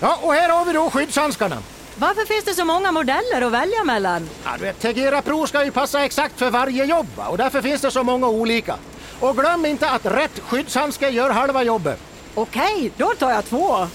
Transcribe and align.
Ja, 0.00 0.18
och 0.22 0.32
här 0.34 0.48
har 0.48 0.64
vi 0.64 0.72
då 0.72 0.90
skyddshandskarna. 0.90 1.56
Varför 1.96 2.26
finns 2.26 2.44
det 2.44 2.54
så 2.54 2.64
många 2.64 2.92
modeller 2.92 3.42
att 3.42 3.52
välja 3.52 3.84
mellan? 3.84 4.28
Ja, 4.44 4.50
du 4.58 4.64
vet, 4.64 4.80
Tegera 4.80 5.22
Pro 5.22 5.46
ska 5.46 5.64
ju 5.64 5.70
passa 5.70 6.04
exakt 6.04 6.38
för 6.38 6.50
varje 6.50 6.84
jobb 6.84 7.06
och 7.16 7.38
därför 7.38 7.62
finns 7.62 7.80
det 7.80 7.90
så 7.90 8.02
många 8.02 8.28
olika. 8.28 8.76
Och 9.20 9.36
glöm 9.36 9.66
inte 9.66 9.90
att 9.90 10.06
rätt 10.06 10.40
skyddshandske 10.40 11.08
gör 11.08 11.30
halva 11.30 11.62
jobbet. 11.62 11.98
Okej, 12.34 12.92
då 12.96 13.12
tar 13.18 13.30
jag 13.30 13.44
två. 13.44 13.86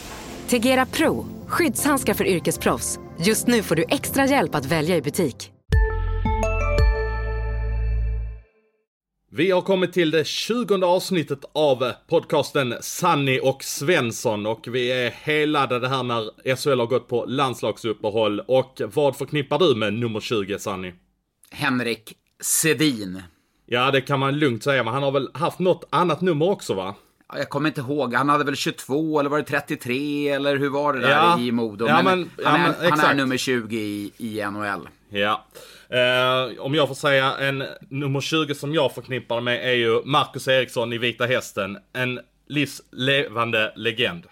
Tegera 0.48 0.86
Pro, 0.86 1.25
skyddshandskar 1.48 2.13
för 2.13 2.27
yrkesproffs. 2.27 2.99
Just 3.20 3.47
nu 3.47 3.63
får 3.63 3.75
du 3.75 3.86
extra 3.89 4.25
hjälp 4.25 4.55
att 4.55 4.65
välja 4.65 4.95
i 4.95 5.02
butik. 5.02 5.52
Vi 9.34 9.52
har 9.52 9.61
kommit 9.61 9.93
till 9.93 10.11
det 10.11 10.27
tjugonde 10.27 10.86
avsnittet 10.86 11.39
av 11.54 11.91
podcasten 12.07 12.75
Sanni 12.82 13.39
och 13.43 13.64
Svensson 13.64 14.46
och 14.46 14.68
vi 14.71 14.91
är 14.91 15.09
heladdade 15.09 15.87
här 15.89 16.04
när 16.04 16.56
SHL 16.56 16.79
har 16.79 16.87
gått 16.87 17.07
på 17.07 17.25
landslagsuppehåll. 17.25 18.39
Och 18.47 18.82
vad 18.93 19.15
förknippar 19.15 19.59
du 19.59 19.75
med 19.75 19.93
nummer 19.93 20.20
20, 20.20 20.59
Sanni? 20.59 20.93
Henrik 21.51 22.14
Sedin. 22.42 23.21
Ja, 23.65 23.92
det 23.92 24.01
kan 24.01 24.20
man 24.20 24.39
lugnt 24.39 24.64
säga, 24.64 24.83
men 24.83 24.93
han 24.93 25.04
har 25.04 25.11
väl 25.11 25.29
haft 25.34 25.59
något 25.59 25.87
annat 25.89 26.21
nummer 26.21 26.50
också, 26.50 26.73
va? 26.73 26.95
Ja, 27.34 27.37
Jag 27.37 27.50
kommer 27.50 27.70
inte 27.70 27.82
ihåg, 27.82 28.14
han 28.14 28.29
hade 28.29 28.43
väl 28.43 28.56
22 28.56 29.20
eller 29.20 29.29
var 29.29 29.37
det 29.37 29.43
33 29.43 30.29
eller 30.29 30.57
hur 30.57 30.70
var 30.70 30.93
det 30.93 31.00
där 31.00 31.09
Ja. 31.09 31.39
i 31.39 31.51
Modo? 31.51 31.87
Ja, 31.87 32.02
men, 32.03 32.06
han, 32.06 32.30
ja, 32.61 32.73
är, 32.73 32.89
men 32.89 33.00
han 33.00 33.09
är 33.11 33.16
nummer 33.16 33.38
20 33.38 33.78
i, 33.78 34.11
i 34.17 34.45
NHL. 34.52 34.88
Ja. 35.09 35.45
Eh, 35.91 36.59
om 36.59 36.75
jag 36.75 36.88
får 36.88 36.95
säga 36.95 37.38
en 37.38 37.63
nummer 37.89 38.22
20 38.22 38.55
som 38.55 38.73
jag 38.73 38.95
förknippar 38.95 39.41
med 39.41 39.69
är 39.69 39.73
ju 39.73 40.02
Marcus 40.05 40.47
Eriksson 40.47 40.94
i 40.94 40.97
Vita 40.97 41.25
Hästen. 41.25 41.77
En 41.94 42.19
livslevande 42.47 43.73
legend. 43.75 44.25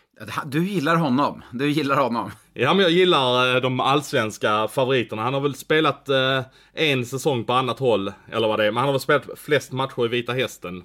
Du 0.46 0.68
gillar 0.68 0.96
honom. 0.96 1.44
Du 1.52 1.70
gillar 1.70 1.98
honom. 1.98 2.32
Ja, 2.54 2.74
men 2.74 2.84
jag 2.84 2.92
gillar 2.92 3.56
eh, 3.56 3.62
de 3.62 3.80
allsvenska 3.80 4.68
favoriterna. 4.68 5.22
Han 5.22 5.34
har 5.34 5.42
väl 5.42 5.56
spelat 5.56 6.10
eh, 6.10 6.42
en 6.74 7.06
säsong 7.06 7.44
på 7.44 7.54
annat 7.54 7.80
håll, 7.80 8.14
eller 8.32 8.48
vad 8.48 8.60
det 8.60 8.66
är. 8.66 8.72
Men 8.72 8.78
han 8.78 8.86
har 8.86 8.94
väl 8.94 9.00
spelat 9.00 9.26
flest 9.36 9.72
matcher 9.72 10.06
i 10.06 10.08
Vita 10.08 10.34
Hästen. 10.34 10.84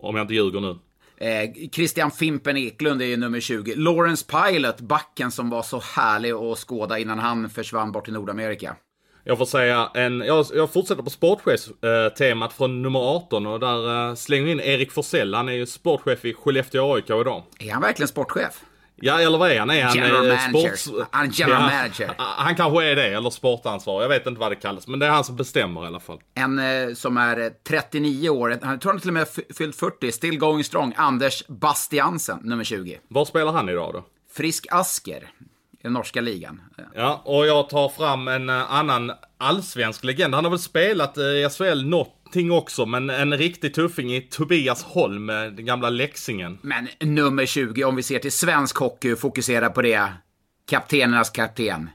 Om 0.00 0.16
jag 0.16 0.24
inte 0.24 0.34
ljuger 0.34 0.60
nu. 0.60 0.78
Eh, 1.16 1.70
Christian 1.72 2.10
Fimpen 2.10 2.56
Eklund 2.56 3.02
är 3.02 3.06
ju 3.06 3.16
nummer 3.16 3.40
20. 3.40 3.74
Lawrence 3.74 4.26
Pilot, 4.26 4.80
backen 4.80 5.30
som 5.30 5.50
var 5.50 5.62
så 5.62 5.82
härlig 5.96 6.30
att 6.30 6.58
skåda 6.58 6.98
innan 6.98 7.18
han 7.18 7.50
försvann 7.50 7.92
bort 7.92 8.04
till 8.04 8.14
Nordamerika. 8.14 8.76
Jag 9.30 9.38
får 9.38 9.44
säga 9.46 9.90
en, 9.94 10.20
jag, 10.20 10.46
jag 10.54 10.72
fortsätter 10.72 11.02
på 11.02 11.10
sportchefstemat 11.10 12.52
från 12.52 12.82
nummer 12.82 12.98
18 13.16 13.46
och 13.46 13.60
där 13.60 14.08
eh, 14.08 14.14
slänger 14.14 14.46
in 14.46 14.60
Erik 14.60 14.92
Forsell. 14.92 15.34
Han 15.34 15.48
är 15.48 15.52
ju 15.52 15.66
sportchef 15.66 16.24
i 16.24 16.34
Skellefteå 16.34 16.94
AIK 16.94 17.10
idag. 17.10 17.42
Är 17.58 17.72
han 17.72 17.82
verkligen 17.82 18.08
sportchef? 18.08 18.60
Ja, 18.96 19.20
eller 19.20 19.38
vad 19.38 19.50
är 19.50 19.58
han? 19.58 19.70
Är 19.70 19.82
han 19.84 19.94
General 19.96 20.30
eh, 20.30 20.36
manager. 20.36 20.70
sports- 20.76 21.06
Han 21.10 21.26
är 21.26 21.30
general 21.32 21.62
Ja, 21.72 21.76
manager. 21.78 22.10
Han 22.18 22.54
kanske 22.54 22.84
är 22.84 22.96
det, 22.96 23.06
eller 23.06 23.30
sportansvarig. 23.30 24.04
Jag 24.04 24.08
vet 24.08 24.26
inte 24.26 24.40
vad 24.40 24.52
det 24.52 24.56
kallas, 24.56 24.86
men 24.86 24.98
det 24.98 25.06
är 25.06 25.10
han 25.10 25.24
som 25.24 25.36
bestämmer 25.36 25.84
i 25.84 25.86
alla 25.86 26.00
fall. 26.00 26.18
En 26.34 26.58
eh, 26.58 26.94
som 26.94 27.16
är 27.16 27.40
eh, 27.40 27.48
39 27.68 28.28
år, 28.30 28.58
han 28.62 28.78
tror 28.78 28.92
han 28.92 29.00
till 29.00 29.10
och 29.10 29.14
med 29.14 29.28
fyllt 29.56 29.76
40, 29.76 30.12
still 30.12 30.38
going 30.38 30.64
strong, 30.64 30.92
Anders 30.96 31.44
Bastiansen, 31.48 32.38
nummer 32.42 32.64
20. 32.64 32.98
Var 33.08 33.24
spelar 33.24 33.52
han 33.52 33.68
idag 33.68 33.92
då? 33.92 34.04
Frisk 34.36 34.66
Asker 34.70 35.30
den 35.82 35.92
norska 35.92 36.20
ligan. 36.20 36.60
Ja, 36.94 37.22
och 37.24 37.46
jag 37.46 37.68
tar 37.68 37.88
fram 37.88 38.28
en 38.28 38.48
eh, 38.48 38.72
annan 38.72 39.12
allsvensk 39.38 40.04
legend. 40.04 40.34
Han 40.34 40.44
har 40.44 40.50
väl 40.50 40.58
spelat 40.60 41.16
eh, 41.16 41.24
i 41.24 41.48
SHL 41.50 41.84
någonting 41.84 42.52
också, 42.52 42.86
men 42.86 43.10
en 43.10 43.38
riktig 43.38 43.74
tuffing 43.74 44.14
i 44.14 44.20
Tobias 44.20 44.82
Holm, 44.82 45.30
eh, 45.30 45.42
den 45.42 45.66
gamla 45.66 45.90
Leksingen. 45.90 46.58
Men 46.62 46.88
nummer 47.00 47.46
20, 47.46 47.84
om 47.84 47.96
vi 47.96 48.02
ser 48.02 48.18
till 48.18 48.32
svensk 48.32 48.76
hockey 48.76 49.12
och 49.12 49.18
fokuserar 49.18 49.68
på 49.68 49.82
det, 49.82 50.12
kaptenernas 50.70 51.30
kapten, 51.30 51.90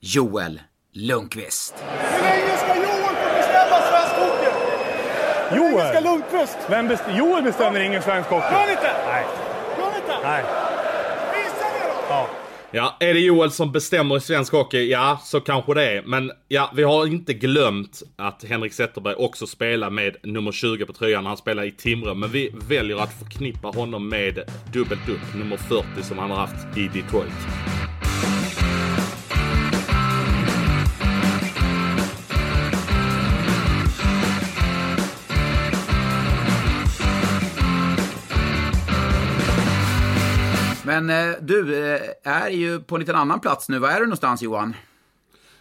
Joel 0.00 0.60
Lundqvist. 0.92 1.74
Hur 1.88 2.22
länge 2.22 2.56
ska 2.56 2.74
Joel 2.74 3.14
få 3.16 3.36
bestämma 3.36 3.80
svensk 3.90 4.14
hockey? 4.14 4.50
Hur 5.50 5.60
länge 5.60 5.78
ska 5.78 5.92
Joel? 5.94 6.04
Lundqvist? 6.04 6.58
Vem 6.70 6.88
best 6.88 7.04
Joel 7.16 7.42
bestämmer 7.42 7.80
ingen 7.80 8.02
svensk 8.02 8.30
hockey. 8.30 8.52
Gör 8.52 8.60
han 8.60 8.70
inte? 8.70 8.92
Nej. 9.06 9.24
Gör 9.78 9.84
han 9.84 9.94
inte? 9.96 10.16
Nej. 10.22 10.44
Visa 11.34 11.64
det 11.64 11.88
då! 11.88 12.04
Ja. 12.08 12.28
Ja, 12.72 12.96
är 13.00 13.14
det 13.14 13.20
Joel 13.20 13.50
som 13.50 13.72
bestämmer 13.72 14.16
i 14.16 14.20
svensk 14.20 14.52
hockey? 14.52 14.90
Ja, 14.90 15.20
så 15.24 15.40
kanske 15.40 15.74
det 15.74 15.92
är. 15.92 16.02
Men 16.02 16.32
ja, 16.48 16.70
vi 16.74 16.82
har 16.82 17.06
inte 17.06 17.34
glömt 17.34 18.02
att 18.16 18.44
Henrik 18.44 18.72
Zetterberg 18.72 19.14
också 19.14 19.46
spelar 19.46 19.90
med 19.90 20.16
nummer 20.22 20.52
20 20.52 20.86
på 20.86 20.92
tröjan 20.92 21.24
när 21.24 21.30
han 21.30 21.36
spelar 21.36 21.64
i 21.64 21.72
Timrå. 21.72 22.14
Men 22.14 22.30
vi 22.30 22.54
väljer 22.68 22.96
att 22.96 23.18
förknippa 23.18 23.68
honom 23.68 24.08
med 24.08 24.38
dubbelt 24.72 25.08
upp, 25.08 25.34
nummer 25.34 25.56
40 25.56 25.84
som 26.02 26.18
han 26.18 26.30
har 26.30 26.36
haft 26.36 26.78
i 26.78 26.88
Detroit. 26.88 27.97
Men 41.00 41.30
eh, 41.30 41.36
du 41.40 41.92
eh, 41.94 42.00
är 42.22 42.50
ju 42.50 42.80
på 42.80 42.94
en 42.94 43.00
liten 43.00 43.16
annan 43.16 43.40
plats 43.40 43.68
nu. 43.68 43.78
Var 43.78 43.88
är 43.88 44.00
du 44.00 44.06
någonstans 44.06 44.42
Johan? 44.42 44.76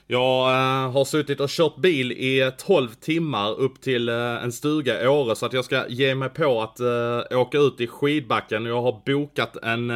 Jag 0.08 0.50
eh, 0.50 0.92
har 0.92 1.06
suttit 1.06 1.40
och 1.40 1.50
kört 1.50 1.78
bil 1.78 2.12
i 2.12 2.52
12 2.58 2.90
timmar 2.90 3.60
upp 3.60 3.82
till 3.82 4.10
en 4.10 4.52
stuga 4.52 5.04
i 5.04 5.08
Åre 5.08 5.36
så 5.36 5.46
att 5.46 5.54
jag 5.54 5.66
ska 5.66 5.88
ge 5.88 6.16
mig 6.16 6.30
på 6.30 6.62
att 6.62 6.80
åka 7.32 7.58
ut 7.58 7.82
i 7.82 7.88
skidbacken. 7.88 8.66
Jag 8.66 8.82
har 8.82 9.02
bokat 9.06 9.58
en 9.64 9.92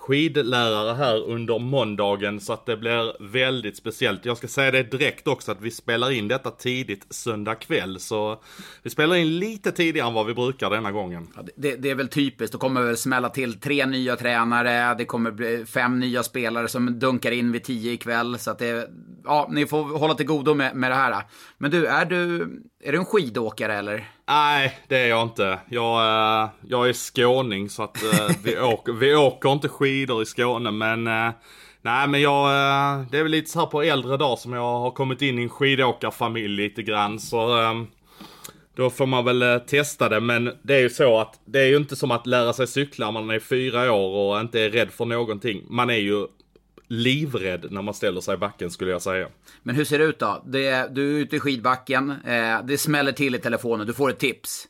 skidlärare 0.00 0.94
här 0.94 1.24
under 1.24 1.58
måndagen 1.58 2.40
så 2.40 2.52
att 2.52 2.66
det 2.66 2.76
blir 2.76 3.22
väldigt 3.32 3.76
speciellt. 3.76 4.24
Jag 4.24 4.36
ska 4.36 4.48
säga 4.48 4.70
det 4.70 4.82
direkt 4.82 5.28
också 5.28 5.52
att 5.52 5.60
vi 5.60 5.70
spelar 5.70 6.10
in 6.10 6.28
detta 6.28 6.50
tidigt 6.50 7.06
söndag 7.10 7.54
kväll 7.54 8.00
så 8.00 8.42
vi 8.82 8.90
spelar 8.90 9.16
in 9.16 9.38
lite 9.38 9.72
tidigare 9.72 10.08
än 10.08 10.14
vad 10.14 10.26
vi 10.26 10.34
brukar 10.34 10.70
denna 10.70 10.92
gången. 10.92 11.28
Ja, 11.36 11.42
det, 11.56 11.76
det 11.76 11.90
är 11.90 11.94
väl 11.94 12.08
typiskt. 12.08 12.52
Det 12.52 12.58
kommer 12.58 12.82
väl 12.82 12.96
smälla 12.96 13.28
till 13.28 13.60
tre 13.60 13.86
nya 13.86 14.16
tränare. 14.16 14.94
Det 14.94 15.04
kommer 15.04 15.30
bli 15.30 15.64
fem 15.66 16.00
nya 16.00 16.22
spelare 16.22 16.68
som 16.68 16.98
dunkar 16.98 17.32
in 17.32 17.52
vid 17.52 17.64
tio 17.64 17.92
ikväll. 17.92 18.38
Så 18.38 18.50
att 18.50 18.58
det, 18.58 18.90
ja, 19.24 19.48
ni 19.50 19.66
får 19.66 19.98
hålla 19.98 20.14
till 20.14 20.26
godo 20.26 20.54
med, 20.54 20.76
med 20.76 20.90
det 20.90 20.94
här. 20.94 21.24
Men 21.58 21.70
du, 21.70 21.86
är 21.86 22.04
du, 22.04 22.50
är 22.82 22.92
du 22.92 22.98
en 22.98 23.04
skidåkare 23.04 23.74
eller? 23.74 24.10
Nej, 24.28 24.78
det 24.88 24.96
är 24.98 25.08
jag 25.08 25.22
inte. 25.22 25.58
Jag, 25.68 26.00
eh, 26.00 26.48
jag 26.68 26.88
är 26.88 26.92
skåning 26.92 27.68
så 27.68 27.82
att 27.82 28.02
eh, 28.02 28.36
vi, 28.44 28.58
åker, 28.60 28.92
vi 28.92 29.14
åker 29.14 29.52
inte 29.52 29.68
skidor 29.68 30.22
i 30.22 30.26
Skåne 30.26 30.70
men 30.70 31.06
eh, 31.06 31.30
Nej 31.82 32.08
men 32.08 32.20
jag, 32.20 32.48
det 33.10 33.18
är 33.18 33.22
väl 33.22 33.32
lite 33.32 33.50
så 33.50 33.58
här 33.58 33.66
på 33.66 33.82
äldre 33.82 34.16
dag 34.16 34.38
som 34.38 34.52
jag 34.52 34.62
har 34.62 34.90
kommit 34.90 35.22
in 35.22 35.38
i 35.38 35.42
en 35.42 35.48
skidåkarfamilj 35.48 36.62
lite 36.62 36.82
grann 36.82 37.18
så 37.18 37.46
Då 38.76 38.90
får 38.90 39.06
man 39.06 39.24
väl 39.24 39.60
testa 39.66 40.08
det 40.08 40.20
men 40.20 40.52
det 40.62 40.74
är 40.74 40.80
ju 40.80 40.90
så 40.90 41.18
att 41.20 41.40
det 41.44 41.60
är 41.60 41.66
ju 41.66 41.76
inte 41.76 41.96
som 41.96 42.10
att 42.10 42.26
lära 42.26 42.52
sig 42.52 42.66
cykla 42.66 43.10
när 43.10 43.20
man 43.20 43.30
är 43.30 43.40
fyra 43.40 43.92
år 43.92 44.34
och 44.34 44.40
inte 44.40 44.60
är 44.60 44.70
rädd 44.70 44.90
för 44.90 45.04
någonting. 45.04 45.62
Man 45.68 45.90
är 45.90 45.94
ju 45.98 46.26
livrädd 46.90 47.66
när 47.70 47.82
man 47.82 47.94
ställer 47.94 48.20
sig 48.20 48.34
i 48.34 48.36
backen 48.36 48.70
skulle 48.70 48.90
jag 48.90 49.02
säga. 49.02 49.28
Men 49.62 49.74
hur 49.74 49.84
ser 49.84 49.98
det 49.98 50.04
ut 50.04 50.18
då? 50.18 50.42
Det, 50.46 50.94
du 50.94 51.16
är 51.16 51.20
ute 51.20 51.36
i 51.36 51.40
skidbacken, 51.40 52.10
eh, 52.10 52.64
det 52.64 52.78
smäller 52.78 53.12
till 53.12 53.34
i 53.34 53.38
telefonen, 53.38 53.86
du 53.86 53.92
får 53.94 54.10
ett 54.10 54.18
tips. 54.18 54.68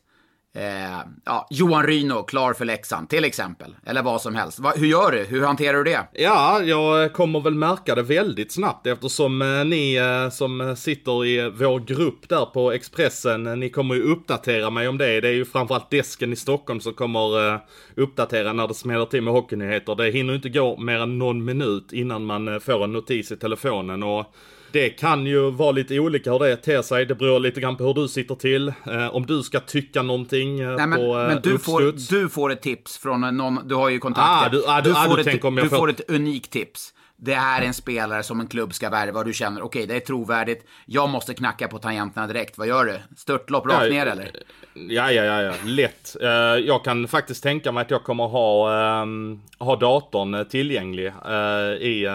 Eh, 0.53 0.99
ja, 1.25 1.47
Johan 1.49 1.87
Ryno, 1.87 2.23
klar 2.23 2.53
för 2.53 2.65
Leksand, 2.65 3.09
till 3.09 3.25
exempel. 3.25 3.75
Eller 3.85 4.03
vad 4.03 4.21
som 4.21 4.35
helst. 4.35 4.59
Va, 4.59 4.73
hur 4.75 4.87
gör 4.87 5.11
du? 5.11 5.23
Hur 5.23 5.41
hanterar 5.41 5.77
du 5.77 5.83
det? 5.83 6.07
Ja, 6.13 6.61
jag 6.63 7.13
kommer 7.13 7.39
väl 7.39 7.55
märka 7.55 7.95
det 7.95 8.01
väldigt 8.01 8.51
snabbt 8.51 8.87
eftersom 8.87 9.41
eh, 9.41 9.65
ni 9.65 9.95
eh, 9.95 10.29
som 10.29 10.75
sitter 10.77 11.25
i 11.25 11.49
vår 11.49 11.79
grupp 11.79 12.29
där 12.29 12.45
på 12.45 12.71
Expressen, 12.71 13.47
eh, 13.47 13.55
ni 13.55 13.69
kommer 13.69 13.95
ju 13.95 14.01
uppdatera 14.01 14.69
mig 14.69 14.87
om 14.87 14.97
det. 14.97 15.21
Det 15.21 15.27
är 15.27 15.33
ju 15.33 15.45
framförallt 15.45 15.89
desken 15.89 16.33
i 16.33 16.35
Stockholm 16.35 16.79
som 16.79 16.93
kommer 16.93 17.53
eh, 17.53 17.59
uppdatera 17.95 18.53
när 18.53 18.67
det 18.67 18.73
smäller 18.73 19.05
till 19.05 19.21
med 19.21 19.33
hockeynyheter. 19.33 19.95
Det 19.95 20.11
hinner 20.11 20.33
ju 20.33 20.35
inte 20.35 20.49
gå 20.49 20.77
mer 20.77 20.99
än 20.99 21.19
någon 21.19 21.45
minut 21.45 21.93
innan 21.93 22.25
man 22.25 22.47
eh, 22.47 22.59
får 22.59 22.83
en 22.83 22.93
notis 22.93 23.31
i 23.31 23.37
telefonen 23.37 24.03
och 24.03 24.33
det 24.71 24.89
kan 24.89 25.25
ju 25.25 25.51
vara 25.51 25.71
lite 25.71 25.99
olika 25.99 26.31
hur 26.31 26.39
det 26.39 26.55
ter 26.55 26.81
sig. 26.81 27.05
Det 27.05 27.15
beror 27.15 27.39
lite 27.39 27.61
grann 27.61 27.77
på 27.77 27.83
hur 27.83 27.93
du 27.93 28.07
sitter 28.07 28.35
till. 28.35 28.67
Eh, 28.67 29.15
om 29.15 29.25
du 29.25 29.43
ska 29.43 29.59
tycka 29.59 30.01
någonting 30.01 30.59
eh, 30.59 30.75
Nej, 30.75 30.87
men, 30.87 30.99
på 30.99 31.19
eh, 31.19 31.27
men 31.27 31.39
du, 31.43 31.57
får, 31.59 31.81
uppstuds. 31.81 32.07
du 32.07 32.29
får 32.29 32.51
ett 32.51 32.61
tips 32.61 32.97
från 32.97 33.37
någon, 33.37 33.67
du 33.67 33.75
har 33.75 33.89
ju 33.89 33.99
kontakter. 33.99 34.47
Ah, 34.47 34.49
du- 34.49 34.63
ah, 34.67 34.81
du- 34.81 34.91
ah, 34.91 34.95
får, 35.09 35.15
du 35.17 35.21
ett, 35.21 35.41
du 35.41 35.69
får- 35.69 35.77
får 35.77 35.89
ett 35.89 36.09
unikt 36.09 36.51
tips. 36.51 36.93
Det 37.23 37.33
här 37.33 37.61
är 37.61 37.65
en 37.65 37.73
spelare 37.73 38.23
som 38.23 38.39
en 38.39 38.47
klubb 38.47 38.73
ska 38.73 38.89
värva 38.89 39.19
och 39.19 39.25
du 39.25 39.33
känner, 39.33 39.61
okej, 39.61 39.85
det 39.87 39.95
är 39.95 39.99
trovärdigt. 39.99 40.65
Jag 40.85 41.09
måste 41.09 41.33
knacka 41.33 41.67
på 41.67 41.77
tangenterna 41.79 42.27
direkt. 42.27 42.57
Vad 42.57 42.67
gör 42.67 42.85
du? 42.85 42.97
Störtlopp 43.17 43.65
rakt 43.67 43.83
Ja, 43.83 43.89
ner 43.89 44.05
eller? 44.05 44.31
Ja, 44.73 45.11
ja, 45.11 45.23
ja, 45.23 45.41
ja. 45.41 45.53
lätt. 45.65 46.15
Eh, 46.21 46.29
jag 46.65 46.83
kan 46.83 47.07
faktiskt 47.07 47.43
tänka 47.43 47.71
mig 47.71 47.81
att 47.81 47.91
jag 47.91 48.03
kommer 48.03 48.27
ha, 48.27 48.73
ehm, 49.01 49.39
ha 49.59 49.75
datorn 49.75 50.33
eh, 50.33 50.43
tillgänglig 50.43 51.07
eh, 51.07 51.87
i, 51.87 52.07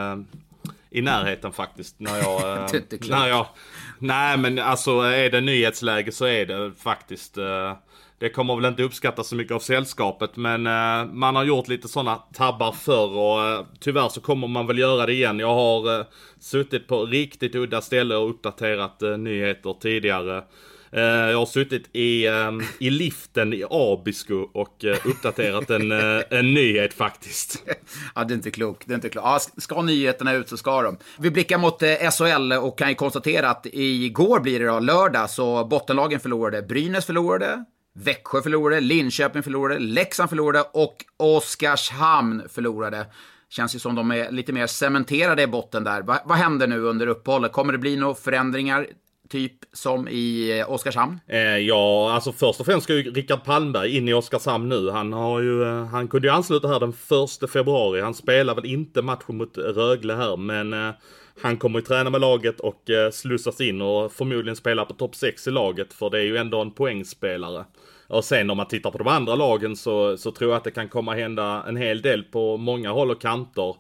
i 0.96 1.02
närheten 1.02 1.52
faktiskt. 1.52 2.00
När 2.00 2.19
jag, 2.19 2.58
eh, 2.75 2.81
när 3.08 3.28
jag, 3.28 3.46
nej 3.98 4.37
men 4.37 4.58
alltså 4.58 5.00
är 5.00 5.31
det 5.31 5.40
nyhetsläge 5.40 6.12
så 6.12 6.25
är 6.25 6.46
det 6.46 6.72
faktiskt 6.78 7.38
eh, 7.38 7.76
det 8.19 8.28
kommer 8.28 8.56
väl 8.56 8.64
inte 8.64 8.82
uppskattas 8.82 9.28
så 9.28 9.34
mycket 9.34 9.54
av 9.54 9.58
sällskapet 9.58 10.37
men 10.37 10.66
eh, 10.66 11.12
man 11.12 11.37
har 11.37 11.44
gjort 11.44 11.69
lite 11.69 11.88
sådana 11.88 12.16
tabbar 12.16 12.72
förr 12.72 13.16
och 13.16 13.66
tyvärr 13.81 14.08
så 14.08 14.20
kommer 14.20 14.48
man 14.48 14.66
väl 14.66 14.78
göra 14.78 15.06
det 15.06 15.12
igen. 15.12 15.38
Jag 15.38 15.54
har 15.54 16.04
suttit 16.40 16.88
på 16.88 17.04
riktigt 17.04 17.54
udda 17.54 17.81
ställe 17.81 18.16
och 18.16 18.31
uppdaterat 18.31 19.00
nyheter 19.19 19.76
tidigare. 19.81 20.44
Eh, 20.96 21.02
jag 21.02 21.38
har 21.38 21.46
suttit 21.46 21.88
i, 21.93 22.26
ehm, 22.26 22.62
i 22.78 22.90
liften 22.90 23.52
i 23.52 23.64
Abisko 23.70 24.34
och 24.52 24.84
eh, 24.84 24.96
uppdaterat 25.04 25.70
en, 25.70 25.93
eh, 25.93 26.22
en 26.31 26.54
nyhet 26.54 26.94
faktiskt. 26.94 27.62
Ja, 28.14 28.25
det 28.25 28.34
är 28.34 28.37
inte 28.37 28.50
klokt. 28.50 28.82
Det 28.87 28.93
är 28.93 28.94
inte 28.94 29.08
klokt. 29.08 29.26
Ja, 29.26 29.60
ska 29.60 29.82
nyheterna 29.82 30.32
ut 30.32 30.48
så 30.48 30.56
ska 30.56 30.82
de. 30.82 30.98
Vi 31.19 31.31
blickar 31.31 31.58
mot 31.58 31.82
SHL 32.12 32.52
och 32.52 32.78
kan 32.78 32.88
ju 32.88 32.94
konstatera 32.94 33.50
att 33.50 33.66
igår 33.72 34.40
blir 34.40 34.60
det 34.60 34.66
då, 34.66 34.78
lördag, 34.78 35.31
så 35.31 35.64
bottenlagen 35.64 36.20
förlorade. 36.20 36.62
Brynäs 36.62 37.06
förlorade, 37.06 37.64
Växjö 37.94 38.42
förlorade, 38.42 38.81
Linköping 38.81 39.42
förlorade, 39.42 39.78
Leksand 39.78 40.28
förlorade 40.28 40.64
och 40.72 40.96
Oskarshamn 41.16 42.42
förlorade. 42.49 43.06
Känns 43.49 43.75
ju 43.75 43.78
som 43.78 43.94
de 43.94 44.10
är 44.10 44.31
lite 44.31 44.52
mer 44.52 44.66
cementerade 44.66 45.42
i 45.42 45.46
botten 45.46 45.84
där. 45.84 46.02
Va, 46.02 46.19
vad 46.25 46.38
händer 46.38 46.66
nu 46.66 46.81
under 46.81 47.06
uppehållet? 47.06 47.52
Kommer 47.52 47.72
det 47.72 47.78
bli 47.78 47.96
några 47.96 48.14
förändringar? 48.14 48.87
Typ 49.28 49.52
som 49.73 50.08
i 50.08 50.58
eh, 50.58 50.70
Oskarshamn? 50.70 51.20
Eh, 51.26 51.38
ja, 51.58 52.12
alltså 52.12 52.32
först 52.32 52.61
och 52.61 52.67
främst 52.67 52.84
ska 52.84 52.94
ju 52.94 53.11
Rickard 53.11 53.44
Palmberg 53.44 53.96
in 53.96 54.08
i 54.08 54.14
Oskarshamn 54.14 54.69
nu. 54.69 54.90
Han 54.90 55.12
har 55.12 55.40
ju, 55.40 55.62
eh, 55.62 55.84
han 55.84 56.08
kunde 56.08 56.28
ju 56.28 56.34
ansluta 56.34 56.69
här 56.69 56.81
den 56.81 56.93
1 57.44 57.50
februari. 57.50 58.00
Han 58.00 58.14
spelar 58.14 58.55
väl 58.55 58.67
inte 58.67 59.02
matchen 59.02 59.37
mot 59.37 59.58
Rögle 59.58 60.14
här, 60.14 60.37
men 60.37 60.73
eh, 60.73 60.90
han 61.43 61.56
kommer 61.56 61.78
ju 61.78 61.84
träna 61.84 62.11
med 62.11 62.20
laget 62.20 62.61
och 62.61 62.90
eh, 62.90 63.11
slussas 63.11 63.61
in 63.61 63.82
och 63.82 64.12
förmodligen 64.12 64.56
spela 64.56 64.84
på 64.84 64.94
topp 64.94 65.14
6 65.14 65.46
i 65.46 65.50
laget, 65.50 65.93
för 65.93 66.11
det 66.11 66.19
är 66.19 66.25
ju 66.25 66.37
ändå 66.37 66.61
en 66.61 66.70
poängspelare. 66.70 67.64
Och 68.08 68.25
sen 68.25 68.50
om 68.50 68.56
man 68.56 68.69
tittar 68.69 68.90
på 68.90 68.99
de 68.99 69.08
andra 69.08 69.34
lagen 69.34 69.76
så, 69.76 70.17
så 70.17 70.31
tror 70.31 70.50
jag 70.50 70.56
att 70.56 70.64
det 70.64 70.70
kan 70.70 70.88
komma 70.88 71.14
hända 71.14 71.64
en 71.69 71.76
hel 71.76 72.02
del 72.02 72.23
på 72.23 72.56
många 72.56 72.93
håll 72.93 73.11
och 73.11 73.20
kanter. 73.20 73.76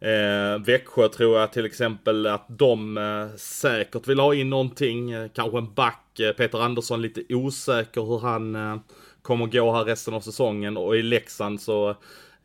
Eh, 0.00 0.58
Växjö 0.64 1.08
tror 1.08 1.38
jag 1.38 1.52
till 1.52 1.66
exempel 1.66 2.26
att 2.26 2.46
de 2.48 2.98
eh, 2.98 3.36
säkert 3.36 4.08
vill 4.08 4.20
ha 4.20 4.34
in 4.34 4.50
någonting. 4.50 5.10
Eh, 5.10 5.28
kanske 5.34 5.58
en 5.58 5.74
back. 5.74 6.20
Eh, 6.20 6.32
Peter 6.32 6.58
Andersson 6.58 7.02
lite 7.02 7.34
osäker 7.34 8.02
hur 8.02 8.18
han 8.18 8.54
eh, 8.54 8.76
kommer 9.22 9.46
gå 9.46 9.72
här 9.72 9.84
resten 9.84 10.14
av 10.14 10.20
säsongen. 10.20 10.76
Och 10.76 10.96
i 10.96 11.02
Leksand 11.02 11.60
så 11.60 11.96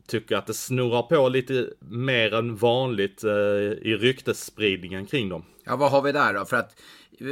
tycker 0.08 0.36
jag 0.36 0.40
att 0.40 0.48
det 0.48 0.54
snurrar 0.54 1.02
på 1.02 1.30
lite 1.30 1.70
mer 1.80 2.34
än 2.34 2.56
vanligt 2.56 3.24
eh, 3.24 3.32
i 3.82 3.98
ryktesspridningen 4.00 5.06
kring 5.06 5.30
dem. 5.30 5.44
Ja, 5.66 5.76
vad 5.76 5.92
har 5.92 6.02
vi 6.02 6.12
där 6.12 6.34
då? 6.34 6.46
För 6.46 6.58
att 6.58 6.76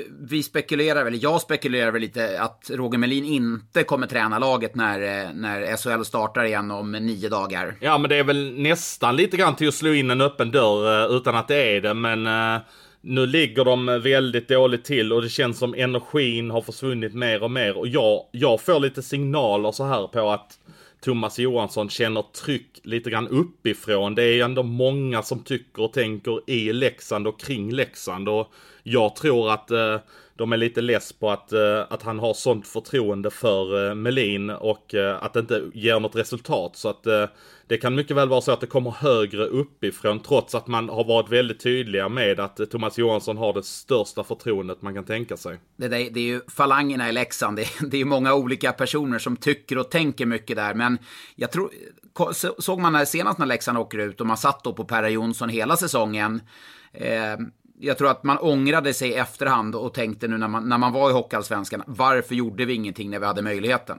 vi 0.09 0.43
spekulerar 0.43 1.03
väl, 1.03 1.23
jag 1.23 1.41
spekulerar 1.41 1.91
väl 1.91 2.01
lite 2.01 2.41
att 2.41 2.71
Roger 2.73 2.97
Melin 2.97 3.25
inte 3.25 3.83
kommer 3.83 4.07
träna 4.07 4.39
laget 4.39 4.75
när, 4.75 5.01
eh, 5.01 5.33
när 5.33 5.77
SHL 5.77 6.03
startar 6.03 6.43
igen 6.43 6.71
om 6.71 6.91
nio 6.91 7.29
dagar. 7.29 7.75
Ja, 7.79 7.97
men 7.97 8.09
det 8.09 8.15
är 8.15 8.23
väl 8.23 8.53
nästan 8.57 9.15
lite 9.15 9.37
grann 9.37 9.55
till 9.55 9.67
att 9.67 9.73
slå 9.73 9.93
in 9.93 10.11
en 10.11 10.21
öppen 10.21 10.51
dörr 10.51 11.11
eh, 11.11 11.17
utan 11.17 11.35
att 11.35 11.47
det 11.47 11.75
är 11.75 11.81
det, 11.81 11.93
men 11.93 12.27
eh, 12.27 12.61
nu 13.01 13.25
ligger 13.25 13.65
de 13.65 13.85
väldigt 13.85 14.47
dåligt 14.47 14.85
till 14.85 15.13
och 15.13 15.21
det 15.21 15.29
känns 15.29 15.57
som 15.57 15.73
energin 15.73 16.51
har 16.51 16.61
försvunnit 16.61 17.13
mer 17.13 17.43
och 17.43 17.51
mer 17.51 17.77
och 17.77 17.87
jag, 17.87 18.25
jag 18.31 18.61
får 18.61 18.79
lite 18.79 19.01
signaler 19.01 19.71
så 19.71 19.85
här 19.85 20.07
på 20.07 20.29
att 20.29 20.57
Thomas 21.03 21.39
Johansson 21.39 21.89
känner 21.89 22.23
tryck 22.45 22.79
lite 22.83 23.09
grann 23.09 23.27
uppifrån. 23.27 24.15
Det 24.15 24.23
är 24.23 24.43
ändå 24.43 24.63
många 24.63 25.23
som 25.23 25.43
tycker 25.43 25.83
och 25.83 25.93
tänker 25.93 26.49
i 26.49 26.73
Leksand 26.73 27.27
och 27.27 27.39
kring 27.39 27.71
Leksand 27.71 28.29
och 28.29 28.51
jag 28.83 29.15
tror 29.15 29.51
att 29.51 29.71
eh, 29.71 29.97
de 30.35 30.53
är 30.53 30.57
lite 30.57 30.81
less 30.81 31.13
på 31.13 31.31
att, 31.31 31.53
eh, 31.53 31.85
att 31.89 32.03
han 32.03 32.19
har 32.19 32.33
sånt 32.33 32.67
förtroende 32.67 33.31
för 33.31 33.89
eh, 33.89 33.95
Melin 33.95 34.49
och 34.49 34.95
eh, 34.95 35.23
att 35.23 35.33
det 35.33 35.39
inte 35.39 35.61
ger 35.73 35.99
något 35.99 36.15
resultat. 36.15 36.75
Så 36.75 36.89
att 36.89 37.07
eh, 37.07 37.25
det 37.67 37.77
kan 37.77 37.95
mycket 37.95 38.17
väl 38.17 38.29
vara 38.29 38.41
så 38.41 38.51
att 38.51 38.61
det 38.61 38.67
kommer 38.67 38.91
högre 38.91 39.45
uppifrån 39.45 40.19
trots 40.19 40.55
att 40.55 40.67
man 40.67 40.89
har 40.89 41.03
varit 41.03 41.29
väldigt 41.29 41.59
tydliga 41.59 42.09
med 42.09 42.39
att 42.39 42.59
eh, 42.59 42.65
Thomas 42.65 42.97
Johansson 42.97 43.37
har 43.37 43.53
det 43.53 43.63
största 43.63 44.23
förtroendet 44.23 44.81
man 44.81 44.93
kan 44.93 45.05
tänka 45.05 45.37
sig. 45.37 45.59
Det, 45.75 45.87
där, 45.87 46.09
det 46.11 46.19
är 46.19 46.23
ju 46.23 46.41
falangerna 46.47 47.09
i 47.09 47.11
Leksand. 47.11 47.57
Det, 47.57 47.67
det 47.89 47.97
är 47.97 47.99
ju 47.99 48.05
många 48.05 48.33
olika 48.33 48.71
personer 48.71 49.19
som 49.19 49.37
tycker 49.37 49.77
och 49.77 49.91
tänker 49.91 50.25
mycket 50.25 50.55
där. 50.55 50.73
Men 50.73 50.97
jag 51.35 51.51
tror, 51.51 51.71
såg 52.59 52.79
man 52.79 52.93
när, 52.93 53.05
senast 53.05 53.39
när 53.39 53.45
Leksand 53.45 53.77
åker 53.77 53.97
ut 53.97 54.21
och 54.21 54.27
man 54.27 54.37
satt 54.37 54.63
då 54.63 54.73
på 54.73 54.83
Perra 54.83 55.09
Jonsson 55.09 55.49
hela 55.49 55.77
säsongen. 55.77 56.41
Eh, 56.93 57.37
jag 57.81 57.97
tror 57.97 58.11
att 58.11 58.23
man 58.23 58.37
ångrade 58.37 58.93
sig 58.93 59.09
i 59.09 59.13
efterhand 59.13 59.75
och 59.75 59.93
tänkte 59.93 60.27
nu 60.27 60.37
när 60.37 60.47
man, 60.47 60.69
när 60.69 60.77
man 60.77 60.93
var 60.93 61.09
i 61.09 61.13
Hockeyallsvenskan, 61.13 61.83
varför 61.85 62.35
gjorde 62.35 62.65
vi 62.65 62.73
ingenting 62.73 63.09
när 63.09 63.19
vi 63.19 63.25
hade 63.25 63.41
möjligheten? 63.41 63.97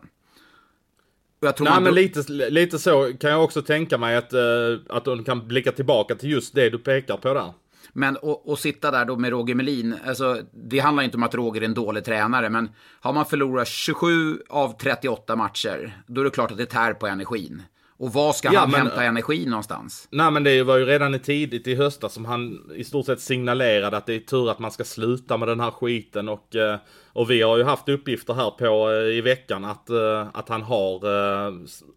Och 1.41 1.47
jag 1.49 1.57
tror 1.57 1.65
Nej 1.65 1.75
men 1.75 1.85
drog- 1.85 1.95
lite, 1.95 2.51
lite 2.51 2.79
så 2.79 3.13
kan 3.21 3.31
jag 3.31 3.45
också 3.45 3.63
tänka 3.63 3.99
mig 3.99 4.17
att, 4.17 4.33
eh, 4.33 4.41
att 4.89 5.05
de 5.05 5.25
kan 5.25 5.49
blicka 5.49 5.73
tillbaka 5.73 6.15
till 6.15 6.31
just 6.31 6.55
det 6.55 6.71
du 6.71 6.79
pekar 6.79 7.17
på 7.17 7.35
där. 7.35 7.53
Men 7.93 8.17
att 8.47 8.59
sitta 8.59 8.91
där 8.91 9.05
då 9.05 9.17
med 9.17 9.31
Roger 9.31 9.55
Melin, 9.55 9.95
alltså, 10.07 10.39
det 10.53 10.79
handlar 10.79 11.03
inte 11.03 11.17
om 11.17 11.23
att 11.23 11.35
Roger 11.35 11.61
är 11.61 11.65
en 11.65 11.75
dålig 11.75 12.05
tränare, 12.05 12.51
men 12.51 12.71
har 13.01 13.13
man 13.13 13.27
förlorat 13.27 13.69
27 13.69 14.39
av 14.49 14.79
38 14.79 15.37
matcher, 15.37 16.03
då 16.07 16.21
är 16.21 16.25
det 16.25 16.31
klart 16.31 16.51
att 16.51 16.59
det 16.59 16.67
tär 16.67 16.95
på 16.95 17.07
energin. 17.07 17.63
Och 18.03 18.13
var 18.13 18.33
ska 18.33 18.53
Ja, 18.53 18.61
han 18.61 18.71
men- 18.71 18.81
hämta 18.81 19.05
energi 19.05 19.47
någonstans? 19.47 20.09
Nej 20.11 20.31
men 20.31 20.45
det 20.45 20.63
var 20.63 20.77
ju 20.77 20.85
redan 20.85 21.15
i 21.15 21.19
tidigt 21.19 21.67
i 21.67 21.75
höstas 21.75 22.13
som 22.13 22.25
han 22.25 22.71
i 22.77 22.85
stort 22.85 23.07
sett 23.07 23.21
signalerade 23.21 23.97
att 23.97 24.07
det 24.07 24.15
är 24.15 24.19
tur 24.21 24.51
att 24.51 24.59
man 24.59 24.71
ska 24.71 24.85
sluta 24.85 25.37
med 25.37 25.49
den 25.49 25.61
här 25.61 25.71
skiten 25.71 26.29
och, 26.29 26.57
eh, 26.57 26.77
och 27.13 27.31
vi 27.31 27.43
har 27.43 27.57
ju 27.57 27.65
haft 27.65 27.89
uppgifter 27.89 28.35
här 28.35 28.51
på 28.51 28.91
eh, 28.91 29.17
i 29.19 29.21
veckan 29.21 29.65
att, 29.65 29.91
eh, 29.91 30.27
att 30.35 30.49
han 30.49 30.63
har 30.63 31.03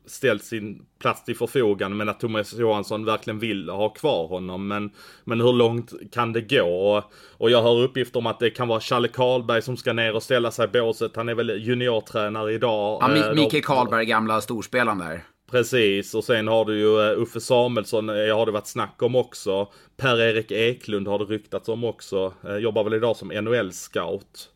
ställt 0.10 0.44
sin 0.44 0.86
plats 1.00 1.24
till 1.24 1.36
förfogande 1.36 1.98
men 1.98 2.10
att 2.10 2.20
Thomas 2.20 2.54
Johansson 2.54 3.06
verkligen 3.06 3.40
vill 3.40 3.70
ha 3.70 3.90
kvar 3.90 4.28
honom. 4.28 4.68
Men, 4.68 4.92
men 5.24 5.42
hur 5.42 5.54
långt 5.54 5.92
kan 6.12 6.34
det 6.34 6.42
gå? 6.42 6.96
Och, 6.98 7.04
och 7.38 7.52
jag 7.52 7.62
hör 7.62 7.84
uppgifter 7.84 8.20
om 8.20 8.26
att 8.28 8.40
det 8.40 8.50
kan 8.50 8.68
vara 8.68 8.80
Challe 8.80 9.08
Karlberg 9.08 9.62
som 9.62 9.78
ska 9.78 9.94
ner 9.94 10.16
och 10.16 10.24
ställa 10.24 10.52
sig 10.52 10.66
i 10.66 10.68
båset. 10.68 11.16
Han 11.16 11.30
är 11.30 11.36
väl 11.36 11.50
juniortränare 11.50 12.54
idag. 12.54 12.98
Ja, 13.02 13.34
Mikael 13.36 13.64
Karlberg, 13.64 14.06
gamla 14.06 14.42
storspelaren 14.42 14.98
där. 14.98 15.24
Precis, 15.52 16.16
och 16.16 16.24
sen 16.24 16.48
har 16.48 16.66
du 16.66 16.80
ju 16.80 17.12
eh, 17.12 17.22
Uffe 17.22 17.40
Samuelsson, 17.40 18.10
eh, 18.10 18.38
har 18.38 18.46
det 18.46 18.52
varit 18.52 18.68
snack 18.68 19.02
om 19.02 19.16
också. 19.16 19.72
Per-Erik 19.98 20.52
Eklund 20.52 21.08
har 21.08 21.20
det 21.20 21.26
ryktats 21.26 21.70
om 21.70 21.84
också. 21.84 22.34
Eh, 22.48 22.56
jobbar 22.56 22.84
väl 22.84 22.94
idag 22.94 23.16
som 23.16 23.32
NHL-scout. 23.32 24.50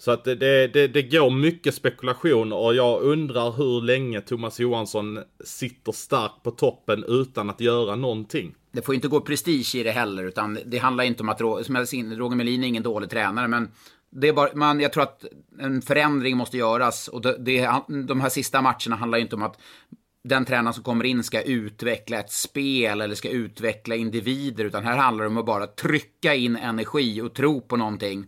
Så 0.00 0.10
att 0.10 0.24
det, 0.24 0.34
det, 0.66 0.88
det, 0.88 1.02
går 1.02 1.30
mycket 1.30 1.74
spekulation 1.74 2.52
och 2.52 2.74
jag 2.74 3.02
undrar 3.02 3.52
hur 3.52 3.80
länge 3.80 4.20
Thomas 4.20 4.60
Johansson 4.60 5.18
sitter 5.44 5.92
starkt 5.92 6.42
på 6.42 6.50
toppen 6.50 7.04
utan 7.08 7.50
att 7.50 7.60
göra 7.60 7.96
någonting. 7.96 8.54
Det 8.72 8.82
får 8.82 8.94
inte 8.94 9.08
gå 9.08 9.20
prestige 9.20 9.74
i 9.74 9.82
det 9.82 9.90
heller, 9.90 10.24
utan 10.24 10.58
det 10.66 10.78
handlar 10.78 11.04
inte 11.04 11.22
om 11.22 11.28
att 11.28 11.38
som 11.38 11.74
jag 11.74 11.88
säger, 11.88 12.16
Roger 12.16 12.36
Melin 12.36 12.64
är 12.64 12.68
ingen 12.68 12.82
dålig 12.82 13.10
tränare, 13.10 13.48
men 13.48 13.68
det 14.10 14.28
är 14.28 14.32
bara, 14.32 14.50
man, 14.54 14.80
jag 14.80 14.92
tror 14.92 15.02
att 15.02 15.24
en 15.60 15.82
förändring 15.82 16.36
måste 16.36 16.56
göras 16.56 17.08
och 17.08 17.20
det, 17.22 17.36
det, 17.38 17.70
de 18.08 18.20
här 18.20 18.28
sista 18.28 18.62
matcherna 18.62 18.96
handlar 18.96 19.18
inte 19.18 19.36
om 19.36 19.42
att 19.42 19.58
den 20.24 20.44
tränaren 20.44 20.74
som 20.74 20.82
kommer 20.84 21.04
in 21.04 21.24
ska 21.24 21.42
utveckla 21.42 22.18
ett 22.18 22.32
spel 22.32 23.00
eller 23.00 23.14
ska 23.14 23.28
utveckla 23.28 23.94
individer, 23.94 24.64
utan 24.64 24.84
här 24.84 24.96
handlar 24.96 25.24
det 25.24 25.28
om 25.30 25.36
att 25.36 25.46
bara 25.46 25.66
trycka 25.66 26.34
in 26.34 26.56
energi 26.56 27.20
och 27.20 27.34
tro 27.34 27.60
på 27.60 27.76
någonting. 27.76 28.26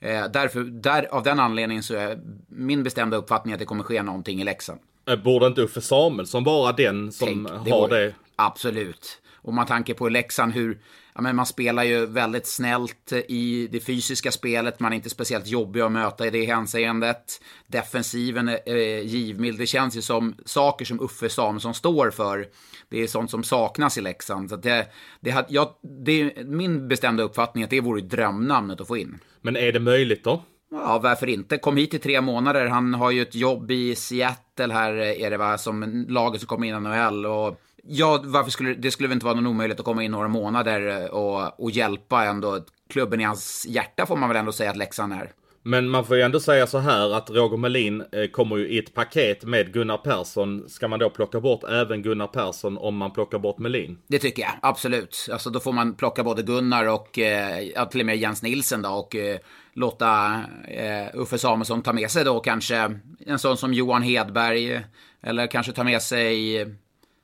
Eh, 0.00 0.24
därför, 0.32 0.60
där, 0.64 1.14
av 1.14 1.22
den 1.22 1.40
anledningen 1.40 1.82
så 1.82 1.94
är 1.94 2.20
min 2.48 2.82
bestämda 2.82 3.16
uppfattning 3.16 3.52
att 3.54 3.58
det 3.60 3.66
kommer 3.66 3.82
ske 3.84 4.02
någonting 4.02 4.40
i 4.40 4.44
Leksand. 4.44 4.80
Eh, 5.08 5.16
Borde 5.22 5.46
inte 5.46 5.60
Uffe 5.62 5.80
Samuelsson 5.80 6.44
vara 6.44 6.72
den 6.72 7.12
som 7.12 7.26
Tänk, 7.28 7.48
har 7.50 7.88
vore- 7.88 7.98
det? 8.06 8.14
Absolut. 8.36 9.19
Och 9.42 9.54
man 9.54 9.66
tanke 9.66 9.94
på 9.94 10.08
Leksand 10.08 10.52
hur, 10.52 10.78
ja 11.14 11.20
men 11.20 11.36
man 11.36 11.46
spelar 11.46 11.84
ju 11.84 12.06
väldigt 12.06 12.46
snällt 12.46 13.12
i 13.28 13.68
det 13.72 13.80
fysiska 13.80 14.30
spelet, 14.32 14.80
man 14.80 14.92
är 14.92 14.96
inte 14.96 15.10
speciellt 15.10 15.46
jobbig 15.46 15.80
att 15.80 15.92
möta 15.92 16.26
i 16.26 16.30
det 16.30 16.44
hänseendet. 16.44 17.40
Defensiven 17.66 18.48
är 18.48 18.60
eh, 18.66 19.00
givmild, 19.06 19.58
det 19.58 19.66
känns 19.66 19.96
ju 19.96 20.02
som 20.02 20.34
saker 20.44 20.84
som 20.84 21.00
Uffe 21.00 21.28
Samuelsson 21.28 21.74
står 21.74 22.10
för. 22.10 22.46
Det 22.88 23.02
är 23.02 23.06
sånt 23.06 23.30
som 23.30 23.42
saknas 23.42 23.98
i 23.98 24.00
Leksand. 24.00 24.50
Så 24.50 24.56
det, 24.56 24.86
det, 25.20 25.30
had- 25.30 25.46
ja, 25.48 25.78
det 26.04 26.20
är 26.20 26.44
min 26.44 26.88
bestämda 26.88 27.22
uppfattning 27.22 27.64
att 27.64 27.70
det 27.70 27.80
vore 27.80 28.00
drömnamnet 28.00 28.80
att 28.80 28.86
få 28.88 28.96
in. 28.96 29.18
Men 29.42 29.56
är 29.56 29.72
det 29.72 29.80
möjligt 29.80 30.24
då? 30.24 30.42
Ja, 30.72 30.98
varför 31.02 31.26
inte? 31.26 31.58
Kom 31.58 31.76
hit 31.76 31.94
i 31.94 31.98
tre 31.98 32.20
månader. 32.20 32.66
Han 32.66 32.94
har 32.94 33.10
ju 33.10 33.22
ett 33.22 33.34
jobb 33.34 33.70
i 33.70 33.94
Seattle 33.94 34.72
här, 34.72 34.92
är 34.96 35.30
det 35.30 35.36
va, 35.36 35.58
som 35.58 36.06
laget 36.08 36.40
som 36.40 36.46
kommer 36.48 36.66
in 36.66 36.74
i 36.74 36.80
NHL. 36.80 37.26
Och 37.26 37.60
ja, 37.82 38.20
varför 38.24 38.50
skulle 38.50 38.74
det 38.74 38.90
skulle 38.90 39.08
väl 39.08 39.14
inte 39.16 39.26
vara 39.26 39.34
någon 39.34 39.46
omöjligt 39.46 39.78
att 39.78 39.84
komma 39.84 40.02
in 40.02 40.10
några 40.10 40.28
månader 40.28 41.10
och, 41.14 41.60
och 41.60 41.70
hjälpa 41.70 42.24
ändå 42.24 42.60
klubben 42.88 43.20
i 43.20 43.24
hans 43.24 43.66
hjärta 43.68 44.06
får 44.06 44.16
man 44.16 44.28
väl 44.28 44.36
ändå 44.36 44.52
säga 44.52 44.70
att 44.70 44.76
Leksand 44.76 45.12
är. 45.12 45.32
Men 45.62 45.88
man 45.88 46.04
får 46.04 46.16
ju 46.16 46.22
ändå 46.22 46.40
säga 46.40 46.66
så 46.66 46.78
här 46.78 47.14
att 47.14 47.30
Roger 47.30 47.56
Melin 47.56 48.04
eh, 48.12 48.26
kommer 48.26 48.56
ju 48.56 48.68
i 48.68 48.78
ett 48.78 48.94
paket 48.94 49.44
med 49.44 49.72
Gunnar 49.72 49.96
Persson. 49.96 50.68
Ska 50.68 50.88
man 50.88 50.98
då 50.98 51.10
plocka 51.10 51.40
bort 51.40 51.64
även 51.64 52.02
Gunnar 52.02 52.26
Persson 52.26 52.78
om 52.78 52.96
man 52.96 53.12
plockar 53.12 53.38
bort 53.38 53.58
Melin? 53.58 53.98
Det 54.06 54.18
tycker 54.18 54.42
jag, 54.42 54.52
absolut. 54.62 55.28
Alltså 55.32 55.50
då 55.50 55.60
får 55.60 55.72
man 55.72 55.94
plocka 55.94 56.24
både 56.24 56.42
Gunnar 56.42 56.88
och 56.88 57.18
eh, 57.18 57.88
till 57.88 58.00
och 58.00 58.06
med 58.06 58.16
Jens 58.16 58.42
Nilsen 58.42 58.82
då 58.82 58.90
och 58.90 59.16
eh, 59.16 59.38
låta 59.72 60.40
eh, 60.68 61.20
Uffe 61.20 61.38
Samuelsson 61.38 61.82
ta 61.82 61.92
med 61.92 62.10
sig 62.10 62.24
då 62.24 62.40
kanske 62.40 62.98
en 63.26 63.38
sån 63.38 63.56
som 63.56 63.74
Johan 63.74 64.02
Hedberg 64.02 64.80
eller 65.22 65.46
kanske 65.46 65.72
ta 65.72 65.84
med 65.84 66.02
sig 66.02 66.66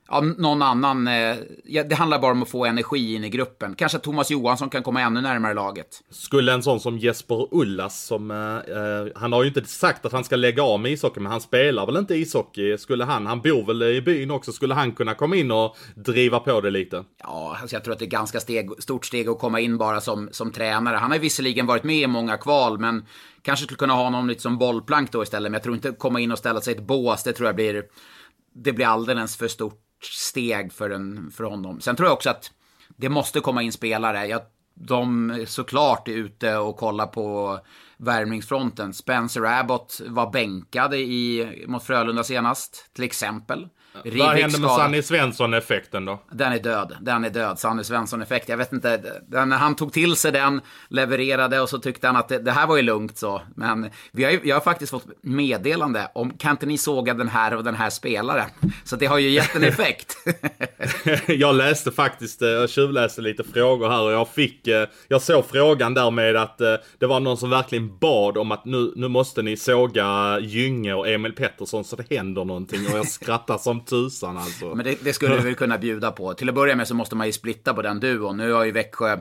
ja, 0.08 0.20
någon 0.20 0.62
annan. 0.62 1.08
Eh, 1.08 1.36
det 1.64 1.94
handlar 1.94 2.18
bara 2.18 2.32
om 2.32 2.42
att 2.42 2.48
få 2.48 2.64
energi 2.64 3.14
in 3.14 3.24
i 3.24 3.28
gruppen. 3.28 3.74
Kanske 3.74 3.98
att 3.98 4.04
Thomas 4.04 4.30
Johansson 4.30 4.70
kan 4.70 4.82
komma 4.82 5.00
ännu 5.00 5.20
närmare 5.20 5.54
laget. 5.54 6.02
Skulle 6.10 6.52
en 6.52 6.62
sån 6.62 6.80
som 6.80 6.98
Jesper 6.98 7.48
Ullas, 7.54 8.06
som, 8.06 8.30
eh, 8.30 8.76
eh, 8.76 9.06
han 9.14 9.32
har 9.32 9.42
ju 9.42 9.48
inte 9.48 9.64
sagt 9.64 10.06
att 10.06 10.12
han 10.12 10.24
ska 10.24 10.36
lägga 10.36 10.62
av 10.62 10.80
med 10.80 10.92
ishockey, 10.92 11.20
men 11.20 11.32
han 11.32 11.40
spelar 11.40 11.86
väl 11.86 11.96
inte 11.96 12.14
ishockey? 12.14 12.78
Skulle 12.78 13.04
han, 13.04 13.26
han 13.26 13.40
bor 13.40 13.66
väl 13.66 13.82
i 13.82 14.02
byn 14.02 14.30
också, 14.30 14.52
skulle 14.52 14.74
han 14.74 14.92
kunna 14.92 15.14
komma 15.14 15.36
in 15.36 15.50
och 15.50 15.76
driva 15.94 16.40
på 16.40 16.60
det 16.60 16.70
lite? 16.70 17.04
Ja, 17.22 17.56
alltså 17.60 17.76
jag 17.76 17.84
tror 17.84 17.92
att 17.92 17.98
det 17.98 18.04
är 18.04 18.10
ganska 18.10 18.40
steg, 18.40 18.70
stort 18.78 19.06
steg 19.06 19.28
att 19.28 19.38
komma 19.38 19.60
in 19.60 19.78
bara 19.78 20.00
som, 20.00 20.28
som 20.32 20.52
tränare. 20.52 20.96
Han 20.96 21.10
har 21.10 21.18
visserligen 21.18 21.66
varit 21.66 21.84
med 21.84 21.96
i 21.96 22.06
många 22.06 22.36
kval, 22.36 22.78
men 22.78 23.06
kanske 23.42 23.64
skulle 23.64 23.78
kunna 23.78 23.94
ha 23.94 24.04
honom 24.04 24.28
lite 24.28 24.42
som 24.42 24.58
bollplank 24.58 25.12
då 25.12 25.22
istället. 25.22 25.50
Men 25.50 25.56
jag 25.56 25.62
tror 25.62 25.74
inte 25.74 25.92
komma 25.92 26.20
in 26.20 26.32
och 26.32 26.38
ställa 26.38 26.60
sig 26.60 26.74
i 26.74 26.76
ett 26.76 26.86
bås, 26.86 27.22
det 27.22 27.32
tror 27.32 27.48
jag 27.48 27.56
blir, 27.56 27.84
det 28.54 28.72
blir 28.72 28.86
alldeles 28.86 29.36
för 29.36 29.48
stort 29.48 29.85
steg 30.02 30.72
för, 30.72 30.90
en, 30.90 31.30
för 31.30 31.44
honom. 31.44 31.80
Sen 31.80 31.96
tror 31.96 32.06
jag 32.08 32.14
också 32.14 32.30
att 32.30 32.50
det 32.96 33.08
måste 33.08 33.40
komma 33.40 33.62
in 33.62 33.72
spelare. 33.72 34.26
Jag, 34.26 34.42
de 34.74 35.44
såklart 35.48 36.08
är 36.08 36.12
ute 36.12 36.56
och 36.56 36.76
kollar 36.76 37.06
på 37.06 37.58
värmningsfronten. 37.96 38.94
Spencer 38.94 39.44
Abbott 39.60 40.00
var 40.06 40.30
bänkad 40.30 40.94
i, 40.94 41.64
mot 41.66 41.84
Frölunda 41.84 42.24
senast, 42.24 42.90
till 42.92 43.04
exempel. 43.04 43.68
Rivik 44.04 44.22
Vad 44.22 44.36
hände 44.36 44.58
med 44.58 44.70
Sanny 44.70 45.02
Svensson-effekten 45.02 46.04
då? 46.04 46.22
Den 46.30 46.52
är 46.52 46.58
död. 46.58 46.96
Den 47.00 47.24
är 47.24 47.30
död. 47.30 47.58
Sanny 47.58 47.84
Svensson-effekt. 47.84 48.48
Jag 48.48 48.56
vet 48.56 48.72
inte. 48.72 49.00
Den, 49.28 49.52
han 49.52 49.76
tog 49.76 49.92
till 49.92 50.16
sig 50.16 50.32
den, 50.32 50.60
levererade 50.88 51.60
och 51.60 51.68
så 51.68 51.78
tyckte 51.78 52.06
han 52.06 52.16
att 52.16 52.28
det, 52.28 52.38
det 52.38 52.52
här 52.52 52.66
var 52.66 52.76
ju 52.76 52.82
lugnt 52.82 53.18
så. 53.18 53.42
Men 53.54 53.90
vi 54.12 54.24
har, 54.24 54.40
jag 54.42 54.56
har 54.56 54.60
faktiskt 54.60 54.90
fått 54.90 55.06
meddelande 55.20 56.10
om 56.14 56.30
kan 56.30 56.50
inte 56.50 56.66
ni 56.66 56.78
såga 56.78 57.14
den 57.14 57.28
här 57.28 57.56
och 57.56 57.64
den 57.64 57.74
här 57.74 57.90
spelaren? 57.90 58.50
Så 58.84 58.96
det 58.96 59.06
har 59.06 59.18
ju 59.18 59.30
gett 59.30 59.56
en 59.56 59.64
effekt. 59.64 60.16
jag 61.26 61.54
läste 61.54 61.92
faktiskt, 61.92 62.42
eh, 62.42 62.48
jag 62.48 62.70
tjuvläste 62.70 63.22
lite 63.22 63.44
frågor 63.44 63.88
här 63.88 64.02
och 64.02 64.12
jag 64.12 64.28
fick, 64.28 64.66
eh, 64.66 64.88
jag 65.08 65.22
såg 65.22 65.44
frågan 65.46 65.94
där 65.94 66.10
med 66.10 66.36
att 66.36 66.60
eh, 66.60 66.74
det 66.98 67.06
var 67.06 67.20
någon 67.20 67.36
som 67.36 67.50
verkligen 67.50 67.98
bad 67.98 68.38
om 68.38 68.52
att 68.52 68.64
nu, 68.64 68.92
nu 68.96 69.08
måste 69.08 69.42
ni 69.42 69.56
såga 69.56 70.38
Gynge 70.40 70.94
och 70.94 71.08
Emil 71.08 71.32
Pettersson 71.32 71.84
så 71.84 71.96
det 71.96 72.16
händer 72.16 72.44
någonting 72.44 72.86
och 72.92 72.98
jag 72.98 73.08
skrattar 73.08 73.58
som 73.58 73.84
tusan 73.86 74.36
alltså. 74.36 74.74
Men 74.74 74.84
det, 74.84 75.04
det 75.04 75.12
skulle 75.12 75.36
vi 75.36 75.42
väl 75.42 75.54
kunna 75.54 75.78
bjuda 75.78 76.10
på. 76.10 76.34
Till 76.34 76.48
att 76.48 76.54
börja 76.54 76.76
med 76.76 76.88
så 76.88 76.94
måste 76.94 77.16
man 77.16 77.26
ju 77.26 77.32
splitta 77.32 77.74
på 77.74 77.82
den 77.82 78.00
duon. 78.00 78.36
Nu 78.36 78.52
har 78.52 78.64
ju 78.64 78.72
Växjö 78.72 79.16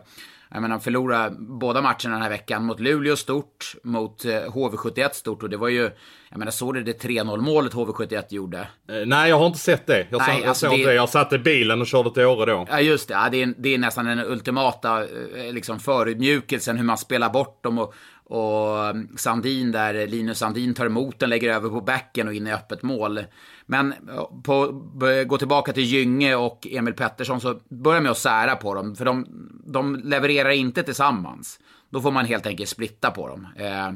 jag 0.56 0.62
menar, 0.62 0.80
förlora 0.80 1.30
båda 1.40 1.82
matcherna 1.82 2.10
den 2.10 2.22
här 2.22 2.30
veckan 2.30 2.66
mot 2.66 2.80
Luleå 2.80 3.16
stort, 3.16 3.76
mot 3.84 4.26
HV71 4.26 5.10
stort 5.14 5.44
och 5.44 5.50
det 5.50 5.58
var 5.58 5.68
ju, 5.68 5.92
jag 6.30 6.40
menar, 6.40 6.52
såg 6.52 6.74
du 6.74 6.84
det 6.84 7.04
3-0 7.04 7.42
målet 7.42 7.74
HV71 7.74 8.24
gjorde? 8.30 8.60
Eh, 8.60 8.96
nej, 9.06 9.30
jag 9.30 9.40
har 9.40 9.48
inte 9.48 9.60
sett 9.60 9.88
det. 9.88 10.08
Jag, 10.10 10.22
nej, 10.28 10.42
så, 10.42 10.48
alltså 10.48 10.68
såg 10.68 10.80
det... 10.80 10.86
det. 10.86 10.94
Jag 10.94 11.10
satt 11.10 11.34
i 11.34 11.38
bilen 11.38 11.82
och 11.82 11.88
körde 11.88 12.12
till 12.12 12.26
Åre 12.26 12.52
då. 12.52 12.66
Ja, 12.70 12.80
just 12.80 13.08
det. 13.08 13.14
Ja, 13.14 13.30
det, 13.32 13.42
är, 13.42 13.54
det 13.58 13.74
är 13.74 13.78
nästan 13.78 14.06
den 14.06 14.20
ultimata 14.20 15.04
eh, 15.04 15.54
liksom, 15.54 15.80
förödmjukelsen, 15.80 16.78
hur 16.78 16.86
man 16.86 16.98
spelar 16.98 17.30
bort 17.30 17.64
dem 17.64 17.80
och, 17.80 17.94
och 18.24 18.96
Sandin 19.18 19.72
där, 19.72 20.08
Linus 20.08 20.38
Sandin 20.38 20.74
tar 20.74 20.86
emot 20.86 21.20
den, 21.20 21.30
lägger 21.30 21.54
över 21.54 21.70
på 21.70 21.82
backen 21.82 22.28
och 22.28 22.34
in 22.34 22.48
i 22.48 22.54
öppet 22.54 22.84
mål. 22.84 23.20
Men 23.66 23.92
eh, 23.92 24.26
på, 24.44 24.82
gå 25.28 25.38
tillbaka 25.38 25.74
till 25.74 25.84
Gynge 25.84 26.36
och 26.36 26.68
Emil 26.72 26.94
Pettersson 26.94 27.42
så 27.42 27.60
börjar 27.70 28.02
med 28.02 28.12
att 28.12 28.18
sära 28.18 28.56
på 28.56 28.74
dem. 28.74 28.96
För 28.96 29.06
de, 29.06 29.26
de 29.66 29.96
levererar 29.96 30.50
inte 30.50 30.84
tillsammans. 30.84 31.60
Då 31.90 32.02
får 32.02 32.12
man 32.12 32.26
helt 32.26 32.46
enkelt 32.46 32.70
splitta 32.70 33.12
på 33.12 33.28
dem. 33.28 33.48
Eh, 33.58 33.92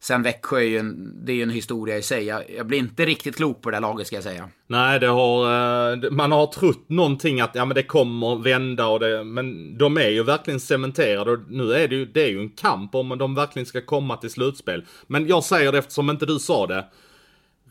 sen 0.00 0.22
Växjö 0.22 0.56
är 0.56 0.62
ju 0.62 0.78
en, 0.78 1.12
det 1.26 1.32
är 1.32 1.36
ju 1.36 1.42
en 1.42 1.50
historia 1.50 1.96
i 1.96 2.02
sig. 2.02 2.24
Jag, 2.24 2.42
jag, 2.56 2.66
blir 2.66 2.78
inte 2.78 3.04
riktigt 3.04 3.36
klok 3.36 3.62
på 3.62 3.70
det 3.70 3.76
där 3.76 3.80
laget 3.80 4.06
ska 4.06 4.16
jag 4.16 4.22
säga. 4.22 4.48
Nej, 4.66 5.00
det 5.00 5.06
har, 5.06 5.44
eh, 5.92 6.10
man 6.10 6.32
har 6.32 6.46
trott 6.46 6.88
någonting 6.88 7.40
att 7.40 7.54
ja, 7.54 7.64
men 7.64 7.74
det 7.74 7.82
kommer 7.82 8.36
vända 8.42 8.86
och 8.86 9.00
det, 9.00 9.24
men 9.24 9.78
de 9.78 9.96
är 9.96 10.08
ju 10.08 10.22
verkligen 10.22 10.60
cementerade 10.60 11.30
och 11.30 11.38
nu 11.48 11.72
är 11.72 11.88
det 11.88 11.96
ju, 11.96 12.06
det 12.06 12.24
är 12.24 12.28
ju 12.28 12.40
en 12.40 12.50
kamp 12.50 12.94
om 12.94 13.18
de 13.18 13.34
verkligen 13.34 13.66
ska 13.66 13.80
komma 13.80 14.16
till 14.16 14.30
slutspel. 14.30 14.84
Men 15.06 15.26
jag 15.26 15.44
säger 15.44 15.72
det 15.72 15.78
eftersom 15.78 16.10
inte 16.10 16.26
du 16.26 16.38
sa 16.38 16.66
det. 16.66 16.84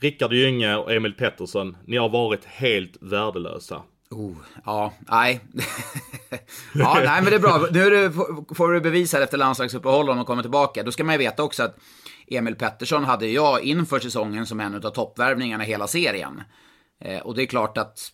Rickard 0.06 0.34
Gynge 0.34 0.76
och 0.76 0.92
Emil 0.92 1.14
Pettersson, 1.14 1.78
ni 1.86 1.98
har 1.98 2.10
varit 2.10 2.46
helt 2.46 2.98
värdelösa. 3.02 3.82
Oh, 4.10 4.36
ja, 4.66 4.94
nej. 5.00 5.40
ja, 6.74 7.02
nej, 7.06 7.22
men 7.22 7.26
det 7.26 7.36
är 7.36 7.40
bra. 7.40 7.68
Nu 7.72 7.82
är 7.84 7.92
det, 7.92 8.12
får 8.56 8.72
du 8.72 8.82
bevisa 8.82 9.24
efter 9.24 9.38
landslagsuppehåll 9.38 10.10
om 10.10 10.18
de 10.18 10.26
kommer 10.26 10.42
tillbaka. 10.42 10.84
Då 10.84 10.92
ska 10.92 11.04
man 11.04 11.14
ju 11.16 11.20
veta 11.20 11.44
också 11.44 11.64
att 11.64 11.78
Emil 12.28 12.56
Pettersson 12.56 13.04
hade 13.04 13.28
jag 13.28 13.62
inför 13.62 14.00
säsongen 14.00 14.46
som 14.46 14.60
en 14.60 14.76
av 14.76 14.90
toppvärvningarna 14.90 15.64
i 15.66 15.68
hela 15.68 15.88
serien. 15.88 16.42
Eh, 17.02 17.20
och 17.20 17.36
det 17.36 17.42
är 17.42 17.46
klart 17.46 17.78
att 17.78 18.12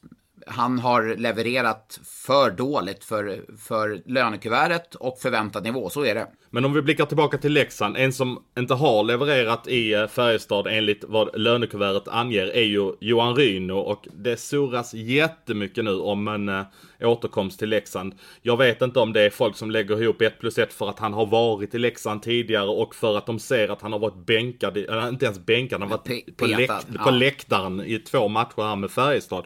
han 0.48 0.79
har 0.79 1.15
levererat 1.15 2.00
för 2.03 2.51
dåligt 2.51 3.03
för, 3.03 3.41
för 3.57 4.01
lönekuvertet 4.05 4.95
och 4.95 5.19
förväntad 5.19 5.63
nivå, 5.63 5.89
så 5.89 6.05
är 6.05 6.15
det. 6.15 6.27
Men 6.50 6.65
om 6.65 6.74
vi 6.74 6.81
blickar 6.81 7.05
tillbaka 7.05 7.38
till 7.38 7.53
Leksand, 7.53 7.98
en 7.98 8.13
som 8.13 8.43
inte 8.57 8.74
har 8.74 9.03
levererat 9.03 9.67
i 9.67 9.93
eh, 9.93 10.07
Färjestad 10.07 10.67
enligt 10.67 11.03
vad 11.07 11.39
lönekuvertet 11.39 12.07
anger 12.07 12.48
är 12.48 12.63
ju 12.63 12.93
Johan 13.00 13.36
Ryno 13.36 13.74
och 13.74 14.07
det 14.13 14.38
surras 14.38 14.93
jättemycket 14.93 15.83
nu 15.83 15.95
om 15.95 16.27
en 16.27 16.50
äh, 16.50 16.63
återkomst 17.01 17.60
till 17.60 17.69
Leksand. 17.69 18.15
Jag 18.41 18.57
vet 18.57 18.81
inte 18.81 19.00
om 19.00 19.13
det 19.13 19.21
är 19.21 19.29
folk 19.29 19.55
som 19.55 19.71
lägger 19.71 20.01
ihop 20.01 20.21
ett 20.21 20.39
plus 20.39 20.57
ett 20.57 20.74
för 20.74 20.89
att 20.89 21.00
han 21.00 21.13
har 21.13 21.25
varit 21.25 21.75
i 21.75 21.79
Leksand 21.79 22.24
tidigare 22.24 22.67
och 22.67 22.95
för 22.95 23.17
att 23.17 23.25
de 23.25 23.39
ser 23.39 23.69
att 23.69 23.81
han 23.81 23.91
har 23.91 24.00
varit 24.00 24.25
bänkad, 24.25 24.77
eller 24.77 25.10
inte 25.10 25.25
ens 25.25 25.39
bänkad, 25.39 25.81
han 25.81 25.91
har 25.91 25.98
varit 25.98 26.38
på, 26.38 26.45
läkt, 26.45 27.03
på 27.03 27.12
läktaren 27.12 27.81
i 27.81 28.00
två 28.00 28.27
matcher 28.27 28.62
här 28.62 28.75
med 28.75 28.91
Färjestad. 28.91 29.45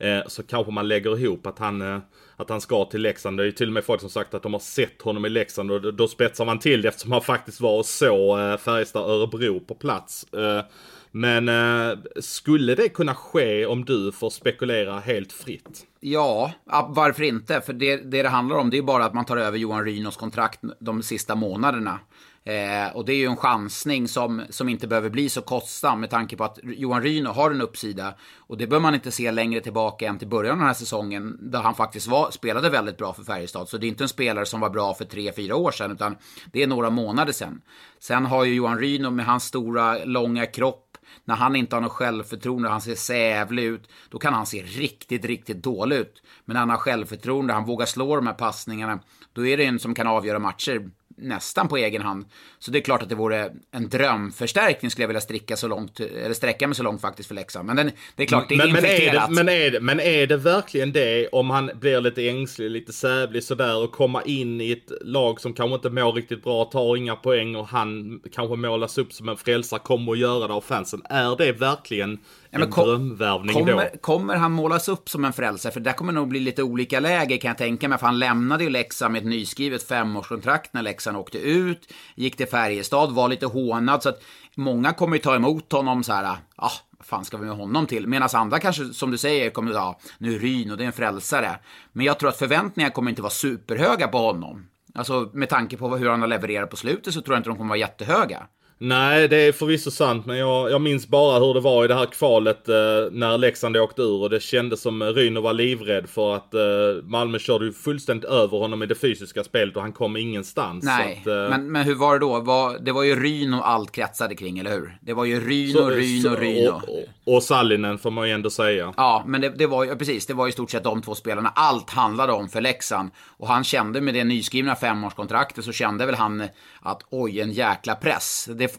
Eh, 0.00 0.20
så 0.26 0.42
kanske 0.42 0.72
man 0.72 0.88
lägger 0.88 1.18
ihop 1.18 1.46
att 1.46 1.58
han, 1.58 1.82
eh, 1.82 1.98
att 2.36 2.48
han 2.48 2.60
ska 2.60 2.84
till 2.84 3.02
Leksand. 3.02 3.36
Det 3.36 3.42
är 3.42 3.46
ju 3.46 3.52
till 3.52 3.68
och 3.68 3.72
med 3.72 3.84
folk 3.84 4.00
som 4.00 4.10
sagt 4.10 4.34
att 4.34 4.42
de 4.42 4.52
har 4.52 4.60
sett 4.60 5.02
honom 5.02 5.26
i 5.26 5.28
Leksand 5.28 5.70
och 5.70 5.94
då 5.94 6.08
spetsar 6.08 6.44
man 6.44 6.58
till 6.58 6.82
det 6.82 6.88
eftersom 6.88 7.12
han 7.12 7.22
faktiskt 7.22 7.60
var 7.60 7.78
och 7.78 7.86
såg 7.86 8.38
eh, 8.38 8.56
Färjestad-Örebro 8.56 9.60
på 9.60 9.74
plats. 9.74 10.24
Eh, 10.32 10.64
men 11.10 11.48
eh, 11.48 11.98
skulle 12.20 12.74
det 12.74 12.88
kunna 12.88 13.14
ske 13.14 13.66
om 13.66 13.84
du 13.84 14.12
får 14.12 14.30
spekulera 14.30 14.98
helt 14.98 15.32
fritt? 15.32 15.86
Ja, 16.00 16.52
varför 16.88 17.22
inte? 17.22 17.60
För 17.60 17.72
det 17.72 17.96
det, 17.96 18.22
det 18.22 18.28
handlar 18.28 18.56
om 18.56 18.70
det 18.70 18.78
är 18.78 18.82
bara 18.82 19.04
att 19.04 19.14
man 19.14 19.24
tar 19.24 19.36
över 19.36 19.58
Johan 19.58 19.84
Rynos 19.84 20.16
kontrakt 20.16 20.60
de 20.80 21.02
sista 21.02 21.34
månaderna. 21.34 21.98
Eh, 22.44 22.96
och 22.96 23.04
det 23.04 23.12
är 23.12 23.16
ju 23.16 23.26
en 23.26 23.36
chansning 23.36 24.08
som, 24.08 24.42
som 24.50 24.68
inte 24.68 24.88
behöver 24.88 25.10
bli 25.10 25.28
så 25.28 25.42
kostsam 25.42 26.00
med 26.00 26.10
tanke 26.10 26.36
på 26.36 26.44
att 26.44 26.58
Johan 26.62 27.02
Ryno 27.02 27.28
har 27.28 27.50
en 27.50 27.60
uppsida. 27.60 28.14
Och 28.38 28.58
det 28.58 28.66
bör 28.66 28.80
man 28.80 28.94
inte 28.94 29.10
se 29.10 29.30
längre 29.30 29.60
tillbaka 29.60 30.08
än 30.08 30.18
till 30.18 30.28
början 30.28 30.52
av 30.52 30.58
den 30.58 30.66
här 30.66 30.74
säsongen, 30.74 31.38
där 31.40 31.60
han 31.60 31.74
faktiskt 31.74 32.06
var, 32.06 32.30
spelade 32.30 32.70
väldigt 32.70 32.98
bra 32.98 33.12
för 33.12 33.22
Färjestad. 33.22 33.68
Så 33.68 33.78
det 33.78 33.86
är 33.86 33.88
inte 33.88 34.04
en 34.04 34.08
spelare 34.08 34.46
som 34.46 34.60
var 34.60 34.70
bra 34.70 34.94
för 34.94 35.04
tre, 35.04 35.32
fyra 35.32 35.56
år 35.56 35.70
sedan, 35.70 35.92
utan 35.92 36.16
det 36.52 36.62
är 36.62 36.66
några 36.66 36.90
månader 36.90 37.32
sedan. 37.32 37.60
Sen 37.98 38.26
har 38.26 38.44
ju 38.44 38.54
Johan 38.54 38.78
Ryno 38.78 39.10
med 39.10 39.26
hans 39.26 39.44
stora, 39.44 40.04
långa 40.04 40.46
kropp 40.46 40.86
när 41.24 41.34
han 41.34 41.56
inte 41.56 41.76
har 41.76 41.80
något 41.80 41.92
självförtroende, 41.92 42.68
han 42.68 42.80
ser 42.80 42.94
sävlig 42.94 43.64
ut, 43.64 43.90
då 44.10 44.18
kan 44.18 44.34
han 44.34 44.46
se 44.46 44.62
riktigt, 44.62 45.24
riktigt 45.24 45.62
dålig 45.62 45.96
ut. 45.96 46.22
Men 46.44 46.54
när 46.54 46.60
han 46.60 46.70
har 46.70 46.76
självförtroende, 46.76 47.52
han 47.52 47.64
vågar 47.64 47.86
slå 47.86 48.16
de 48.16 48.26
här 48.26 48.34
passningarna, 48.34 49.00
då 49.32 49.46
är 49.46 49.56
det 49.56 49.64
en 49.64 49.78
som 49.78 49.94
kan 49.94 50.06
avgöra 50.06 50.38
matcher 50.38 50.90
nästan 51.20 51.68
på 51.68 51.76
egen 51.76 52.02
hand. 52.02 52.24
Så 52.58 52.70
det 52.70 52.78
är 52.78 52.82
klart 52.82 53.02
att 53.02 53.08
det 53.08 53.14
vore 53.14 53.50
en 53.70 53.88
drömförstärkning 53.88 54.90
skulle 54.90 55.02
jag 55.02 55.08
vilja 55.08 55.20
sträcka 55.20 55.56
så 55.56 55.68
långt, 55.68 56.00
eller 56.00 56.34
sträcka 56.34 56.66
mig 56.66 56.76
så 56.76 56.82
långt 56.82 57.00
faktiskt 57.00 57.28
för 57.28 57.34
Leksand. 57.34 57.66
Men 57.66 57.76
den, 57.76 57.90
det 58.16 58.22
är 58.22 58.26
klart, 58.26 58.48
det 58.48 58.54
är 58.54 58.58
men, 58.58 58.68
infekterat. 58.68 59.30
Men 59.30 59.48
är 59.48 59.52
det, 59.52 59.60
men, 59.60 59.66
är 59.66 59.70
det, 59.70 59.80
men 59.80 60.00
är 60.00 60.26
det 60.26 60.36
verkligen 60.36 60.92
det 60.92 61.28
om 61.28 61.50
han 61.50 61.70
blir 61.74 62.00
lite 62.00 62.28
ängslig, 62.28 62.70
lite 62.70 62.92
sävlig 62.92 63.44
sådär 63.44 63.76
och 63.76 63.92
komma 63.92 64.22
in 64.22 64.60
i 64.60 64.72
ett 64.72 64.92
lag 65.00 65.40
som 65.40 65.52
kanske 65.52 65.74
inte 65.74 65.90
mår 65.90 66.12
riktigt 66.12 66.42
bra, 66.42 66.64
tar 66.64 66.96
inga 66.96 67.16
poäng 67.16 67.56
och 67.56 67.68
han 67.68 68.20
kanske 68.32 68.56
målas 68.56 68.98
upp 68.98 69.12
som 69.12 69.28
en 69.28 69.36
frälsare, 69.36 69.80
kommer 69.80 70.12
att 70.12 70.18
göra 70.18 70.48
det 70.48 70.54
av 70.54 70.60
fansen. 70.60 71.02
Är 71.04 71.36
det 71.36 71.52
verkligen 71.52 72.18
Ja, 72.50 72.60
en 72.60 72.70
kom, 72.70 72.84
drömvärvning 72.84 73.54
kommer, 73.54 73.90
då. 73.92 73.98
Kommer 74.00 74.36
han 74.36 74.52
målas 74.52 74.88
upp 74.88 75.08
som 75.08 75.24
en 75.24 75.32
frälsare? 75.32 75.72
För 75.72 75.80
det 75.80 75.92
kommer 75.92 76.12
nog 76.12 76.28
bli 76.28 76.40
lite 76.40 76.62
olika 76.62 77.00
läger 77.00 77.36
kan 77.36 77.48
jag 77.48 77.58
tänka 77.58 77.88
mig. 77.88 77.98
För 77.98 78.06
han 78.06 78.18
lämnade 78.18 78.64
ju 78.64 78.70
Leksand 78.70 79.12
med 79.12 79.18
ett 79.18 79.28
nyskrivet 79.28 79.82
femårskontrakt 79.82 80.74
när 80.74 80.82
Leksand 80.82 81.16
åkte 81.16 81.38
ut. 81.38 81.92
Gick 82.14 82.36
till 82.36 82.46
Färjestad, 82.46 83.12
var 83.12 83.28
lite 83.28 83.46
hånad. 83.46 84.02
Så 84.02 84.08
att 84.08 84.22
många 84.54 84.92
kommer 84.92 85.16
ju 85.16 85.22
ta 85.22 85.34
emot 85.34 85.72
honom 85.72 86.02
så 86.02 86.12
här, 86.12 86.36
ah, 86.56 86.72
vad 86.98 87.06
fan 87.06 87.24
ska 87.24 87.36
vi 87.36 87.46
med 87.46 87.56
honom 87.56 87.86
till? 87.86 88.06
Medan 88.06 88.28
andra 88.34 88.58
kanske, 88.58 88.84
som 88.84 89.10
du 89.10 89.18
säger, 89.18 89.50
kommer 89.50 89.70
att 89.70 89.76
ah, 89.76 89.98
nu 90.18 90.34
är 90.34 90.38
Ryn 90.38 90.70
och 90.70 90.76
det 90.76 90.84
är 90.84 90.86
en 90.86 90.92
frälsare. 90.92 91.58
Men 91.92 92.06
jag 92.06 92.18
tror 92.18 92.28
att 92.28 92.38
förväntningarna 92.38 92.92
kommer 92.92 93.10
inte 93.10 93.22
vara 93.22 93.30
superhöga 93.30 94.08
på 94.08 94.18
honom. 94.18 94.66
Alltså 94.94 95.30
med 95.32 95.48
tanke 95.48 95.76
på 95.76 95.96
hur 95.96 96.08
han 96.08 96.20
har 96.20 96.28
levererat 96.28 96.70
på 96.70 96.76
slutet 96.76 97.14
så 97.14 97.20
tror 97.20 97.34
jag 97.34 97.38
inte 97.38 97.50
de 97.50 97.56
kommer 97.56 97.68
vara 97.68 97.78
jättehöga. 97.78 98.46
Nej, 98.82 99.28
det 99.28 99.36
är 99.36 99.52
förvisso 99.52 99.90
sant, 99.90 100.26
men 100.26 100.36
jag, 100.36 100.70
jag 100.70 100.80
minns 100.80 101.08
bara 101.08 101.38
hur 101.38 101.54
det 101.54 101.60
var 101.60 101.84
i 101.84 101.88
det 101.88 101.94
här 101.94 102.06
kvalet 102.06 102.68
eh, 102.68 102.74
när 103.10 103.38
Leksand 103.38 103.76
åkte 103.76 104.02
ur 104.02 104.22
och 104.22 104.30
det 104.30 104.42
kändes 104.42 104.80
som 104.80 105.02
Ryno 105.02 105.40
var 105.40 105.52
livrädd 105.52 106.08
för 106.08 106.34
att 106.34 106.54
eh, 106.54 106.60
Malmö 107.02 107.38
körde 107.38 107.64
ju 107.64 107.72
fullständigt 107.72 108.30
över 108.30 108.58
honom 108.58 108.82
i 108.82 108.86
det 108.86 108.94
fysiska 108.94 109.44
spelet 109.44 109.76
och 109.76 109.82
han 109.82 109.92
kom 109.92 110.16
ingenstans. 110.16 110.84
Nej, 110.84 111.18
att, 111.20 111.26
eh, 111.26 111.34
men, 111.34 111.72
men 111.72 111.84
hur 111.84 111.94
var 111.94 112.12
det 112.12 112.18
då? 112.18 112.40
Var, 112.40 112.78
det 112.78 112.92
var 112.92 113.02
ju 113.02 113.22
Ryno 113.22 113.60
allt 113.60 113.92
kretsade 113.92 114.34
kring, 114.34 114.58
eller 114.58 114.70
hur? 114.70 114.98
Det 115.00 115.12
var 115.12 115.24
ju 115.24 115.48
Ryno, 115.48 115.88
Ryno, 115.88 116.36
Ryno. 116.36 116.70
Och, 116.70 116.88
och, 117.26 117.36
och 117.36 117.42
Sallinen 117.42 117.98
får 117.98 118.10
man 118.10 118.28
ju 118.28 118.34
ändå 118.34 118.50
säga. 118.50 118.94
Ja, 118.96 119.24
men 119.26 119.40
det, 119.40 119.48
det 119.48 119.66
var 119.66 119.84
ju, 119.84 119.96
precis, 119.96 120.26
det 120.26 120.34
var 120.34 120.46
ju 120.46 120.50
i 120.50 120.52
stort 120.52 120.70
sett 120.70 120.84
de 120.84 121.02
två 121.02 121.14
spelarna 121.14 121.52
allt 121.54 121.90
handlade 121.90 122.32
om 122.32 122.48
för 122.48 122.60
Leksand. 122.60 123.10
Och 123.38 123.48
han 123.48 123.64
kände 123.64 124.00
med 124.00 124.14
det 124.14 124.24
nyskrivna 124.24 124.76
femårskontraktet 124.76 125.64
så 125.64 125.72
kände 125.72 126.06
väl 126.06 126.14
han 126.14 126.48
att 126.80 127.02
oj, 127.10 127.40
en 127.40 127.52
jäkla 127.52 127.94
press. 127.94 128.48
Det, 128.54 128.69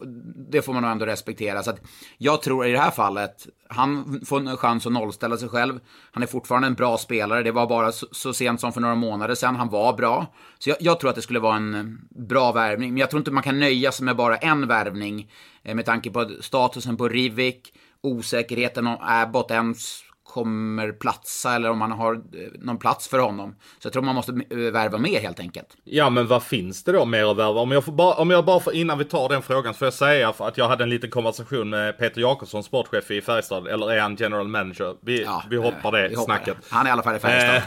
det 0.51 0.61
får 0.61 0.73
man 0.73 0.81
nog 0.81 0.91
ändå 0.91 1.05
respektera. 1.05 1.63
Så 1.63 1.69
att 1.69 1.81
jag 2.17 2.41
tror 2.41 2.65
i 2.65 2.71
det 2.71 2.79
här 2.79 2.91
fallet, 2.91 3.47
han 3.67 4.21
får 4.25 4.39
en 4.39 4.57
chans 4.57 4.85
att 4.85 4.91
nollställa 4.91 5.37
sig 5.37 5.49
själv. 5.49 5.79
Han 6.11 6.23
är 6.23 6.27
fortfarande 6.27 6.67
en 6.67 6.73
bra 6.73 6.97
spelare. 6.97 7.43
Det 7.43 7.51
var 7.51 7.67
bara 7.67 7.91
så, 7.91 8.07
så 8.11 8.33
sent 8.33 8.61
som 8.61 8.73
för 8.73 8.81
några 8.81 8.95
månader 8.95 9.35
sedan 9.35 9.55
han 9.55 9.69
var 9.69 9.93
bra. 9.93 10.33
Så 10.59 10.69
jag, 10.69 10.77
jag, 10.79 10.99
tror 10.99 11.09
att 11.09 11.15
det 11.15 11.21
skulle 11.21 11.39
vara 11.39 11.55
en 11.55 11.75
eh, 11.75 11.83
bra 12.27 12.51
värvning. 12.51 12.89
Men 12.89 12.97
jag 12.97 13.09
tror 13.09 13.19
inte 13.19 13.31
man 13.31 13.43
kan 13.43 13.59
nöja 13.59 13.91
sig 13.91 14.05
med 14.05 14.15
bara 14.15 14.37
en 14.37 14.67
värvning. 14.67 15.31
Eh, 15.63 15.75
med 15.75 15.85
tanke 15.85 16.11
på 16.11 16.29
statusen 16.39 16.97
på 16.97 17.07
Rivik, 17.07 17.73
osäkerheten 18.01 18.87
om 18.87 18.97
Abbott 19.01 19.51
ens 19.51 20.03
kommer 20.33 20.91
platsa 20.91 21.55
eller 21.55 21.69
om 21.69 21.77
man 21.77 21.91
har 21.91 22.13
eh, 22.13 22.19
någon 22.59 22.77
plats 22.77 23.07
för 23.07 23.19
honom. 23.19 23.55
Så 23.79 23.85
jag 23.85 23.93
tror 23.93 24.03
man 24.03 24.15
måste 24.15 24.31
eh, 24.31 24.57
värva 24.57 24.97
mer 24.97 25.19
helt 25.19 25.39
enkelt. 25.39 25.67
Ja, 25.83 26.09
men 26.09 26.27
vad 26.27 26.43
finns 26.43 26.83
det 26.83 26.91
då 26.91 27.05
mer 27.05 27.31
att 27.31 27.37
värva? 27.37 27.61
Om 27.61 27.71
jag, 27.71 27.85
får 27.85 27.91
bara, 27.91 28.13
om 28.13 28.29
jag 28.29 28.45
bara 28.45 28.59
får, 28.59 28.73
innan 28.73 28.97
vi 28.97 29.05
tar 29.05 29.29
den 29.29 29.41
frågan, 29.41 29.73
så 29.73 29.77
får 29.77 29.85
jag 29.85 29.93
säga 29.93 30.33
att 30.37 30.57
jag 30.57 30.67
hade 30.67 30.83
en 30.83 30.89
liten 30.89 31.09
konversation 31.09 31.69
med 31.69 31.97
Peter 31.97 32.21
Jakobsson, 32.21 32.63
sportchef 32.63 33.11
i 33.11 33.21
Färjestad. 33.21 33.67
Eller 33.67 33.91
är 33.91 33.99
han 33.99 34.15
general 34.15 34.47
manager? 34.47 34.95
Vi, 35.01 35.23
ja, 35.23 35.43
vi 35.49 35.57
hoppar 35.57 35.91
det 35.91 36.07
vi 36.07 36.15
hoppar 36.15 36.35
snacket. 36.35 36.57
Det. 36.61 36.75
Han 36.75 36.85
är 36.85 36.89
i 36.89 36.93
alla 36.93 37.03
fall 37.03 37.15
i 37.15 37.19
Färjestad. 37.19 37.55
Eh, 37.55 37.63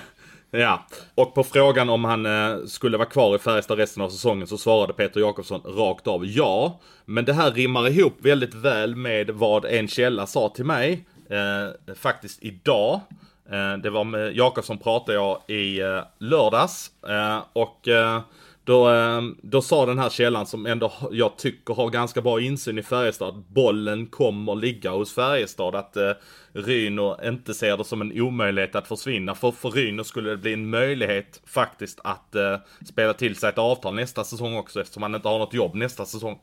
Ja, 0.56 0.87
och 1.14 1.35
på 1.35 1.44
frågan 1.44 1.88
om 1.88 2.04
han 2.04 2.26
eh, 2.26 2.64
skulle 2.66 2.97
vara 2.97 3.09
kvar 3.09 3.37
i 3.37 3.38
Färjestad 3.38 3.78
resten 3.78 4.02
av 4.02 4.09
säsongen 4.09 4.47
så 4.47 4.59
svarade 4.59 4.92
Peter 4.92 5.21
Jakobsson 5.21 5.61
rakt 5.61 6.06
av 6.06 6.26
ja. 6.26 6.80
Men 7.04 7.25
det 7.25 7.33
här 7.33 7.50
rimmar 7.50 7.88
ihop 7.88 8.16
väldigt 8.18 8.54
väl 8.54 8.97
med 8.97 9.30
vad 9.30 9.64
en 9.64 9.88
källa 9.88 10.26
sa 10.26 10.49
till 10.49 10.64
mig 10.64 11.06
eh, 11.31 11.95
faktiskt 11.95 12.43
idag. 12.43 13.00
Eh, 13.50 13.76
det 13.76 13.90
var 13.90 14.04
med 14.04 14.37
Jakobsson 14.37 14.78
pratade 14.78 15.19
jag 15.19 15.40
i 15.47 15.81
eh, 15.81 16.02
lördags. 16.19 16.90
Eh, 17.09 17.43
och 17.52 17.88
eh, 17.88 18.21
då, 18.64 18.90
eh, 18.90 19.23
då 19.43 19.62
sa 19.62 19.87
den 19.87 19.99
här 19.99 20.11
källan 20.11 20.47
som 20.47 20.66
ändå 20.66 20.93
jag 21.11 21.37
tycker 21.38 21.75
har 21.75 21.90
ganska 21.90 22.21
bra 22.21 22.40
insyn 22.40 22.78
i 22.78 22.83
Färjestad. 22.83 23.45
Bollen 23.49 24.07
kommer 24.07 24.54
ligga 24.54 24.90
hos 24.90 25.14
Färjestad. 25.14 25.75
Att 25.75 25.97
eh, 25.97 26.12
Ryno 26.52 27.16
inte 27.25 27.54
ser 27.54 27.76
det 27.76 27.85
som 27.85 28.00
en 28.00 28.21
omöjlighet 28.21 28.75
att 28.75 28.88
försvinna. 28.88 29.35
För, 29.35 29.50
för 29.50 29.71
Ryno 29.71 30.04
skulle 30.04 30.31
det 30.31 30.37
bli 30.37 30.52
en 30.52 30.71
möjlighet 30.71 31.40
faktiskt 31.47 32.00
att 32.04 32.35
eh, 32.35 32.59
spela 32.87 33.12
till 33.12 33.37
sig 33.37 33.49
ett 33.49 33.59
avtal 33.59 33.95
nästa 33.95 34.25
säsong 34.25 34.57
också 34.57 34.81
eftersom 34.81 35.02
han 35.02 35.14
inte 35.14 35.28
har 35.28 35.38
något 35.38 35.54
jobb 35.54 35.75
nästa 35.75 36.04
säsong. 36.04 36.38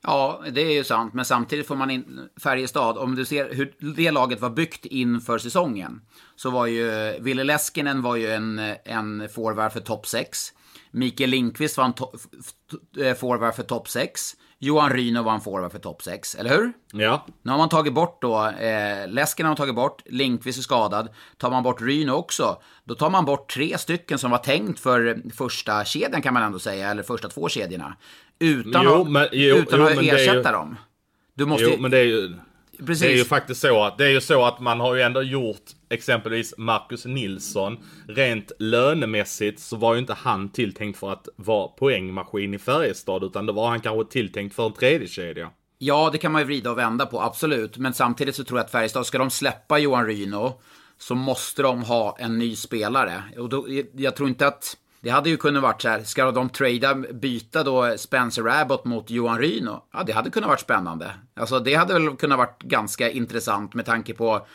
Ja, 0.00 0.42
det 0.52 0.60
är 0.60 0.72
ju 0.72 0.84
sant. 0.84 1.14
Men 1.14 1.24
samtidigt 1.24 1.66
får 1.66 1.76
man 1.76 1.90
in 1.90 2.28
Färjestad, 2.42 2.98
om 2.98 3.14
du 3.14 3.24
ser 3.24 3.54
hur 3.54 3.94
det 3.96 4.10
laget 4.10 4.40
var 4.40 4.50
byggt 4.50 4.86
inför 4.86 5.38
säsongen. 5.38 6.00
Så 6.36 6.50
var 6.50 6.66
ju 6.66 7.18
Ville 7.20 7.44
Leskinen 7.44 8.02
var 8.02 8.16
ju 8.16 8.30
en, 8.30 8.58
en 8.84 9.28
forward 9.28 9.72
för 9.72 9.80
topp 9.80 10.06
6. 10.06 10.52
Mikael 10.90 11.30
Lindqvist 11.30 11.76
var 11.76 11.84
en 11.84 11.94
eh, 13.04 13.14
forward 13.14 13.54
för 13.54 13.62
topp 13.62 13.88
6. 13.88 14.36
Johan 14.58 14.90
Ryno 14.90 15.22
var 15.22 15.34
en 15.34 15.40
forward 15.40 15.72
för 15.72 15.78
topp 15.78 16.02
6, 16.02 16.34
eller 16.34 16.50
hur? 16.50 16.72
Ja. 16.92 17.26
Nu 17.42 17.50
har 17.50 17.58
man 17.58 17.68
tagit 17.68 17.94
bort 17.94 18.22
då, 18.22 18.46
eh, 18.46 19.08
Leskinen 19.08 19.46
har 19.46 19.50
man 19.50 19.56
tagit 19.56 19.74
bort, 19.74 20.02
Lindqvist 20.06 20.58
är 20.58 20.62
skadad. 20.62 21.08
Tar 21.36 21.50
man 21.50 21.62
bort 21.62 21.80
Ryno 21.80 22.12
också, 22.12 22.62
då 22.84 22.94
tar 22.94 23.10
man 23.10 23.24
bort 23.24 23.54
tre 23.54 23.78
stycken 23.78 24.18
som 24.18 24.30
var 24.30 24.38
tänkt 24.38 24.80
för 24.80 25.22
första 25.34 25.84
kedjan 25.84 26.22
kan 26.22 26.34
man 26.34 26.42
ändå 26.42 26.58
säga, 26.58 26.90
eller 26.90 27.02
första 27.02 27.28
två 27.28 27.48
kedjorna. 27.48 27.96
Utan, 28.38 28.84
jo, 28.84 29.02
att, 29.02 29.10
men, 29.10 29.28
jo, 29.32 29.56
utan 29.56 29.80
jo, 29.80 29.86
att 29.86 29.98
ersätta 29.98 30.34
ju, 30.34 30.42
dem. 30.42 30.76
Du 31.34 31.46
måste 31.46 31.64
jo, 31.64 31.76
men 31.78 31.90
det 31.90 31.98
är 31.98 32.04
ju... 32.04 32.34
Precis. 32.86 33.00
Det 33.00 33.12
är 33.12 33.16
ju 33.16 33.24
faktiskt 33.24 33.60
så 33.60 33.84
att, 33.84 33.98
det 33.98 34.04
är 34.04 34.10
ju 34.10 34.20
så 34.20 34.44
att 34.44 34.60
man 34.60 34.80
har 34.80 34.94
ju 34.94 35.02
ändå 35.02 35.22
gjort 35.22 35.62
exempelvis 35.88 36.54
Marcus 36.58 37.04
Nilsson. 37.04 37.78
Rent 38.08 38.52
lönemässigt 38.58 39.60
så 39.60 39.76
var 39.76 39.94
ju 39.94 40.00
inte 40.00 40.14
han 40.14 40.48
tilltänkt 40.48 40.98
för 40.98 41.12
att 41.12 41.28
vara 41.36 41.68
poängmaskin 41.68 42.54
i 42.54 42.58
Färjestad 42.58 43.24
utan 43.24 43.46
det 43.46 43.52
var 43.52 43.68
han 43.68 43.80
kanske 43.80 44.12
tilltänkt 44.12 44.54
för 44.54 44.66
en 44.66 44.72
tredje 44.72 45.08
kedja. 45.08 45.50
Ja, 45.78 46.10
det 46.12 46.18
kan 46.18 46.32
man 46.32 46.42
ju 46.42 46.46
vrida 46.46 46.70
och 46.70 46.78
vända 46.78 47.06
på, 47.06 47.20
absolut. 47.20 47.76
Men 47.76 47.94
samtidigt 47.94 48.36
så 48.36 48.44
tror 48.44 48.58
jag 48.58 48.64
att 48.64 48.70
Färjestad, 48.70 49.06
ska 49.06 49.18
de 49.18 49.30
släppa 49.30 49.78
Johan 49.78 50.06
Ryno 50.06 50.60
så 50.98 51.14
måste 51.14 51.62
de 51.62 51.82
ha 51.82 52.16
en 52.18 52.38
ny 52.38 52.56
spelare. 52.56 53.22
Och 53.38 53.48
då, 53.48 53.66
jag 53.96 54.16
tror 54.16 54.28
inte 54.28 54.46
att 54.46 54.76
det 55.00 55.10
hade 55.10 55.30
ju 55.30 55.36
kunnat 55.36 55.62
varit 55.62 55.82
så 55.82 55.88
här, 55.88 56.02
ska 56.02 56.30
de 56.30 56.48
trada, 56.48 56.94
byta 56.94 57.62
då 57.62 57.98
Spencer 57.98 58.48
Abbott 58.48 58.84
mot 58.84 59.10
Johan 59.10 59.38
Ryno? 59.38 59.82
Ja, 59.92 60.02
det 60.02 60.12
hade 60.12 60.30
kunnat 60.30 60.48
varit 60.48 60.60
spännande. 60.60 61.10
Alltså 61.34 61.60
det 61.60 61.74
hade 61.74 61.92
väl 61.92 62.16
kunnat 62.16 62.38
varit 62.38 62.62
ganska 62.62 63.10
intressant 63.10 63.74
med 63.74 63.86
tanke 63.86 64.14
på 64.14 64.46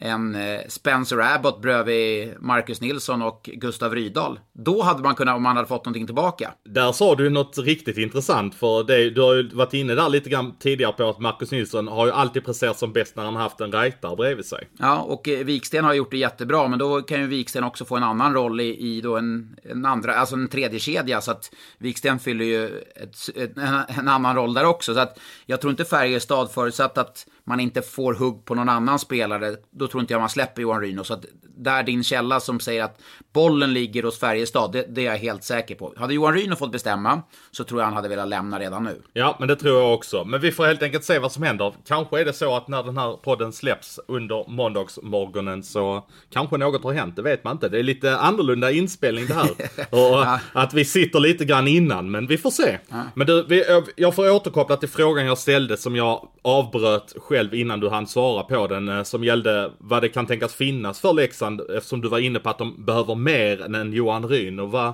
en 0.00 0.34
eh, 0.34 0.60
Spencer 0.68 1.34
Abbott 1.34 1.62
bredvid 1.62 2.34
Marcus 2.40 2.80
Nilsson 2.80 3.22
och 3.22 3.50
Gustav 3.52 3.94
Rydahl. 3.94 4.40
Då 4.52 4.82
hade 4.82 5.02
man 5.02 5.14
kunnat, 5.14 5.36
om 5.36 5.42
man 5.42 5.56
hade 5.56 5.68
fått 5.68 5.84
någonting 5.84 6.06
tillbaka. 6.06 6.52
Där 6.64 6.92
sa 6.92 7.14
du 7.14 7.30
något 7.30 7.58
riktigt 7.58 7.98
intressant, 7.98 8.54
för 8.54 8.84
det, 8.84 9.10
du 9.10 9.20
har 9.20 9.34
ju 9.34 9.48
varit 9.48 9.74
inne 9.74 9.94
där 9.94 10.08
lite 10.08 10.30
grann 10.30 10.58
tidigare 10.58 10.92
på 10.92 11.08
att 11.10 11.18
Marcus 11.18 11.50
Nilsson 11.50 11.88
har 11.88 12.06
ju 12.06 12.12
alltid 12.12 12.44
presterat 12.44 12.78
som 12.78 12.92
bäst 12.92 13.16
när 13.16 13.24
han 13.24 13.36
haft 13.36 13.60
en 13.60 13.72
rightare 13.72 14.16
bredvid 14.16 14.46
sig. 14.46 14.68
Ja, 14.78 14.98
och 14.98 15.28
eh, 15.28 15.44
Viksten 15.44 15.84
har 15.84 15.94
gjort 15.94 16.10
det 16.10 16.18
jättebra, 16.18 16.68
men 16.68 16.78
då 16.78 17.02
kan 17.02 17.20
ju 17.20 17.26
Viksten 17.26 17.64
också 17.64 17.84
få 17.84 17.96
en 17.96 18.02
annan 18.02 18.34
roll 18.34 18.60
i, 18.60 18.76
i 18.78 19.00
då 19.00 19.16
en, 19.16 19.56
en 19.62 19.86
andra, 19.86 20.14
alltså 20.14 20.34
en 20.34 20.48
tredje 20.48 20.78
kedja 20.78 21.20
så 21.20 21.30
att 21.30 21.50
Viksten 21.78 22.18
fyller 22.18 22.44
ju 22.44 22.66
ett, 22.78 23.16
en, 23.36 23.80
en 23.98 24.08
annan 24.08 24.36
roll 24.36 24.54
där 24.54 24.64
också. 24.64 24.94
Så 24.94 25.00
att 25.00 25.18
jag 25.46 25.60
tror 25.60 25.70
inte 25.70 25.84
Färjestad, 25.84 26.50
förutsatt 26.50 26.98
att 26.98 27.26
man 27.48 27.60
inte 27.60 27.82
får 27.82 28.14
hugg 28.14 28.44
på 28.44 28.54
någon 28.54 28.68
annan 28.68 28.98
spelare, 28.98 29.56
då 29.70 29.88
tror 29.88 30.00
inte 30.00 30.14
jag 30.14 30.20
man 30.20 30.28
släpper 30.28 30.62
Johan 30.62 30.80
Ryno. 30.80 31.04
Så 31.04 31.14
att 31.14 31.24
där 31.56 31.82
din 31.82 32.04
källa 32.04 32.40
som 32.40 32.60
säger 32.60 32.82
att 32.82 33.00
bollen 33.32 33.72
ligger 33.72 34.02
hos 34.02 34.18
Färjestad, 34.18 34.72
det, 34.72 34.86
det 34.88 35.00
är 35.00 35.04
jag 35.04 35.18
helt 35.18 35.44
säker 35.44 35.74
på. 35.74 35.92
Hade 35.96 36.14
Johan 36.14 36.34
Ryno 36.34 36.56
fått 36.56 36.72
bestämma 36.72 37.22
så 37.50 37.64
tror 37.64 37.80
jag 37.80 37.86
han 37.86 37.94
hade 37.94 38.08
velat 38.08 38.28
lämna 38.28 38.58
redan 38.58 38.84
nu. 38.84 39.02
Ja, 39.12 39.36
men 39.38 39.48
det 39.48 39.56
tror 39.56 39.80
jag 39.80 39.94
också. 39.94 40.24
Men 40.24 40.40
vi 40.40 40.52
får 40.52 40.66
helt 40.66 40.82
enkelt 40.82 41.04
se 41.04 41.18
vad 41.18 41.32
som 41.32 41.42
händer. 41.42 41.74
Kanske 41.86 42.20
är 42.20 42.24
det 42.24 42.32
så 42.32 42.56
att 42.56 42.68
när 42.68 42.82
den 42.82 42.98
här 42.98 43.12
podden 43.12 43.52
släpps 43.52 44.00
under 44.08 44.50
måndagsmorgonen 44.50 45.62
så 45.62 46.04
kanske 46.30 46.56
något 46.56 46.84
har 46.84 46.92
hänt, 46.92 47.16
det 47.16 47.22
vet 47.22 47.44
man 47.44 47.52
inte. 47.52 47.68
Det 47.68 47.78
är 47.78 47.82
lite 47.82 48.18
annorlunda 48.18 48.70
inspelning 48.70 49.26
det 49.26 49.34
här. 49.34 49.50
Och 49.90 50.18
ja. 50.26 50.40
att 50.52 50.74
vi 50.74 50.84
sitter 50.84 51.20
lite 51.20 51.44
grann 51.44 51.68
innan, 51.68 52.10
men 52.10 52.26
vi 52.26 52.38
får 52.38 52.50
se. 52.50 52.78
Ja. 52.88 53.02
Men 53.14 53.26
du, 53.26 53.46
vi, 53.48 53.82
jag 53.96 54.14
får 54.14 54.30
återkoppla 54.30 54.76
till 54.76 54.88
frågan 54.88 55.26
jag 55.26 55.38
ställde 55.38 55.76
som 55.76 55.96
jag 55.96 56.28
avbröt 56.42 57.14
själv 57.16 57.37
innan 57.40 57.80
du 57.80 57.88
hann 57.88 58.06
svara 58.06 58.42
på 58.42 58.66
den. 58.66 58.88
Eh, 58.88 59.02
som 59.02 59.24
gällde 59.24 59.70
vad 59.78 60.02
det 60.02 60.08
kan 60.08 60.26
tänkas 60.26 60.54
finnas 60.54 61.00
för 61.00 61.12
Leksand 61.12 61.60
eftersom 61.60 62.00
du 62.00 62.08
var 62.08 62.18
inne 62.18 62.38
på 62.38 62.50
att 62.50 62.58
de 62.58 62.84
behöver 62.84 63.14
mer 63.14 63.62
än 63.62 63.74
en 63.74 63.92
Johan 63.92 64.28
Ryn. 64.28 64.58
Och 64.58 64.70
vad, 64.70 64.92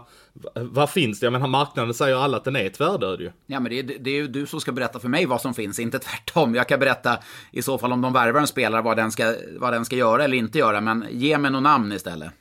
vad 0.55 0.91
finns 0.91 1.21
det? 1.21 1.27
Jag 1.27 1.33
menar 1.33 1.47
marknaden 1.47 1.95
säger 1.95 2.17
alla 2.17 2.37
att 2.37 2.45
den 2.45 2.57
är 2.57 2.69
tvärdöd 2.69 3.21
ju. 3.21 3.31
Ja 3.47 3.61
men 3.61 3.71
det 3.71 3.79
är, 3.79 3.83
det 3.83 4.11
är 4.11 4.15
ju 4.15 4.29
du 4.29 4.47
som 4.47 4.61
ska 4.61 4.73
berätta 4.73 4.99
för 4.99 5.09
mig 5.09 5.27
vad 5.27 5.41
som 5.41 5.55
finns, 5.55 5.79
inte 5.79 5.99
tvärtom. 5.99 6.55
Jag 6.55 6.69
kan 6.69 6.81
berätta 6.81 7.19
i 7.53 7.63
så 7.63 7.79
fall 7.79 7.93
om 7.93 8.01
de 8.01 8.13
värvar 8.13 8.41
en 8.41 8.47
spelare 8.47 8.83
vad 8.83 8.97
den 8.97 9.13
ska, 9.13 9.35
vad 9.59 9.73
den 9.73 9.85
ska 9.85 9.97
göra 9.97 10.25
eller 10.25 10.37
inte 10.37 10.59
göra. 10.59 10.81
Men 10.81 11.05
ge 11.11 11.39
mig 11.39 11.51
något 11.51 11.63
namn 11.63 11.93
istället. 11.93 12.33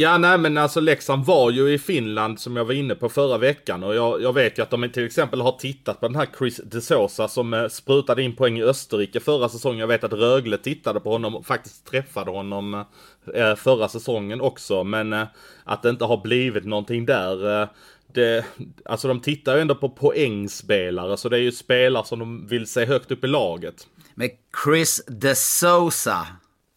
Ja, 0.00 0.18
nej 0.18 0.38
men 0.38 0.58
alltså 0.58 0.80
Leksand 0.80 1.24
var 1.24 1.50
ju 1.50 1.72
i 1.72 1.78
Finland 1.78 2.40
som 2.40 2.56
jag 2.56 2.64
var 2.64 2.74
inne 2.74 2.94
på 2.94 3.08
förra 3.08 3.38
veckan 3.38 3.82
och 3.82 3.94
jag, 3.94 4.22
jag 4.22 4.32
vet 4.32 4.58
ju 4.58 4.62
att 4.62 4.70
de 4.70 4.90
till 4.92 5.06
exempel 5.06 5.40
har 5.40 5.52
tittat 5.52 6.00
på 6.00 6.08
den 6.08 6.16
här 6.16 6.28
Chris 6.38 6.60
de 6.64 6.80
Sosa 6.80 7.28
som 7.28 7.54
eh, 7.54 7.68
sprutade 7.68 8.22
in 8.22 8.36
poäng 8.36 8.58
i 8.58 8.62
Österrike 8.62 9.20
förra 9.20 9.48
säsongen. 9.48 9.78
Jag 9.78 9.86
vet 9.86 10.04
att 10.04 10.12
Rögle 10.12 10.58
tittade 10.58 11.00
på 11.00 11.10
honom 11.10 11.36
och 11.36 11.46
faktiskt 11.46 11.86
träffade 11.86 12.30
honom 12.30 12.74
eh, 12.74 13.50
eh 13.50 13.56
förra 13.56 13.88
säsongen 13.88 14.40
också. 14.40 14.84
Men 14.84 15.12
eh, 15.12 15.26
att 15.64 15.82
det 15.82 15.90
inte 15.90 16.04
har 16.04 16.22
blivit 16.22 16.64
någonting 16.64 17.06
där. 17.06 17.62
Eh, 17.62 17.68
det, 18.14 18.44
alltså 18.84 19.08
de 19.08 19.20
tittar 19.20 19.54
ju 19.54 19.60
ändå 19.60 19.74
på 19.74 19.88
poängspelare 19.88 21.16
så 21.16 21.28
det 21.28 21.36
är 21.36 21.42
ju 21.42 21.52
spelare 21.52 22.04
som 22.04 22.18
de 22.18 22.46
vill 22.46 22.66
se 22.66 22.84
högt 22.84 23.10
upp 23.10 23.24
i 23.24 23.26
laget. 23.26 23.86
Men 24.14 24.30
Chris 24.64 25.04
de 25.06 25.34
Sosa, 25.34 26.26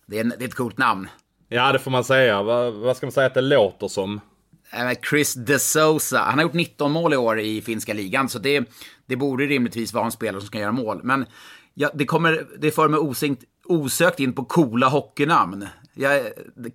det 0.06 0.20
är, 0.20 0.24
det 0.24 0.44
är 0.44 0.48
ett 0.48 0.56
coolt 0.56 0.78
namn. 0.78 1.08
Ja, 1.54 1.72
det 1.72 1.80
får 1.80 1.92
man 1.92 2.04
säga. 2.04 2.44
Vad, 2.44 2.74
vad 2.74 2.98
ska 2.98 3.06
man 3.06 3.12
säga 3.12 3.28
att 3.28 3.34
det 3.34 3.42
låter 3.42 3.88
som? 3.88 4.22
Chris 5.10 5.34
de 5.34 5.60
Souza. 5.60 6.20
Han 6.20 6.34
har 6.38 6.44
gjort 6.44 6.54
19 6.54 6.92
mål 6.92 7.14
i 7.14 7.18
år 7.18 7.40
i 7.40 7.62
finska 7.62 7.94
ligan, 7.94 8.30
så 8.30 8.40
det, 8.40 8.70
det 9.06 9.16
borde 9.16 9.46
rimligtvis 9.46 9.94
vara 9.94 10.06
en 10.06 10.12
spelare 10.12 10.42
som 10.42 10.48
ska 10.48 10.60
göra 10.60 10.72
mål. 10.72 11.00
Men 11.04 11.26
ja, 11.74 11.90
det, 11.94 12.06
kommer, 12.06 12.48
det 12.60 12.72
för 12.72 12.88
mig 12.88 13.00
osynkt, 13.00 13.44
osökt 13.66 14.20
in 14.20 14.34
på 14.34 14.46
coola 14.46 14.88
hockeynamn. 14.90 15.68
Ja, 15.94 16.10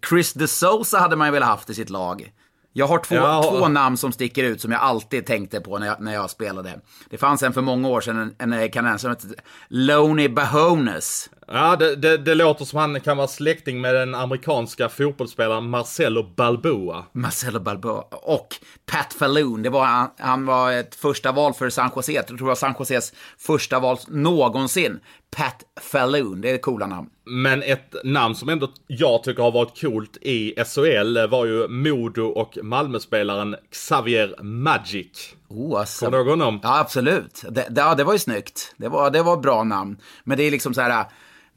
Chris 0.08 0.32
de 0.32 0.48
Souza 0.48 0.98
hade 0.98 1.16
man 1.16 1.28
ju 1.28 1.32
velat 1.32 1.48
haft 1.48 1.70
i 1.70 1.74
sitt 1.74 1.90
lag. 1.90 2.32
Jag 2.72 2.86
har 2.86 2.98
två, 2.98 3.14
Ja. 3.14 3.42
två 3.50 3.68
namn 3.68 3.96
som 3.96 4.12
sticker 4.12 4.44
ut 4.44 4.60
som 4.60 4.72
jag 4.72 4.80
alltid 4.80 5.26
tänkte 5.26 5.60
på 5.60 5.78
när 5.78 5.86
jag, 5.86 6.00
när 6.00 6.14
jag 6.14 6.30
spelade. 6.30 6.80
Det 7.10 7.18
fanns 7.18 7.42
en 7.42 7.52
för 7.52 7.60
många 7.60 7.88
år 7.88 8.00
sedan, 8.00 8.34
en, 8.38 8.52
en 8.52 8.70
kanadensare 8.70 9.16
som 9.20 9.28
hette 9.30 9.42
Loney 9.68 10.28
Bahones. 10.28 11.30
Ja, 11.48 11.76
det, 11.76 11.96
det, 11.96 12.16
det 12.16 12.34
låter 12.34 12.64
som 12.64 12.78
han 12.78 13.00
kan 13.00 13.16
vara 13.16 13.28
släkting 13.28 13.80
med 13.80 13.94
den 13.94 14.14
amerikanska 14.14 14.88
fotbollsspelaren 14.88 15.70
Marcelo 15.70 16.22
Balboa. 16.36 17.04
Marcelo 17.12 17.60
Balboa 17.60 18.04
och 18.10 18.56
Pat 18.86 19.12
Falloon. 19.12 19.62
Det 19.62 19.70
var, 19.70 19.84
han, 19.84 20.10
han 20.18 20.46
var 20.46 20.72
ett 20.72 20.94
första 20.94 21.32
val 21.32 21.54
för 21.54 21.70
San 21.70 21.90
Jose. 21.96 22.12
Jag 22.12 22.26
tror 22.26 22.38
det 22.38 22.44
var 22.44 22.54
San 22.54 22.74
Joses 22.78 23.12
första 23.38 23.78
val 23.78 23.98
någonsin. 24.08 25.00
Pat 25.36 25.64
Falloon, 25.80 26.40
det 26.40 26.50
är 26.50 26.58
coola 26.58 26.86
namn. 26.86 27.08
Men 27.24 27.62
ett 27.62 27.94
namn 28.04 28.34
som 28.34 28.48
ändå 28.48 28.68
jag 28.86 29.22
tycker 29.22 29.42
har 29.42 29.52
varit 29.52 29.80
coolt 29.80 30.16
i 30.20 30.54
SHL 30.64 31.26
var 31.30 31.46
ju 31.46 31.68
Modo 31.68 32.22
och 32.22 32.58
Malmöspelaren 32.62 33.56
Xavier 33.70 34.42
Magic. 34.42 35.34
Oh, 35.48 35.80
alltså. 35.80 36.04
Kommer 36.04 36.18
du 36.18 36.22
ihåg 36.24 36.30
honom? 36.30 36.60
Ja, 36.62 36.78
absolut. 36.78 37.42
Det, 37.50 37.66
det, 37.70 37.80
ja, 37.80 37.94
det 37.94 38.04
var 38.04 38.12
ju 38.12 38.18
snyggt. 38.18 38.74
Det 38.76 38.88
var, 38.88 39.10
det 39.10 39.22
var 39.22 39.36
bra 39.36 39.64
namn. 39.64 39.96
Men 40.24 40.38
det 40.38 40.44
är 40.44 40.50
liksom 40.50 40.74
så 40.74 40.80
här... 40.80 41.06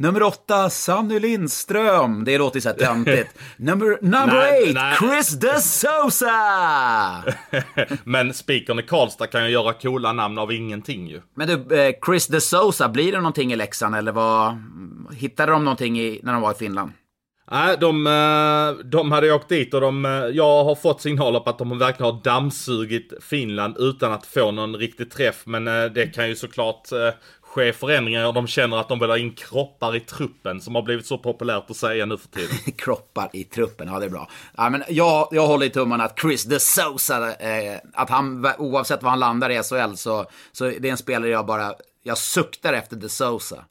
Nummer 0.02 0.24
åtta, 0.24 0.70
Sanny 0.70 1.20
Lindström. 1.20 2.24
Det 2.24 2.38
låter 2.38 2.60
så 2.60 2.70
här 2.70 2.76
töntigt. 2.76 3.40
Number, 3.58 3.98
number 4.02 4.28
Nej, 4.28 4.64
eight, 4.64 4.76
nej. 4.76 4.98
Chris 4.98 5.40
de 5.40 5.62
Sousa! 5.62 7.24
Men 8.04 8.34
speakern 8.34 8.80
i 8.80 8.84
Karlstad 8.84 9.28
kan 9.28 9.46
ju 9.46 9.50
göra 9.50 9.74
coola 9.74 10.14
namn 10.14 10.38
av 10.38 10.52
ingenting 10.52 11.08
ju. 11.08 11.22
Men 11.36 11.48
du, 11.48 11.82
eh, 11.82 11.94
Chris 12.06 12.28
de 12.28 12.42
Sousa, 12.42 12.90
blir 12.90 13.12
det 13.12 13.18
någonting 13.18 13.54
i 13.54 13.56
Leksand 13.56 13.96
eller 13.96 14.12
vad? 14.12 14.58
Hittade 15.14 15.52
de 15.52 15.64
någonting 15.64 16.00
i, 16.00 16.20
när 16.24 16.34
de 16.34 16.42
var 16.42 16.52
i 16.52 16.56
Finland? 16.56 16.92
Nej, 17.52 17.78
de, 17.80 18.08
eh, 18.08 18.86
de 18.86 19.12
hade 19.12 19.34
åkt 19.34 19.50
dit 19.50 19.74
och 19.74 19.82
de, 19.82 20.06
eh, 20.06 20.12
jag 20.12 20.64
har 20.64 20.76
fått 20.76 21.02
signaler 21.02 21.40
på 21.40 21.50
att 21.50 21.58
de 21.58 21.78
verkligen 21.78 22.14
har 22.14 22.24
dammsugit 22.24 23.14
Finland 23.22 23.76
utan 23.80 24.12
att 24.12 24.26
få 24.26 24.52
någon 24.52 24.76
riktig 24.76 25.12
träff. 25.12 25.44
Men 25.46 25.66
det 25.66 26.14
kan 26.16 26.30
ju 26.30 26.36
såklart 26.36 26.88
ske 27.50 27.74
förändringar 27.74 28.28
och 28.28 28.34
de 28.34 28.48
känner 28.48 28.78
att 28.78 28.88
de 28.88 29.00
vill 29.00 29.10
ha 29.10 29.18
in 29.18 29.34
kroppar 29.34 29.96
i 29.96 30.00
truppen 30.00 30.62
som 30.62 30.76
har 30.76 30.82
blivit 30.82 31.06
så 31.06 31.18
populärt 31.18 31.70
att 31.70 31.78
säga 31.78 32.06
nu 32.06 32.18
för 32.18 32.28
tiden. 32.28 32.58
Kroppar 32.78 33.30
i 33.34 33.44
truppen, 33.44 33.88
ja 33.88 34.00
det 34.00 34.06
är 34.06 34.10
bra. 34.10 34.30
Ja, 34.58 34.70
men 34.70 34.84
jag, 34.90 35.28
jag 35.32 35.48
håller 35.48 35.66
i 35.66 35.70
tummarna 35.70 36.04
att 36.04 36.20
Chris 36.20 36.44
de 36.44 36.60
Sousa, 36.60 37.36
eh, 37.36 37.80
att 37.94 38.10
han 38.10 38.48
oavsett 38.58 39.04
var 39.04 39.10
han 39.10 39.20
landar 39.20 39.50
i 39.50 39.64
SHL 39.64 39.96
så, 39.96 40.26
så 40.52 40.66
det 40.66 40.88
är 40.88 40.92
en 40.92 40.98
spelare 40.98 41.30
jag 41.30 41.46
bara, 41.46 41.74
jag 42.04 42.18
suktar 42.18 42.74
efter 42.74 42.96
de 42.96 43.10
Sousa. 43.10 43.66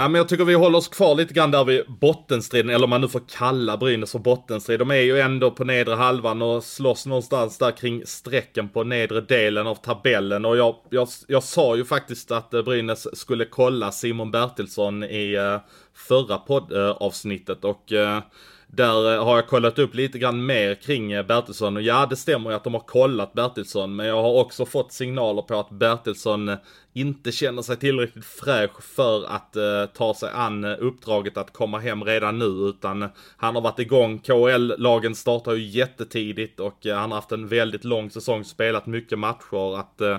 Ja, 0.00 0.08
men 0.08 0.18
jag 0.18 0.28
tycker 0.28 0.44
vi 0.44 0.54
håller 0.54 0.78
oss 0.78 0.88
kvar 0.88 1.14
lite 1.14 1.34
grann 1.34 1.50
där 1.50 1.64
vid 1.64 1.84
bottenstriden, 1.88 2.70
eller 2.70 2.84
om 2.84 2.90
man 2.90 3.00
nu 3.00 3.08
får 3.08 3.22
kalla 3.28 3.76
Brynäs 3.76 4.12
för 4.12 4.18
bottenstrid. 4.18 4.78
De 4.78 4.90
är 4.90 4.94
ju 4.94 5.20
ändå 5.20 5.50
på 5.50 5.64
nedre 5.64 5.94
halvan 5.94 6.42
och 6.42 6.64
slåss 6.64 7.06
någonstans 7.06 7.58
där 7.58 7.70
kring 7.70 8.06
strecken 8.06 8.68
på 8.68 8.84
nedre 8.84 9.20
delen 9.20 9.66
av 9.66 9.74
tabellen. 9.74 10.44
Och 10.44 10.56
jag, 10.56 10.76
jag, 10.90 11.08
jag 11.26 11.42
sa 11.42 11.76
ju 11.76 11.84
faktiskt 11.84 12.30
att 12.30 12.54
eh, 12.54 12.62
Brynäs 12.62 13.18
skulle 13.18 13.44
kolla 13.44 13.92
Simon 13.92 14.30
Bertilsson 14.30 15.04
i 15.04 15.34
eh, 15.34 15.60
förra 15.94 16.38
poddavsnittet 16.38 17.64
och 17.64 17.92
eh, 17.92 18.20
där 18.66 19.18
har 19.18 19.36
jag 19.36 19.48
kollat 19.48 19.78
upp 19.78 19.94
lite 19.94 20.18
grann 20.18 20.46
mer 20.46 20.74
kring 20.74 21.26
Bertilsson 21.26 21.76
och 21.76 21.82
ja, 21.82 22.06
det 22.10 22.16
stämmer 22.16 22.50
ju 22.50 22.56
att 22.56 22.64
de 22.64 22.74
har 22.74 22.80
kollat 22.80 23.32
Bertilsson, 23.32 23.96
men 23.96 24.06
jag 24.06 24.22
har 24.22 24.40
också 24.40 24.66
fått 24.66 24.92
signaler 24.92 25.42
på 25.42 25.60
att 25.60 25.70
Bertilsson 25.70 26.56
inte 26.92 27.32
känner 27.32 27.62
sig 27.62 27.76
tillräckligt 27.76 28.24
fräsch 28.24 28.82
för 28.82 29.24
att 29.24 29.56
eh, 29.56 29.86
ta 29.94 30.14
sig 30.14 30.30
an 30.32 30.64
eh, 30.64 30.76
uppdraget 30.80 31.36
att 31.36 31.52
komma 31.52 31.78
hem 31.78 32.04
redan 32.04 32.38
nu, 32.38 32.44
utan 32.44 33.08
han 33.36 33.54
har 33.54 33.62
varit 33.62 33.78
igång. 33.78 34.18
KHL-lagen 34.18 35.14
startar 35.14 35.52
ju 35.52 35.66
jättetidigt 35.66 36.60
och 36.60 36.86
eh, 36.86 36.96
han 36.96 37.10
har 37.10 37.18
haft 37.18 37.32
en 37.32 37.48
väldigt 37.48 37.84
lång 37.84 38.10
säsong, 38.10 38.44
spelat 38.44 38.86
mycket 38.86 39.18
matcher, 39.18 39.78
att 39.78 40.00
eh, 40.00 40.18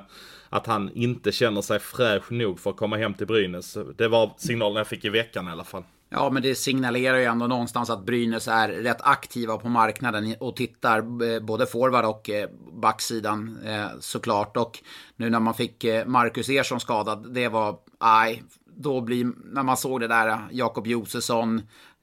att 0.54 0.68
han 0.68 0.92
inte 0.96 1.32
känner 1.32 1.62
sig 1.62 1.80
fräsch 1.80 2.32
nog 2.32 2.60
för 2.60 2.70
att 2.70 2.78
komma 2.78 2.98
hem 2.98 3.14
till 3.14 3.28
Brynäs. 3.28 3.78
Det 3.98 4.08
var 4.08 4.32
signalen 4.38 4.78
jag 4.78 4.88
fick 4.88 5.06
i 5.06 5.10
veckan 5.10 5.48
i 5.48 5.52
alla 5.52 5.64
fall. 5.64 5.84
Ja, 6.14 6.30
men 6.30 6.44
det 6.44 6.56
signalerar 6.56 7.18
ju 7.18 7.24
ändå 7.24 7.48
någonstans 7.48 7.90
att 7.90 8.06
Brynäs 8.06 8.48
är 8.48 8.68
rätt 8.70 9.02
aktiva 9.02 9.58
på 9.58 9.70
marknaden 9.70 10.36
och 10.40 10.56
tittar 10.56 10.98
eh, 11.34 11.40
både 11.40 11.66
forward 11.66 12.06
och 12.06 12.30
eh, 12.30 12.50
backsidan 12.74 13.60
eh, 13.66 13.86
såklart. 14.00 14.58
Och 14.58 14.80
nu 15.16 15.30
när 15.30 15.40
man 15.40 15.54
fick 15.54 15.86
Marcus 16.06 16.50
Ersson 16.50 16.80
skadad, 16.80 17.34
det 17.34 17.48
var, 17.48 17.78
nej, 18.02 18.44
då 18.78 19.02
blir, 19.02 19.32
när 19.54 19.64
man 19.64 19.78
såg 19.78 20.00
det 20.00 20.08
där, 20.08 20.40
Jakob 20.52 20.88
Josefsson 20.88 21.62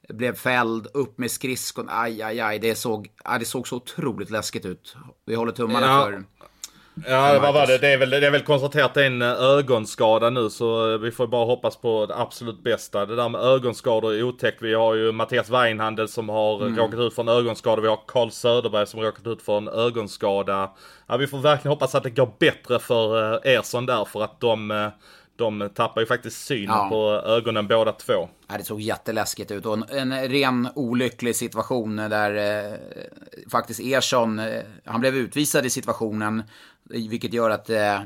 blev 0.09 0.35
fälld, 0.35 0.87
upp 0.95 1.19
med 1.19 1.31
skridskon, 1.31 1.87
aj, 1.91 2.23
aj, 2.23 2.41
aj, 2.41 2.59
det 2.59 2.75
såg, 2.75 3.09
aj, 3.25 3.39
det 3.39 3.45
såg 3.45 3.69
så 3.69 3.77
otroligt 3.77 4.31
läskigt 4.31 4.65
ut. 4.67 4.97
Vi 5.27 5.35
håller 5.35 5.53
tummarna 5.53 5.87
Ja. 5.87 6.05
för 6.05 6.25
Ja, 7.07 7.39
vad 7.43 7.55
var 7.55 7.67
det? 7.67 7.79
Det 7.79 7.89
är, 7.93 7.99
väl, 7.99 8.11
det 8.11 8.27
är 8.27 8.31
väl 8.31 8.43
konstaterat 8.43 8.95
det 8.95 9.03
är 9.03 9.07
en 9.07 9.23
eh, 9.23 9.29
ögonskada 9.43 10.31
nu 10.31 10.51
så 10.51 10.93
eh, 10.93 10.99
vi 10.99 11.11
får 11.11 11.27
bara 11.27 11.45
hoppas 11.45 11.77
på 11.77 12.07
det 12.07 12.17
absolut 12.17 12.63
bästa. 12.63 13.07
Det 13.07 13.17
där 13.17 13.29
med 13.29 13.41
ögonskador 13.41 14.15
är 14.15 14.23
otäckt. 14.23 14.63
Vi 14.63 14.75
har 14.75 14.95
ju 14.95 15.13
Mattias 15.13 15.51
Weinhandel 15.51 16.09
som 16.09 16.29
har 16.29 16.63
Mm. 16.63 16.79
råkat 16.79 17.01
ut 17.01 17.15
för 17.15 17.23
en 17.23 17.29
ögonskada. 17.29 17.83
Vi 17.83 17.89
har 17.89 17.99
Carl 18.07 18.31
Söderberg 18.31 18.87
som 18.87 18.99
har 19.01 19.07
råkat 19.07 19.27
ut 19.27 19.43
för 19.43 19.57
en 19.57 19.69
ögonskada. 19.69 20.71
Ja, 21.07 21.17
vi 21.17 21.27
får 21.27 21.39
verkligen 21.39 21.73
hoppas 21.73 21.95
att 21.95 22.03
det 22.03 22.11
går 22.11 22.31
bättre 22.39 22.79
för 22.79 23.33
eh, 23.47 23.53
Ersson 23.55 23.87
där 23.87 24.05
för 24.05 24.23
att 24.25 24.41
de, 24.41 24.91
de 25.39 25.71
tappar 25.75 26.01
ju 26.01 26.07
faktiskt 26.07 26.47
synen 26.47 26.67
Ja. 26.69 26.89
på 26.91 27.11
ögonen 27.29 27.69
båda 27.69 27.93
två. 27.93 28.29
Ja, 28.49 28.59
det 28.59 28.65
såg 28.65 28.81
jätteläskigt 28.81 29.51
ut 29.51 29.67
och 29.67 29.75
en, 29.75 30.13
en 30.13 30.29
ren 30.29 30.69
olycklig 30.75 31.37
situation 31.37 31.97
där 31.97 32.63
eh, 32.65 32.75
faktiskt 33.51 33.81
Ersson, 33.81 34.39
eh, 34.39 34.63
han 34.85 35.01
blev 35.01 35.17
utvisad 35.17 35.67
i 35.67 35.71
situationen, 35.71 36.43
vilket 36.85 37.33
gör 37.33 37.51
att 37.51 37.71
eh, 37.71 38.01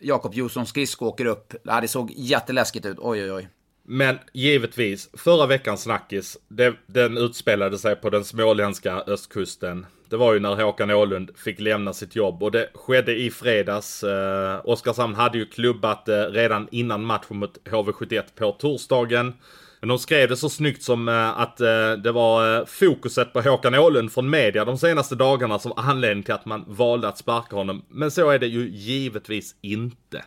Jakob 0.00 0.34
Jonssons 0.34 0.68
skridsko 0.68 1.06
åker 1.06 1.24
upp. 1.24 1.54
Ja, 1.62 1.80
det 1.80 1.88
såg 1.88 2.12
jätteläskigt 2.16 2.86
ut, 2.86 2.98
oj 3.00 3.22
oj 3.22 3.32
oj. 3.32 3.48
Men 3.82 4.18
givetvis, 4.32 5.10
förra 5.12 5.46
veckans 5.46 5.82
snackis, 5.82 6.38
det, 6.48 6.74
den 6.86 7.18
utspelade 7.18 7.78
sig 7.78 7.96
på 7.96 8.10
den 8.10 8.24
småländska 8.24 8.92
östkusten. 9.06 9.86
Det 10.10 10.16
var 10.16 10.34
ju 10.34 10.40
när 10.40 10.64
Håkan 10.64 10.90
Ålund 10.90 11.30
fick 11.36 11.60
lämna 11.60 11.92
sitt 11.92 12.16
jobb 12.16 12.42
och 12.42 12.50
det 12.50 12.68
skedde 12.74 13.16
i 13.16 13.30
fredags. 13.30 14.04
Eh, 14.04 14.60
Oskarshamn 14.64 15.14
hade 15.14 15.38
ju 15.38 15.46
klubbat 15.46 16.08
eh, 16.08 16.22
redan 16.22 16.68
innan 16.70 17.04
matchen 17.04 17.36
mot 17.36 17.58
HV71 17.64 18.22
på 18.34 18.52
torsdagen. 18.52 19.34
Men 19.80 19.88
de 19.88 19.98
skrev 19.98 20.28
det 20.28 20.36
så 20.36 20.48
snyggt 20.48 20.82
som 20.82 21.08
eh, 21.08 21.40
att 21.40 21.60
eh, 21.60 21.92
det 21.92 22.12
var 22.12 22.58
eh, 22.58 22.64
fokuset 22.66 23.32
på 23.32 23.40
Håkan 23.40 23.74
Ålund 23.74 24.12
från 24.12 24.30
media 24.30 24.64
de 24.64 24.78
senaste 24.78 25.14
dagarna 25.14 25.58
som 25.58 25.72
anledning 25.76 26.22
till 26.22 26.34
att 26.34 26.46
man 26.46 26.64
valde 26.66 27.08
att 27.08 27.18
sparka 27.18 27.56
honom. 27.56 27.84
Men 27.88 28.10
så 28.10 28.30
är 28.30 28.38
det 28.38 28.46
ju 28.46 28.68
givetvis 28.68 29.54
inte. 29.60 30.24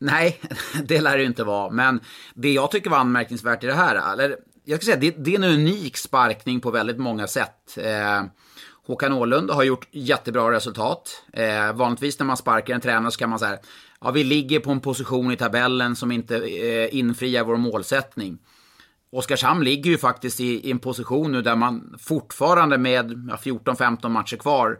Nej, 0.00 0.40
det 0.84 1.00
lär 1.00 1.16
det 1.16 1.22
ju 1.22 1.28
inte 1.28 1.44
vara. 1.44 1.70
Men 1.70 2.00
det 2.34 2.52
jag 2.52 2.70
tycker 2.70 2.90
var 2.90 2.98
anmärkningsvärt 2.98 3.64
i 3.64 3.66
det 3.66 3.74
här, 3.74 4.12
eller 4.12 4.36
jag 4.64 4.82
ska 4.82 4.92
säga, 4.92 5.00
det, 5.00 5.24
det 5.24 5.34
är 5.34 5.38
en 5.38 5.60
unik 5.60 5.96
sparkning 5.96 6.60
på 6.60 6.70
väldigt 6.70 6.98
många 6.98 7.26
sätt. 7.26 7.78
Eh, 7.78 8.22
Håkan 8.86 9.12
Åhlund 9.12 9.50
har 9.50 9.62
gjort 9.62 9.88
jättebra 9.90 10.50
resultat. 10.50 11.22
Eh, 11.32 11.72
vanligtvis 11.72 12.18
när 12.18 12.26
man 12.26 12.36
sparkar 12.36 12.74
en 12.74 12.80
tränare 12.80 13.10
så 13.10 13.18
kan 13.18 13.30
man 13.30 13.38
säga, 13.38 13.58
ja 14.00 14.10
vi 14.10 14.24
ligger 14.24 14.60
på 14.60 14.70
en 14.70 14.80
position 14.80 15.32
i 15.32 15.36
tabellen 15.36 15.96
som 15.96 16.12
inte 16.12 16.36
eh, 16.36 16.96
infriar 16.96 17.44
vår 17.44 17.56
målsättning. 17.56 18.38
Oskarshamn 19.12 19.64
ligger 19.64 19.90
ju 19.90 19.98
faktiskt 19.98 20.40
i, 20.40 20.68
i 20.68 20.70
en 20.70 20.78
position 20.78 21.32
nu 21.32 21.42
där 21.42 21.56
man 21.56 21.96
fortfarande 22.00 22.78
med 22.78 23.28
ja, 23.30 23.36
14-15 23.36 24.08
matcher 24.08 24.36
kvar 24.36 24.78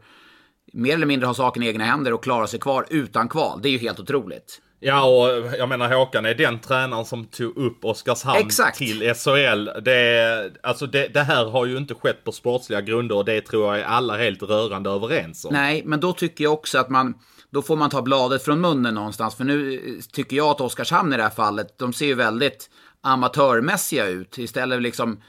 mer 0.72 0.94
eller 0.94 1.06
mindre 1.06 1.26
har 1.26 1.34
saken 1.34 1.62
i 1.62 1.66
egna 1.66 1.84
händer 1.84 2.12
och 2.12 2.22
klarar 2.22 2.46
sig 2.46 2.60
kvar 2.60 2.86
utan 2.90 3.28
kval. 3.28 3.62
Det 3.62 3.68
är 3.68 3.70
ju 3.70 3.78
helt 3.78 4.00
otroligt. 4.00 4.60
Ja, 4.82 5.04
och 5.04 5.54
jag 5.58 5.68
menar 5.68 5.94
Håkan 5.94 6.26
är 6.26 6.34
den 6.34 6.58
tränaren 6.58 7.04
som 7.04 7.24
tog 7.24 7.56
upp 7.56 7.84
Oskarshamn 7.84 8.38
Exakt. 8.38 8.78
till 8.78 9.14
SHL. 9.14 9.68
Det, 9.82 10.50
alltså 10.62 10.86
det, 10.86 11.08
det 11.08 11.22
här 11.22 11.44
har 11.44 11.66
ju 11.66 11.76
inte 11.76 11.94
skett 11.94 12.24
på 12.24 12.32
sportsliga 12.32 12.80
grunder 12.80 13.16
och 13.16 13.24
det 13.24 13.40
tror 13.40 13.66
jag 13.66 13.80
är 13.80 13.84
alla 13.84 14.16
helt 14.16 14.42
rörande 14.42 14.90
överens 14.90 15.44
om. 15.44 15.52
Nej, 15.52 15.82
men 15.84 16.00
då 16.00 16.12
tycker 16.12 16.44
jag 16.44 16.52
också 16.52 16.78
att 16.78 16.88
man, 16.88 17.14
då 17.50 17.62
får 17.62 17.76
man 17.76 17.90
ta 17.90 18.02
bladet 18.02 18.44
från 18.44 18.60
munnen 18.60 18.94
någonstans. 18.94 19.34
För 19.34 19.44
nu 19.44 19.80
tycker 20.12 20.36
jag 20.36 20.46
att 20.46 20.60
Oskarshamn 20.60 21.12
i 21.12 21.16
det 21.16 21.22
här 21.22 21.30
fallet, 21.30 21.78
de 21.78 21.92
ser 21.92 22.06
ju 22.06 22.14
väldigt 22.14 22.70
amatörmässiga 23.02 24.06
ut. 24.06 24.38
Istället 24.38 24.82
liksom, 24.82 25.22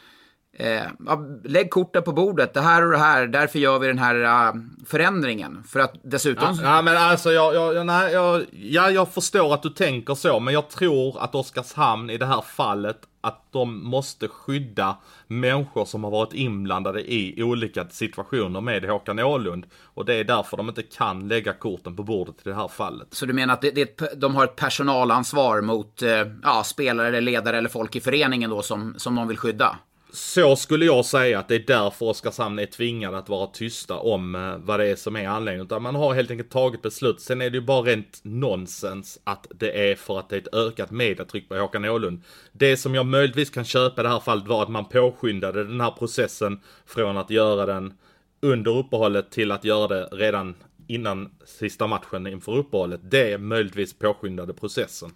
eh, 0.53 0.83
ja, 1.05 1.25
lägg 1.43 1.69
korten 1.69 2.03
på 2.03 2.11
bordet, 2.11 2.53
det 2.53 2.61
här 2.61 2.85
och 2.85 2.91
det 2.91 2.97
här, 2.97 3.27
därför 3.27 3.59
gör 3.59 3.79
vi 3.79 3.87
den 3.87 3.99
här 3.99 4.23
eh, 4.23 4.53
förändringen. 4.85 5.63
För 5.67 5.79
att 5.79 5.93
dessutom... 6.03 6.59
Ja 6.63 6.81
men 6.81 6.97
alltså 6.97 7.31
jag, 7.31 7.55
jag, 7.55 7.75
jag, 7.75 7.85
nej, 7.85 8.13
jag, 8.13 8.45
ja, 8.51 8.89
jag 8.89 9.13
förstår 9.13 9.53
att 9.53 9.63
du 9.63 9.69
tänker 9.69 10.15
så 10.15 10.39
men 10.39 10.53
jag 10.53 10.69
tror 10.69 11.23
att 11.23 11.35
Oskarshamn 11.35 12.09
i 12.09 12.17
det 12.17 12.25
här 12.25 12.41
fallet 12.41 12.97
att 13.21 13.51
de 13.51 13.83
måste 13.83 14.27
skydda 14.27 14.97
människor 15.27 15.85
som 15.85 16.03
har 16.03 16.11
varit 16.11 16.33
inblandade 16.33 17.13
i 17.13 17.43
olika 17.43 17.87
situationer 17.87 18.61
med 18.61 18.85
Håkan 18.85 19.19
Åhlund. 19.19 19.65
Och 19.83 20.05
det 20.05 20.15
är 20.15 20.23
därför 20.23 20.57
de 20.57 20.69
inte 20.69 20.83
kan 20.83 21.27
lägga 21.27 21.53
korten 21.53 21.95
på 21.95 22.03
bordet 22.03 22.35
i 22.35 22.49
det 22.49 22.55
här 22.55 22.67
fallet. 22.67 23.07
Så 23.11 23.25
du 23.25 23.33
menar 23.33 23.53
att 23.53 23.61
det, 23.61 23.71
det, 23.71 24.13
de 24.15 24.35
har 24.35 24.43
ett 24.43 24.55
personalansvar 24.55 25.61
mot 25.61 26.01
eh, 26.01 26.09
ja, 26.43 26.63
spelare, 26.63 27.21
ledare 27.21 27.57
eller 27.57 27.69
folk 27.69 27.95
i 27.95 28.01
föreningen 28.01 28.49
då 28.49 28.61
som, 28.61 28.93
som 28.97 29.15
de 29.15 29.27
vill 29.27 29.37
skydda? 29.37 29.77
Så 30.13 30.55
skulle 30.55 30.85
jag 30.85 31.05
säga 31.05 31.39
att 31.39 31.47
det 31.47 31.55
är 31.55 31.63
därför 31.67 32.05
Oskarshamn 32.05 32.59
är 32.59 32.65
tvingade 32.65 33.17
att 33.17 33.29
vara 33.29 33.47
tysta 33.47 33.95
om 33.97 34.35
eh, 34.35 34.57
vad 34.57 34.79
det 34.79 34.87
är 34.87 34.95
som 34.95 35.15
är 35.15 35.27
anledningen. 35.27 35.65
Utan 35.65 35.81
man 35.81 35.95
har 35.95 36.13
helt 36.13 36.31
enkelt 36.31 36.49
tagit 36.49 36.81
beslut. 36.81 37.21
Sen 37.21 37.41
är 37.41 37.49
det 37.49 37.57
ju 37.57 37.61
bara 37.61 37.81
rent 37.81 38.19
nonsens 38.23 39.19
att 39.23 39.47
det 39.55 39.91
är 39.91 39.95
för 39.95 40.19
att 40.19 40.29
det 40.29 40.35
är 40.35 40.39
ett 40.39 40.53
ökat 40.53 40.91
mediatryck 40.91 41.49
på 41.49 41.55
Håkan 41.55 41.85
Åhlund. 41.85 42.21
Det 42.51 42.77
som 42.77 42.95
jag 42.95 43.05
möjligtvis 43.05 43.49
kan 43.49 43.65
köpa 43.65 44.01
i 44.01 44.03
det 44.03 44.09
här 44.09 44.19
fallet 44.19 44.47
var 44.47 44.63
att 44.63 44.69
man 44.69 44.85
påskyndade 44.85 45.63
den 45.63 45.81
här 45.81 45.91
processen 45.91 46.59
från 46.85 47.17
att 47.17 47.29
göra 47.29 47.65
den 47.65 47.93
under 48.41 48.77
uppehållet 48.77 49.31
till 49.31 49.51
att 49.51 49.63
göra 49.63 49.87
det 49.87 50.03
redan 50.11 50.55
innan 50.87 51.29
sista 51.45 51.87
matchen 51.87 52.27
inför 52.27 52.57
uppehållet. 52.57 52.99
Det 53.03 53.37
möjligtvis 53.37 53.93
påskyndade 53.93 54.53
processen. 54.53 55.11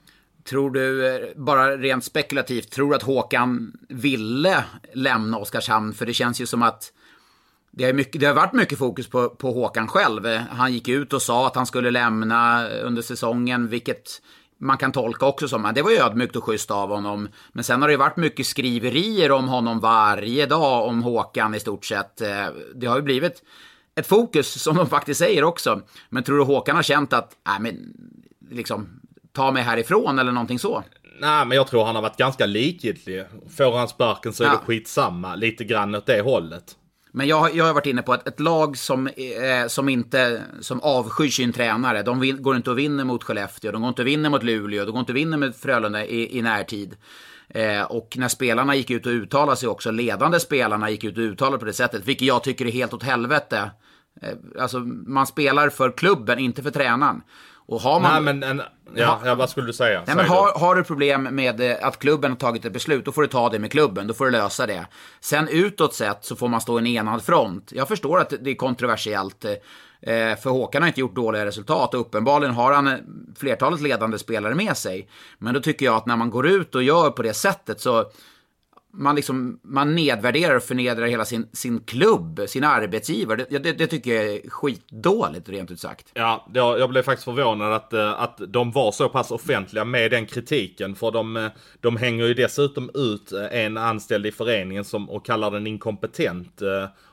Tror 0.50 0.72
du, 0.72 1.34
bara 1.36 1.78
rent 1.78 2.04
spekulativt, 2.04 2.72
tror 2.72 2.90
du 2.90 2.96
att 2.96 3.04
Håkan 3.04 3.74
ville 3.90 4.64
lämna 4.94 5.38
Oskarshamn? 5.38 5.94
För 5.94 6.06
det 6.06 6.14
känns 6.14 6.42
ju 6.42 6.46
som 6.46 6.64
att 6.64 6.92
det 7.72 7.86
har, 7.86 7.94
mycket, 7.94 8.22
det 8.22 8.28
har 8.28 8.34
varit 8.34 8.54
mycket 8.54 8.78
fokus 8.78 9.08
på, 9.08 9.30
på 9.30 9.52
Håkan 9.52 9.88
själv. 9.88 10.28
Han 10.50 10.74
gick 10.74 10.88
ut 10.88 11.14
och 11.14 11.22
sa 11.22 11.48
att 11.48 11.56
han 11.56 11.66
skulle 11.66 11.92
lämna 11.92 12.68
under 12.70 13.02
säsongen, 13.02 13.68
vilket 13.68 14.22
man 14.58 14.78
kan 14.78 14.92
tolka 14.92 15.26
också 15.26 15.48
som 15.48 15.66
att 15.66 15.76
det 15.76 15.82
var 15.82 15.92
ödmjukt 15.92 16.36
och 16.36 16.44
schysst 16.44 16.72
av 16.72 16.90
honom. 16.90 17.28
Men 17.52 17.64
sen 17.64 17.82
har 17.82 17.90
det 17.90 17.98
varit 17.98 18.18
mycket 18.18 18.46
skriverier 18.46 19.32
om 19.32 19.48
honom 19.48 19.80
varje 19.80 20.46
dag, 20.46 20.88
om 20.88 21.04
Håkan 21.04 21.56
i 21.56 21.60
stort 21.60 21.86
sett. 21.86 22.22
Eh, 22.22 22.48
det 22.76 22.88
har 22.88 22.96
ju 22.96 23.02
blivit 23.02 23.44
ett 23.96 24.08
fokus, 24.08 24.64
som 24.64 24.76
de 24.76 24.90
faktiskt 24.90 25.20
säger 25.20 25.44
också. 25.44 25.82
Men 26.10 26.24
tror 26.24 26.38
du 26.38 26.44
Håkan 26.44 26.76
har 26.76 26.84
känt 26.84 27.14
att, 27.14 27.38
nej 27.48 27.60
men, 27.60 27.94
liksom, 28.50 29.00
ta 29.36 29.52
mig 29.52 29.64
härifrån 29.64 30.20
eller 30.20 30.32
någonting 30.32 30.60
så? 30.60 30.84
Nej, 31.20 31.46
men 31.46 31.56
jag 31.58 31.68
tror 31.68 31.86
han 31.86 31.96
har 31.96 32.02
varit 32.02 32.18
ganska 32.18 32.46
likgiltig. 32.46 33.24
Får 33.58 33.78
han 33.78 33.88
sparken 33.88 34.34
så 34.34 34.44
är 34.44 34.48
Ja. 34.48 34.52
det 34.54 34.58
skitsamma. 34.66 35.36
Lite 35.36 35.64
grann 35.64 35.96
åt 35.96 36.06
det 36.06 36.22
hållet. 36.22 36.64
Men 37.12 37.28
jag, 37.28 37.56
jag 37.56 37.66
har 37.66 37.74
varit 37.74 37.86
inne 37.86 38.02
på 38.02 38.14
att 38.14 38.28
ett 38.28 38.40
lag 38.40 38.78
som, 38.78 39.08
eh, 39.08 39.68
som 39.68 39.90
inte 39.90 40.42
som 40.60 40.80
avskyr 40.82 41.30
sin 41.30 41.54
tränare, 41.54 42.04
de 42.04 42.20
vin, 42.20 42.44
går 42.44 42.56
inte 42.56 42.72
och 42.72 42.80
vinner 42.80 43.04
mot 43.04 43.24
Skellefteå, 43.24 43.72
de 43.72 43.82
går 43.82 43.90
inte 43.90 44.02
och 44.02 44.08
vinner 44.08 44.30
mot 44.30 44.44
Luleå, 44.44 44.86
de 44.86 44.92
går 44.92 45.00
inte 45.00 45.12
och 45.12 45.16
vinner 45.18 45.38
med 45.38 45.56
Frölunda 45.56 46.06
i, 46.06 46.38
i 46.38 46.42
närtid. 46.42 46.96
Eh, 47.50 47.82
och 47.82 48.14
när 48.18 48.28
spelarna 48.28 48.76
gick 48.76 48.90
ut 48.92 49.06
och 49.06 49.12
uttalade 49.12 49.58
sig 49.58 49.70
också, 49.70 49.92
ledande 49.92 50.40
spelarna 50.40 50.90
gick 50.90 51.04
ut 51.04 51.18
och 51.18 51.24
uttalade 51.24 51.58
på 51.58 51.66
det 51.66 51.74
sättet, 51.74 52.06
vilket 52.06 52.28
jag 52.28 52.44
tycker 52.44 52.66
är 52.66 52.72
helt 52.72 52.94
åt 52.94 53.04
helvete. 53.04 53.72
Eh, 54.22 54.62
alltså, 54.62 54.80
man 55.08 55.28
spelar 55.28 55.70
för 55.70 55.92
klubben, 55.98 56.40
inte 56.40 56.64
för 56.64 56.72
tränaren. 56.72 57.22
Och 57.68 57.82
har 57.82 58.00
man... 58.00 58.26
Nej, 58.26 58.34
men 58.34 58.44
en, 58.44 58.62
ja, 58.96 59.22
ja, 59.26 59.36
vad 59.36 59.50
skulle 59.50 59.68
du 59.68 59.74
säga? 59.74 60.04
Nej, 60.08 60.16
men 60.16 60.26
har, 60.26 60.60
har 60.60 60.76
du 60.76 60.84
problem 60.84 61.24
med 61.24 61.62
eh, 61.62 61.76
att 61.82 62.00
klubben 62.00 62.32
har 62.32 62.38
tagit 62.38 62.66
ett 62.66 62.74
beslut, 62.74 63.06
då 63.06 63.12
får 63.12 63.22
du 63.22 63.28
ta 63.28 63.50
det 63.50 63.60
med 63.60 63.72
klubben, 63.72 64.08
då 64.08 64.14
får 64.14 64.26
du 64.26 64.32
lösa 64.32 64.68
det. 64.68 64.86
Sen 65.20 65.48
utåt 65.48 65.94
sett 65.94 66.26
så 66.26 66.36
får 66.36 66.48
man 66.48 66.62
stå 66.62 66.80
i 66.80 66.82
en 66.82 66.88
enad 66.88 67.24
front. 67.24 67.72
Jag 67.76 67.88
förstår 67.88 68.20
att 68.20 68.34
det 68.42 68.52
är 68.52 68.56
kontroversiellt, 68.56 69.46
eh, 69.46 70.36
för 70.44 70.50
Håkan 70.50 70.82
har 70.82 70.88
inte 70.88 71.00
gjort 71.00 71.16
dåliga 71.16 71.46
resultat 71.46 71.94
och 71.94 72.00
uppenbarligen 72.00 72.56
har 72.56 72.74
han 72.74 72.88
eh, 72.88 72.98
flertalet 73.38 73.82
ledande 73.82 74.18
spelare 74.18 74.56
med 74.56 74.78
sig. 74.78 75.10
Men 75.38 75.54
då 75.54 75.60
tycker 75.60 75.86
jag 75.86 75.96
att 75.96 76.06
när 76.06 76.16
man 76.16 76.30
går 76.30 76.48
ut 76.48 76.76
och 76.76 76.84
gör 76.84 77.10
på 77.10 77.24
det 77.24 77.34
sättet 77.34 77.82
så 77.82 78.06
man, 78.98 79.16
liksom, 79.16 79.60
man 79.64 79.96
nedvärderar 79.96 80.56
och 80.56 80.64
förnedrar 80.64 81.06
hela 81.06 81.26
sin, 81.26 81.48
sin 81.54 81.80
klubb, 81.80 82.42
sin 82.48 82.64
arbetsgivare. 82.64 83.46
Det, 83.50 83.60
det, 83.60 83.72
det 83.72 83.88
tycker 83.88 84.16
jag 84.16 84.26
är 84.26 84.50
skitdåligt, 84.50 85.50
rent 85.50 85.72
ut 85.72 85.80
sagt. 85.80 86.12
Ja, 86.14 86.48
jag, 86.54 86.80
jag 86.80 86.90
blev 86.90 87.02
faktiskt 87.02 87.26
förvånad 87.26 87.74
att, 87.74 87.94
eh, 87.94 88.22
att 88.22 88.42
de 88.48 88.72
var 88.72 88.92
så 88.92 89.10
pass 89.10 89.32
offentliga 89.32 89.86
med 89.86 90.12
den 90.12 90.26
kritiken. 90.26 90.96
För 90.96 91.12
de, 91.12 91.38
eh, 91.38 91.48
de 91.82 91.98
hänger 91.98 92.26
ju 92.26 92.34
dessutom 92.34 92.90
ut 92.94 93.32
eh, 93.32 93.64
en 93.64 93.78
anställd 93.78 94.26
i 94.26 94.32
föreningen 94.32 94.86
som, 94.86 95.10
och 95.10 95.26
kallar 95.26 95.52
den 95.52 95.68
inkompetent 95.68 96.62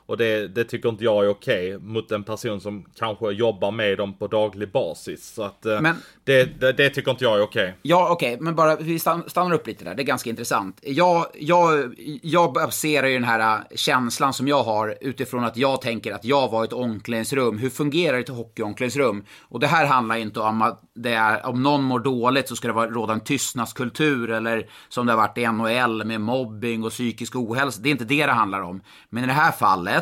eh, 0.07 0.09
Och 0.11 0.17
det, 0.17 0.47
det 0.47 0.63
tycker 0.63 0.89
inte 0.89 1.03
jag 1.03 1.25
är 1.25 1.29
okej 1.29 1.77
mot 1.79 2.11
en 2.11 2.23
person 2.23 2.61
som 2.61 2.85
kanske 2.99 3.31
jobbar 3.31 3.71
med 3.71 3.97
dem 3.97 4.13
på 4.13 4.27
daglig 4.27 4.71
basis. 4.71 5.33
Så 5.33 5.43
att 5.43 5.65
eh, 5.65 5.81
Men- 5.81 5.95
det, 6.23 6.59
det, 6.59 6.71
det 6.73 6.89
tycker 6.89 7.11
inte 7.11 7.23
jag 7.23 7.37
är 7.37 7.41
okej. 7.43 7.75
Ja, 7.81 8.07
okej, 8.11 8.37
men 8.41 8.55
bara 8.55 8.75
vi 8.75 8.99
stan- 8.99 9.23
stannar 9.29 9.55
upp 9.55 9.67
lite 9.67 9.83
där. 9.85 9.95
Det 9.95 10.01
är 10.01 10.05
ganska 10.05 10.29
intressant. 10.29 10.79
Jag, 10.81 11.25
jag, 11.39 11.95
jag 12.21 12.53
baserar 12.53 13.07
ju 13.07 13.13
den 13.13 13.23
här 13.23 13.39
äh, 13.57 13.61
känslan 13.75 14.33
som 14.33 14.47
jag 14.47 14.63
har 14.63 14.97
utifrån 15.01 15.43
att 15.43 15.57
jag 15.57 15.81
tänker 15.81 16.13
att 16.13 16.25
jag 16.25 16.51
var 16.51 16.63
ett 16.63 16.73
omklädningsrum. 16.73 17.57
Hur 17.57 17.69
fungerar 17.69 18.19
ett 18.19 18.29
hockeyomklädningsrum? 18.29 19.23
Och 19.41 19.59
det 19.59 19.67
här 19.67 19.85
handlar 19.85 20.15
inte 20.15 20.39
om 20.39 20.61
att 20.61 20.81
det 20.95 21.13
är, 21.13 21.45
om 21.45 21.63
någon 21.63 21.83
mår 21.83 21.99
dåligt 21.99 22.47
så 22.49 22.55
ska 22.55 22.67
det 22.67 22.73
vara, 22.73 22.89
råda 22.89 23.13
en 23.13 23.19
tystnadskultur 23.19 24.31
eller 24.31 24.67
som 24.89 25.05
det 25.05 25.11
har 25.13 25.17
varit 25.17 25.37
i 25.37 25.47
NHL 25.47 26.03
med 26.05 26.21
mobbing 26.21 26.83
och 26.83 26.91
psykisk 26.91 27.35
ohälsa. 27.35 27.81
Det 27.81 27.89
är 27.89 27.91
inte 27.91 28.05
det 28.05 28.25
det 28.25 28.31
handlar 28.31 28.61
om. 28.61 28.81
Men 29.09 29.23
i 29.23 29.27
det 29.27 29.33
här 29.33 29.51
fallet 29.51 29.92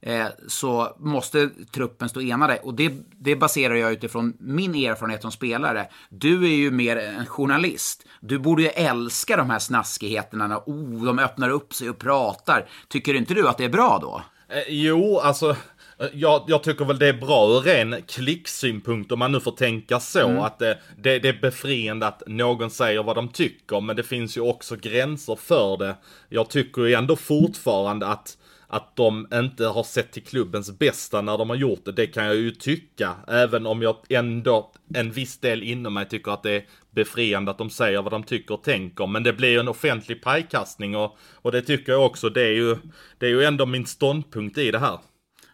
eh, 0.00 0.26
så 0.48 0.96
måste 0.98 1.50
truppen 1.72 2.08
stå 2.08 2.20
enade. 2.20 2.56
Och 2.62 2.74
det, 2.74 2.92
det 3.18 3.36
baserar 3.36 3.74
jag 3.74 3.92
utifrån 3.92 4.36
min 4.40 4.74
erfarenhet 4.74 5.22
som 5.22 5.32
spelare. 5.32 5.88
Du 6.10 6.44
är 6.44 6.56
ju 6.56 6.70
mer 6.70 6.96
en 6.96 7.26
journalist. 7.26 8.06
Du 8.20 8.38
borde 8.38 8.62
ju 8.62 8.68
älska 8.68 9.36
de 9.36 9.50
här 9.50 9.58
snaskigheterna 9.58 10.46
när 10.46 10.56
oh, 10.56 11.04
de 11.04 11.18
öppnar 11.18 11.50
upp 11.50 11.74
sig 11.74 11.90
och 11.90 11.98
pratar. 11.98 12.68
Tycker 12.88 13.14
inte 13.14 13.34
du 13.34 13.48
att 13.48 13.58
det 13.58 13.64
är 13.64 13.68
bra 13.68 13.98
då? 14.02 14.22
Eh, 14.48 14.62
jo, 14.68 15.18
alltså. 15.18 15.50
eh, 15.98 16.06
Jag, 16.12 16.44
jag 16.46 16.62
tycker 16.62 16.84
väl 16.84 16.98
det 16.98 17.08
är 17.08 17.12
bra 17.20 17.48
ur 17.48 17.60
ren 17.60 17.96
klicksynpunkt 18.08 19.12
om 19.12 19.18
man 19.18 19.32
nu 19.32 19.40
får 19.40 19.52
tänka 19.52 20.00
så. 20.00 20.40
Att 20.40 20.58
det, 20.58 20.78
det, 20.98 21.18
det 21.18 21.28
är 21.28 21.38
befriande 21.42 22.06
att 22.06 22.22
någon 22.26 22.70
säger 22.70 23.02
vad 23.02 23.16
de 23.16 23.28
tycker. 23.28 23.80
Men 23.80 23.96
det 23.96 24.02
finns 24.02 24.36
ju 24.36 24.40
också 24.40 24.76
gränser 24.76 25.36
för 25.36 25.76
det. 25.76 25.96
Jag 26.28 26.50
tycker 26.50 26.82
ju 26.82 26.94
ändå 26.94 27.16
fortfarande 27.16 28.06
att 28.06 28.36
att 28.72 28.96
de 28.96 29.28
inte 29.32 29.66
har 29.66 29.82
sett 29.82 30.12
till 30.12 30.22
klubbens 30.22 30.78
bästa 30.78 31.20
när 31.20 31.38
de 31.38 31.50
har 31.50 31.56
gjort 31.56 31.84
det, 31.84 31.92
det 31.92 32.06
kan 32.06 32.24
jag 32.24 32.34
ju 32.34 32.50
tycka. 32.50 33.14
Även 33.28 33.66
om 33.66 33.82
jag 33.82 33.96
ändå, 34.08 34.72
en 34.94 35.10
viss 35.10 35.38
del 35.38 35.62
inom 35.62 35.94
mig 35.94 36.08
tycker 36.08 36.32
att 36.32 36.42
det 36.42 36.50
är 36.50 36.64
befriande 36.90 37.50
att 37.50 37.58
de 37.58 37.70
säger 37.70 38.02
vad 38.02 38.12
de 38.12 38.22
tycker 38.22 38.54
och 38.54 38.64
tänker. 38.64 39.06
Men 39.06 39.22
det 39.22 39.32
blir 39.32 39.48
ju 39.48 39.58
en 39.58 39.68
offentlig 39.68 40.22
pajkastning 40.22 40.96
och, 40.96 41.18
och 41.32 41.52
det 41.52 41.62
tycker 41.62 41.92
jag 41.92 42.06
också. 42.06 42.28
Det 42.28 42.42
är, 42.42 42.52
ju, 42.52 42.76
det 43.18 43.26
är 43.26 43.30
ju 43.30 43.44
ändå 43.44 43.66
min 43.66 43.86
ståndpunkt 43.86 44.58
i 44.58 44.70
det 44.70 44.78
här. 44.78 44.98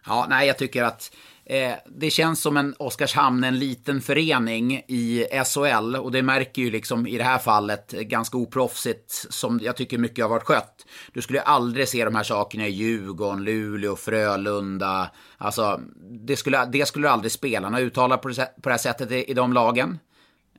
Ja, 0.05 0.25
nej, 0.29 0.47
jag 0.47 0.57
tycker 0.57 0.83
att 0.83 1.15
eh, 1.49 1.73
det 1.85 2.09
känns 2.09 2.41
som 2.41 2.57
en 2.57 2.75
Oskarshamn, 2.79 3.43
en 3.43 3.59
liten 3.59 4.01
förening 4.01 4.83
i 4.87 5.25
SHL. 5.45 5.95
Och 5.95 6.11
det 6.11 6.21
märker 6.21 6.61
ju 6.61 6.71
liksom 6.71 7.07
i 7.07 7.17
det 7.17 7.23
här 7.23 7.37
fallet 7.37 7.91
ganska 7.91 8.37
oproffsigt, 8.37 9.25
som 9.29 9.59
jag 9.63 9.75
tycker 9.75 9.97
mycket 9.97 10.25
har 10.25 10.29
varit 10.29 10.43
skött. 10.43 10.85
Du 11.13 11.21
skulle 11.21 11.41
aldrig 11.41 11.87
se 11.87 12.05
de 12.05 12.15
här 12.15 12.23
sakerna 12.23 12.67
i 12.67 12.71
Djurgården, 12.71 13.43
Luleå, 13.43 13.95
Frölunda. 13.95 15.09
Alltså, 15.37 15.81
det 16.25 16.35
skulle, 16.37 16.65
det 16.65 16.85
skulle 16.85 17.09
aldrig 17.09 17.31
spelarna 17.31 17.79
uttala 17.79 18.17
på 18.17 18.27
det, 18.27 18.45
på 18.61 18.69
det 18.69 18.73
här 18.73 18.77
sättet 18.77 19.11
i, 19.11 19.31
i 19.31 19.33
de 19.33 19.53
lagen. 19.53 19.99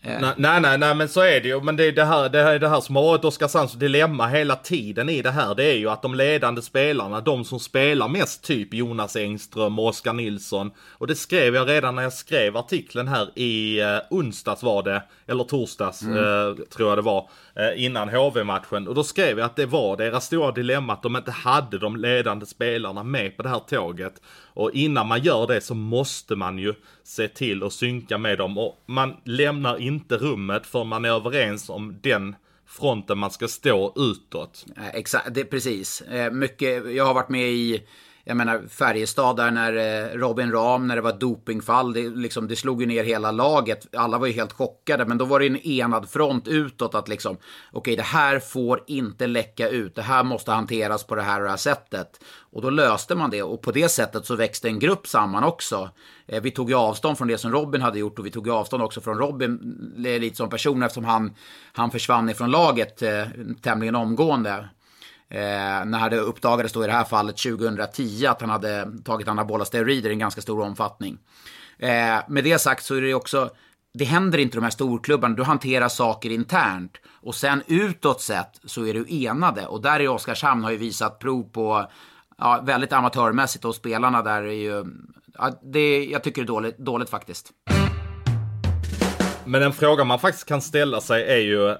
Eh. 0.02 0.20
Nej, 0.20 0.34
nej, 0.36 0.60
nej, 0.60 0.78
nej, 0.78 0.94
men 0.94 1.08
så 1.08 1.20
är 1.20 1.40
det 1.40 1.48
ju. 1.48 1.60
Men 1.60 1.76
det 1.76 1.84
är 1.84 1.92
det 1.92 2.04
här, 2.04 2.28
det 2.28 2.42
här, 2.42 2.58
det 2.58 2.68
här 2.68 2.80
som 2.80 2.96
har 2.96 3.02
varit 3.02 3.24
Oskarshamns 3.24 3.72
dilemma 3.72 4.26
hela 4.26 4.56
tiden 4.56 5.08
i 5.08 5.22
det 5.22 5.30
här. 5.30 5.54
Det 5.54 5.64
är 5.64 5.76
ju 5.76 5.90
att 5.90 6.02
de 6.02 6.14
ledande 6.14 6.62
spelarna, 6.62 7.20
de 7.20 7.44
som 7.44 7.60
spelar 7.60 8.08
mest, 8.08 8.44
typ 8.44 8.74
Jonas 8.74 9.16
Engström 9.16 9.78
och 9.78 9.86
Oskar 9.86 10.12
Nilsson. 10.12 10.70
Och 10.90 11.06
det 11.06 11.14
skrev 11.14 11.54
jag 11.54 11.68
redan 11.68 11.94
när 11.94 12.02
jag 12.02 12.12
skrev 12.12 12.56
artikeln 12.56 13.08
här 13.08 13.38
i 13.38 13.80
eh, 13.80 13.98
onsdags 14.10 14.62
var 14.62 14.82
det, 14.82 15.02
eller 15.30 15.44
torsdags 15.44 16.02
eh, 16.02 16.54
tror 16.54 16.88
jag 16.88 16.98
det 16.98 17.02
var, 17.02 17.30
eh, 17.54 17.84
innan 17.84 18.08
HV-matchen. 18.08 18.88
Och 18.88 18.94
då 18.94 19.04
skrev 19.04 19.38
jag 19.38 19.46
att 19.46 19.56
det 19.56 19.66
var 19.66 19.96
deras 19.96 20.26
stora 20.26 20.52
dilemma 20.52 20.92
att 20.92 21.02
de 21.02 21.16
inte 21.16 21.30
hade 21.30 21.78
de 21.78 21.96
ledande 21.96 22.46
spelarna 22.46 23.02
med 23.02 23.36
på 23.36 23.42
det 23.42 23.48
här 23.48 23.58
tåget. 23.58 24.22
Och 24.44 24.70
innan 24.72 25.06
man 25.06 25.22
gör 25.22 25.46
det 25.46 25.60
så 25.60 25.74
måste 25.74 26.36
man 26.36 26.58
ju 26.58 26.74
se 27.02 27.28
till 27.28 27.62
att 27.62 27.72
synka 27.72 28.18
med 28.18 28.38
dem. 28.38 28.58
Och 28.58 28.82
man 28.86 29.16
lämnar 29.24 29.80
inte 29.80 30.16
rummet 30.16 30.66
för 30.66 30.84
man 30.84 31.04
är 31.04 31.08
överens 31.08 31.70
om 31.70 31.98
den 32.02 32.34
fronten 32.66 33.18
man 33.18 33.30
ska 33.30 33.48
stå 33.48 33.92
utåt. 33.96 34.66
Exakt, 34.92 35.34
det, 35.34 35.44
precis. 35.44 36.00
Eh, 36.00 36.30
mycket, 36.32 36.94
jag 36.94 37.04
har 37.04 37.14
varit 37.14 37.28
med 37.28 37.50
i, 37.50 37.82
jag 38.30 38.36
menar 38.36 38.62
Färjestad 38.68 39.36
där 39.36 39.50
när 39.50 39.76
eh, 39.76 40.18
Robin 40.18 40.52
Ram, 40.52 40.86
när 40.86 40.96
det 40.96 41.02
var 41.02 41.10
ett 41.10 41.20
dopingfall, 41.20 41.92
det, 41.92 42.08
liksom, 42.08 42.48
det 42.48 42.56
slog 42.56 42.80
ju 42.80 42.86
ner 42.86 43.04
hela 43.04 43.30
laget. 43.30 43.94
Alla 43.96 44.18
var 44.18 44.26
ju 44.26 44.32
helt 44.32 44.52
chockade, 44.52 45.06
men 45.06 45.18
då 45.18 45.24
var 45.24 45.40
det 45.40 45.46
en 45.46 45.56
enad 45.56 46.10
front 46.10 46.48
utåt 46.48 46.94
att 46.94 47.08
liksom, 47.08 47.36
okej, 47.72 47.96
det 47.96 48.02
här 48.02 48.38
får 48.38 48.84
inte 48.86 49.26
läcka 49.26 49.68
ut, 49.68 49.94
det 49.94 50.02
här 50.02 50.24
måste 50.24 50.52
hanteras 50.52 51.04
på 51.04 51.14
det 51.14 51.22
här 51.22 51.38
och 51.38 51.44
det 51.44 51.50
här 51.50 51.56
sättet. 51.56 52.20
Och 52.52 52.62
då 52.62 52.70
löste 52.70 53.14
man 53.14 53.30
det 53.30 53.42
och 53.42 53.62
på 53.62 53.72
det 53.72 53.88
sättet 53.88 54.26
så 54.26 54.36
växte 54.36 54.68
en 54.68 54.78
grupp 54.78 55.06
samman 55.06 55.44
också. 55.44 55.90
Eh, 56.26 56.42
vi 56.42 56.50
tog 56.50 56.70
ju 56.70 56.76
avstånd 56.76 57.18
från 57.18 57.28
det 57.28 57.38
som 57.38 57.52
Robin 57.52 57.82
hade 57.82 57.98
gjort 57.98 58.18
och 58.18 58.26
vi 58.26 58.30
tog 58.30 58.46
ju 58.46 58.52
avstånd 58.52 58.82
också 58.82 59.00
från 59.00 59.18
Robin 59.18 59.58
eh, 60.06 60.20
lite 60.20 60.36
som 60.36 60.50
person 60.50 60.82
eftersom 60.82 61.04
han, 61.04 61.34
han 61.72 61.90
försvann 61.90 62.30
ifrån 62.30 62.50
laget 62.50 63.02
eh, 63.02 63.24
tämligen 63.62 63.96
omgående. 63.96 64.68
Eh, 65.30 65.84
när 65.84 66.10
det 66.10 66.18
uppdagades 66.18 66.72
då 66.72 66.84
i 66.84 66.86
det 66.86 66.92
här 66.92 67.04
fallet 67.04 67.36
2010 67.36 68.26
att 68.26 68.40
han 68.40 68.50
hade 68.50 68.88
tagit 69.04 69.28
anabola 69.28 69.64
steroider 69.64 70.10
i 70.10 70.12
en 70.12 70.18
ganska 70.18 70.40
stor 70.40 70.62
omfattning. 70.62 71.18
Eh, 71.78 72.18
med 72.28 72.44
det 72.44 72.58
sagt 72.58 72.84
så 72.84 72.94
är 72.94 73.02
det 73.02 73.14
också 73.14 73.50
det 73.94 74.04
händer 74.04 74.38
inte 74.38 74.56
de 74.56 74.62
här 74.62 74.70
storklubbarna. 74.70 75.34
Du 75.34 75.42
hanterar 75.42 75.88
saker 75.88 76.30
internt. 76.30 76.92
Och 77.22 77.34
sen 77.34 77.62
utåt 77.66 78.20
sett 78.20 78.60
så 78.64 78.86
är 78.86 78.94
du 78.94 79.06
enade. 79.08 79.66
Och 79.66 79.82
där 79.82 80.00
i 80.00 80.08
Oskarshamn 80.08 80.64
har 80.64 80.70
ju 80.70 80.76
visat 80.76 81.18
prov 81.18 81.42
på 81.42 81.90
ja, 82.38 82.60
väldigt 82.64 82.92
amatörmässigt 82.92 83.64
och 83.64 83.74
spelarna 83.74 84.22
där 84.22 84.42
är 84.42 84.52
ju... 84.52 84.84
Ja, 85.38 85.60
det, 85.62 86.04
jag 86.04 86.24
tycker 86.24 86.42
det 86.42 86.44
är 86.44 86.46
dåligt, 86.46 86.78
dåligt 86.78 87.10
faktiskt. 87.10 87.50
Men 89.44 89.62
en 89.62 89.72
fråga 89.72 90.04
man 90.04 90.18
faktiskt 90.18 90.48
kan 90.48 90.62
ställa 90.62 91.00
sig 91.00 91.24
är 91.24 91.40
ju 91.40 91.76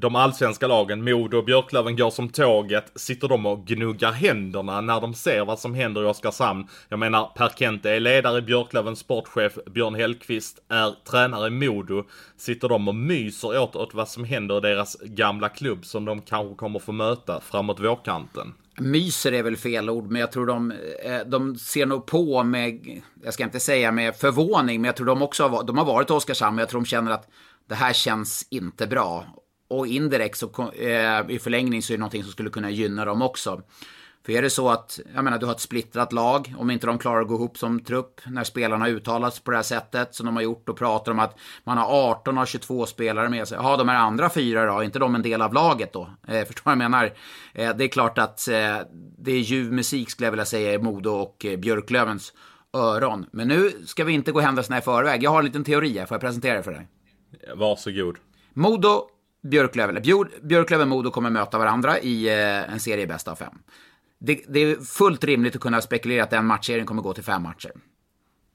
de 0.00 0.16
allsvenska 0.16 0.66
lagen, 0.66 1.04
Modo 1.04 1.38
och 1.38 1.44
Björklöven 1.44 1.96
går 1.96 2.10
som 2.10 2.28
tåget. 2.28 2.92
Sitter 2.94 3.28
de 3.28 3.46
och 3.46 3.66
gnuggar 3.66 4.12
händerna 4.12 4.80
när 4.80 5.00
de 5.00 5.14
ser 5.14 5.44
vad 5.44 5.58
som 5.58 5.74
händer 5.74 6.02
i 6.02 6.06
Oskarshamn? 6.06 6.68
Jag 6.88 6.98
menar, 6.98 7.32
Per 7.36 7.48
Kente 7.48 7.90
är 7.90 8.00
ledare 8.00 8.38
i 8.38 8.42
Björklöven, 8.42 8.96
sportchef 8.96 9.58
Björn 9.66 9.94
Hellkvist 9.94 10.58
är 10.68 10.94
tränare 11.10 11.46
i 11.46 11.50
Modo. 11.50 12.04
Sitter 12.36 12.68
de 12.68 12.88
och 12.88 12.94
myser 12.94 13.60
åt, 13.60 13.76
åt 13.76 13.94
vad 13.94 14.08
som 14.08 14.24
händer 14.24 14.58
i 14.58 14.60
deras 14.60 14.96
gamla 15.00 15.48
klubb 15.48 15.84
som 15.84 16.04
de 16.04 16.22
kanske 16.22 16.54
kommer 16.54 16.78
få 16.78 16.92
möta 16.92 17.40
framåt 17.40 17.80
vårkanten? 17.80 18.54
Myser 18.80 19.32
är 19.32 19.42
väl 19.42 19.56
fel 19.56 19.90
ord, 19.90 20.10
men 20.10 20.20
jag 20.20 20.32
tror 20.32 20.46
de, 20.46 20.72
eh, 21.04 21.20
de 21.26 21.56
ser 21.56 21.86
nog 21.86 22.06
på 22.06 22.42
med, 22.42 23.00
jag 23.24 23.34
ska 23.34 23.44
inte 23.44 23.60
säga 23.60 23.92
med 23.92 24.16
förvåning, 24.16 24.80
men 24.80 24.88
jag 24.88 24.96
tror 24.96 25.06
de 25.06 25.22
också 25.22 25.48
har, 25.48 25.64
de 25.64 25.78
har 25.78 25.84
varit 25.84 26.10
i 26.10 26.12
Oskarshamn, 26.12 26.56
men 26.56 26.62
jag 26.62 26.68
tror 26.68 26.80
de 26.80 26.86
känner 26.86 27.10
att 27.10 27.28
det 27.68 27.74
här 27.74 27.92
känns 27.92 28.46
inte 28.50 28.86
bra. 28.86 29.24
Och 29.68 29.86
indirekt 29.86 30.38
så 30.38 30.72
eh, 30.72 31.30
i 31.30 31.38
förlängning 31.38 31.82
så 31.82 31.92
är 31.92 31.96
det 31.96 32.00
någonting 32.00 32.22
som 32.22 32.32
skulle 32.32 32.50
kunna 32.50 32.70
gynna 32.70 33.04
dem 33.04 33.22
också. 33.22 33.62
För 34.28 34.32
är 34.32 34.42
det 34.42 34.50
så 34.50 34.68
att, 34.68 35.00
jag 35.14 35.24
menar, 35.24 35.38
du 35.38 35.46
har 35.46 35.52
ett 35.52 35.60
splittrat 35.60 36.12
lag, 36.12 36.54
om 36.58 36.70
inte 36.70 36.86
de 36.86 36.98
klarar 36.98 37.20
att 37.20 37.28
gå 37.28 37.34
ihop 37.34 37.58
som 37.58 37.80
trupp 37.80 38.20
när 38.26 38.44
spelarna 38.44 38.88
uttalats 38.88 39.40
på 39.40 39.50
det 39.50 39.56
här 39.56 39.62
sättet 39.62 40.14
som 40.14 40.26
de 40.26 40.36
har 40.36 40.42
gjort 40.42 40.68
och 40.68 40.76
pratar 40.76 41.12
om 41.12 41.18
att 41.18 41.38
man 41.64 41.78
har 41.78 42.10
18 42.10 42.38
av 42.38 42.46
22 42.46 42.86
spelare 42.86 43.28
med 43.28 43.48
sig. 43.48 43.58
Ja, 43.62 43.76
de 43.76 43.88
här 43.88 43.96
andra 43.96 44.30
fyra 44.30 44.66
då, 44.66 44.78
är 44.78 44.82
inte 44.82 44.98
de 44.98 45.14
en 45.14 45.22
del 45.22 45.42
av 45.42 45.54
laget 45.54 45.92
då? 45.92 46.10
Eh, 46.28 46.44
förstår 46.46 46.62
vad 46.64 46.72
jag 46.72 46.78
menar? 46.78 47.12
Eh, 47.54 47.76
det 47.76 47.84
är 47.84 47.88
klart 47.88 48.18
att 48.18 48.48
eh, 48.48 48.76
det 49.18 49.32
är 49.32 49.40
ljuv 49.40 49.72
musik 49.72 50.10
skulle 50.10 50.26
jag 50.26 50.32
vilja 50.32 50.44
säga 50.44 50.72
i 50.72 50.78
Modo 50.78 51.10
och 51.10 51.44
eh, 51.44 51.58
Björklövens 51.58 52.32
öron. 52.72 53.26
Men 53.32 53.48
nu 53.48 53.72
ska 53.86 54.04
vi 54.04 54.12
inte 54.12 54.32
gå 54.32 54.40
händelserna 54.40 54.78
i 54.78 54.80
förväg. 54.80 55.22
Jag 55.22 55.30
har 55.30 55.38
en 55.38 55.44
liten 55.44 55.64
teori 55.64 55.98
här, 55.98 56.06
får 56.06 56.14
jag 56.14 56.20
presentera 56.20 56.56
det 56.56 56.62
för 56.62 56.72
dig? 56.72 56.88
Varsågod. 57.56 58.16
Modo 58.54 59.08
Björklöven, 59.48 60.02
Björklöven 60.42 60.88
Modo 60.88 61.10
kommer 61.10 61.30
möta 61.30 61.58
varandra 61.58 61.98
i 61.98 62.28
eh, 62.28 62.72
en 62.72 62.80
serie 62.80 63.06
bäst 63.06 63.28
av 63.28 63.34
fem. 63.34 63.54
Det, 64.20 64.40
det, 64.48 64.60
är 64.60 64.76
fullt 64.76 65.24
rimligt 65.24 65.54
att 65.54 65.62
kunna 65.62 65.80
spekulera 65.80 66.22
att 66.22 66.30
den 66.30 66.46
matchserien 66.46 66.86
kommer 66.86 67.02
gå 67.02 67.14
till 67.14 67.24
fem 67.24 67.42
matcher. 67.42 67.70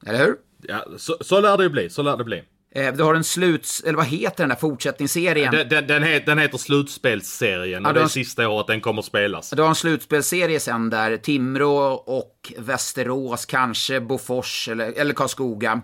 Eller 0.06 0.18
hur? 0.18 0.36
Ja, 0.62 0.84
så, 0.96 1.16
så 1.20 1.40
lär 1.40 1.56
det 1.56 1.62
ju 1.62 1.68
bli. 1.68 1.90
Så 1.90 2.02
lär 2.02 2.16
det 2.16 2.24
bli. 2.24 2.42
Eh, 2.74 2.92
du 2.92 3.02
har 3.02 3.14
en 3.14 3.24
sluts... 3.24 3.80
Eller 3.80 3.96
vad 3.96 4.06
heter 4.06 4.42
den 4.42 4.48
där 4.48 4.56
fortsättningsserien? 4.56 5.52
Den, 5.52 5.68
den, 5.68 5.86
den, 5.86 6.02
heter, 6.02 6.26
den 6.26 6.38
heter 6.38 6.58
Slutspelsserien 6.58 7.82
ja, 7.82 7.88
och 7.88 7.94
det 7.94 8.00
är 8.00 8.06
sista 8.06 8.48
året 8.48 8.66
den 8.66 8.80
kommer 8.80 8.98
att 8.98 9.06
spelas. 9.06 9.50
Du 9.50 9.62
har 9.62 9.68
en 9.68 9.74
slutspelsserie 9.74 10.60
sen 10.60 10.90
där 10.90 11.16
Timrå 11.16 11.76
och 11.92 12.52
Västerås, 12.58 13.46
kanske 13.46 14.00
Bofors 14.00 14.68
eller, 14.68 14.92
eller 14.92 15.14
Karlskoga 15.14 15.82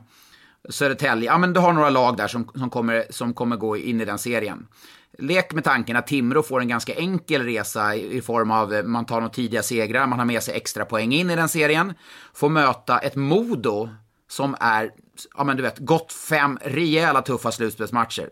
Södertälje, 0.68 1.30
ja 1.30 1.38
men 1.38 1.52
du 1.52 1.60
har 1.60 1.72
några 1.72 1.90
lag 1.90 2.16
där 2.16 2.28
som, 2.28 2.50
som, 2.54 2.70
kommer, 2.70 3.04
som 3.10 3.34
kommer 3.34 3.56
gå 3.56 3.76
in 3.76 4.00
i 4.00 4.04
den 4.04 4.18
serien. 4.18 4.66
Lek 5.20 5.52
med 5.52 5.64
tanken 5.64 5.96
att 5.96 6.06
Timrå 6.06 6.42
får 6.42 6.60
en 6.60 6.68
ganska 6.68 6.94
enkel 6.94 7.42
resa 7.42 7.96
i, 7.96 8.20
form 8.20 8.50
av 8.50 8.74
eh, 8.74 8.82
man 8.82 9.06
tar 9.06 9.20
några 9.20 9.32
tidiga 9.32 9.62
segrar, 9.62 10.06
man 10.06 10.18
har 10.18 10.26
med 10.26 10.42
sig 10.42 10.56
extra 10.56 10.84
poäng 10.84 11.12
in 11.12 11.30
i 11.30 11.36
den 11.36 11.48
serien. 11.48 11.94
Får 12.34 12.48
möta 12.48 12.98
ett 12.98 13.16
Modo 13.16 13.88
som 14.28 14.56
är, 14.60 14.90
ja 15.36 15.44
men 15.44 15.56
du 15.56 15.62
vet, 15.62 15.78
gått 15.78 16.12
fem 16.12 16.58
rejäla 16.62 17.22
tuffa 17.22 17.52
slutspelsmatcher. 17.52 18.30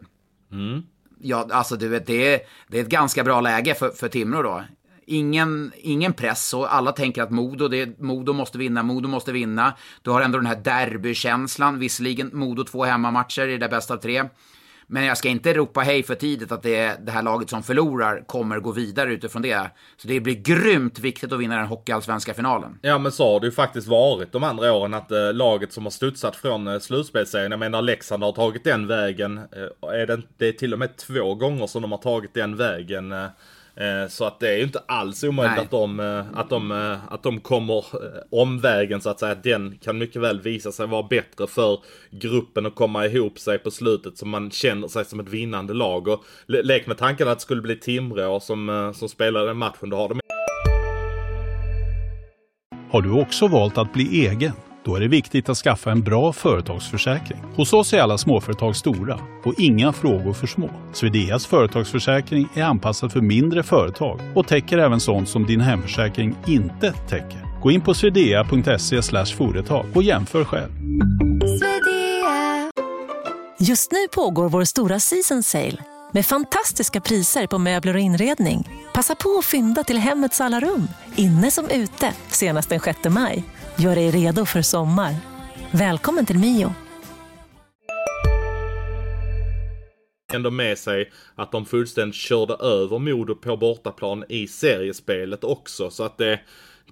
Mm. 0.53 0.83
Ja, 1.21 1.49
alltså 1.51 1.77
du 1.77 1.89
vet, 1.89 2.07
det 2.07 2.35
är, 2.35 2.41
det 2.69 2.79
är 2.79 2.83
ett 2.83 2.89
ganska 2.89 3.25
bra 3.25 3.41
läge 3.41 3.75
för, 3.75 3.91
för 3.91 4.09
Timrå 4.09 4.43
då 4.43 4.63
ingen, 5.09 5.73
ingen 5.77 6.13
press 6.13 6.55
och 6.55 6.75
alla 6.75 6.93
tänker 6.93 7.23
att 7.23 7.31
Modo, 7.31 7.69
det, 7.69 8.01
Modo 8.01 8.33
måste 8.33 8.59
vinna, 8.59 8.83
Modo 8.83 9.09
måste 9.09 9.33
vinna. 9.33 9.75
Du 10.03 10.11
har 10.11 10.21
ändå 10.21 10.39
den 10.39 10.47
här 10.47 10.57
derbykänslan, 10.57 11.79
visserligen 11.79 12.31
Modo 12.33 12.65
två 12.65 12.85
hemmamatcher 12.85 13.49
i 13.49 13.59
det 13.59 13.69
bästa 13.69 13.95
av 13.95 13.99
tre. 13.99 14.25
Men 14.91 15.05
jag 15.05 15.19
ska 15.19 15.29
inte 15.29 15.55
ropa 15.55 15.81
hej 15.81 16.03
för 16.03 16.15
tidigt 16.15 16.53
att 16.53 16.63
det 16.63 16.77
är 16.77 16.97
det 17.01 17.13
här 17.13 17.23
laget 17.23 17.51
som 17.51 17.63
förlorar 17.63 18.23
kommer 18.27 18.61
gå 18.61 18.73
vidare 18.73 19.13
utifrån 19.13 19.43
det. 19.43 19.71
Så 19.97 20.09
det 20.09 20.21
blir 20.21 20.35
grymt 20.35 20.99
viktigt 20.99 21.33
att 21.33 21.41
vinna 21.41 21.57
den 21.57 21.67
hockeyallsvenska 21.67 22.35
finalen. 22.35 22.79
Ja 22.83 22.99
men 22.99 23.13
så 23.13 23.33
har 23.33 23.41
det 23.41 23.47
ju 23.47 23.53
faktiskt 23.53 23.89
varit 23.89 24.33
de 24.33 24.45
andra 24.45 24.73
åren 24.73 24.95
att 24.95 25.11
eh, 25.11 25.33
laget 25.33 25.73
som 25.73 25.85
har 25.85 25.91
studsat 25.91 26.37
från 26.37 26.69
eh, 26.69 26.79
slutspelsserien, 26.79 27.51
jag 27.51 27.61
menar 27.61 27.83
Leksand 27.83 28.23
har 28.23 28.33
tagit 28.33 28.65
den 28.65 28.87
vägen. 28.87 29.39
Eh, 29.39 29.89
är 29.93 30.07
det, 30.07 30.23
det 30.37 30.49
är 30.49 30.53
till 30.53 30.73
och 30.73 30.79
med 30.79 30.97
två 30.97 31.35
gånger 31.35 31.67
som 31.67 31.83
de 31.83 31.93
har 31.93 31.99
tagit 31.99 32.35
den 32.35 32.57
vägen. 32.57 33.13
Eh, 33.13 33.19
Eh, 33.19 33.31
så 34.09 34.25
att 34.25 34.41
det 34.41 34.49
är 34.49 34.57
ju 34.57 34.63
inte 34.63 34.83
alls 34.87 35.25
omöjligt 35.25 35.59
att 35.59 35.71
de, 35.71 36.01
eh, 36.01 36.25
att, 36.35 36.51
de, 36.51 36.73
eh, 36.73 37.13
att 37.13 37.23
de 37.23 37.41
kommer 37.41 37.85
omvägen 38.31 39.01
så 39.01 39.11
att 39.11 39.21
säga. 39.21 39.35
Den 39.35 39.79
kan 39.79 39.99
mycket 39.99 40.23
väl 40.23 40.41
visa 40.41 40.73
sig 40.73 40.87
vara 40.87 41.03
bättre 41.03 41.47
för 41.47 41.79
gruppen 42.11 42.67
att 42.67 42.75
komma 42.75 43.07
ihop 43.07 43.39
sig 43.39 43.59
på 43.59 43.71
slutet 43.71 44.19
så 44.19 44.27
man 44.27 44.51
känner 44.51 44.89
sig 44.89 45.05
som 45.05 45.21
ett 45.21 45.29
vinnande 45.29 45.75
lag. 45.75 46.09
Och 46.09 46.25
lek 46.47 46.87
med 46.87 46.99
tanken 46.99 47.29
att 47.29 47.39
det 47.39 47.43
skulle 47.43 47.63
bli 47.63 47.77
Timrå 47.77 48.41
som, 48.41 48.93
som 48.97 49.09
spelar 49.09 49.47
den 49.47 49.57
matchen. 49.57 49.91
Då 49.91 49.97
har 49.97 50.09
de... 50.09 50.21
Har 52.91 53.03
du 53.03 53.11
också 53.11 53.49
valt 53.49 53.79
att 53.79 53.93
bli 53.93 54.27
egen? 54.27 54.53
Då 54.89 54.97
är 54.97 55.01
det 55.01 55.09
viktigt 55.09 55.49
att 55.49 55.57
skaffa 55.57 55.91
en 55.91 56.03
bra 56.03 56.33
företagsförsäkring. 56.33 57.39
Hos 57.55 57.73
oss 57.73 57.93
är 57.93 58.01
alla 58.01 58.19
småföretag 58.19 58.77
stora 58.77 59.21
och 59.45 59.55
inga 59.59 59.93
frågor 59.93 60.33
för 60.33 60.47
små. 60.47 60.71
Swedeas 60.93 61.47
företagsförsäkring 61.47 62.49
är 62.55 62.63
anpassad 62.63 63.13
för 63.13 63.21
mindre 63.21 63.63
företag 63.63 64.21
och 64.35 64.47
täcker 64.47 64.79
även 64.79 65.01
sånt 65.01 65.29
som 65.29 65.47
din 65.47 65.61
hemförsäkring 65.61 66.37
inte 66.47 66.93
täcker. 66.93 67.61
Gå 67.63 67.71
in 67.71 67.81
på 67.81 67.95
swedea.se 67.95 69.03
företag 69.37 69.87
och 69.95 70.03
jämför 70.03 70.45
själv. 70.45 70.71
Just 73.59 73.93
nu 73.93 74.09
pågår 74.15 74.49
vår 74.49 74.65
stora 74.65 75.01
season 75.01 75.43
sale 75.43 75.85
med 76.13 76.27
fantastiska 76.27 77.01
priser 77.01 77.47
på 77.47 77.59
möbler 77.59 77.95
och 77.95 78.01
inredning. 78.01 78.69
Passa 78.95 79.15
på 79.15 79.39
att 79.39 79.45
fynda 79.45 79.85
till 79.85 79.99
hemmets 79.99 80.41
alla 80.41 80.61
rum, 80.61 80.89
inne 81.17 81.51
som 81.51 81.69
ute, 81.71 82.13
senast 82.29 82.69
den 82.69 82.81
6 82.81 82.99
maj. 83.09 83.45
Gör 83.81 83.95
dig 83.95 84.11
redo 84.11 84.45
för 84.45 84.63
sommar. 84.63 85.15
Välkommen 85.73 86.27
till 86.27 86.39
Mio. 86.39 86.75
ändå 90.35 90.51
med 90.51 90.79
sig 90.79 91.11
att 91.35 91.53
de 91.53 91.67
fullständigt 91.67 92.17
körde 92.17 92.55
över 92.55 92.99
Modo 92.99 93.35
på 93.35 93.57
bortaplan 93.57 94.25
i 94.29 94.49
seriespelet 94.49 95.45
också. 95.45 95.91
Så 95.91 96.05
att 96.05 96.19
det, 96.19 96.41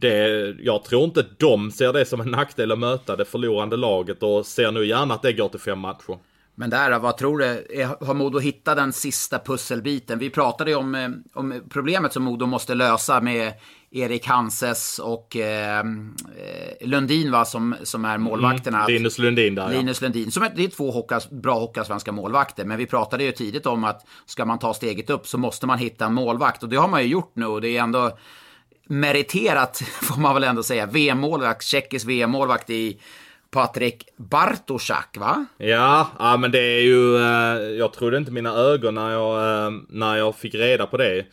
det, 0.01 0.29
jag 0.61 0.85
tror 0.85 1.05
inte 1.05 1.25
de 1.39 1.71
ser 1.71 1.93
det 1.93 2.05
som 2.05 2.21
en 2.21 2.31
nackdel 2.31 2.73
att 2.73 2.79
möta 2.79 3.17
det 3.17 3.25
förlorande 3.25 3.77
laget 3.77 4.23
och 4.23 4.47
ser 4.47 4.73
nu 4.73 4.87
gärna 4.87 5.15
att 5.15 5.23
det 5.23 5.33
går 5.33 5.49
till 5.49 5.61
fem 5.61 5.79
matcher. 5.79 6.19
Men 6.59 6.71
där, 6.71 6.99
vad 6.99 7.17
tror 7.17 7.39
du? 7.39 7.85
Har 8.01 8.15
Modo 8.15 8.39
hittat 8.39 8.77
den 8.77 8.93
sista 8.93 9.39
pusselbiten? 9.39 10.19
Vi 10.19 10.31
pratade 10.31 10.71
ju 10.71 10.77
om, 10.77 10.95
eh, 10.95 11.09
om 11.35 11.63
problemet 11.71 12.13
som 12.13 12.23
Modo 12.23 12.47
måste 12.47 12.75
lösa 12.75 13.21
med 13.21 13.53
Erik 13.91 14.27
Hanses 14.27 14.99
och 14.99 15.37
eh, 15.37 15.79
eh, 15.79 15.85
Lundin 16.81 17.31
va, 17.33 17.45
som, 17.45 17.75
som 17.83 18.05
är 18.05 18.19
målvakterna. 18.19 18.79
Mm, 18.79 18.93
Linus 18.93 19.19
Lundin 19.19 19.55
där 19.55 19.69
Linus 19.69 20.01
ja. 20.01 20.05
Lundin. 20.05 20.31
Som 20.31 20.43
är, 20.43 20.53
det 20.57 20.65
är 20.65 20.69
två 20.69 20.91
hockas, 20.91 21.31
bra 21.31 21.59
hockeyallsvenska 21.59 22.13
målvakter. 22.13 22.65
Men 22.65 22.79
vi 22.79 22.87
pratade 22.87 23.25
ju 23.25 23.33
tidigt 23.33 23.67
om 23.67 23.85
att 23.85 24.07
ska 24.27 24.45
man 24.45 24.59
ta 24.59 24.75
steget 24.75 25.11
upp 25.11 25.27
så 25.27 25.39
måste 25.39 25.67
man 25.67 25.79
hitta 25.79 26.07
en 26.07 26.15
målvakt. 26.15 26.63
Och 26.63 26.69
det 26.69 26.77
har 26.77 26.89
man 26.89 27.03
ju 27.03 27.09
gjort 27.09 27.33
nu 27.35 27.47
och 27.47 27.61
det 27.61 27.77
är 27.77 27.83
ändå 27.83 28.19
meriterat, 28.89 29.77
får 30.03 30.21
man 30.21 30.35
väl 30.35 30.45
ändå 30.45 30.63
säga. 30.63 30.87
VM-målvakt, 30.87 31.63
tjeckisk 31.63 32.07
VM-målvakt 32.07 32.71
i 32.71 33.01
Patrik 33.51 34.09
Bartoszak, 34.17 35.17
va? 35.19 35.47
Ja, 35.59 36.11
ja, 36.19 36.37
men 36.37 36.51
det 36.51 36.61
är 36.61 36.81
ju, 36.81 37.17
eh, 37.17 37.79
jag 37.79 37.93
trodde 37.93 38.17
inte 38.17 38.33
mina 38.33 38.55
ögon 38.55 38.95
när 38.95 39.11
jag, 39.11 39.67
eh, 39.67 39.73
när 39.89 40.17
jag 40.17 40.37
fick 40.37 40.55
reda 40.55 40.87
på 40.87 40.97
det 40.97 41.27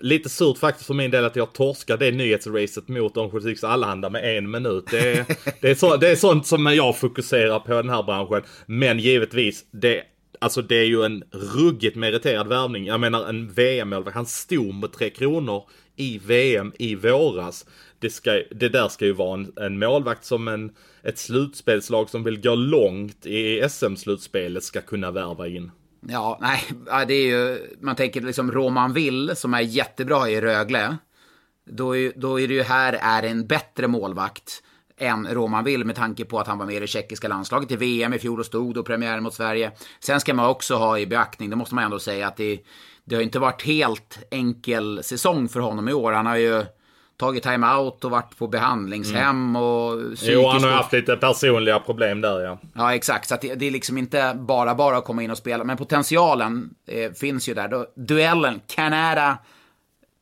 lite 0.00 0.28
surt 0.28 0.58
faktiskt 0.58 0.86
för 0.86 0.94
min 0.94 1.10
del 1.10 1.24
att 1.24 1.36
jag 1.36 1.52
torskade 1.52 2.10
det 2.10 2.16
nyhetsracet 2.16 2.88
mot 2.88 3.16
Örnsköldsviks 3.16 3.64
Allehanda 3.64 4.10
med 4.10 4.38
en 4.38 4.50
minut. 4.50 4.84
Det 4.90 4.98
är, 4.98 5.26
det, 5.60 5.70
är 5.70 5.74
så, 5.74 5.96
det 5.96 6.08
är 6.08 6.16
sånt 6.16 6.46
som 6.46 6.66
jag 6.66 6.98
fokuserar 6.98 7.60
på 7.60 7.72
den 7.72 7.90
här 7.90 8.02
branschen. 8.02 8.42
Men 8.66 8.98
givetvis, 8.98 9.64
det, 9.70 10.02
alltså 10.38 10.62
det 10.62 10.76
är 10.76 10.84
ju 10.84 11.04
en 11.04 11.24
ruggigt 11.56 11.96
meriterad 11.96 12.48
värvning. 12.48 12.86
Jag 12.86 13.00
menar 13.00 13.28
en 13.28 13.52
VM-målvakt, 13.52 14.16
han 14.16 14.26
stod 14.26 14.74
med 14.74 14.92
Tre 14.92 15.10
Kronor 15.10 15.62
i 15.96 16.20
VM 16.24 16.72
i 16.78 16.94
våras. 16.94 17.66
Det, 17.98 18.10
ska, 18.10 18.42
det 18.50 18.68
där 18.68 18.88
ska 18.88 19.04
ju 19.04 19.12
vara 19.12 19.34
en, 19.34 19.52
en 19.56 19.78
målvakt 19.78 20.24
som 20.24 20.48
en, 20.48 20.72
ett 21.02 21.18
slutspelslag 21.18 22.10
som 22.10 22.24
vill 22.24 22.40
gå 22.40 22.54
långt 22.54 23.26
i 23.26 23.68
SM-slutspelet 23.68 24.64
ska 24.64 24.80
kunna 24.80 25.10
värva 25.10 25.46
in. 25.46 25.70
Ja, 26.08 26.38
nej, 26.40 26.60
det 27.08 27.14
är 27.14 27.26
ju, 27.26 27.58
man 27.80 27.96
tänker 27.96 28.20
liksom 28.20 28.52
Roman 28.52 28.92
Will 28.92 29.32
som 29.36 29.54
är 29.54 29.60
jättebra 29.60 30.28
i 30.28 30.40
Rögle. 30.40 30.96
Då 31.70 31.96
är, 31.96 32.12
då 32.16 32.40
är 32.40 32.48
det 32.48 32.54
ju 32.54 32.62
här 32.62 32.98
är 33.02 33.22
en 33.22 33.46
bättre 33.46 33.88
målvakt. 33.88 34.62
än 35.00 35.26
Roman 35.26 35.64
Will 35.64 35.84
med 35.84 35.96
tanke 35.96 36.24
på 36.24 36.40
att 36.40 36.46
han 36.46 36.58
var 36.58 36.66
med 36.66 36.74
i 36.74 36.80
det 36.80 36.86
tjeckiska 36.86 37.28
landslaget 37.28 37.70
i 37.70 37.76
VM 37.76 38.14
i 38.14 38.18
fjol 38.18 38.40
och 38.40 38.46
stod 38.46 38.74
då 38.74 38.82
premiären 38.82 39.22
mot 39.22 39.34
Sverige. 39.34 39.72
Sen 40.00 40.20
ska 40.20 40.34
man 40.34 40.48
också 40.48 40.74
ha 40.74 40.98
i 40.98 41.06
beaktning, 41.06 41.50
det 41.50 41.56
måste 41.56 41.74
man 41.74 41.84
ändå 41.84 41.98
säga, 41.98 42.28
att 42.28 42.36
det, 42.36 42.60
det 43.04 43.14
har 43.14 43.22
inte 43.22 43.38
varit 43.38 43.62
helt 43.62 44.18
enkel 44.30 45.00
säsong 45.02 45.48
för 45.48 45.60
honom 45.60 45.88
i 45.88 45.92
år. 45.92 46.12
Han 46.12 46.26
har 46.26 46.36
ju 46.36 46.64
tagit 47.18 47.42
time-out 47.42 48.04
och 48.04 48.10
varit 48.10 48.38
på 48.38 48.46
behandlingshem 48.46 49.22
mm. 49.28 49.56
och 49.56 50.00
Jo, 50.22 50.48
han 50.48 50.62
har 50.62 50.70
haft 50.70 50.92
lite 50.92 51.16
personliga 51.16 51.78
problem 51.78 52.20
där 52.20 52.40
ja. 52.40 52.58
Ja, 52.74 52.94
exakt. 52.94 53.28
Så 53.28 53.36
det, 53.40 53.54
det, 53.54 53.66
är 53.66 53.70
liksom 53.70 53.98
inte 53.98 54.34
bara 54.38 54.74
bara 54.74 54.96
att 54.96 55.04
komma 55.04 55.22
in 55.22 55.30
och 55.30 55.38
spela. 55.38 55.64
Men 55.64 55.76
potentialen 55.76 56.70
eh, 56.86 57.12
finns 57.12 57.48
ju 57.48 57.54
där. 57.54 57.68
Då, 57.68 57.86
duellen, 57.94 58.60
Canada 58.66 59.38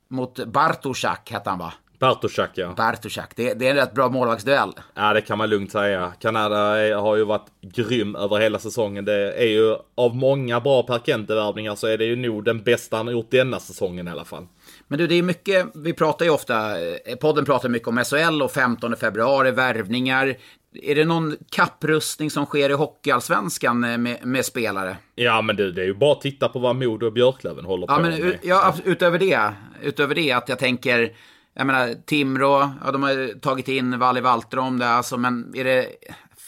mot 0.09 0.45
Bartoszak 0.47 1.31
hette 1.31 1.51
han 1.51 1.59
va? 1.59 1.73
Bartoszak 1.99 2.51
ja. 2.55 2.75
Bartoszak. 2.77 3.37
Det, 3.37 3.55
det, 3.55 3.67
är 3.67 3.71
en 3.71 3.77
rätt 3.77 3.95
bra 3.95 4.09
målvaktsduell. 4.09 4.73
Ja, 4.95 5.13
det 5.13 5.21
kan 5.21 5.39
man 5.39 5.51
lugnt 5.51 5.73
säga. 5.73 6.13
Kanada 6.21 6.57
har 7.01 7.17
ju 7.17 7.25
varit 7.25 7.47
grym 7.61 8.17
över 8.17 8.41
hela 8.41 8.59
säsongen. 8.59 9.05
Det 9.05 9.33
är 9.33 9.49
ju 9.49 9.77
av 9.95 10.17
många 10.17 10.61
bra 10.61 10.83
perkente 10.83 11.33
så 11.77 11.87
är 11.87 11.99
det 11.99 12.05
ju 12.05 12.17
nog 12.17 12.45
den 12.45 12.63
bästa 12.63 12.97
han 12.97 13.07
har 13.07 13.13
gjort 13.13 13.31
denna 13.31 13.61
säsongen 13.61 14.09
i 14.09 14.11
alla 14.11 14.25
fall. 14.25 14.47
Men 14.89 14.99
du, 14.99 15.07
det 15.07 15.15
är 15.15 15.23
mycket, 15.23 15.67
vi 15.75 15.93
pratar 15.93 16.25
ju 16.25 16.31
ofta, 16.31 16.81
eh, 16.81 17.17
podden 17.21 17.45
pratar 17.45 17.69
mycket 17.69 17.89
om 17.89 18.05
SHL 18.05 18.43
och 18.43 18.53
15 18.53 18.97
februari, 18.97 19.51
värvningar. 19.51 20.37
Är 20.83 20.95
det 20.95 21.05
någon 21.05 21.37
kapprustning 21.51 22.31
som 22.31 22.47
sker 22.47 22.71
i 22.71 22.73
Hockeyallsvenskan 22.73 23.85
eh, 23.85 23.99
med, 23.99 24.27
med 24.27 24.45
spelare? 24.45 24.97
Ja, 25.15 25.43
men 25.43 25.57
du, 25.57 25.73
det 25.73 25.83
är 25.83 25.87
ju 25.87 25.95
bara 25.95 26.13
att 26.13 26.21
titta 26.21 26.49
på 26.49 26.59
vad 26.59 26.77
Modo 26.77 27.07
och 27.07 27.13
Björklöven 27.13 27.65
håller 27.65 27.87
ja, 27.89 27.97
på 27.97 28.03
men, 28.03 28.21
med. 28.21 28.39
Ja, 28.43 28.75
utöver 28.85 29.19
det, 29.19 29.53
utöver 29.83 30.15
det 30.15 30.33
att 30.33 30.49
jag 30.49 30.59
tänker, 30.59 31.13
jag 31.55 31.67
menar 31.67 31.95
Timrå, 32.07 32.71
ja, 32.85 32.93
de 32.93 33.03
har 33.03 33.41
tagit 33.41 33.69
in 33.69 33.99
Valle 33.99 34.21
Valtrom 34.21 34.79
där, 34.79 34.87
alltså, 34.87 35.17
men 35.17 35.55
är 35.57 35.65
det, 35.65 35.87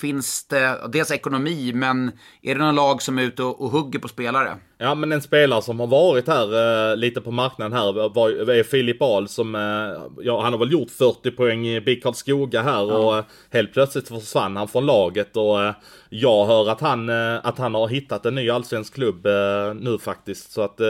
finns 0.01 0.47
det, 0.49 0.89
dels 0.93 1.11
ekonomi, 1.11 1.73
men 1.75 2.13
är 2.43 2.55
det 2.55 2.61
någon 2.61 2.75
lag 2.75 3.03
som 3.03 3.19
är 3.19 3.23
ute 3.23 3.43
och, 3.43 3.61
och 3.61 3.71
hugger 3.71 3.99
på 3.99 4.09
spelare? 4.09 4.57
Ja, 4.79 4.95
men 4.95 5.13
en 5.13 5.23
spelare 5.23 5.63
som 5.63 5.81
har 5.81 5.87
varit 5.87 6.29
här 6.29 6.91
eh, 6.91 6.97
lite 6.97 7.21
på 7.21 7.31
marknaden 7.31 7.79
här 7.79 8.09
var, 8.09 8.51
är 8.51 8.63
Filip 8.63 9.03
Ahl 9.03 9.29
som, 9.29 9.55
eh, 9.55 10.23
ja, 10.25 10.43
han 10.43 10.53
har 10.53 10.59
väl 10.59 10.73
gjort 10.73 10.91
40 10.91 11.31
poäng 11.31 11.67
i 11.67 11.81
BIK 11.81 12.03
Karlskoga 12.03 12.63
här 12.63 12.89
ja. 12.89 12.99
och 12.99 13.19
eh, 13.19 13.25
helt 13.51 13.73
plötsligt 13.73 14.09
försvann 14.09 14.57
han 14.57 14.69
från 14.69 14.87
laget 14.87 15.37
och 15.37 15.65
eh, 15.65 15.75
jag 16.09 16.47
hör 16.47 16.71
att 16.71 16.81
han, 16.81 17.09
eh, 17.09 17.41
att 17.43 17.59
han 17.59 17.75
har 17.75 17.89
hittat 17.89 18.27
en 18.27 18.35
ny 18.35 18.51
allsvensk 18.51 18.95
klubb 18.95 19.27
eh, 19.27 19.75
nu 19.75 19.99
faktiskt. 19.99 20.53
Så 20.53 20.63
att 20.63 20.81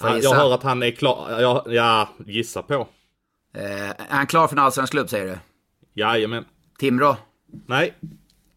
han, 0.00 0.20
jag 0.20 0.34
hör 0.34 0.54
att 0.54 0.62
han 0.62 0.82
är 0.82 0.90
klar, 0.90 1.40
ja, 1.40 1.64
ja 1.68 2.08
gissa 2.26 2.62
på. 2.62 2.88
är 3.54 3.94
han 4.08 4.26
klar 4.26 4.48
för 4.48 4.56
en 4.56 4.62
allsvensk 4.62 4.92
klubb 4.92 5.08
säger 5.08 5.26
du? 5.26 5.38
Jajamän. 5.94 6.44
Timrå? 6.78 7.16
Nej. 7.66 7.94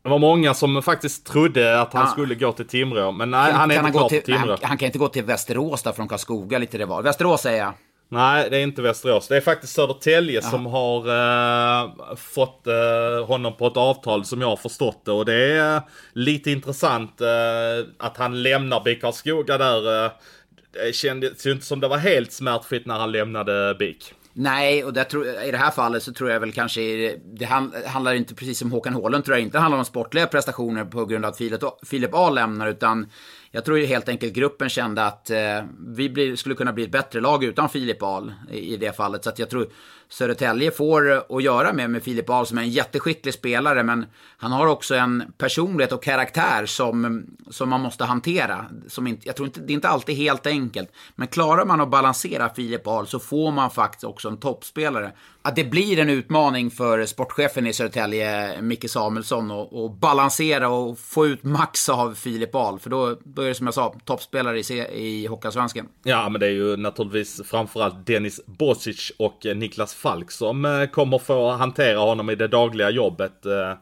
Det 0.04 0.10
var 0.10 0.20
många 0.20 0.54
som 0.54 0.82
faktiskt 0.82 1.26
trodde 1.26 1.82
att 1.82 1.94
han 1.94 2.06
ja. 2.06 2.12
skulle 2.12 2.36
gå 2.36 2.52
till 2.52 2.68
Timrå, 2.68 3.12
men 3.12 3.32
nej, 3.32 3.52
han 3.52 3.72
är 3.72 3.80
inte 3.80 3.92
klar 3.92 4.10
till, 4.10 4.22
Timrå. 4.22 4.50
Han, 4.50 4.58
han, 4.62 4.78
kan 4.78 4.86
inte 4.86 4.98
gå 4.98 5.08
till 5.08 5.24
Västerås 5.24 5.84
där 5.84 5.92
från 5.92 6.08
Karlskoga 6.08 6.58
lite 6.58 6.78
det 6.78 6.86
var. 6.86 7.02
Västerås 7.02 7.42
säger 7.42 7.58
jag. 7.58 7.74
Nej, 8.10 8.50
det 8.50 8.58
är 8.58 8.64
inte 8.64 8.82
Västerås. 8.82 9.28
Det 9.28 9.38
är 9.38 9.42
faktiskt 9.42 9.74
Södertälje 9.74 10.42
ja. 10.44 10.50
som 10.50 10.66
har 10.66 11.10
uh, 11.10 12.16
fått 12.16 12.68
uh, 12.68 13.26
honom 13.26 13.58
på 13.58 13.68
ett 13.68 13.78
avtal 13.78 14.26
som 14.26 14.42
jag 14.42 14.48
har 14.48 14.56
förstått 14.56 15.06
det. 15.06 15.12
Och 15.12 15.26
det 15.26 15.34
är 15.34 15.76
uh, 15.76 15.82
lite 16.14 16.52
intressant 16.52 17.22
att 17.98 18.18
han 18.18 18.44
lämnar 18.44 18.84
BIK 18.84 19.02
Karlskoga 19.02 19.58
där. 19.58 20.12
det 20.72 20.96
kändes 20.96 21.46
ju 21.48 21.52
inte 21.52 21.66
som 21.66 21.80
det 21.80 21.88
var 21.88 21.98
helt 21.98 22.32
smärtfritt 22.32 22.86
när 22.86 23.00
han 23.00 23.12
lämnade 23.12 23.76
BIK. 23.80 24.14
Nej, 24.34 24.84
och 24.84 25.10
tror, 25.10 25.28
i 25.28 25.52
det 25.52 25.58
här 25.58 25.72
fallet 25.72 26.04
så 26.04 26.14
tror 26.14 26.30
jag 26.30 26.40
väl 26.40 26.52
kanske, 26.52 26.82
det 27.18 27.46
handlar 27.86 28.14
inte 28.14 28.36
precis 28.36 28.60
som 28.60 28.72
Håkan 28.72 28.94
Hålund, 28.94 29.26
tror 29.26 29.38
jag 29.38 29.44
inte 29.44 29.60
handlar 29.60 29.78
om 29.80 29.86
sportliga 29.86 30.28
prestationer 30.28 30.86
på 30.86 31.06
grund 31.06 31.26
av 31.26 31.32
att 31.32 31.38
Filip, 31.38 31.62
Filip 31.84 32.10
A 32.14 32.30
lämnar, 32.30 32.68
utan 32.68 33.08
jag 33.52 33.66
tror 33.66 33.80
ju 33.80 33.86
helt 33.86 34.10
enkelt 34.10 34.34
gruppen 34.34 34.70
kände 34.70 35.06
att 35.06 35.30
eh, 35.30 35.64
vi 35.88 36.10
blir, 36.10 36.36
skulle 36.36 36.56
kunna 36.56 36.74
bli 36.74 36.84
ett 36.84 36.92
bättre 36.92 37.22
lag 37.22 37.44
utan 37.44 37.70
Filip 37.70 38.04
Ahl 38.04 38.34
i, 38.52 38.74
i, 38.74 38.78
det 38.78 38.96
fallet. 38.96 39.24
Så 39.24 39.30
att 39.30 39.40
jag 39.40 39.50
tror 39.50 39.70
Södertälje 40.12 40.72
får 40.72 41.12
eh, 41.12 41.22
att 41.30 41.44
göra 41.44 41.74
med, 41.74 41.90
med 41.90 42.04
Filip 42.04 42.30
Ahl 42.30 42.48
som 42.48 42.58
är 42.58 42.62
en 42.62 42.70
jätteskicklig 42.70 43.34
spelare, 43.34 43.84
men 43.84 44.06
han 44.38 44.52
har 44.52 44.68
också 44.68 44.96
en 44.96 45.24
personlighet 45.38 45.92
och 45.92 46.04
karaktär 46.04 46.66
som, 46.66 47.26
som 47.50 47.70
man 47.70 47.82
måste 47.82 48.06
hantera. 48.06 48.66
Som 48.88 49.08
inte, 49.08 49.28
jag 49.28 49.36
tror 49.36 49.48
inte, 49.48 49.60
det 49.60 49.74
är 49.74 49.76
inte 49.76 49.90
alltid 49.90 50.16
helt 50.16 50.48
enkelt, 50.48 50.92
men 51.16 51.28
klarar 51.28 51.66
man 51.66 51.82
att 51.82 51.90
balansera 51.90 52.50
Filip 52.50 52.88
Ahl 52.88 53.08
så 53.08 53.20
får 53.20 53.52
man 53.52 53.72
faktiskt 53.72 54.04
också 54.04 54.28
en 54.28 54.38
toppspelare. 54.38 55.12
Att 55.44 55.56
det 55.56 55.64
blir 55.64 56.00
en 56.00 56.10
utmaning 56.10 56.72
för 56.72 57.06
sportchefen 57.06 57.68
i 57.68 57.74
Södertälje, 57.74 58.62
Micke 58.62 58.90
Samuelsson, 58.90 59.52
att 59.52 60.00
balansera 60.00 60.70
och 60.70 61.00
få 61.00 61.28
ut 61.28 61.44
max 61.44 61.90
av 61.90 62.14
Filip 62.14 62.56
Ahl, 62.56 62.80
för 62.80 62.90
då, 62.90 63.18
då 63.24 63.42
är 63.42 63.48
det 63.48 63.56
som 63.56 63.68
jag 63.68 63.74
sa, 63.74 63.96
toppspelare 64.06 64.60
i, 64.60 64.88
i 64.94 65.28
Hockeyallsvenskan. 65.28 65.88
Ja, 66.04 66.30
men 66.30 66.42
det 66.42 66.48
är 66.48 66.52
ju 66.52 66.78
naturligtvis 66.78 67.42
framförallt 67.46 68.06
Dennis 68.06 68.42
Bosic 68.46 69.12
och 69.18 69.46
eh, 69.46 69.56
Niklas 69.56 69.94
Falk 69.94 70.32
som 70.32 70.66
eh, 70.66 70.86
kommer 70.86 71.18
få 71.18 71.52
hantera 71.52 72.00
honom 72.00 72.30
i 72.30 72.36
det 72.36 72.48
dagliga 72.48 72.90
jobbet. 72.90 73.46
Eh, 73.46 73.74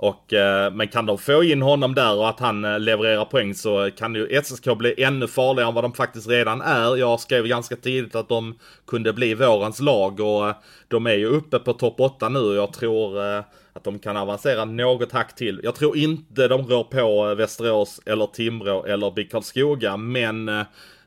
och, 0.00 0.32
eh, 0.32 0.72
men 0.72 0.88
kan 0.88 1.06
de 1.06 1.18
få 1.18 1.44
in 1.44 1.62
honom 1.62 1.94
där 1.94 2.16
och 2.16 2.28
att 2.28 2.40
han 2.40 2.64
eh, 2.64 2.80
levererar 2.80 3.24
poäng 3.24 3.54
så 3.54 3.90
kan 3.96 4.14
ju 4.14 4.42
SSK 4.42 4.64
bli 4.78 5.02
ännu 5.02 5.26
farligare 5.26 5.68
än 5.68 5.74
vad 5.74 5.84
de 5.84 5.92
faktiskt 5.92 6.28
redan 6.28 6.60
är. 6.60 6.96
Jag 6.96 7.20
skrev 7.20 7.46
ganska 7.46 7.76
tidigt 7.76 8.14
att 8.14 8.28
de 8.28 8.58
kunde 8.86 9.12
bli 9.12 9.34
vårens 9.34 9.80
lag 9.80 10.20
och 10.20 10.48
eh, 10.48 10.54
de 10.88 11.06
är 11.06 11.14
ju 11.14 11.26
uppe 11.26 11.58
på 11.58 11.72
topp 11.72 12.00
8 12.00 12.28
nu 12.28 12.38
och 12.38 12.54
jag 12.54 12.72
tror 12.72 13.24
eh, 13.24 13.42
att 13.72 13.84
de 13.84 13.98
kan 13.98 14.16
avancera 14.16 14.64
något 14.64 15.12
hack 15.12 15.34
till. 15.34 15.60
Jag 15.62 15.74
tror 15.74 15.96
inte 15.96 16.48
de 16.48 16.66
rör 16.66 16.82
på 16.82 17.34
Västerås 17.34 18.00
eller 18.06 18.26
Timrå 18.26 18.84
eller 18.84 19.10
BIK 19.10 19.30
Karlskoga 19.30 19.96
men 19.96 20.50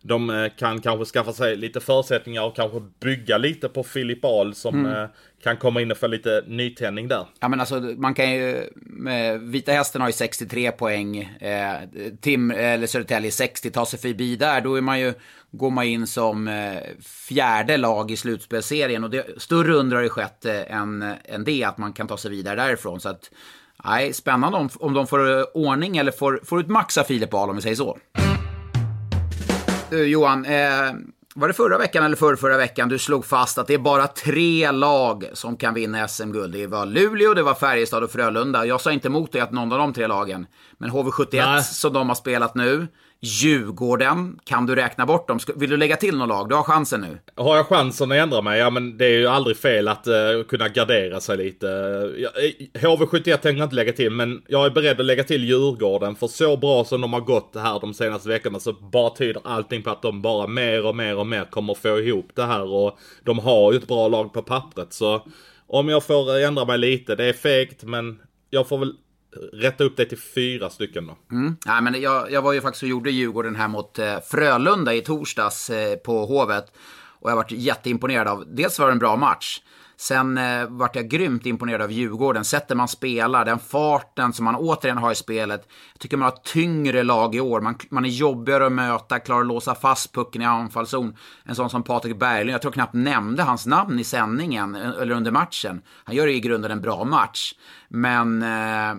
de 0.02 0.30
eh, 0.30 0.50
kan 0.58 0.82
kanske 0.82 1.06
skaffa 1.06 1.34
sig 1.34 1.56
lite 1.56 1.80
förutsättningar 1.80 2.44
och 2.44 2.56
kanske 2.56 2.82
bygga 3.00 3.38
lite 3.38 3.70
på 3.70 3.84
Filip 3.84 4.26
Ahl 4.26 4.56
som 4.56 4.80
mm. 4.80 4.92
Eh, 4.92 5.10
kan 5.44 5.58
komma 5.58 5.82
in 5.82 5.92
och 5.92 5.98
få 5.98 6.08
lite 6.08 6.44
nytändning 6.48 7.08
där. 7.08 7.26
Ja 7.40 7.48
men 7.48 7.60
alltså 7.60 7.80
man 7.80 8.14
kan 8.14 8.32
ju, 8.32 8.70
Vita 9.42 9.72
Hästen 9.72 10.02
har 10.02 10.10
ju 10.10 10.14
63 10.14 10.72
poäng, 10.72 11.18
eh, 11.18 11.76
Tim, 12.22 12.52
eller 12.52 12.88
Södertälje 12.88 13.32
60, 13.32 13.72
tar 13.72 13.86
sig 13.86 14.00
förbi 14.00 14.36
där, 14.36 14.62
då 14.62 14.76
är 14.76 14.82
man 14.82 15.00
ju, 15.00 15.14
går 15.52 15.70
man 15.70 15.86
in 15.86 16.08
som 16.08 16.48
eh, 16.48 16.78
fjärde 17.02 17.78
lag 17.78 18.12
i 18.12 18.18
slutspelserien 18.18 19.04
och 19.04 19.10
det, 19.10 19.42
större 19.42 19.74
under 19.74 19.96
har 19.96 20.04
ju 20.04 20.10
skett 20.10 20.46
eh, 20.46 20.76
än, 20.76 21.14
än 21.26 21.44
det, 21.44 21.64
att 21.64 21.78
man 21.78 21.94
kan 21.94 22.08
ta 22.08 22.18
sig 22.18 22.32
vidare 22.32 22.56
därifrån. 22.56 23.00
Så 23.00 23.10
att, 23.10 23.32
nej, 23.84 24.14
spännande 24.14 24.58
om, 24.58 24.70
om 24.76 24.94
de 24.94 25.08
får 25.08 25.58
ordning 25.58 25.98
eller 25.98 26.12
får, 26.12 26.42
får 26.44 26.60
ut 26.60 26.68
max 26.68 26.98
av 26.98 27.04
Filip 27.04 27.34
Ahl 27.34 27.50
om 27.50 27.56
vi 27.56 27.62
säger 27.62 27.76
så. 27.76 27.98
Du 29.92 30.06
Johan, 30.08 30.46
eh, 30.46 30.94
var 31.36 31.48
det 31.48 31.54
förra 31.54 31.78
veckan 31.78 32.04
eller 32.04 32.16
förra, 32.16 32.38
förra 32.38 32.58
veckan 32.58 32.90
du 32.90 33.00
slog 33.00 33.26
fast 33.26 33.58
att 33.58 33.68
det 33.68 33.74
är 33.74 33.78
bara 33.78 34.08
tre 34.08 34.72
lag 34.72 35.26
som 35.34 35.58
kan 35.58 35.74
vinna 35.74 36.08
SM-guld? 36.08 36.54
Det 36.54 36.68
var 36.68 36.86
Luleå, 36.86 37.34
det 37.34 37.44
var 37.44 37.54
Färjestad 37.54 38.04
och 38.04 38.12
Frölunda. 38.12 38.66
Jag 38.66 38.82
sa 38.82 38.92
inte 38.92 39.08
emot 39.08 39.32
dig 39.32 39.42
att 39.42 39.52
någon 39.52 39.72
av 39.72 39.78
de 39.78 39.94
tre 39.94 40.08
lagen. 40.08 40.46
Men 40.78 40.90
HV71 40.90 41.28
Nej. 41.32 41.64
som 41.64 41.94
de 41.94 42.10
har 42.10 42.16
spelat 42.16 42.56
nu, 42.56 42.88
Djurgården, 43.24 44.40
kan 44.44 44.66
du 44.66 44.76
räkna 44.76 45.06
bort 45.06 45.28
dem? 45.28 45.40
Vill 45.56 45.70
du 45.70 45.78
lägga 45.78 45.98
till 45.98 46.18
något 46.18 46.28
lag? 46.28 46.50
Du 46.50 46.56
har 46.56 46.64
chansen 46.64 47.02
nu. 47.02 47.18
Har 47.36 47.56
jag 47.56 47.68
chansen 47.68 48.12
att 48.12 48.18
ändra 48.18 48.42
mig? 48.42 48.60
Ja, 48.60 48.70
men 48.70 48.98
det 48.98 49.06
är 49.06 49.20
ju 49.20 49.28
aldrig 49.28 49.58
fel 49.58 49.88
att 49.88 50.08
uh, 50.08 50.44
kunna 50.44 50.70
gardera 50.70 51.20
sig 51.20 51.38
lite. 51.38 51.68
HV71 52.74 53.16
eh, 53.16 53.38
tänker 53.38 53.50
jag 53.50 53.66
inte 53.66 53.76
lägga 53.76 53.94
till, 53.94 54.12
men 54.12 54.42
jag 54.48 54.66
är 54.66 54.70
beredd 54.70 55.00
att 55.00 55.06
lägga 55.06 55.24
till 55.24 55.44
Djurgården. 55.44 56.16
För 56.16 56.28
så 56.28 56.58
bra 56.58 56.84
som 56.86 57.02
de 57.02 57.14
har 57.14 57.22
gått 57.22 57.56
här 57.56 57.80
de 57.80 57.94
senaste 57.94 58.30
veckorna 58.30 58.60
så 58.60 58.74
bara 58.74 59.10
tyder 59.10 59.42
allting 59.46 59.84
på 59.84 59.90
att 59.90 60.02
de 60.02 60.22
bara 60.22 60.48
mer 60.48 60.86
och 60.86 60.96
mer 60.96 61.18
och 61.18 61.28
mer 61.28 61.46
kommer 61.46 61.74
få 61.74 62.00
ihop 62.00 62.30
det 62.36 62.44
här. 62.44 62.64
Och 62.64 63.00
de 63.24 63.40
har 63.40 63.72
ju 63.72 63.78
ett 63.78 63.88
bra 63.88 64.08
lag 64.08 64.34
på 64.34 64.42
pappret. 64.42 64.94
Så 64.94 65.28
om 65.68 65.90
jag 65.90 66.04
får 66.04 66.38
eh, 66.38 66.48
ändra 66.48 66.66
mig 66.66 66.78
lite, 66.78 67.16
det 67.16 67.26
är 67.26 67.34
fegt, 67.34 67.84
men 67.84 68.20
jag 68.50 68.68
får 68.68 68.78
väl 68.78 68.94
rätta 69.54 69.84
upp 69.84 69.98
dig 69.98 70.10
till 70.10 70.18
fyra 70.18 70.70
stycken 70.70 71.08
då. 71.08 71.18
Mm. 71.32 71.58
Ja, 71.66 71.82
men 71.82 72.02
jag, 72.02 72.32
jag 72.32 72.42
var 72.42 72.54
ju 72.54 72.62
faktiskt 72.62 72.84
och 72.84 72.90
gjorde 72.90 73.12
Djurgården 73.12 73.56
här 73.56 73.68
mot 73.68 74.00
eh, 74.00 74.20
Frölunda 74.32 74.94
i 74.94 75.02
torsdags 75.02 75.70
eh, 75.70 75.96
på 75.96 76.26
Hovet. 76.26 76.66
Och 77.20 77.32
jag 77.32 77.36
varit 77.36 77.52
jätteimponerad 77.52 78.28
av, 78.28 78.46
dels 78.48 78.80
var 78.80 78.88
det 78.88 78.92
en 78.92 79.00
bra 79.00 79.16
match. 79.16 79.62
Sen 80.02 80.38
eh, 80.38 80.68
vart 80.68 80.96
jag 80.96 81.08
grymt 81.08 81.46
imponerad 81.46 81.82
av 81.82 81.92
Djurgården. 81.92 82.46
Sättet 82.46 82.78
man 82.78 82.88
spelar, 82.88 83.46
den 83.46 83.60
farten 83.60 84.34
som 84.34 84.46
man 84.46 84.56
återigen 84.56 84.98
har 84.98 85.12
i 85.12 85.16
spelet. 85.16 85.68
Jag 85.94 86.00
tycker 86.00 86.18
man 86.18 86.32
har 86.32 86.38
tyngre 86.44 87.04
lag 87.04 87.36
i 87.36 87.40
år. 87.40 87.62
Man, 87.62 87.76
man 87.90 88.06
är 88.06 88.10
jobbigare 88.10 88.66
att 88.66 88.72
möta, 88.72 89.20
klarar 89.20 89.42
att 89.42 89.48
låsa 89.48 89.76
fast 89.76 90.14
pucken 90.14 90.42
i 90.42 90.46
anfallszon. 90.46 91.16
En 91.44 91.56
sån 91.56 91.70
som 91.70 91.84
Patrik 91.84 92.20
Berglund, 92.20 92.54
jag 92.54 92.62
tror 92.62 92.72
knappt 92.72 92.94
nämnde 92.94 93.44
hans 93.44 93.66
namn 93.66 94.00
i 94.00 94.04
sändningen 94.04 94.76
eh, 94.76 94.90
eller 95.02 95.16
under 95.16 95.32
matchen. 95.32 95.82
Han 96.04 96.16
gör 96.16 96.28
i 96.28 96.40
grunden 96.40 96.72
en 96.72 96.82
bra 96.82 97.04
match. 97.04 97.54
Men 97.90 98.42
eh, 98.42 98.96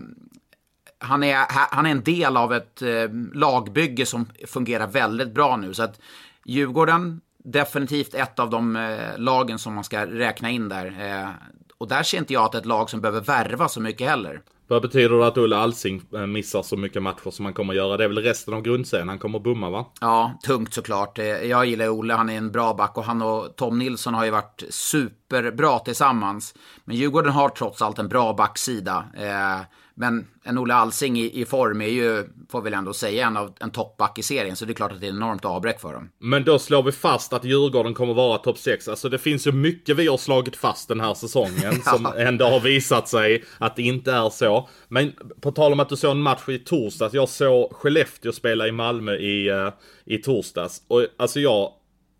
han 0.98 1.22
är, 1.22 1.46
han 1.48 1.86
är 1.86 1.90
en 1.90 2.02
del 2.02 2.36
av 2.36 2.52
ett 2.52 2.82
eh, 2.82 2.88
lagbygge 3.34 4.06
som 4.06 4.26
fungerar 4.46 4.86
väldigt 4.86 5.34
bra 5.34 5.56
nu. 5.56 5.74
Så 5.74 5.82
att 5.82 6.00
Djurgården 6.44 7.20
definitivt 7.44 8.14
ett 8.14 8.38
av 8.38 8.50
de 8.50 8.76
eh, 8.76 8.98
lagen 9.18 9.58
som 9.58 9.74
man 9.74 9.84
ska 9.84 10.06
räkna 10.06 10.50
in 10.50 10.68
där. 10.68 10.86
Eh, 10.86 11.28
Och 11.78 11.88
där 11.88 12.02
ser 12.02 12.18
inte 12.18 12.32
jag 12.32 12.44
att 12.44 12.54
ett 12.54 12.66
lag 12.66 12.90
som 12.90 13.00
behöver 13.00 13.20
värva 13.20 13.68
så 13.68 13.80
mycket 13.80 14.08
heller. 14.08 14.40
Vad 14.68 14.82
betyder 14.82 15.16
det 15.18 15.26
att 15.26 15.38
Olle 15.38 15.56
Alsing 15.56 16.02
eh, 16.14 16.26
missar 16.26 16.62
så 16.62 16.76
mycket 16.76 17.02
matcher 17.02 17.30
som 17.30 17.44
han 17.44 17.54
kommer 17.54 17.74
göra? 17.74 17.96
Det 17.96 18.04
är 18.04 18.08
väl 18.08 18.18
resten 18.22 18.54
av 18.54 18.62
grundserien 18.62 19.08
han 19.08 19.18
kommer 19.18 19.38
bomma 19.38 19.70
va? 19.70 19.86
Ja, 20.00 20.38
tungt 20.46 20.74
såklart. 20.74 21.18
Eh, 21.18 21.24
Jag 21.26 21.66
gillar 21.66 21.88
Olle, 21.88 22.14
han 22.14 22.30
är 22.30 22.36
en 22.38 22.52
bra 22.52 22.74
back 22.74 22.96
och 22.98 23.04
han 23.04 23.22
och 23.22 23.56
Tom 23.56 23.78
Nilsson 23.78 24.14
har 24.14 24.24
ju 24.24 24.30
varit 24.30 24.62
superbra 24.70 25.78
tillsammans. 25.78 26.54
Men 26.84 26.96
Djurgården 26.96 27.32
har 27.32 27.48
trots 27.48 27.82
allt 27.82 27.98
en 27.98 28.08
bra 28.08 28.32
backsida. 28.34 29.04
Eh, 29.16 29.60
Men 29.94 30.26
en 30.44 30.58
Olle 30.58 30.74
Alsing 30.74 31.18
i, 31.18 31.40
i 31.40 31.44
form 31.44 31.80
är 31.80 31.86
ju, 31.86 32.24
får 32.50 32.62
väl 32.62 32.74
ändå 32.74 32.92
säga, 32.92 33.26
en, 33.26 33.36
av, 33.36 33.52
en 33.60 33.70
toppback 33.70 34.18
i 34.18 34.22
serien. 34.22 34.56
Så 34.56 34.64
det 34.64 34.72
är 34.72 34.74
klart 34.74 34.92
att 34.92 35.00
det 35.00 35.06
är 35.06 35.10
enormt 35.10 35.44
avbräck 35.44 35.80
för 35.80 35.92
dem. 35.92 36.10
Men 36.18 36.44
då 36.44 36.58
slår 36.58 36.82
vi 36.82 36.92
fast 36.92 37.32
att 37.32 37.44
Djurgården 37.44 37.94
kommer 37.94 38.14
vara 38.14 38.38
topp 38.38 38.58
6. 38.58 38.88
Alltså 38.88 39.08
det 39.08 39.18
finns 39.18 39.46
ju 39.46 39.52
mycket 39.52 39.96
vi 39.96 40.06
har 40.06 40.16
slagit 40.16 40.56
fast 40.56 40.88
den 40.88 41.00
här 41.00 41.14
säsongen 41.14 41.82
som 41.84 42.06
ändå 42.18 42.44
har 42.44 42.60
visat 42.60 43.08
sig 43.08 43.44
att 43.58 43.76
det 43.76 43.82
inte 43.82 44.12
är 44.12 44.30
så. 44.30 44.68
Men 44.88 45.12
på 45.40 45.52
tal 45.52 45.72
om 45.72 45.80
att 45.80 45.88
du 45.88 45.96
såg 45.96 46.10
en 46.10 46.22
match 46.22 46.48
i 46.48 46.58
torsdags. 46.58 47.14
Jag 47.14 47.28
såg 47.28 47.72
Skellefteå 47.72 48.32
spela 48.32 48.68
i 48.68 48.72
Malmö 48.72 49.14
i, 49.14 49.48
eh, 49.48 49.68
i 50.04 50.18
torsdags. 50.18 50.82
Och 50.88 51.06
alltså 51.18 51.40
jag 51.40 51.72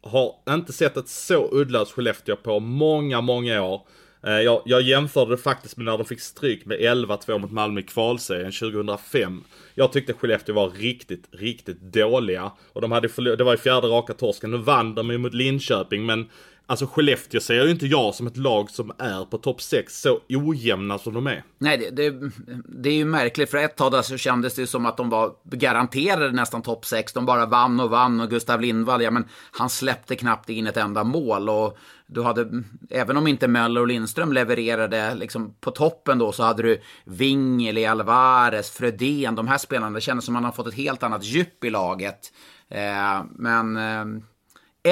har 0.02 0.34
inte 0.50 0.72
sett 0.72 0.96
ett 0.96 1.08
så 1.08 1.48
uddlöst 1.52 1.92
Skellefteå 1.92 2.36
på 2.36 2.60
många, 2.60 3.20
många 3.20 3.62
år. 3.62 3.86
Eh, 4.26 4.32
jag, 4.40 4.62
jag 4.64 4.82
jämförde 4.82 5.30
det 5.30 5.36
faktiskt 5.36 5.76
med 5.76 5.84
när 5.84 5.98
de 5.98 6.04
fick 6.04 6.20
stryk 6.20 6.66
med 6.66 6.78
11-2 6.78 7.38
mot 7.38 7.50
Malmö 7.50 7.80
i 7.80 7.82
kvalserien 7.82 8.52
2005. 8.52 9.44
Jag 9.74 9.92
tyckte 9.92 10.12
Skellefteå 10.12 10.54
var 10.54 10.70
riktigt, 10.70 11.28
riktigt 11.32 11.80
dåliga. 11.80 12.52
Och 12.72 12.80
de 12.80 12.92
hade 12.92 13.08
förlor- 13.08 13.36
det 13.36 13.44
var 13.44 13.52
ju 13.52 13.58
fjärde 13.58 13.86
raka 13.86 14.14
torsken. 14.14 14.50
Nu 14.50 14.56
vann 14.56 14.94
de 14.94 15.10
ju 15.10 15.18
mot 15.18 15.34
Linköping 15.34 16.06
men 16.06 16.28
Alltså 16.66 16.86
Skellefteå 16.86 17.40
ser 17.40 17.64
ju 17.64 17.70
inte 17.70 17.86
jag 17.86 18.14
som 18.14 18.26
ett 18.26 18.36
lag 18.36 18.70
som 18.70 18.92
är 18.98 19.24
på 19.24 19.38
topp 19.38 19.62
6 19.62 20.00
så 20.00 20.20
ojämna 20.28 20.98
som 20.98 21.14
de 21.14 21.26
är. 21.26 21.44
Nej, 21.58 21.78
det, 21.78 21.90
det, 22.10 22.30
det 22.68 22.88
är 22.88 22.94
ju 22.94 23.04
märkligt. 23.04 23.50
För 23.50 23.58
ett 23.58 23.76
tag 23.76 23.92
där 23.92 24.02
så 24.02 24.16
kändes 24.16 24.54
det 24.54 24.66
som 24.66 24.86
att 24.86 24.96
de 24.96 25.10
var 25.10 25.32
garanterade 25.44 26.32
nästan 26.32 26.62
topp 26.62 26.84
6. 26.84 27.12
De 27.12 27.26
bara 27.26 27.46
vann 27.46 27.80
och 27.80 27.90
vann 27.90 28.20
och 28.20 28.30
Gustav 28.30 28.60
Lindvall, 28.60 29.02
ja 29.02 29.10
men 29.10 29.24
han 29.52 29.70
släppte 29.70 30.16
knappt 30.16 30.48
in 30.48 30.66
ett 30.66 30.76
enda 30.76 31.04
mål. 31.04 31.48
Och 31.48 31.78
du 32.14 32.22
hade, 32.22 32.62
även 32.90 33.16
om 33.16 33.26
inte 33.26 33.48
Möller 33.48 33.80
och 33.80 33.86
Lindström 33.86 34.32
levererade 34.32 35.14
liksom 35.14 35.54
på 35.60 35.70
toppen 35.70 36.18
då, 36.18 36.32
så 36.32 36.42
hade 36.42 36.62
du 36.62 36.80
Wingeli, 37.04 37.86
Alvarez, 37.86 38.70
Frödén, 38.70 39.34
de 39.34 39.48
här 39.48 39.58
spelarna. 39.58 39.90
Det 39.90 40.00
kändes 40.00 40.24
som 40.24 40.36
att 40.36 40.42
man 40.42 40.44
har 40.44 40.52
fått 40.52 40.66
ett 40.66 40.74
helt 40.74 41.02
annat 41.02 41.24
djup 41.24 41.64
i 41.64 41.70
laget. 41.70 42.32
Eh, 42.68 43.24
men, 43.30 43.76
eh, 43.76 44.00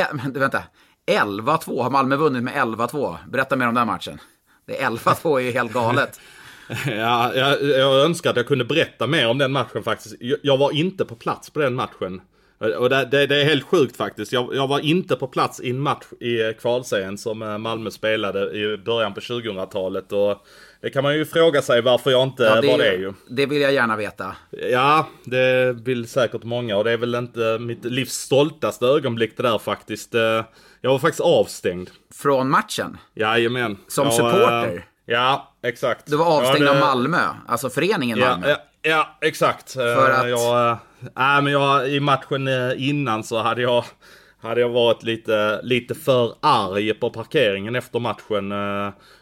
eh 0.00 0.06
men, 0.12 0.32
vänta. 0.32 0.62
11-2, 1.06 1.82
har 1.82 1.90
Malmö 1.90 2.16
vunnit 2.16 2.42
med 2.42 2.54
11-2? 2.54 3.16
Berätta 3.28 3.56
mer 3.56 3.68
om 3.68 3.74
den 3.74 3.86
matchen. 3.86 4.18
Det 4.66 4.72
11-2 4.72 5.36
är 5.36 5.40
ju 5.40 5.50
helt 5.50 5.72
galet. 5.72 6.20
Ja, 6.86 7.34
jag, 7.34 7.62
jag 7.62 8.04
önskar 8.04 8.30
att 8.30 8.36
jag 8.36 8.46
kunde 8.46 8.64
berätta 8.64 9.06
mer 9.06 9.28
om 9.28 9.38
den 9.38 9.52
matchen 9.52 9.82
faktiskt. 9.82 10.14
Jag, 10.20 10.38
jag 10.42 10.56
var 10.56 10.70
inte 10.70 11.04
på 11.04 11.16
plats 11.16 11.50
på 11.50 11.58
den 11.60 11.74
matchen. 11.74 12.20
Och 12.78 12.90
det, 12.90 13.04
det, 13.04 13.26
det 13.26 13.40
är 13.40 13.44
helt 13.44 13.64
sjukt 13.66 13.96
faktiskt. 13.96 14.32
Jag, 14.32 14.54
jag, 14.54 14.66
var 14.68 14.80
inte 14.80 15.16
på 15.16 15.26
plats 15.26 15.60
i 15.60 15.70
en 15.70 15.80
match 15.80 16.04
i 16.20 16.52
kvalserien 16.60 17.18
som 17.18 17.42
eh, 17.42 17.58
Malmö 17.58 17.90
spelade 17.90 18.50
i 18.50 18.76
början 18.76 19.14
på 19.14 19.20
2000-talet. 19.20 20.12
Och 20.12 20.46
det 20.80 20.90
kan 20.90 21.02
man 21.02 21.14
ju 21.14 21.24
fråga 21.24 21.62
sig 21.62 21.80
varför 21.82 22.10
jag 22.10 22.22
inte 22.22 22.42
Ja, 22.42 22.54
var 22.54 22.78
det 22.78 22.94
ju. 22.94 23.12
det 23.30 23.46
vill 23.46 23.60
jag 23.60 23.72
gärna 23.72 23.96
veta. 23.96 24.36
Ja, 24.70 25.08
det 25.24 25.72
vill 25.72 26.08
säkert 26.08 26.42
många 26.44 26.76
och 26.76 26.84
det 26.84 26.92
är 26.92 26.96
väl 26.96 27.14
inte 27.14 27.58
mitt 27.60 27.84
livs 27.84 28.12
stoltaste 28.12 28.86
ögonblick 28.86 29.36
det 29.36 29.42
där 29.42 29.58
faktiskt. 29.58 30.14
Eh, 30.14 30.44
Jag 30.80 30.90
var 30.90 30.98
faktiskt 30.98 31.20
avstängd. 31.20 31.90
Från 32.14 32.50
matchen? 32.50 32.96
Jajamän. 33.14 33.76
Som 33.88 34.04
Jag, 34.04 34.14
supporter? 34.14 34.74
eh, 34.76 34.82
Ja, 35.06 35.54
exakt. 35.62 36.06
Du 36.06 36.16
var 36.16 36.26
avstängd 36.26 36.58
ja, 36.68 36.72
det- 36.74 36.80
av 36.84 36.96
Malmö, 36.96 37.18
alltså 37.48 37.70
föreningen 37.70 38.18
Malmö. 38.20 38.48
ja, 38.48 38.56
ja 38.82 39.18
exakt. 39.20 39.72
För 39.72 40.10
Eh, 40.10 40.20
att? 40.20 40.28
Jag, 40.28 40.78
nej, 41.16 41.42
men 41.42 41.52
jag, 41.52 41.88
I 41.88 42.00
matchen 42.00 42.48
eh, 42.48 42.88
innan 42.88 43.24
så 43.24 43.38
hade 43.38 43.62
jag, 43.62 43.84
hade 44.42 44.60
jag 44.60 44.68
varit 44.68 45.02
lite, 45.02 45.60
lite 45.62 45.94
för 45.94 46.34
arg 46.40 46.94
på 46.94 47.10
parkeringen 47.10 47.76
efter 47.76 47.98
matchen. 47.98 48.52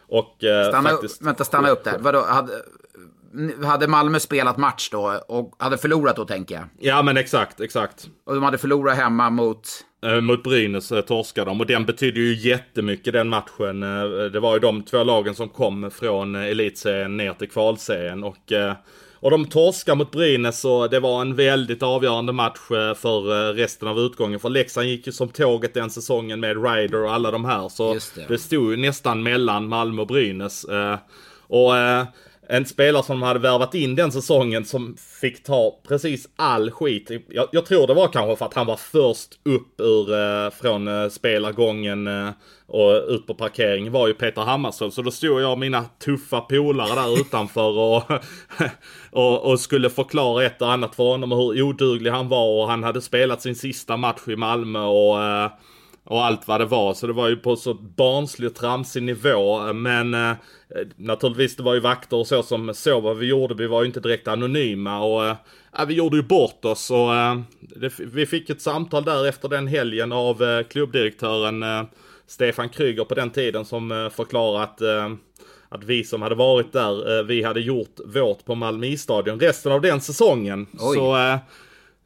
Och 0.07 0.35
Stanna 0.69 0.89
faktiskt... 0.89 1.21
vänta, 1.21 1.43
stanna 1.43 1.69
upp 1.69 1.83
där. 1.83 1.97
Vadå, 1.99 2.25
hade, 2.25 2.51
hade 3.67 3.87
Malmö 3.87 4.19
spelat 4.19 4.57
match 4.57 4.89
då 4.91 5.21
och 5.27 5.55
hade 5.59 5.77
förlorat 5.77 6.15
då 6.15 6.25
tänker 6.25 6.55
jag? 6.55 6.63
Ja 6.79 7.01
men 7.01 7.17
exakt, 7.17 7.59
exakt. 7.59 8.09
Och 8.25 8.33
de 8.33 8.43
hade 8.43 8.57
förlorat 8.57 8.97
hemma 8.97 9.29
mot... 9.29 9.67
Mot 10.21 10.43
Brynäs 10.43 10.91
torskade 11.07 11.51
de 11.51 11.61
och 11.61 11.67
den 11.67 11.85
betydde 11.85 12.19
ju 12.19 12.49
jättemycket 12.49 13.13
den 13.13 13.29
matchen. 13.29 13.79
Det 14.33 14.39
var 14.39 14.53
ju 14.53 14.59
de 14.59 14.83
två 14.83 15.03
lagen 15.03 15.35
som 15.35 15.49
kom 15.49 15.91
från 15.91 16.35
elitserien 16.35 17.17
ner 17.17 17.33
till 17.33 17.49
kvalserien 17.49 18.23
och 18.23 18.51
och 19.19 19.31
de 19.31 19.45
torskade 19.45 19.97
mot 19.97 20.11
Brynäs 20.11 20.65
och 20.65 20.89
det 20.89 20.99
var 20.99 21.21
en 21.21 21.35
väldigt 21.35 21.83
avgörande 21.83 22.33
match 22.33 22.71
eh, 22.71 22.93
för 22.95 23.49
eh, 23.49 23.53
resten 23.53 23.87
av 23.87 23.99
utgången. 23.99 24.39
För 24.39 24.49
Leksand 24.49 24.87
gick 24.87 25.07
ju 25.07 25.13
som 25.13 25.29
tåget 25.29 25.73
den 25.73 25.89
säsongen 25.89 26.39
med 26.39 26.63
Ryder 26.63 27.03
och 27.03 27.13
alla 27.13 27.31
de 27.31 27.45
här. 27.45 27.69
Så 27.69 27.93
Just 27.93 28.15
det. 28.15 28.25
det 28.27 28.37
stod 28.37 28.71
ju 28.71 28.77
nästan 28.77 29.23
mellan 29.23 29.67
Malmö 29.67 30.01
och 30.01 30.07
Brynäs. 30.07 30.63
Eh, 30.65 30.97
Och 31.47 31.71
en 32.51 32.65
spelare 32.65 33.03
som 33.03 33.19
de 33.19 33.25
hade 33.25 33.39
värvat 33.39 33.75
in 33.75 33.95
den 33.95 34.11
säsongen 34.11 34.65
som 34.65 34.97
fick 35.21 35.43
ta 35.43 35.79
precis 35.87 36.29
all 36.35 36.71
skit. 36.71 37.11
Jag, 37.27 37.47
jag 37.51 37.65
tror 37.65 37.87
det 37.87 37.93
var 37.93 38.07
kanske 38.07 38.35
för 38.35 38.45
att 38.45 38.53
han 38.53 38.67
var 38.67 38.75
först 38.75 39.39
upp 39.43 39.81
ur, 39.81 40.13
eh, 40.13 40.49
från 40.49 40.87
eh, 40.87 41.09
spelargången 41.09 42.07
eh, 42.07 42.29
och 42.67 43.03
ut 43.07 43.27
på 43.27 43.33
parkeringen 43.33 43.93
var 43.93 44.07
ju 44.07 44.13
Peter 44.13 44.41
Hammarström. 44.41 44.91
Så 44.91 45.01
då 45.01 45.11
stod 45.11 45.41
jag 45.41 45.51
och 45.51 45.59
mina 45.59 45.85
tuffa 46.05 46.41
polare 46.41 47.01
där 47.01 47.21
utanför 47.21 47.77
och, 47.77 48.03
och, 49.11 49.51
och 49.51 49.59
skulle 49.59 49.89
förklara 49.89 50.43
ett 50.43 50.61
och 50.61 50.71
annat 50.71 50.95
för 50.95 51.03
honom 51.03 51.31
och 51.31 51.37
hur 51.37 51.63
oduglig 51.63 52.11
han 52.11 52.29
var 52.29 52.61
och 52.61 52.67
han 52.67 52.83
hade 52.83 53.01
spelat 53.01 53.41
sin 53.41 53.55
sista 53.55 53.97
match 53.97 54.27
i 54.27 54.35
Malmö 54.35 54.79
och 54.79 55.23
eh, 55.23 55.51
och 56.09 56.25
allt 56.25 56.47
vad 56.47 56.61
det 56.61 56.65
var. 56.65 56.93
Så 56.93 57.07
det 57.07 57.13
var 57.13 57.27
ju 57.27 57.35
på 57.35 57.55
så 57.55 57.73
barnslig 57.73 58.49
och 58.49 58.55
tramsig 58.55 59.03
nivå. 59.03 59.73
Men 59.73 60.13
eh, 60.13 60.33
naturligtvis 60.95 61.55
det 61.55 61.63
var 61.63 61.73
ju 61.73 61.79
vakter 61.79 62.17
och 62.17 62.27
så 62.27 62.43
som 62.43 62.73
såg 62.73 63.03
vad 63.03 63.17
vi 63.17 63.25
gjorde. 63.25 63.53
Vi 63.53 63.67
var 63.67 63.81
ju 63.81 63.87
inte 63.87 63.99
direkt 63.99 64.27
anonyma 64.27 64.99
och 64.99 65.25
eh, 65.25 65.35
vi 65.87 65.93
gjorde 65.93 66.17
ju 66.17 66.23
bort 66.23 66.65
oss. 66.65 66.91
Och, 66.91 67.15
eh, 67.15 67.39
det, 67.59 67.99
vi 67.99 68.25
fick 68.25 68.49
ett 68.49 68.61
samtal 68.61 69.03
där 69.03 69.27
efter 69.27 69.49
den 69.49 69.67
helgen 69.67 70.11
av 70.11 70.43
eh, 70.43 70.63
klubbdirektören 70.63 71.63
eh, 71.63 71.83
Stefan 72.27 72.69
Kryger 72.69 73.03
på 73.03 73.15
den 73.15 73.29
tiden 73.29 73.65
som 73.65 73.91
eh, 73.91 74.09
förklarade 74.09 74.63
att 74.63 74.81
eh, 74.81 75.09
att 75.71 75.83
vi 75.83 76.03
som 76.03 76.21
hade 76.21 76.35
varit 76.35 76.73
där, 76.73 77.23
vi 77.23 77.43
hade 77.43 77.61
gjort 77.61 77.99
vårt 78.05 78.45
på 78.45 78.55
Malmö 78.55 78.97
stadion 78.97 79.39
resten 79.39 79.71
av 79.71 79.81
den 79.81 80.01
säsongen. 80.01 80.67
Oj. 80.79 80.95
Så 80.95 81.15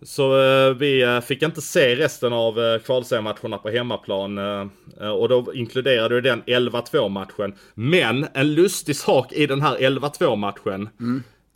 så 0.06 0.41
eh, 0.41 0.74
vi 0.74 1.01
eh, 1.04 1.20
fick 1.20 1.41
inte 1.41 1.62
se 1.62 1.95
resten 1.95 2.34
av 2.34 2.60
eh, 2.60 2.80
kvalseriematcherna 2.80 3.58
på 3.58 3.70
hemmaplan. 3.70 4.38
eh, 4.38 4.68
eh, 5.01 5.10
och 5.10 5.30
då 5.30 5.54
inkluderade 5.54 6.22
den 6.22 6.43
11-2 6.43 7.10
matchen. 7.10 7.54
Men 7.74 8.28
en 8.34 8.54
lustig 8.54 8.95
sak 8.95 9.32
i 9.34 9.47
den 9.47 9.62
här 9.62 9.78
11-2 9.78 10.36
matchen. 10.36 10.89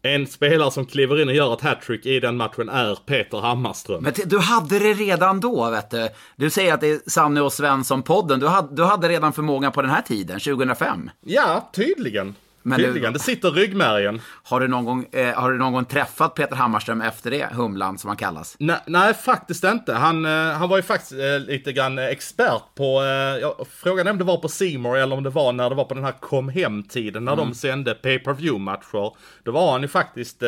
En 0.02 0.28
spelare 0.28 0.72
som 0.72 0.86
kliver 0.86 1.22
in 1.22 1.28
och 1.30 1.36
gör 1.36 1.54
ett 1.54 1.62
hattrick 1.62 2.06
i 2.06 2.20
den 2.20 2.38
matchen 2.38 2.70
är 2.70 2.96
Peter 2.96 3.38
Hammarström. 3.38 4.04
Men 4.04 4.14
du 4.26 4.40
hade 4.40 4.80
det 4.80 4.94
redan 4.94 5.40
då, 5.40 5.70
vet 5.70 5.90
du. 5.92 6.10
Du 6.36 6.50
säger 6.50 6.74
att 6.74 6.82
det 6.82 6.88
är 6.90 7.10
Sanne 7.10 7.42
och 7.42 7.52
Svensson-podden. 7.54 8.40
Du 8.40 8.48
hade, 8.48 8.76
du 8.76 8.84
hade 8.84 9.10
redan 9.10 9.34
förmågan 9.34 9.72
på 9.72 9.82
den 9.82 9.92
här 9.92 10.02
tiden, 10.02 10.40
2005. 10.40 11.10
Ja, 11.26 11.70
tydligen. 11.74 12.36
Men 12.68 12.80
det- 12.80 12.86
tydligen. 12.86 13.14
Det 13.14 13.20
sitter 13.20 13.52
ryggmärgen. 13.52 14.22
Har 14.44 14.60
du 14.60 14.68
någon 14.68 14.86
gång, 14.86 15.06
eh, 15.12 15.34
har 15.36 15.52
du 15.52 15.58
någon 15.58 15.74
gång 15.74 15.86
träffat 15.86 16.36
Peter 16.36 16.56
Hammarström 16.56 17.02
efter 17.02 17.32
det, 17.32 17.48
Humlan 17.54 17.98
som 17.98 18.08
han 18.08 18.18
kallas? 18.18 18.56
Nej, 18.60 18.78
nej, 18.86 19.14
faktiskt 19.14 19.64
inte. 19.64 19.94
Han, 19.94 20.26
eh, 20.26 20.32
han 20.32 20.70
var 20.70 20.78
ju 20.78 20.84
faktiskt 20.84 21.12
eh, 21.12 21.40
lite 21.40 21.74
grann 21.74 21.98
eh, 22.00 22.06
expert 22.06 22.62
på, 22.76 23.02
eh, 23.04 23.08
jag, 23.42 23.68
frågan 23.72 24.08
är 24.08 24.12
om 24.12 24.18
det 24.18 24.24
var 24.24 24.38
på 24.38 24.50
Simor 24.50 24.98
eller 24.98 25.16
om 25.18 25.24
det 25.24 25.30
var 25.30 25.52
när 25.54 25.70
det 25.70 25.76
var 25.76 25.84
på 25.86 25.94
den 25.94 26.04
här 26.04 26.12
kom 26.20 26.50
hem-tiden 26.50 27.26
när 27.26 27.36
de 27.36 27.54
sände 27.54 27.94
pay 27.94 28.20
per 28.20 28.34
view 28.34 28.60
matcher 28.64 29.14
Då 29.44 29.52
var 29.52 29.72
han 29.72 29.82
ju 29.82 29.88
faktiskt 29.88 30.44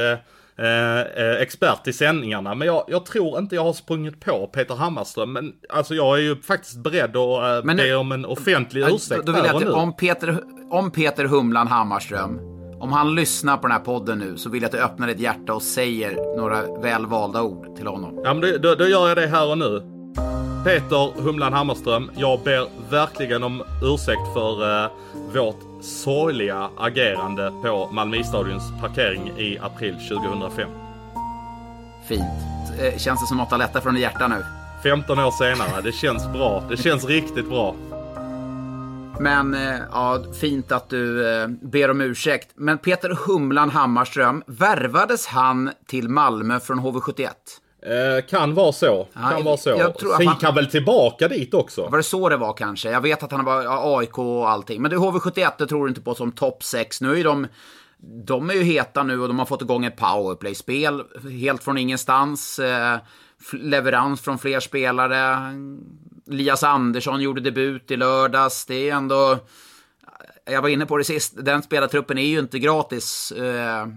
eh, 0.59 0.99
eh, 1.25 1.41
expert 1.41 1.87
i 1.87 1.93
sändningarna. 1.93 2.55
Men 2.55 2.67
jag, 2.67 2.83
jag 2.87 3.05
tror 3.05 3.39
inte 3.39 3.55
jag 3.55 3.63
har 3.63 3.73
sprungit 3.73 4.19
på 4.19 4.47
Peter 4.47 4.75
Hammarström. 4.75 5.33
Men 5.33 5.53
alltså 5.69 5.95
jag 5.95 6.17
är 6.17 6.21
ju 6.21 6.41
faktiskt 6.41 6.77
beredd 6.77 7.17
att 7.17 7.57
eh, 7.59 7.65
Men 7.65 7.77
be 7.77 7.95
om 7.95 8.11
en 8.11 8.25
offentlig 8.25 8.81
ursäkt 8.81 9.25
Då 9.25 9.31
vill 9.31 9.41
här 9.41 9.47
jag 9.47 9.55
att, 9.55 9.63
nu. 9.63 9.71
om, 9.71 9.95
Peter, 9.95 10.43
om 10.71 10.91
Peter 10.91 11.25
Humlan 11.25 11.67
Hammarström, 11.67 12.39
om 12.79 12.91
han 12.91 13.15
lyssnar 13.15 13.57
på 13.57 13.67
den 13.67 13.71
här 13.71 13.83
podden 13.83 14.19
nu, 14.19 14.37
så 14.37 14.49
vill 14.49 14.61
jag 14.61 14.67
att 14.69 14.71
du 14.71 14.83
öppnar 14.83 15.07
ditt 15.07 15.19
hjärta 15.19 15.53
och 15.53 15.61
säger 15.61 16.37
några 16.37 16.81
välvalda 16.81 17.41
ord 17.41 17.75
till 17.75 17.87
honom. 17.87 18.21
Ja 18.23 18.33
men 18.33 18.41
då, 18.41 18.57
då, 18.57 18.75
då 18.75 18.87
gör 18.87 19.07
jag 19.07 19.17
det 19.17 19.27
här 19.27 19.49
och 19.49 19.57
nu. 19.57 19.81
Peter 20.63 21.21
Humlan 21.21 21.53
Hammarström, 21.53 22.11
jag 22.15 22.39
ber 22.43 22.67
verkligen 22.89 23.43
om 23.43 23.63
ursäkt 23.83 24.33
för 24.33 24.83
eh, 24.83 24.91
vårt 25.33 25.59
sorgliga 25.81 26.69
agerande 26.77 27.51
på 27.63 27.89
Malmöstadions 27.91 28.63
parkering 28.81 29.31
i 29.37 29.57
april 29.61 29.95
2005. 30.09 30.69
Fint. 32.07 32.21
Eh, 32.79 32.97
Känns 32.97 33.21
det 33.21 33.27
som 33.27 33.37
något 33.37 33.51
har 33.51 33.57
lättat 33.57 33.83
från 33.83 33.95
hjärta 33.95 34.27
nu? 34.27 34.43
15 34.83 35.19
år 35.19 35.31
senare, 35.31 35.81
det 35.81 35.91
känns 35.91 36.27
bra. 36.27 36.63
Det 36.69 36.77
känns 36.77 37.05
riktigt 37.05 37.49
bra. 37.49 37.75
Men 39.19 39.53
eh, 39.53 39.75
ja, 39.91 40.23
fint 40.41 40.71
att 40.71 40.89
du 40.89 41.33
eh, 41.41 41.47
ber 41.47 41.91
om 41.91 42.01
ursäkt. 42.01 42.49
Men 42.55 42.77
Peter 42.77 43.09
Humlan 43.27 43.69
Hammarström, 43.69 44.43
värvades 44.47 45.27
han 45.27 45.71
till 45.87 46.09
Malmö 46.09 46.59
från 46.59 46.79
HV71? 46.79 47.29
Eh, 47.81 48.25
kan 48.29 48.53
vara 48.55 48.71
så. 48.71 49.07
Kan 49.13 49.31
Ja, 49.37 49.41
vara 49.43 49.57
så. 49.57 49.69
jag 49.69 49.97
tror 49.97 50.13
att 50.13 50.19
Gick 50.19 50.43
han- 50.43 50.55
väl 50.55 50.65
tillbaka 50.67 51.27
dit 51.27 51.53
också? 51.53 51.87
Var 51.89 51.97
det 51.97 52.03
så 52.03 52.29
det 52.29 52.37
var 52.37 52.53
kanske? 52.53 52.89
Jag 52.91 53.01
vet 53.01 53.23
att 53.23 53.31
han 53.31 53.45
var 53.45 53.63
ja, 53.63 53.99
AIK 53.99 54.17
och 54.17 54.49
allting. 54.49 54.81
Men 54.81 54.91
du, 54.91 54.97
HV71, 54.97 55.51
det 55.57 55.67
tror 55.67 55.83
du 55.85 55.89
inte 55.89 56.01
på 56.01 56.15
som 56.15 56.31
topp 56.31 56.63
6. 56.63 57.01
Nu 57.01 57.19
är 57.19 57.23
de... 57.23 57.47
De 58.25 58.49
är 58.49 58.53
ju 58.53 58.63
heta 58.63 59.03
nu 59.03 59.21
och 59.21 59.27
de 59.27 59.39
har 59.39 59.45
fått 59.45 59.61
igång 59.61 59.85
ett 59.85 59.97
powerplay-spel. 59.97 61.03
Helt 61.41 61.63
från 61.63 61.77
ingenstans. 61.77 62.59
Eh, 62.59 62.97
leverans 63.53 64.21
från 64.21 64.37
fler 64.37 64.59
spelare. 64.59 65.37
Lias 66.27 66.63
Andersson 66.63 67.21
gjorde 67.21 67.41
debut 67.41 67.91
i 67.91 67.97
lördags. 67.97 68.65
Det 68.65 68.89
är 68.89 68.95
ändå... 68.95 69.37
Jag 70.45 70.61
var 70.61 70.69
inne 70.69 70.85
på 70.85 70.97
det 70.97 71.03
sist. 71.03 71.33
Den 71.45 71.61
spelartruppen 71.63 72.17
är 72.17 72.25
ju 72.25 72.39
inte 72.39 72.59
gratis. 72.59 73.31
Eh, 73.31 73.87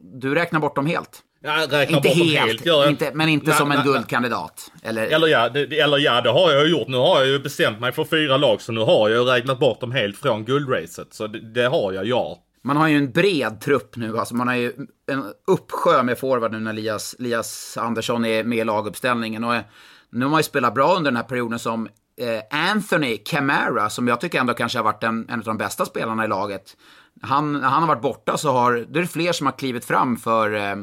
du 0.00 0.34
räknar 0.34 0.60
bort 0.60 0.76
dem 0.76 0.86
helt. 0.86 1.22
Räknar 1.42 1.96
Inte 1.96 2.08
helt, 2.08 2.66
inte, 2.88 3.10
men 3.14 3.28
inte 3.28 3.46
Nej, 3.46 3.56
som 3.56 3.70
en 3.70 3.76
nej, 3.76 3.86
guldkandidat. 3.86 4.72
Eller, 4.82 5.06
Eller 5.06 5.28
ja, 5.28 5.48
det, 5.48 5.80
eller 5.80 5.98
ja, 5.98 6.20
det 6.20 6.30
har 6.30 6.52
jag 6.52 6.68
gjort. 6.68 6.88
Nu 6.88 6.96
har 6.96 7.18
jag 7.20 7.28
ju 7.28 7.38
bestämt 7.38 7.80
mig 7.80 7.92
för 7.92 8.04
fyra 8.04 8.36
lag, 8.36 8.60
så 8.60 8.72
nu 8.72 8.80
har 8.80 9.08
jag 9.08 9.28
räknat 9.28 9.58
bort 9.58 9.80
dem 9.80 9.92
helt 9.92 10.16
från 10.16 10.44
guldracet. 10.44 11.14
Så 11.14 11.26
det, 11.26 11.40
det 11.40 11.66
har 11.66 11.92
jag, 11.92 12.06
ja. 12.06 12.38
Man 12.62 12.76
har 12.76 12.88
ju 12.88 12.96
en 12.96 13.12
bred 13.12 13.60
trupp 13.60 13.96
nu. 13.96 14.18
Alltså 14.18 14.34
man 14.34 14.48
har 14.48 14.54
ju 14.54 14.72
en 15.10 15.24
uppsjö 15.46 16.02
med 16.02 16.18
forward 16.18 16.52
nu 16.52 16.60
när 16.60 16.72
Lias, 16.72 17.16
Lias 17.18 17.76
Andersson 17.80 18.24
är 18.24 18.44
med 18.44 18.58
i 18.58 18.64
laguppställningen. 18.64 19.44
Och 19.44 19.54
eh, 19.54 19.62
nu 20.10 20.24
har 20.24 20.30
man 20.30 20.38
ju 20.38 20.44
spelat 20.44 20.74
bra 20.74 20.96
under 20.96 21.10
den 21.10 21.16
här 21.16 21.24
perioden 21.24 21.58
som 21.58 21.88
eh, 22.20 22.70
Anthony 22.70 23.16
Camara, 23.16 23.90
som 23.90 24.08
jag 24.08 24.20
tycker 24.20 24.40
ändå 24.40 24.54
kanske 24.54 24.78
har 24.78 24.84
varit 24.84 25.02
en, 25.02 25.28
en 25.28 25.38
av 25.38 25.44
de 25.44 25.58
bästa 25.58 25.84
spelarna 25.86 26.24
i 26.24 26.28
laget. 26.28 26.76
Han, 27.22 27.62
han 27.62 27.82
har 27.82 27.88
varit 27.88 28.02
borta 28.02 28.36
så 28.36 28.52
har 28.52 28.86
det 28.88 29.00
är 29.00 29.04
fler 29.04 29.32
som 29.32 29.46
har 29.46 29.58
klivit 29.58 29.84
fram 29.84 30.16
för, 30.16 30.54
eh, 30.54 30.76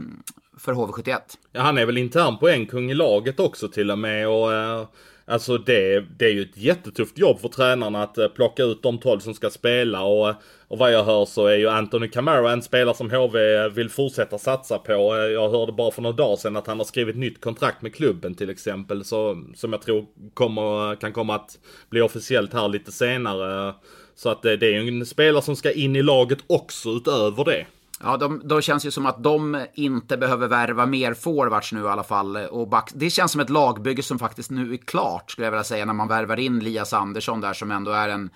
för 0.59 0.73
HV71. 0.73 1.19
Ja, 1.51 1.61
han 1.61 1.77
är 1.77 1.85
väl 1.85 1.97
intern 1.97 2.37
poängkung 2.37 2.91
i 2.91 2.93
laget 2.93 3.39
också 3.39 3.67
till 3.67 3.91
och 3.91 3.99
med. 3.99 4.27
Och, 4.27 4.53
eh, 4.53 4.87
alltså 5.25 5.57
det, 5.57 6.05
det 6.17 6.25
är 6.25 6.33
ju 6.33 6.41
ett 6.41 6.57
jättetufft 6.57 7.17
jobb 7.17 7.39
för 7.39 7.47
tränarna 7.47 8.03
att 8.03 8.17
eh, 8.17 8.27
plocka 8.27 8.63
ut 8.63 8.83
de 8.83 8.97
12 8.97 9.19
som 9.19 9.33
ska 9.33 9.49
spela. 9.49 10.03
Och, 10.03 10.29
eh, 10.29 10.35
och 10.67 10.77
vad 10.77 10.93
jag 10.93 11.03
hör 11.03 11.25
så 11.25 11.45
är 11.45 11.55
ju 11.55 11.69
Anthony 11.69 12.07
Camara 12.07 12.51
en 12.51 12.61
spelare 12.61 12.95
som 12.95 13.11
HV 13.11 13.69
vill 13.69 13.89
fortsätta 13.89 14.37
satsa 14.37 14.77
på. 14.77 15.15
Eh, 15.15 15.19
jag 15.19 15.49
hörde 15.49 15.71
bara 15.71 15.91
för 15.91 16.01
några 16.01 16.15
dagar 16.15 16.35
sedan 16.35 16.57
att 16.57 16.67
han 16.67 16.77
har 16.77 16.85
skrivit 16.85 17.15
nytt 17.17 17.41
kontrakt 17.41 17.81
med 17.81 17.95
klubben 17.95 18.35
till 18.35 18.49
exempel. 18.49 19.05
Så, 19.05 19.43
som 19.55 19.73
jag 19.73 19.81
tror 19.81 20.05
kommer, 20.33 20.91
eh, 20.91 20.97
kan 20.97 21.13
komma 21.13 21.35
att 21.35 21.59
bli 21.89 22.01
officiellt 22.01 22.53
här 22.53 22.67
lite 22.67 22.91
senare. 22.91 23.73
Så 24.15 24.29
att 24.29 24.41
det, 24.41 24.57
det 24.57 24.67
är 24.67 24.81
ju 24.81 24.87
en 24.87 25.05
spelare 25.05 25.41
som 25.41 25.55
ska 25.55 25.71
in 25.71 25.95
i 25.95 26.03
laget 26.03 26.39
också 26.47 26.89
utöver 26.89 27.45
det. 27.45 27.65
Ja, 28.03 28.17
de, 28.17 28.41
då 28.43 28.61
känns 28.61 28.83
det 28.83 28.87
ju 28.87 28.91
som 28.91 29.05
att 29.05 29.23
de 29.23 29.65
inte 29.73 30.17
behöver 30.17 30.47
värva 30.47 30.85
mer 30.85 31.13
forwards 31.13 31.73
nu 31.73 31.83
i 31.83 31.87
alla 31.87 32.03
fall. 32.03 32.37
Och 32.37 32.67
back, 32.67 32.91
det 32.95 33.09
känns 33.09 33.31
som 33.31 33.41
ett 33.41 33.49
lagbygge 33.49 34.03
som 34.03 34.19
faktiskt 34.19 34.51
nu 34.51 34.73
är 34.73 34.77
klart, 34.77 35.31
skulle 35.31 35.47
jag 35.47 35.51
vilja 35.51 35.63
säga, 35.63 35.85
när 35.85 35.93
man 35.93 36.07
värvar 36.07 36.39
in 36.39 36.59
Lias 36.59 36.93
Andersson 36.93 37.41
där 37.41 37.53
som 37.53 37.71
ändå 37.71 37.91
är 37.91 38.09
en, 38.09 38.29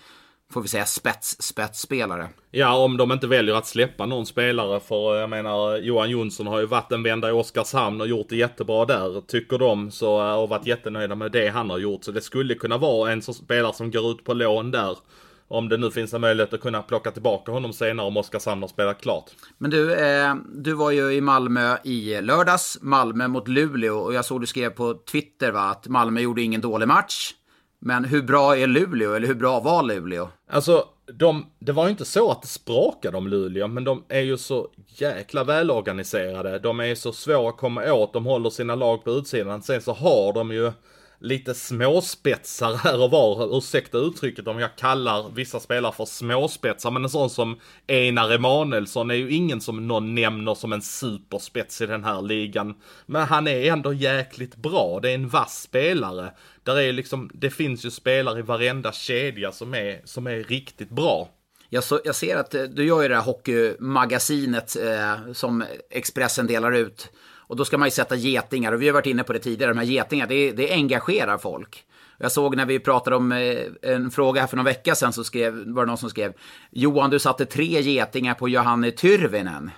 får 0.53 0.61
vi 0.61 0.67
säga, 0.67 0.85
spets, 0.85 1.41
spetsspelare. 1.41 2.29
Ja, 2.51 2.77
om 2.77 2.97
de 2.97 3.11
inte 3.11 3.27
väljer 3.27 3.55
att 3.55 3.67
släppa 3.67 4.05
någon 4.05 4.25
spelare. 4.25 4.79
För 4.79 5.15
jag 5.15 5.29
menar, 5.29 5.77
Johan 5.77 6.09
Jonsson 6.09 6.47
har 6.47 6.59
ju 6.59 6.65
varit 6.65 6.91
en 6.91 7.03
vända 7.03 7.29
i 7.29 7.31
Oskarshamn 7.31 8.01
och 8.01 8.07
gjort 8.07 8.29
det 8.29 8.35
jättebra 8.35 8.85
där. 8.85 9.21
Tycker 9.21 9.57
de 9.57 9.91
så, 9.91 10.35
och 10.35 10.49
varit 10.49 10.67
jättenöjda 10.67 11.15
med 11.15 11.31
det 11.31 11.47
han 11.47 11.69
har 11.69 11.77
gjort. 11.77 12.03
Så 12.03 12.11
det 12.11 12.21
skulle 12.21 12.55
kunna 12.55 12.77
vara 12.77 13.11
en 13.11 13.21
spelare 13.21 13.73
som 13.73 13.91
går 13.91 14.11
ut 14.11 14.23
på 14.23 14.33
lån 14.33 14.71
där. 14.71 14.97
Om 15.51 15.69
det 15.69 15.77
nu 15.77 15.91
finns 15.91 16.13
en 16.13 16.21
möjlighet 16.21 16.53
att 16.53 16.61
kunna 16.61 16.81
plocka 16.81 17.11
tillbaka 17.11 17.51
honom 17.51 17.73
senare 17.73 18.07
om 18.07 18.17
Oskarshamn 18.17 18.61
har 18.61 18.69
spelat 18.69 19.01
klart. 19.01 19.31
Men 19.57 19.71
du, 19.71 19.93
eh, 19.93 20.35
du 20.53 20.73
var 20.73 20.91
ju 20.91 21.13
i 21.13 21.21
Malmö 21.21 21.77
i 21.83 22.21
lördags, 22.21 22.77
Malmö 22.81 23.27
mot 23.27 23.47
Luleå. 23.47 23.97
Och 23.97 24.13
jag 24.13 24.25
såg 24.25 24.41
du 24.41 24.47
skrev 24.47 24.69
på 24.69 24.93
Twitter 25.11 25.51
va, 25.51 25.61
att 25.61 25.87
Malmö 25.87 26.21
gjorde 26.21 26.41
ingen 26.41 26.61
dålig 26.61 26.87
match. 26.87 27.33
Men 27.79 28.05
hur 28.05 28.21
bra 28.21 28.57
är 28.57 28.67
Luleå, 28.67 29.13
eller 29.13 29.27
hur 29.27 29.35
bra 29.35 29.59
var 29.59 29.83
Luleå? 29.83 30.29
Alltså, 30.49 30.85
de, 31.13 31.45
det 31.59 31.71
var 31.71 31.83
ju 31.85 31.91
inte 31.91 32.05
så 32.05 32.31
att 32.31 32.41
det 32.41 32.47
sprakade 32.47 33.17
om 33.17 33.27
Luleå, 33.27 33.67
men 33.67 33.83
de 33.83 34.03
är 34.09 34.21
ju 34.21 34.37
så 34.37 34.67
jäkla 34.87 35.43
välorganiserade. 35.43 36.59
De 36.59 36.79
är 36.79 36.85
ju 36.85 36.95
så 36.95 37.11
svåra 37.11 37.49
att 37.49 37.57
komma 37.57 37.93
åt, 37.93 38.13
de 38.13 38.25
håller 38.25 38.49
sina 38.49 38.75
lag 38.75 39.03
på 39.03 39.11
utsidan. 39.11 39.61
Sen 39.61 39.81
så 39.81 39.93
har 39.93 40.33
de 40.33 40.51
ju 40.51 40.71
lite 41.21 41.53
småspetsar 41.53 42.73
här 42.73 43.01
och 43.01 43.11
var. 43.11 43.57
Ursäkta 43.57 43.97
uttrycket 43.97 44.47
om 44.47 44.59
jag 44.59 44.75
kallar 44.75 45.29
vissa 45.29 45.59
spelare 45.59 45.91
för 45.91 46.05
småspetsar, 46.05 46.91
men 46.91 47.03
en 47.03 47.09
sån 47.09 47.29
som 47.29 47.59
Einar 47.87 48.31
Emanuelsson 48.31 49.11
är 49.11 49.15
ju 49.15 49.31
ingen 49.31 49.61
som 49.61 49.87
någon 49.87 50.15
nämner 50.15 50.55
som 50.55 50.73
en 50.73 50.81
superspets 50.81 51.81
i 51.81 51.85
den 51.85 52.03
här 52.03 52.21
ligan. 52.21 52.75
Men 53.05 53.27
han 53.27 53.47
är 53.47 53.71
ändå 53.71 53.93
jäkligt 53.93 54.55
bra, 54.55 54.99
det 54.99 55.09
är 55.09 55.15
en 55.15 55.29
vass 55.29 55.61
spelare. 55.61 56.31
Där 56.63 56.79
är 56.79 56.93
liksom, 56.93 57.29
det 57.33 57.49
finns 57.49 57.85
ju 57.85 57.91
spelare 57.91 58.39
i 58.39 58.41
varenda 58.41 58.91
kedja 58.91 59.51
som 59.51 59.73
är, 59.73 60.01
som 60.05 60.27
är 60.27 60.43
riktigt 60.43 60.89
bra. 60.89 61.29
Jag, 61.73 61.83
så, 61.83 61.99
jag 62.03 62.15
ser 62.15 62.37
att 62.37 62.55
eh, 62.55 62.63
du 62.63 62.85
gör 62.85 63.01
ju 63.01 63.07
det 63.07 63.15
här 63.15 63.21
hockeymagasinet 63.21 64.75
eh, 64.75 65.33
som 65.33 65.63
Expressen 65.89 66.47
delar 66.47 66.71
ut. 66.71 67.11
Och 67.51 67.57
då 67.57 67.65
ska 67.65 67.77
man 67.77 67.87
ju 67.87 67.91
sätta 67.91 68.15
getingar, 68.15 68.71
och 68.71 68.81
vi 68.81 68.87
har 68.87 68.93
varit 68.93 69.05
inne 69.05 69.23
på 69.23 69.33
det 69.33 69.39
tidigare, 69.39 69.71
de 69.71 69.77
här 69.77 69.85
getingar, 69.85 70.27
det, 70.27 70.51
det 70.51 70.71
engagerar 70.71 71.37
folk. 71.37 71.83
Jag 72.17 72.31
såg 72.31 72.55
när 72.55 72.65
vi 72.65 72.79
pratade 72.79 73.15
om 73.15 73.31
eh, 73.31 73.57
en 73.81 74.11
fråga 74.11 74.41
här 74.41 74.47
för 74.47 74.57
någon 74.57 74.65
vecka 74.65 74.95
sedan 74.95 75.13
så 75.13 75.23
skrev, 75.23 75.53
var 75.53 75.85
det 75.85 75.87
någon 75.87 75.97
som 75.97 76.09
skrev 76.09 76.33
Johan, 76.71 77.09
du 77.09 77.19
satte 77.19 77.45
tre 77.45 77.81
getingar 77.81 78.33
på 78.33 78.49
Johanne 78.49 78.91
Tyrvinen. 78.91 79.71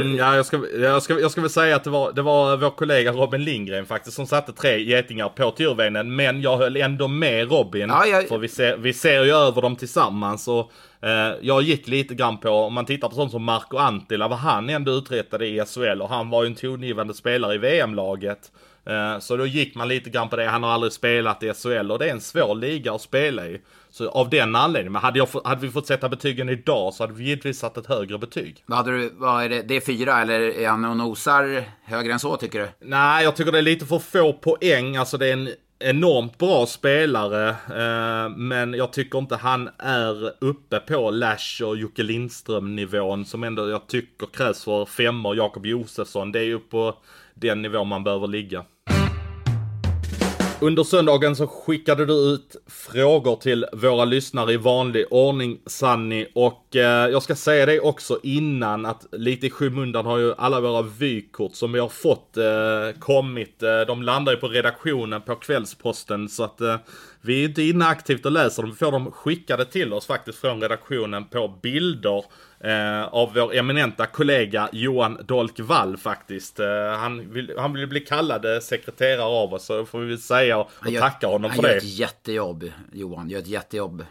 Mm, 0.00 0.16
ja, 0.16 0.36
jag, 0.36 0.46
ska, 0.46 0.60
jag, 0.80 1.02
ska, 1.02 1.20
jag 1.20 1.30
ska 1.30 1.40
väl 1.40 1.50
säga 1.50 1.76
att 1.76 1.84
det 1.84 1.90
var, 1.90 2.12
det 2.12 2.22
var 2.22 2.56
vår 2.56 2.70
kollega 2.70 3.12
Robin 3.12 3.44
Lindgren 3.44 3.86
faktiskt 3.86 4.16
som 4.16 4.26
satte 4.26 4.52
tre 4.52 4.78
getingar 4.82 5.28
på 5.28 5.50
Tyrväinen. 5.50 6.16
Men 6.16 6.42
jag 6.42 6.56
höll 6.56 6.76
ändå 6.76 7.08
med 7.08 7.50
Robin. 7.50 7.88
Ja, 7.88 8.06
jag- 8.06 8.28
För 8.28 8.38
vi 8.38 8.48
ser, 8.48 8.76
vi 8.76 8.92
ser 8.92 9.24
ju 9.24 9.30
över 9.32 9.62
dem 9.62 9.76
tillsammans. 9.76 10.48
Och, 10.48 10.72
eh, 11.08 11.34
jag 11.40 11.62
gick 11.62 11.88
lite 11.88 12.14
grann 12.14 12.38
på, 12.38 12.48
om 12.50 12.74
man 12.74 12.84
tittar 12.86 13.08
på 13.08 13.14
sånt 13.14 13.30
som 13.30 13.44
Marco 13.44 13.76
Antila, 13.76 14.28
vad 14.28 14.38
han 14.38 14.70
ändå 14.70 14.92
uträttade 14.92 15.46
i 15.46 15.60
SHL. 15.66 16.02
Och 16.02 16.08
han 16.08 16.30
var 16.30 16.42
ju 16.42 16.46
en 16.46 16.54
tongivande 16.54 17.14
spelare 17.14 17.54
i 17.54 17.58
VM-laget. 17.58 18.38
Eh, 18.86 19.18
så 19.18 19.36
då 19.36 19.46
gick 19.46 19.74
man 19.74 19.88
lite 19.88 20.10
grann 20.10 20.28
på 20.28 20.36
det. 20.36 20.44
Han 20.44 20.62
har 20.62 20.70
aldrig 20.70 20.92
spelat 20.92 21.42
i 21.42 21.52
SHL 21.54 21.90
och 21.90 21.98
det 21.98 22.06
är 22.08 22.12
en 22.12 22.20
svår 22.20 22.54
liga 22.54 22.92
att 22.92 23.00
spela 23.02 23.46
i. 23.46 23.60
Så 23.90 24.08
av 24.08 24.30
den 24.30 24.56
anledningen. 24.56 24.92
Men 24.92 25.02
hade, 25.02 25.18
jag, 25.18 25.28
hade 25.44 25.60
vi 25.60 25.72
fått 25.72 25.86
sätta 25.86 26.08
betygen 26.08 26.48
idag 26.48 26.94
så 26.94 27.02
hade 27.02 27.14
vi 27.14 27.24
givetvis 27.24 27.58
satt 27.58 27.76
ett 27.76 27.86
högre 27.86 28.18
betyg. 28.18 28.64
Vad 28.66 28.78
hade 28.78 28.98
du, 28.98 29.12
vad 29.14 29.44
är 29.44 29.48
det, 29.48 29.62
det 29.62 29.76
är 29.76 29.80
fyra 29.80 30.20
eller 30.20 30.40
är 30.40 30.68
han 30.68 30.84
och 30.84 30.96
nosar 30.96 31.64
högre 31.84 32.12
än 32.12 32.18
så 32.18 32.36
tycker 32.36 32.60
du? 32.60 32.68
Nej, 32.86 33.24
jag 33.24 33.36
tycker 33.36 33.52
det 33.52 33.58
är 33.58 33.62
lite 33.62 33.86
för 33.86 33.98
få 33.98 34.32
poäng. 34.32 34.96
Alltså 34.96 35.18
det 35.18 35.26
är 35.26 35.32
en 35.32 35.50
enormt 35.80 36.38
bra 36.38 36.66
spelare. 36.66 37.48
Eh, 37.50 38.36
men 38.36 38.74
jag 38.74 38.92
tycker 38.92 39.18
inte 39.18 39.36
han 39.36 39.70
är 39.78 40.44
uppe 40.44 40.80
på 40.80 41.10
Lash 41.10 41.62
och 41.64 41.76
Jocke 41.76 42.02
Lindström 42.02 42.76
nivån 42.76 43.24
som 43.24 43.44
ändå 43.44 43.70
jag 43.70 43.86
tycker 43.86 44.26
krävs 44.26 44.64
för 44.64 44.84
femmor. 44.84 45.36
Jakob 45.36 45.66
Josefsson. 45.66 46.32
Det 46.32 46.38
är 46.38 46.44
ju 46.44 46.58
på 46.58 46.94
den 47.34 47.62
nivå 47.62 47.84
man 47.84 48.04
behöver 48.04 48.26
ligga. 48.26 48.64
Under 50.62 50.84
söndagen 50.84 51.36
så 51.36 51.46
skickade 51.46 52.06
du 52.06 52.12
ut 52.12 52.56
frågor 52.66 53.36
till 53.36 53.66
våra 53.72 54.04
lyssnare 54.04 54.52
i 54.52 54.56
vanlig 54.56 55.06
ordning, 55.10 55.60
Sanni. 55.66 56.26
Och 56.34 56.76
eh, 56.76 57.08
jag 57.08 57.22
ska 57.22 57.34
säga 57.34 57.66
det 57.66 57.80
också 57.80 58.20
innan 58.22 58.86
att 58.86 59.06
lite 59.12 59.46
i 59.46 59.50
skymundan 59.50 60.06
har 60.06 60.18
ju 60.18 60.34
alla 60.38 60.60
våra 60.60 60.82
vykort 60.82 61.54
som 61.54 61.72
vi 61.72 61.78
har 61.78 61.88
fått 61.88 62.36
eh, 62.36 63.00
kommit. 63.00 63.62
Eh, 63.62 63.80
de 63.80 64.02
landar 64.02 64.32
ju 64.32 64.38
på 64.38 64.48
redaktionen 64.48 65.22
på 65.22 65.34
Kvällsposten 65.34 66.28
så 66.28 66.44
att 66.44 66.60
eh, 66.60 66.76
vi 67.20 67.40
är 67.40 67.48
inte 67.48 67.62
inne 67.62 67.86
aktivt 67.86 68.26
och 68.26 68.32
läser 68.32 68.62
dem. 68.62 68.70
Vi 68.70 68.76
får 68.76 68.92
dem 68.92 69.12
skickade 69.12 69.64
till 69.64 69.92
oss 69.92 70.06
faktiskt 70.06 70.38
från 70.38 70.62
redaktionen 70.62 71.24
på 71.24 71.48
bilder 71.62 72.24
eh, 72.64 73.04
av 73.04 73.34
vår 73.34 73.54
eminenta 73.54 74.06
kollega 74.06 74.68
Johan 74.72 75.18
Dolk 75.24 75.60
Wall 75.60 75.96
faktiskt. 75.96 76.60
Eh, 76.60 76.66
han, 76.98 77.32
vill, 77.32 77.52
han 77.58 77.72
vill 77.72 77.86
bli 77.86 78.00
kallad 78.00 78.54
eh, 78.54 78.60
sekreterare 78.60 79.22
av 79.22 79.54
oss 79.54 79.64
så 79.64 79.86
får 79.86 80.00
vi 80.00 80.06
väl 80.06 80.18
säga 80.18 80.58
och, 80.58 80.70
och 80.86 80.94
tacka 80.94 81.26
honom 81.26 81.50
han 81.50 81.60
för 81.60 81.62
gör 81.62 81.74
det. 81.74 81.76
ett 81.76 81.98
jättejobb, 81.98 82.70
Johan. 82.92 83.30
Gör 83.30 83.38
ett 83.38 83.46
jättejobb. 83.46 84.04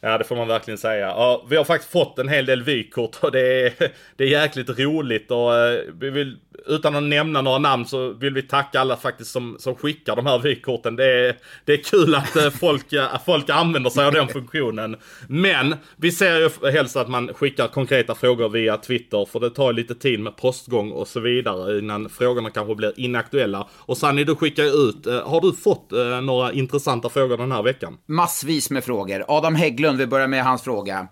Ja, 0.00 0.18
det 0.18 0.24
får 0.24 0.36
man 0.36 0.48
verkligen 0.48 0.78
säga. 0.78 1.06
Ja, 1.06 1.46
vi 1.48 1.56
har 1.56 1.64
faktiskt 1.64 1.92
fått 1.92 2.18
en 2.18 2.28
hel 2.28 2.46
del 2.46 2.62
vykort 2.62 3.16
och 3.22 3.32
det 3.32 3.66
är, 3.66 3.72
det 4.16 4.24
är 4.24 4.28
jäkligt 4.28 4.78
roligt 4.78 5.30
och 5.30 5.56
eh, 5.56 5.80
vi 5.92 6.10
vill 6.10 6.38
utan 6.66 6.96
att 6.96 7.02
nämna 7.02 7.42
några 7.42 7.58
namn 7.58 7.86
så 7.86 8.12
vill 8.12 8.34
vi 8.34 8.42
tacka 8.42 8.80
alla 8.80 8.96
faktiskt 8.96 9.30
som, 9.30 9.56
som 9.58 9.74
skickar 9.74 10.16
de 10.16 10.26
här 10.26 10.38
vykorten. 10.38 10.96
Det 10.96 11.04
är, 11.04 11.36
det 11.64 11.72
är 11.72 11.82
kul 11.82 12.14
att 12.14 12.36
eh, 12.36 12.50
folk, 12.50 12.92
eh, 12.92 13.18
folk 13.26 13.50
använder 13.50 13.90
sig 13.90 14.06
av 14.06 14.12
den 14.12 14.28
funktionen. 14.28 14.96
Men 15.28 15.74
vi 15.96 16.12
ser 16.12 16.40
ju 16.40 16.70
helst 16.70 16.96
att 16.96 17.08
man 17.08 17.34
skickar 17.34 17.68
konkreta 17.68 18.14
frågor 18.14 18.48
via 18.48 18.76
Twitter 18.76 19.24
för 19.32 19.40
det 19.40 19.50
tar 19.50 19.72
lite 19.72 19.94
tid 19.94 20.20
med 20.20 20.36
postgång 20.36 20.90
och 20.90 21.08
så 21.08 21.20
vidare 21.20 21.78
innan 21.78 22.08
frågorna 22.08 22.50
kanske 22.50 22.74
blir 22.74 23.00
inaktuella. 23.00 23.68
Och 23.72 23.98
Sanny, 23.98 24.24
du 24.24 24.34
skickar 24.34 24.62
ju 24.62 24.70
ut, 24.70 25.06
eh, 25.06 25.28
har 25.28 25.40
du 25.40 25.52
fått 25.52 25.90
några 26.22 26.52
intressanta 26.52 27.08
frågor 27.08 27.36
den 27.36 27.52
här 27.52 27.62
veckan? 27.62 27.98
Massvis 28.06 28.70
med 28.70 28.84
frågor. 28.84 29.24
Adam 29.28 29.54
Hägglund, 29.54 29.98
vi 29.98 30.06
börjar 30.06 30.28
med 30.28 30.44
hans 30.44 30.62
fråga. 30.62 31.08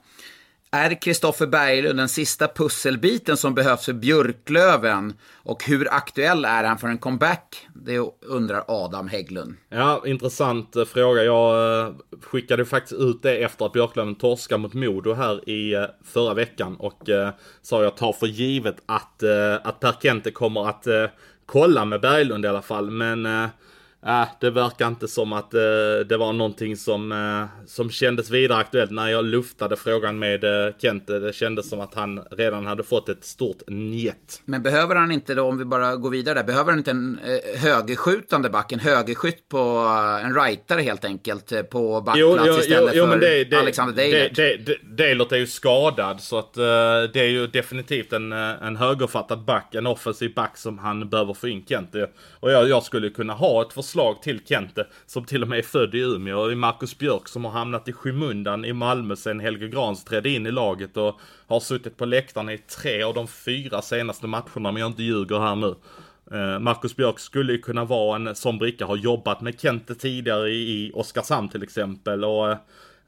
Är 0.75 1.01
Kristoffer 1.01 1.47
Berglund 1.47 1.99
den 1.99 2.09
sista 2.09 2.49
pusselbiten 2.49 3.37
som 3.37 3.55
behövs 3.55 3.85
för 3.85 3.93
Björklöven? 3.93 5.13
Och 5.43 5.65
hur 5.65 5.89
aktuell 5.95 6.45
är 6.45 6.65
han 6.65 6.79
för 6.79 6.89
en 6.89 6.99
comeback? 6.99 7.67
Det 7.75 7.99
undrar 8.27 8.65
Adam 8.69 9.09
Hägglund. 9.09 9.55
Ja, 9.69 10.03
intressant 10.07 10.77
eh, 10.77 10.85
fråga. 10.85 11.25
Jag 11.25 11.81
eh, 11.81 11.95
skickade 12.23 12.65
faktiskt 12.65 13.01
ut 13.01 13.23
det 13.23 13.37
efter 13.37 13.67
att 13.67 13.73
Björklöven 13.73 14.15
torskade 14.15 14.63
mot 14.63 14.75
Modo 14.75 15.13
här 15.13 15.49
i 15.49 15.75
eh, 15.75 15.85
förra 16.05 16.35
veckan. 16.35 16.77
Och 16.77 17.09
sa 17.63 17.83
jag 17.83 17.97
tar 17.97 18.13
för 18.13 18.27
givet 18.27 18.77
att, 18.87 19.23
att 19.63 19.81
Per 19.81 19.95
Kente 20.03 20.31
kommer 20.31 20.69
att 20.69 20.87
kolla 21.47 21.85
med 21.85 22.01
Berglund 22.01 22.45
i 22.45 22.49
alla 22.49 22.63
fall. 22.63 22.91
Men 22.91 23.49
Äh, 24.07 24.29
det 24.41 24.51
verkar 24.51 24.89
inte 24.89 25.09
som 25.09 25.33
att 25.33 25.55
eh, 25.55 25.61
det 26.09 26.17
var 26.17 26.33
någonting 26.33 26.77
som, 26.77 27.13
eh, 27.13 27.67
som 27.67 27.91
kändes 27.91 28.31
vidare 28.31 28.59
aktuellt 28.59 28.91
när 28.91 29.09
jag 29.09 29.25
luftade 29.25 29.77
frågan 29.77 30.19
med 30.19 30.45
eh, 30.45 30.75
Kent. 30.79 31.07
Det 31.07 31.35
kändes 31.35 31.69
som 31.69 31.81
att 31.81 31.95
han 31.95 32.21
redan 32.31 32.67
hade 32.67 32.83
fått 32.83 33.09
ett 33.09 33.25
stort 33.25 33.63
njet. 33.67 34.43
Men 34.45 34.63
behöver 34.63 34.95
han 34.95 35.13
inte 35.13 35.35
då, 35.35 35.43
om 35.43 35.59
vi 35.59 35.65
bara 35.65 35.97
går 35.97 36.11
vidare 36.11 36.35
där, 36.35 36.45
behöver 36.45 36.71
han 36.71 36.79
inte 36.79 36.91
en 36.91 37.19
eh, 37.25 37.61
högerskjutande 37.61 38.51
back, 38.51 38.73
en 38.73 38.81
högerskytt 38.81 39.49
på 39.49 39.59
eh, 39.59 40.27
en 40.27 40.35
rightare 40.35 40.81
helt 40.81 41.05
enkelt 41.05 41.53
eh, 41.53 41.63
på 41.63 42.01
backplats 42.01 42.21
jo, 42.21 42.39
jo, 42.47 42.59
istället 42.59 42.95
jo, 42.95 43.07
för 43.07 43.19
det, 43.19 43.45
det, 43.45 43.59
Alexander 43.59 43.95
Deilert? 43.95 44.37
Det, 44.37 44.57
det, 44.57 44.77
Deilert 44.83 45.33
är 45.33 45.37
ju 45.37 45.47
skadad 45.47 46.21
så 46.21 46.39
att 46.39 46.55
det 46.55 47.17
är 47.17 47.29
ju 47.29 47.47
definitivt 47.47 48.13
en, 48.13 48.33
en 48.33 48.77
högerfattad 48.77 49.45
back, 49.45 49.75
en 49.75 49.87
offensiv 49.87 50.35
back 50.35 50.57
som 50.57 50.79
han 50.79 51.09
behöver 51.09 51.35
få 51.35 51.49
in 51.49 51.65
Kent. 51.69 51.95
Och 52.41 52.53
jag, 52.53 52.69
jag 52.69 52.83
skulle 52.83 53.11
kunna 53.11 53.33
ha 53.33 53.63
ett 53.63 53.73
förslag 53.73 53.94
slag 53.95 54.23
till 54.23 54.41
Kente, 54.47 54.87
som 55.07 55.25
till 55.25 55.43
och 55.43 55.49
med 55.49 55.59
är 55.59 55.63
född 55.63 55.95
i 55.95 55.99
Umeå. 55.99 56.39
Och 56.39 56.57
Marcus 56.57 56.99
Björk 56.99 57.29
som 57.29 57.45
har 57.45 57.53
hamnat 57.53 57.89
i 57.89 57.93
skymundan 57.93 58.65
i 58.65 58.73
Malmö 58.73 59.17
sen 59.17 59.41
Helge 59.41 59.69
Grans 59.69 60.05
trädde 60.05 60.31
in 60.31 60.47
i 60.47 60.51
laget 60.51 60.97
och 60.97 61.21
har 61.47 61.61
suttit 61.61 61.97
på 61.97 62.05
läktarna 62.05 62.53
i 62.53 62.59
tre 62.59 63.03
av 63.03 63.15
de 63.15 63.29
fyra 63.29 63.83
senaste 63.83 64.27
matcherna, 64.27 64.69
om 64.69 64.77
jag 64.77 64.87
inte 64.87 65.03
ljuger 65.03 65.39
här 65.39 65.57
nu. 65.57 65.75
Eh, 66.33 66.59
Marcus 66.59 66.97
Björk 66.97 67.19
skulle 67.19 67.53
ju 67.53 67.59
kunna 67.59 67.85
vara 67.85 68.17
en 68.17 68.35
sån 68.35 68.59
bricka, 68.59 68.87
har 68.87 68.97
jobbat 68.97 69.41
med 69.41 69.61
Kente 69.61 69.95
tidigare 69.95 70.51
i 70.51 70.93
Oskarshamn 70.95 71.49
till 71.49 71.63
exempel. 71.63 72.25
Och 72.25 72.51
eh, 72.51 72.57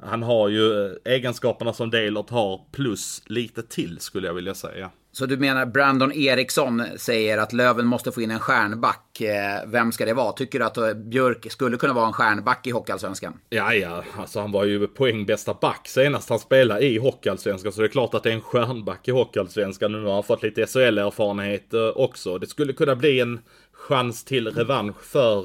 han 0.01 0.23
har 0.23 0.49
ju 0.49 0.85
eh, 0.85 0.93
egenskaperna 1.05 1.73
som 1.73 1.91
Delort 1.91 2.31
har 2.31 2.61
plus 2.73 3.23
lite 3.27 3.63
till 3.63 4.01
skulle 4.01 4.27
jag 4.27 4.35
vilja 4.35 4.55
säga. 4.55 4.91
Så 5.19 5.27
du 5.27 5.37
menar 5.37 5.67
Brandon 5.67 6.13
Eriksson 6.13 6.83
säger 6.97 7.39
att 7.39 7.53
Löven 7.53 7.87
måste 7.87 8.13
få 8.13 8.21
in 8.21 8.31
en 8.31 8.41
stjärnback. 8.41 9.21
Eh, 9.21 9.61
vem 9.67 9.93
ska 9.93 10.05
det 10.05 10.15
vara? 10.15 10.33
Tycker 10.33 10.59
du 10.59 10.65
att 10.65 10.77
eh, 10.77 10.95
Björk 10.95 11.53
skulle 11.53 11.77
kunna 11.77 11.93
vara 11.93 12.07
en 12.07 12.13
stjärnback 12.13 12.67
i 12.67 12.71
Hockeyallsvenskan? 12.71 13.41
Ja, 13.49 13.75
ja. 13.75 14.05
Alltså 14.19 14.41
han 14.41 14.53
var 14.53 14.65
ju 14.65 14.87
poängbästa 14.87 15.55
back 15.55 15.89
senast 15.89 16.29
han 16.29 16.39
spelade 16.39 16.81
i 16.81 16.99
Hockeyallsvenskan. 16.99 17.73
Så 17.73 17.81
det 17.81 17.87
är 17.87 17.89
klart 17.89 18.15
att 18.15 18.23
det 18.23 18.31
är 18.31 18.35
en 18.35 18.41
stjärnback 18.41 19.09
i 19.09 19.11
Hockeyallsvenskan. 19.11 19.93
Nu 19.93 20.05
har 20.05 20.15
han 20.15 20.23
fått 20.23 20.43
lite 20.43 20.67
SHL-erfarenhet 20.67 21.75
eh, 21.75 21.89
också. 21.89 22.39
Det 22.39 22.47
skulle 22.47 22.73
kunna 22.73 22.97
bli 22.97 23.21
en 23.21 23.41
chans 23.73 24.25
till 24.25 24.49
revansch 24.49 25.03
för, 25.05 25.43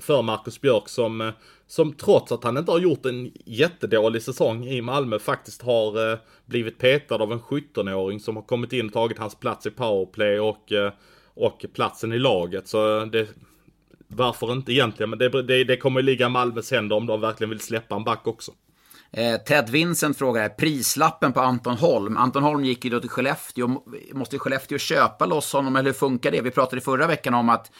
för 0.00 0.22
Marcus 0.22 0.60
Björk 0.60 0.88
som 0.88 1.32
som 1.70 1.92
trots 1.92 2.32
att 2.32 2.44
han 2.44 2.56
inte 2.56 2.70
har 2.70 2.78
gjort 2.78 3.06
en 3.06 3.32
jättedålig 3.44 4.22
säsong 4.22 4.66
i 4.66 4.80
Malmö 4.80 5.18
faktiskt 5.18 5.62
har 5.62 6.12
eh, 6.12 6.18
blivit 6.46 6.78
petad 6.78 7.14
av 7.14 7.32
en 7.32 7.40
17-åring 7.40 8.20
som 8.20 8.36
har 8.36 8.42
kommit 8.42 8.72
in 8.72 8.86
och 8.86 8.92
tagit 8.92 9.18
hans 9.18 9.34
plats 9.34 9.66
i 9.66 9.70
powerplay 9.70 10.40
och, 10.40 10.72
eh, 10.72 10.92
och 11.34 11.64
platsen 11.74 12.12
i 12.12 12.18
laget. 12.18 12.68
Så 12.68 13.00
eh, 13.00 13.06
det, 13.06 13.28
varför 14.08 14.52
inte 14.52 14.72
egentligen? 14.72 15.10
Men 15.10 15.18
det, 15.18 15.42
det, 15.42 15.64
det 15.64 15.76
kommer 15.76 16.02
ligga 16.02 16.26
i 16.26 16.28
Malmös 16.28 16.70
händer 16.70 16.96
om 16.96 17.06
de 17.06 17.20
verkligen 17.20 17.50
vill 17.50 17.60
släppa 17.60 17.96
en 17.96 18.04
back 18.04 18.26
också. 18.26 18.52
Eh, 19.12 19.36
Ted 19.36 19.70
Vincent 19.70 20.18
frågar 20.18 20.48
prislappen 20.48 21.32
på 21.32 21.40
Anton 21.40 21.76
Holm. 21.76 22.16
Anton 22.16 22.42
Holm 22.42 22.64
gick 22.64 22.84
ju 22.84 22.90
då 22.90 23.00
till 23.00 23.10
Skellefteå. 23.10 23.82
Måste 24.12 24.38
Skellefteå 24.38 24.78
köpa 24.78 25.26
loss 25.26 25.52
honom 25.52 25.76
eller 25.76 25.88
hur 25.88 25.98
funkar 25.98 26.30
det? 26.30 26.40
Vi 26.40 26.50
pratade 26.50 26.80
förra 26.80 27.06
veckan 27.06 27.34
om 27.34 27.48
att 27.48 27.70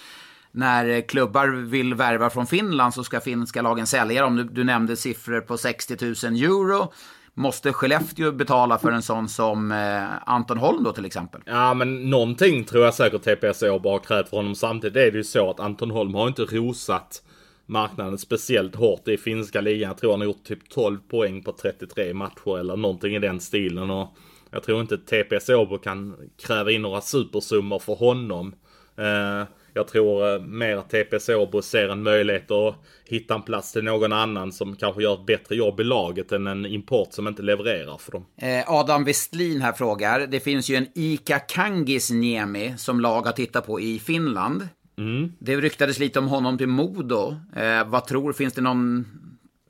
när 0.53 0.89
eh, 0.89 1.03
klubbar 1.03 1.49
vill 1.49 1.95
värva 1.95 2.31
från 2.31 2.47
Finland 2.47 2.95
så 2.95 3.05
ska 3.05 3.21
finska 3.21 3.63
lagen 3.63 3.87
sälja 3.87 4.23
dem. 4.23 4.37
Du, 4.37 4.45
du 4.45 4.65
nämnde 4.65 4.97
siffror 4.97 5.41
på 5.41 5.57
60 5.57 5.97
000 6.01 6.15
euro. 6.35 6.93
Måste 7.35 7.73
Skellefteå 7.73 8.33
betala 8.33 8.79
för 8.79 8.93
en 8.93 9.03
sån 9.03 9.29
som 9.29 9.73
eh, 9.73 10.29
Anton 10.29 10.59
Holm 10.59 10.85
då 10.85 10.93
till 10.93 11.05
exempel? 11.05 11.41
Ja, 11.45 11.75
men 11.75 12.11
någonting 12.11 12.65
tror 12.65 12.85
jag 12.85 12.95
säkert 12.95 13.23
TPS 13.23 13.61
bara 13.61 13.95
har 13.95 13.99
krävt 13.99 14.29
för 14.29 14.37
honom. 14.37 14.55
Samtidigt 14.55 14.97
är 14.97 15.11
det 15.11 15.19
ju 15.19 15.25
så 15.25 15.51
att 15.51 15.61
Anton 15.61 15.91
Holm 15.91 16.15
har 16.15 16.29
inte 16.29 16.43
rosat 16.43 17.23
marknaden 17.67 18.19
speciellt 18.19 18.77
hårt 18.77 19.09
i 19.09 19.17
finska 19.17 19.61
ligan. 19.61 19.89
Jag 19.89 19.99
tror 19.99 20.11
han 20.11 20.21
har 20.21 20.27
gjort 20.27 20.45
typ 20.45 20.69
12 20.69 20.99
poäng 21.11 21.43
på 21.43 21.53
33 21.53 22.15
matcher 22.15 22.59
eller 22.59 22.77
någonting 22.77 23.15
i 23.15 23.19
den 23.19 23.41
stilen. 23.41 23.91
Och 23.91 24.17
jag 24.51 24.63
tror 24.63 24.81
inte 24.81 24.99
TPS 24.99 25.49
Åbo 25.49 25.79
kan 25.79 26.17
kräva 26.47 26.71
in 26.71 26.83
några 26.83 27.01
supersummor 27.01 27.79
för 27.79 27.95
honom. 27.95 28.55
Eh, 28.97 29.43
jag 29.75 29.89
tror 29.89 30.35
eh, 30.35 30.41
mer 30.43 30.77
att 30.77 30.91
TPS 30.91 31.29
Åbo 31.29 31.63
ser 31.63 31.89
en 31.89 32.03
möjlighet 32.03 32.51
att 32.51 32.75
hitta 33.05 33.35
en 33.35 33.43
plats 33.43 33.73
till 33.73 33.85
någon 33.85 34.13
annan 34.13 34.53
som 34.53 34.77
kanske 34.77 35.03
gör 35.03 35.15
ett 35.15 35.27
bättre 35.27 35.57
jobb 35.57 35.81
i 35.81 35.85
laget 35.85 36.33
än 36.33 36.47
en 36.47 36.67
import 36.67 37.13
som 37.13 37.29
inte 37.29 37.43
levererar 37.43 37.99
för 37.99 38.13
dem. 38.13 38.27
Eh, 38.37 38.73
Adam 38.73 39.05
Westlin 39.05 39.61
här 39.61 39.73
frågar. 39.73 40.27
Det 40.27 40.41
finns 40.41 40.69
ju 40.69 40.77
en 40.77 40.87
Ika 40.95 41.39
Kangis 41.39 42.11
Niemi 42.11 42.75
som 42.77 43.01
lag 43.01 43.23
har 43.23 43.33
tittat 43.33 43.67
på 43.67 43.81
i 43.81 43.99
Finland. 43.99 44.69
Mm. 44.99 45.33
Det 45.39 45.57
ryktades 45.57 45.99
lite 45.99 46.19
om 46.19 46.29
honom 46.29 46.59
till 46.59 46.67
Modo. 46.67 47.37
Eh, 47.57 47.89
vad 47.89 48.07
tror, 48.07 48.33
finns 48.33 48.55
det 48.55 48.61
någon 48.61 49.07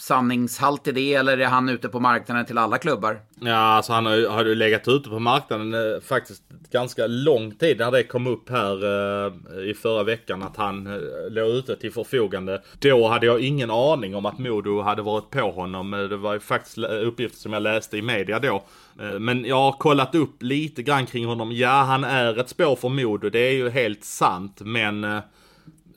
sanningshalt 0.01 0.89
i 0.89 0.93
det 0.93 1.15
eller 1.15 1.39
är 1.39 1.47
han 1.47 1.69
ute 1.69 1.89
på 1.89 2.01
marknaden 2.01 2.47
till 2.47 2.59
alla 2.59 2.79
klubbar? 2.79 3.21
Ja, 3.41 3.57
alltså 3.57 3.93
han 3.93 4.07
har 4.07 4.17
ju, 4.17 4.27
har 4.27 4.45
ju 4.45 4.55
legat 4.55 4.89
ute 4.89 5.09
på 5.09 5.19
marknaden 5.19 5.75
eh, 5.75 6.01
faktiskt 6.01 6.43
ganska 6.71 7.07
lång 7.07 7.55
tid 7.55 7.79
när 7.79 7.91
det 7.91 8.03
kom 8.03 8.27
upp 8.27 8.51
här 8.51 8.85
eh, 8.85 9.71
i 9.71 9.75
förra 9.75 10.03
veckan 10.03 10.43
att 10.43 10.57
han 10.57 10.87
eh, 10.87 11.01
låg 11.31 11.49
ute 11.49 11.77
till 11.77 11.93
förfogande. 11.93 12.63
Då 12.79 13.09
hade 13.09 13.27
jag 13.27 13.41
ingen 13.41 13.71
aning 13.71 14.15
om 14.17 14.27
att 14.27 14.39
Modo 14.39 14.81
hade 14.81 15.03
varit 15.03 15.31
på 15.31 15.51
honom. 15.51 15.95
Eh, 15.95 16.01
det 16.01 16.17
var 16.17 16.33
ju 16.35 16.41
faktiskt 16.41 16.79
uppgifter 16.79 17.39
som 17.39 17.53
jag 17.53 17.63
läste 17.63 17.99
i 17.99 18.03
media 18.03 18.39
då. 18.39 18.65
Eh, 19.01 19.19
men 19.19 19.45
jag 19.45 19.57
har 19.57 19.73
kollat 19.73 20.15
upp 20.15 20.43
lite 20.43 20.83
grann 20.83 21.07
kring 21.07 21.27
honom. 21.27 21.53
Ja, 21.53 21.83
han 21.83 22.05
är 22.05 22.41
ett 22.41 22.49
spår 22.49 22.77
för 22.77 22.89
Modo, 22.89 23.31
det 23.31 23.39
är 23.39 23.53
ju 23.53 23.71
helt 23.71 24.05
sant, 24.05 24.61
men 24.61 25.05
eh, 25.05 25.19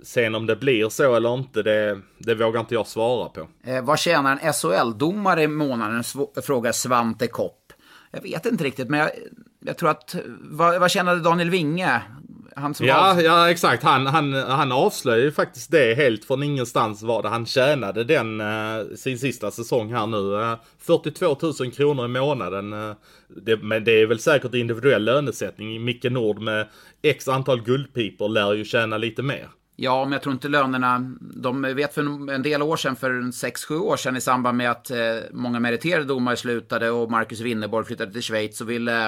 Sen 0.04 0.36
om 0.36 0.46
det 0.46 0.56
blir 0.56 0.90
så 0.90 1.16
eller 1.16 1.34
inte, 1.34 1.64
det, 1.64 2.02
det 2.18 2.36
vågar 2.36 2.60
inte 2.60 2.74
jag 2.74 2.88
svara 2.88 3.30
på. 3.30 3.48
Eh, 3.64 3.84
vad 3.84 4.00
tjänar 4.00 4.40
en 4.42 4.54
SHL-domare 4.54 5.44
i 5.44 5.48
månaden? 5.48 6.04
Frågar 6.44 6.72
Svante 6.72 7.28
Kopp. 7.28 7.74
Jag 8.12 8.22
vet 8.22 8.46
inte 8.46 8.64
riktigt, 8.64 8.90
men 8.90 9.00
jag, 9.00 9.10
jag 9.66 9.78
tror 9.78 9.90
att... 9.90 10.16
Vad, 10.42 10.80
vad 10.80 10.92
tjänade 10.92 11.20
Daniel 11.20 11.50
Winge? 11.50 12.02
Han 12.56 12.74
som 12.74 12.86
ja, 12.86 13.12
av... 13.12 13.22
ja, 13.22 13.50
exakt. 13.50 13.84
Han, 13.84 14.08
han, 14.08 14.34
han 14.34 14.72
avslöjar 14.72 15.24
ju 15.24 15.32
faktiskt 15.32 15.72
det 15.72 15.96
helt 15.96 16.26
från 16.26 16.44
ingenstans 16.44 17.04
vad 17.04 17.26
han 17.26 17.46
tjänade 17.46 18.04
den, 18.04 18.42
uh, 18.42 18.96
sin 18.96 19.20
sista 19.20 19.52
säsong 19.52 19.94
här 19.94 20.08
nu. 20.08 20.18
Uh, 20.18 20.56
42 20.80 21.38
000 21.60 21.72
kronor 21.72 22.06
i 22.06 22.08
månaden. 22.08 22.74
Uh, 22.74 22.96
det, 23.28 23.58
men 23.58 23.84
det 23.84 24.02
är 24.02 24.06
väl 24.06 24.20
säkert 24.20 24.54
individuell 24.54 25.04
lönesättning. 25.04 25.84
Micke 25.84 26.04
Nord 26.12 26.40
med 26.40 26.68
x 27.02 27.28
antal 27.28 27.62
guldpipor 27.62 28.30
lär 28.30 28.54
ju 28.54 28.66
tjäna 28.66 28.98
lite 28.98 29.22
mer. 29.22 29.48
Ja, 29.84 30.06
men 30.06 30.12
jag 30.12 30.22
tror 30.22 30.34
inte 30.34 30.48
lönerna... 30.48 31.16
De 31.20 31.62
vet 31.62 31.94
för 31.94 32.32
en 32.32 32.44
del 32.44 32.62
år 32.62 32.78
sedan, 32.78 32.96
för 32.96 33.12
6-7 33.12 33.80
år 33.80 33.98
sedan 33.98 34.16
i 34.16 34.22
samband 34.22 34.58
med 34.58 34.72
att 34.72 34.92
eh, 34.92 34.98
många 35.32 35.60
meriterade 35.60 36.06
domare 36.06 36.38
slutade 36.38 36.90
och 36.90 37.12
Marcus 37.12 37.40
Winneborg 37.40 37.86
flyttade 37.86 38.12
till 38.12 38.22
Schweiz 38.22 38.58
så 38.58 38.66
ville 38.66 39.08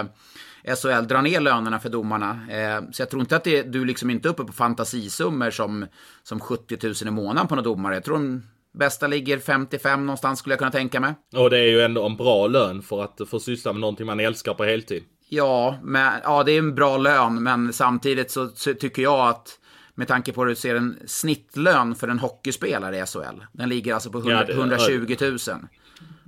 eh, 0.64 0.76
SHL 0.76 1.08
dra 1.08 1.22
ner 1.22 1.40
lönerna 1.40 1.80
för 1.80 1.90
domarna. 1.90 2.40
Eh, 2.50 2.82
så 2.92 3.02
jag 3.02 3.10
tror 3.10 3.22
inte 3.22 3.36
att 3.36 3.44
det, 3.44 3.62
du 3.62 3.86
liksom 3.86 4.10
inte 4.10 4.28
är 4.28 4.30
uppe 4.30 4.44
på 4.44 4.54
fantasisummor 4.54 5.50
som, 5.50 5.86
som 6.24 6.40
70 6.40 6.78
000 6.84 6.94
i 7.06 7.12
månaden 7.12 7.48
på 7.48 7.56
några 7.56 7.70
domare. 7.70 7.94
Jag 7.94 8.04
tror 8.04 8.16
de 8.16 8.44
bästa 8.74 9.08
ligger 9.08 9.40
55 9.40 10.06
någonstans 10.06 10.40
skulle 10.40 10.54
jag 10.54 10.60
kunna 10.60 10.72
tänka 10.72 11.00
mig. 11.00 11.14
Och 11.36 11.50
det 11.50 11.60
är 11.60 11.68
ju 11.68 11.82
ändå 11.82 12.06
en 12.06 12.18
bra 12.18 12.48
lön 12.48 12.82
för 12.82 13.04
att 13.04 13.22
få 13.30 13.40
syssla 13.40 13.74
med 13.74 13.82
någonting 13.82 14.06
man 14.06 14.20
älskar 14.20 14.54
på 14.54 14.64
heltid. 14.64 15.04
Ja, 15.30 15.80
men, 15.84 16.14
ja 16.24 16.44
det 16.44 16.52
är 16.52 16.60
en 16.60 16.76
bra 16.76 16.98
lön, 16.98 17.44
men 17.44 17.74
samtidigt 17.74 18.32
så, 18.32 18.48
så 18.48 18.74
tycker 18.74 19.02
jag 19.02 19.30
att 19.30 19.60
med 19.96 20.08
tanke 20.08 20.32
på 20.32 20.42
hur 20.42 20.50
du 20.50 20.56
ser 20.56 20.76
en 20.76 21.00
snittlön 21.06 21.96
för 21.96 22.08
en 22.08 22.20
hockeyspelare 22.20 22.98
i 22.98 23.06
SHL. 23.06 23.44
Den 23.52 23.70
ligger 23.70 23.94
alltså 23.94 24.12
på 24.12 24.18
100, 24.18 24.36
ja, 24.36 24.44
det, 24.44 24.54
120 24.54 25.16
000. 25.22 25.38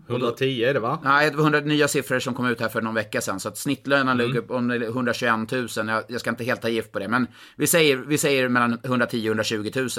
110 0.09 0.63
är 0.63 0.74
det 0.74 0.80
va? 0.80 0.99
Nej, 1.03 1.30
det 1.32 1.38
var 1.38 1.43
100 1.43 1.59
nya 1.59 1.88
siffror 1.88 2.20
som 2.20 2.34
kom 2.34 2.47
ut 2.47 2.61
här 2.61 2.70
för 2.70 2.82
någon 2.82 2.95
vecka 2.95 3.22
sedan. 3.22 3.39
Så 3.39 3.49
att 3.49 3.57
snittlönen 3.57 4.20
mm. 4.20 4.28
ligger 4.28 4.41
på 4.41 4.55
121 4.55 5.51
000. 5.51 5.68
Jag, 5.76 6.03
jag, 6.07 6.20
ska 6.20 6.30
inte 6.30 6.43
helt 6.43 6.61
ta 6.61 6.70
gift 6.70 6.91
på 6.91 6.99
det. 6.99 7.07
Men 7.07 7.28
vi 7.55 7.68
säger, 7.68 7.97
vi 7.97 8.18
säger 8.18 8.49
mellan 8.49 8.80
110 8.84 9.20
och 9.20 9.26
120 9.26 9.72
000. 9.76 9.89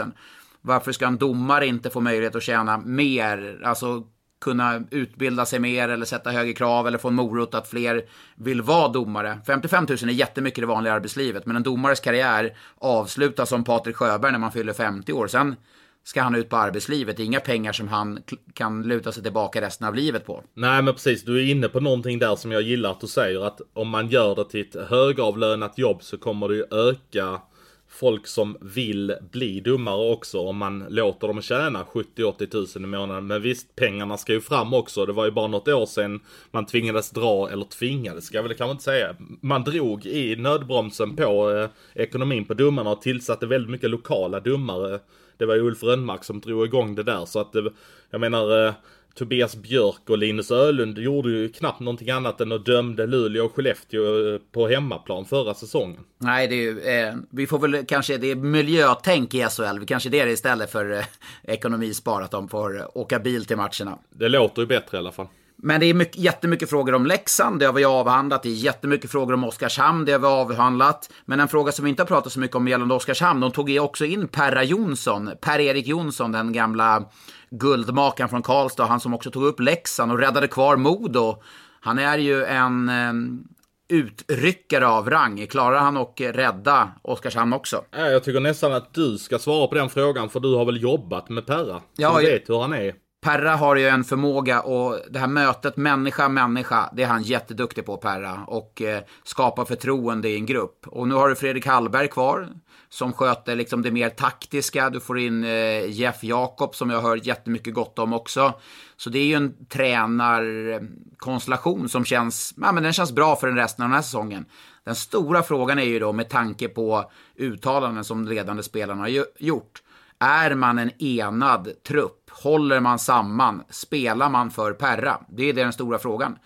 Varför 0.61 0.93
ska 0.93 1.07
en 1.07 1.19
domare 1.19 1.67
inte 1.67 1.91
få 1.91 2.01
möjlighet 2.01 2.37
att 2.37 2.43
tjäna 2.43 2.79
mer? 2.79 3.61
Alltså 3.65 4.05
kunna 4.41 4.83
utbilda 4.91 5.47
sig 5.47 5.59
mer 5.59 5.89
eller 5.89 6.07
sätta 6.07 6.31
högre 6.31 6.53
krav 6.53 6.87
eller 6.87 6.99
få 6.99 7.09
en 7.09 7.15
morot 7.15 7.55
att 7.55 7.69
fler 7.69 8.03
vill 8.37 8.63
vara 8.63 8.89
domare. 8.89 9.39
55 9.47 9.87
000 9.89 9.99
är 10.03 10.07
jättemycket 10.09 10.59
i 10.59 10.61
det 10.61 10.67
vanliga 10.67 10.93
arbetslivet, 10.93 11.47
men 11.47 11.57
en 11.57 11.63
domares 11.63 12.01
karriär 12.01 12.57
avslutas 12.79 13.49
som 13.49 13.65
Patrik 13.65 13.97
Sjöberg 13.97 14.33
när 14.33 14.39
man 14.39 14.53
fyller 14.53 14.73
50 14.73 15.13
år. 15.13 15.27
Sen 15.27 15.57
ska 16.05 16.23
han 16.23 16.35
ut 16.35 16.49
på 16.49 16.57
arbetslivet. 16.57 17.17
Det 17.17 17.23
är 17.23 17.25
inga 17.25 17.41
pengar 17.41 17.73
som 17.73 17.89
han 17.89 18.23
kan 18.55 18.83
luta 18.83 19.13
sig 19.13 19.23
tillbaka 19.23 19.61
resten 19.61 19.87
av 19.87 19.95
livet 19.95 20.27
på. 20.27 20.45
Nej 20.55 20.83
men 20.83 20.95
precis, 20.95 21.25
du 21.25 21.39
är 21.39 21.51
inne 21.51 21.69
på 21.69 21.81
någonting 21.81 22.19
där 22.19 22.37
som 22.37 22.53
jag 22.53 22.63
gillar 22.63 22.91
att 22.91 23.01
du 23.01 23.07
säger 23.07 23.47
att 23.47 23.61
om 23.73 23.89
man 23.89 24.09
gör 24.09 24.35
det 24.35 24.45
till 24.45 24.61
ett 24.61 24.89
högavlönat 24.91 25.79
jobb 25.79 26.03
så 26.03 26.19
kommer 26.19 26.49
det 26.49 26.55
ju 26.55 26.65
öka 26.71 27.41
folk 27.89 28.27
som 28.27 28.57
vill 28.61 29.15
bli 29.31 29.61
dummare 29.61 30.13
också 30.13 30.39
om 30.39 30.57
man 30.57 30.85
låter 30.89 31.29
dem 31.29 31.43
tjäna 31.43 31.85
70-80 31.85 32.47
tusen 32.47 32.85
i 32.85 32.87
månaden. 32.87 33.27
Men 33.27 33.43
visst, 33.43 33.77
pengarna 33.77 34.17
ska 34.17 34.33
ju 34.33 34.41
fram 34.41 34.75
också. 34.75 35.07
Det 35.07 35.13
var 35.13 35.25
ju 35.25 35.31
bara 35.31 35.47
något 35.47 35.69
år 35.69 35.87
sedan 35.87 36.21
man 36.51 36.67
tvingades 36.67 37.11
dra, 37.11 37.51
eller 37.51 37.65
tvingades 37.65 38.25
ska 38.25 38.37
jag 38.37 38.43
väl 38.43 38.55
kanske 38.55 38.73
inte 38.73 38.85
säga. 38.85 39.17
Man 39.41 39.65
drog 39.65 40.07
i 40.07 40.37
nödbromsen 40.37 41.17
på 41.17 41.51
eh, 41.51 42.03
ekonomin 42.03 42.45
på 42.45 42.55
domarna 42.55 42.91
och 42.91 43.03
tillsatte 43.03 43.47
väldigt 43.47 43.71
mycket 43.71 43.91
lokala 43.91 44.41
domare. 44.41 45.01
Det 45.37 45.47
var 45.47 45.55
ju 45.55 45.61
Ulf 45.61 45.83
Rönnmark 45.83 46.25
som 46.25 46.41
drog 46.41 46.65
igång 46.65 46.95
det 46.95 47.03
där 47.03 47.25
så 47.25 47.41
att 47.41 47.53
det, 47.53 47.73
jag 48.11 48.21
menar 48.21 48.67
eh, 48.67 48.73
Tobias 49.19 49.57
Björk 49.57 50.11
och 50.11 50.19
Linus 50.19 50.51
Ölund 50.51 50.99
gjorde 50.99 51.31
ju 51.31 51.49
knappt 51.49 51.81
någonting 51.81 52.11
annat 52.11 52.41
än 52.41 52.53
att 52.53 52.67
dömde 52.67 53.07
Luleå 53.07 53.45
och 53.45 53.55
Skellefteå 53.55 54.35
eh, 54.35 54.41
på 54.53 54.69
hemmaplan 54.69 55.25
förra 55.25 55.55
säsongen. 55.55 56.01
Nej, 56.19 56.49
det 56.49 56.55
är 56.55 56.63
ju, 56.63 56.81
eh, 56.81 57.15
vi 57.31 57.47
får 57.47 57.59
väl 57.59 57.87
kanske, 57.87 58.17
det 58.17 58.31
är 58.31 58.35
miljötänk 58.35 59.35
i 59.35 59.41
SHL, 59.43 59.85
kanske 59.87 60.09
det 60.09 60.21
är 60.21 60.27
det 60.27 60.33
istället 60.33 60.71
för 60.71 60.93
eh, 60.93 61.05
ekonomispar, 61.43 62.23
att 62.23 62.31
de 62.31 62.49
får 62.49 62.99
åka 62.99 63.19
bil 63.19 63.45
till 63.45 63.57
matcherna. 63.57 63.99
Det 64.11 64.29
låter 64.29 64.63
ju 64.63 64.67
bättre 64.67 64.97
i 64.97 64.99
alla 64.99 65.13
fall. 65.13 65.27
Men 65.63 65.81
det 65.81 65.87
är 65.87 65.95
mycket, 65.95 66.17
jättemycket 66.17 66.71
frågor 66.71 66.95
om 66.95 67.07
Leksand, 67.07 67.61
det 67.61 67.67
har 67.67 67.73
vi 67.73 67.85
avhandlat. 67.85 68.43
Det 68.43 68.49
är 68.49 68.53
jättemycket 68.53 69.11
frågor 69.11 69.35
om 69.35 69.45
Oskarshamn, 69.45 70.05
det 70.05 70.13
har 70.13 70.19
vi 70.19 70.27
avhandlat. 70.27 71.11
Men 71.25 71.41
en 71.41 71.49
fråga 71.49 71.73
som 71.73 71.85
vi 71.85 71.91
inte 71.91 72.03
har 72.03 72.07
pratat 72.07 72.33
så 72.33 72.41
mycket 72.41 72.57
om 72.57 72.69
gällande 72.69 72.95
Oskarshamn, 72.95 73.41
de 73.41 73.53
tog 73.53 73.71
ju 73.71 73.81
också 73.81 74.05
in 74.05 74.29
Perra 74.29 74.65
Jonsson, 74.65 75.31
Per-Erik 75.41 75.87
Jonsson, 75.87 76.33
den 76.33 76.53
gamla 76.53 77.05
guldmakaren 77.51 78.29
från 78.29 78.43
Karlstad, 78.43 78.85
han 78.85 79.01
som 79.01 79.15
också 79.15 79.31
tog 79.31 79.45
upp 79.45 79.61
Leksand 79.61 80.13
och 80.13 80.19
räddade 80.19 80.49
kvar 80.49 80.77
Modo. 80.77 81.43
Han 81.81 81.99
är 81.99 82.19
ju 82.19 82.45
en 82.45 82.89
um, 82.89 83.45
utryckare 83.89 84.87
av 84.87 85.11
rang. 85.11 85.47
Klarar 85.47 85.79
han 85.79 85.97
att 85.97 86.21
rädda 86.21 86.89
Oskarshamn 87.03 87.53
också? 87.53 87.85
Jag 87.91 88.25
tycker 88.25 88.41
nästan 88.41 88.73
att 88.73 88.95
du 88.95 89.19
ska 89.19 89.39
svara 89.39 89.67
på 89.67 89.75
den 89.75 89.91
frågan, 89.91 90.29
för 90.29 90.41
du 90.41 90.55
har 90.55 90.65
väl 90.65 90.83
jobbat 90.83 91.29
med 91.29 91.47
Perra? 91.47 91.81
Ja, 91.97 92.21
du 92.21 92.27
vet 92.27 92.49
hur 92.49 92.61
han 92.61 92.73
är. 92.73 93.08
Perra 93.21 93.57
har 93.57 93.77
ju 93.77 93.89
en 93.89 94.05
förmåga 94.05 94.61
och 94.61 94.99
det 95.11 95.19
här 95.19 95.27
mötet 95.27 95.77
människa-människa, 95.77 96.91
det 96.93 97.03
är 97.03 97.07
han 97.07 97.23
jätteduktig 97.23 97.87
på 97.87 97.97
Perra. 97.97 98.45
Och 98.47 98.83
eh, 98.83 99.03
skapa 99.25 99.65
förtroende 99.65 100.29
i 100.29 100.35
en 100.35 100.47
grupp. 100.47 100.87
Och 100.87 101.09
nu 101.09 101.15
har 101.15 101.29
du 101.29 101.35
Fredrik 101.35 101.67
Hallberg 101.67 102.09
kvar 102.09 102.49
som 102.89 103.13
sköter 103.13 103.57
liksom 103.57 103.83
det 103.83 103.91
mer 103.91 104.09
taktiska. 104.09 104.91
Du 104.91 105.01
får 105.01 105.19
in 105.19 105.45
eh, 105.45 105.91
Jeff 105.91 106.25
Jakob 106.25 106.75
som 106.75 106.91
jag 106.91 107.01
hör 107.01 107.27
jättemycket 107.27 107.75
gott 107.75 107.99
om 107.99 108.13
också. 108.13 108.53
Så 108.97 109.11
det 109.11 109.19
är 109.19 109.25
ju 109.25 109.35
en 109.35 109.67
tränarkonstellation 109.67 111.89
som 111.89 112.05
känns, 112.05 112.55
ja, 112.57 112.73
men 112.73 112.83
den 112.83 112.93
känns 112.93 113.13
bra 113.13 113.37
för 113.37 113.47
den 113.47 113.57
resten 113.57 113.83
av 113.83 113.89
den 113.89 113.95
här 113.95 114.03
säsongen. 114.03 114.45
Den 114.85 114.95
stora 114.95 115.43
frågan 115.43 115.79
är 115.79 115.85
ju 115.85 115.99
då 115.99 116.13
med 116.13 116.29
tanke 116.29 116.69
på 116.69 117.11
uttalanden 117.37 118.05
som 118.05 118.29
ledande 118.29 118.63
spelarna 118.63 119.01
har 119.01 119.25
gjort. 119.39 119.83
Är 120.21 120.55
man 120.55 120.79
en 120.79 121.03
enad 121.03 121.69
trupp? 121.89 122.31
Håller 122.31 122.81
man 122.81 122.99
samman? 122.99 123.63
Spelar 123.71 124.31
man 124.31 124.51
för 124.51 124.73
Perra? 124.73 125.21
Det 125.29 125.49
är 125.49 125.53
den 125.53 125.73
stora 125.73 125.99
frågan. 125.99 126.37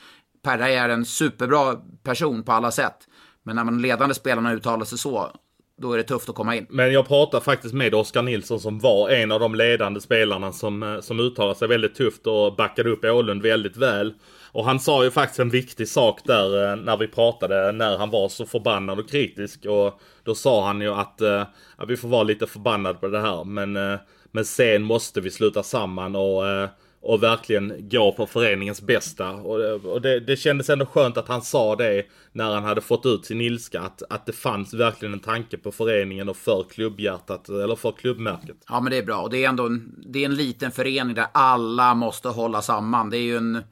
Perra 0.45 0.68
är 0.68 0.89
en 0.89 1.05
superbra 1.05 1.77
person 2.03 2.43
på 2.43 2.53
alla 2.53 2.70
sätt. 2.70 2.97
Men 3.43 3.57
när 3.57 3.64
man 3.64 3.83
ledande 3.83 4.14
spelarna 4.14 4.53
uttalar 4.53 4.85
sig 4.85 4.99
så, 4.99 5.31
då 5.83 5.93
är 5.93 5.97
det 5.97 6.03
tufft 6.03 6.29
att 6.29 6.35
komma 6.35 6.57
in. 6.57 6.66
Men 6.70 6.93
jag 6.93 7.09
pratade 7.09 7.45
faktiskt 7.45 7.75
med 7.75 7.95
Oskar 7.95 8.23
Nilsson 8.23 8.61
som 8.61 8.79
var 8.79 9.11
en 9.11 9.33
av 9.33 9.41
de 9.41 9.55
ledande 9.55 10.01
spelarna 10.01 10.53
som, 10.53 10.83
eh, 10.83 11.01
som 11.01 11.20
uttalade 11.20 11.59
sig 11.59 11.68
väldigt 11.68 11.95
tufft 11.95 12.27
och 12.27 12.57
backade 12.57 12.91
upp 12.91 13.05
Ålund 13.05 13.43
väldigt 13.43 13.77
väl. 13.77 14.14
Och 14.53 14.65
han 14.65 14.81
sa 14.81 15.05
ju 15.05 15.11
faktiskt 15.11 15.41
en 15.41 15.51
viktig 15.51 15.89
sak 15.89 16.21
där 16.25 16.73
eh, 16.73 16.77
när 16.77 16.97
vi 16.97 17.09
pratade 17.09 17.73
när 17.73 17.99
han 17.99 18.11
var 18.11 18.29
så 18.29 18.47
förbannad 18.47 18.99
och 18.99 19.11
kritisk. 19.11 19.67
Och 19.67 20.01
då 20.25 20.35
sa 20.35 20.67
han 20.67 20.81
ju 20.81 20.95
att, 20.95 21.21
eh, 21.21 21.43
att 21.77 21.89
vi 21.89 21.97
får 21.97 22.09
vara 22.09 22.23
lite 22.23 22.47
förbannade 22.47 22.99
på 22.99 23.09
det 23.09 23.21
här 23.21 23.45
men, 23.45 23.77
eh, 23.77 23.99
men 24.33 24.45
sen 24.45 24.83
måste 24.83 25.21
vi 25.21 25.31
sluta 25.31 25.63
samman 25.63 26.17
och 26.17 26.43
och 27.03 27.23
verkligen 27.23 27.89
gå 27.89 28.13
på 28.13 28.27
föreningens 28.27 28.83
bästa. 28.83 29.31
Och, 29.31 29.61
och 29.85 30.01
det, 30.01 30.21
det 30.21 30.37
kändes 30.37 30.71
ändå 30.71 30.87
skönt 30.87 31.17
att 31.17 31.29
han 31.29 31.43
sa 31.43 31.77
det 31.77 32.07
när 32.33 32.55
han 32.55 32.65
hade 32.65 32.81
fått 32.81 33.07
ut 33.07 33.27
sin 33.27 33.41
ilska. 33.41 33.81
Att, 33.81 34.03
att 34.11 34.27
det 34.27 34.33
fanns 34.33 34.75
verkligen 34.75 35.13
en 35.13 35.21
tanke 35.21 35.57
på 35.57 35.73
föreningen 35.73 36.29
och 36.29 36.37
för 36.37 36.65
klubbhjärtat, 36.71 37.49
eller 37.49 37.77
för 37.77 37.93
klubbmärket. 37.93 38.57
Ja 38.69 38.81
men 38.81 38.91
det 38.91 38.99
är 38.99 39.03
bra. 39.03 39.23
Och 39.23 39.31
det 39.31 39.45
är 39.45 39.49
ändå 39.49 39.67
en, 39.67 39.95
det 40.07 40.19
är 40.19 40.25
en 40.25 40.35
liten 40.35 40.71
förening 40.71 41.15
där 41.15 41.27
alla 41.33 41.95
måste 41.95 42.29
hålla 42.29 42.63
samman. 42.63 43.11
Det 43.11 43.19
är 43.19 43.23
ju 43.23 43.37
en, 43.37 43.63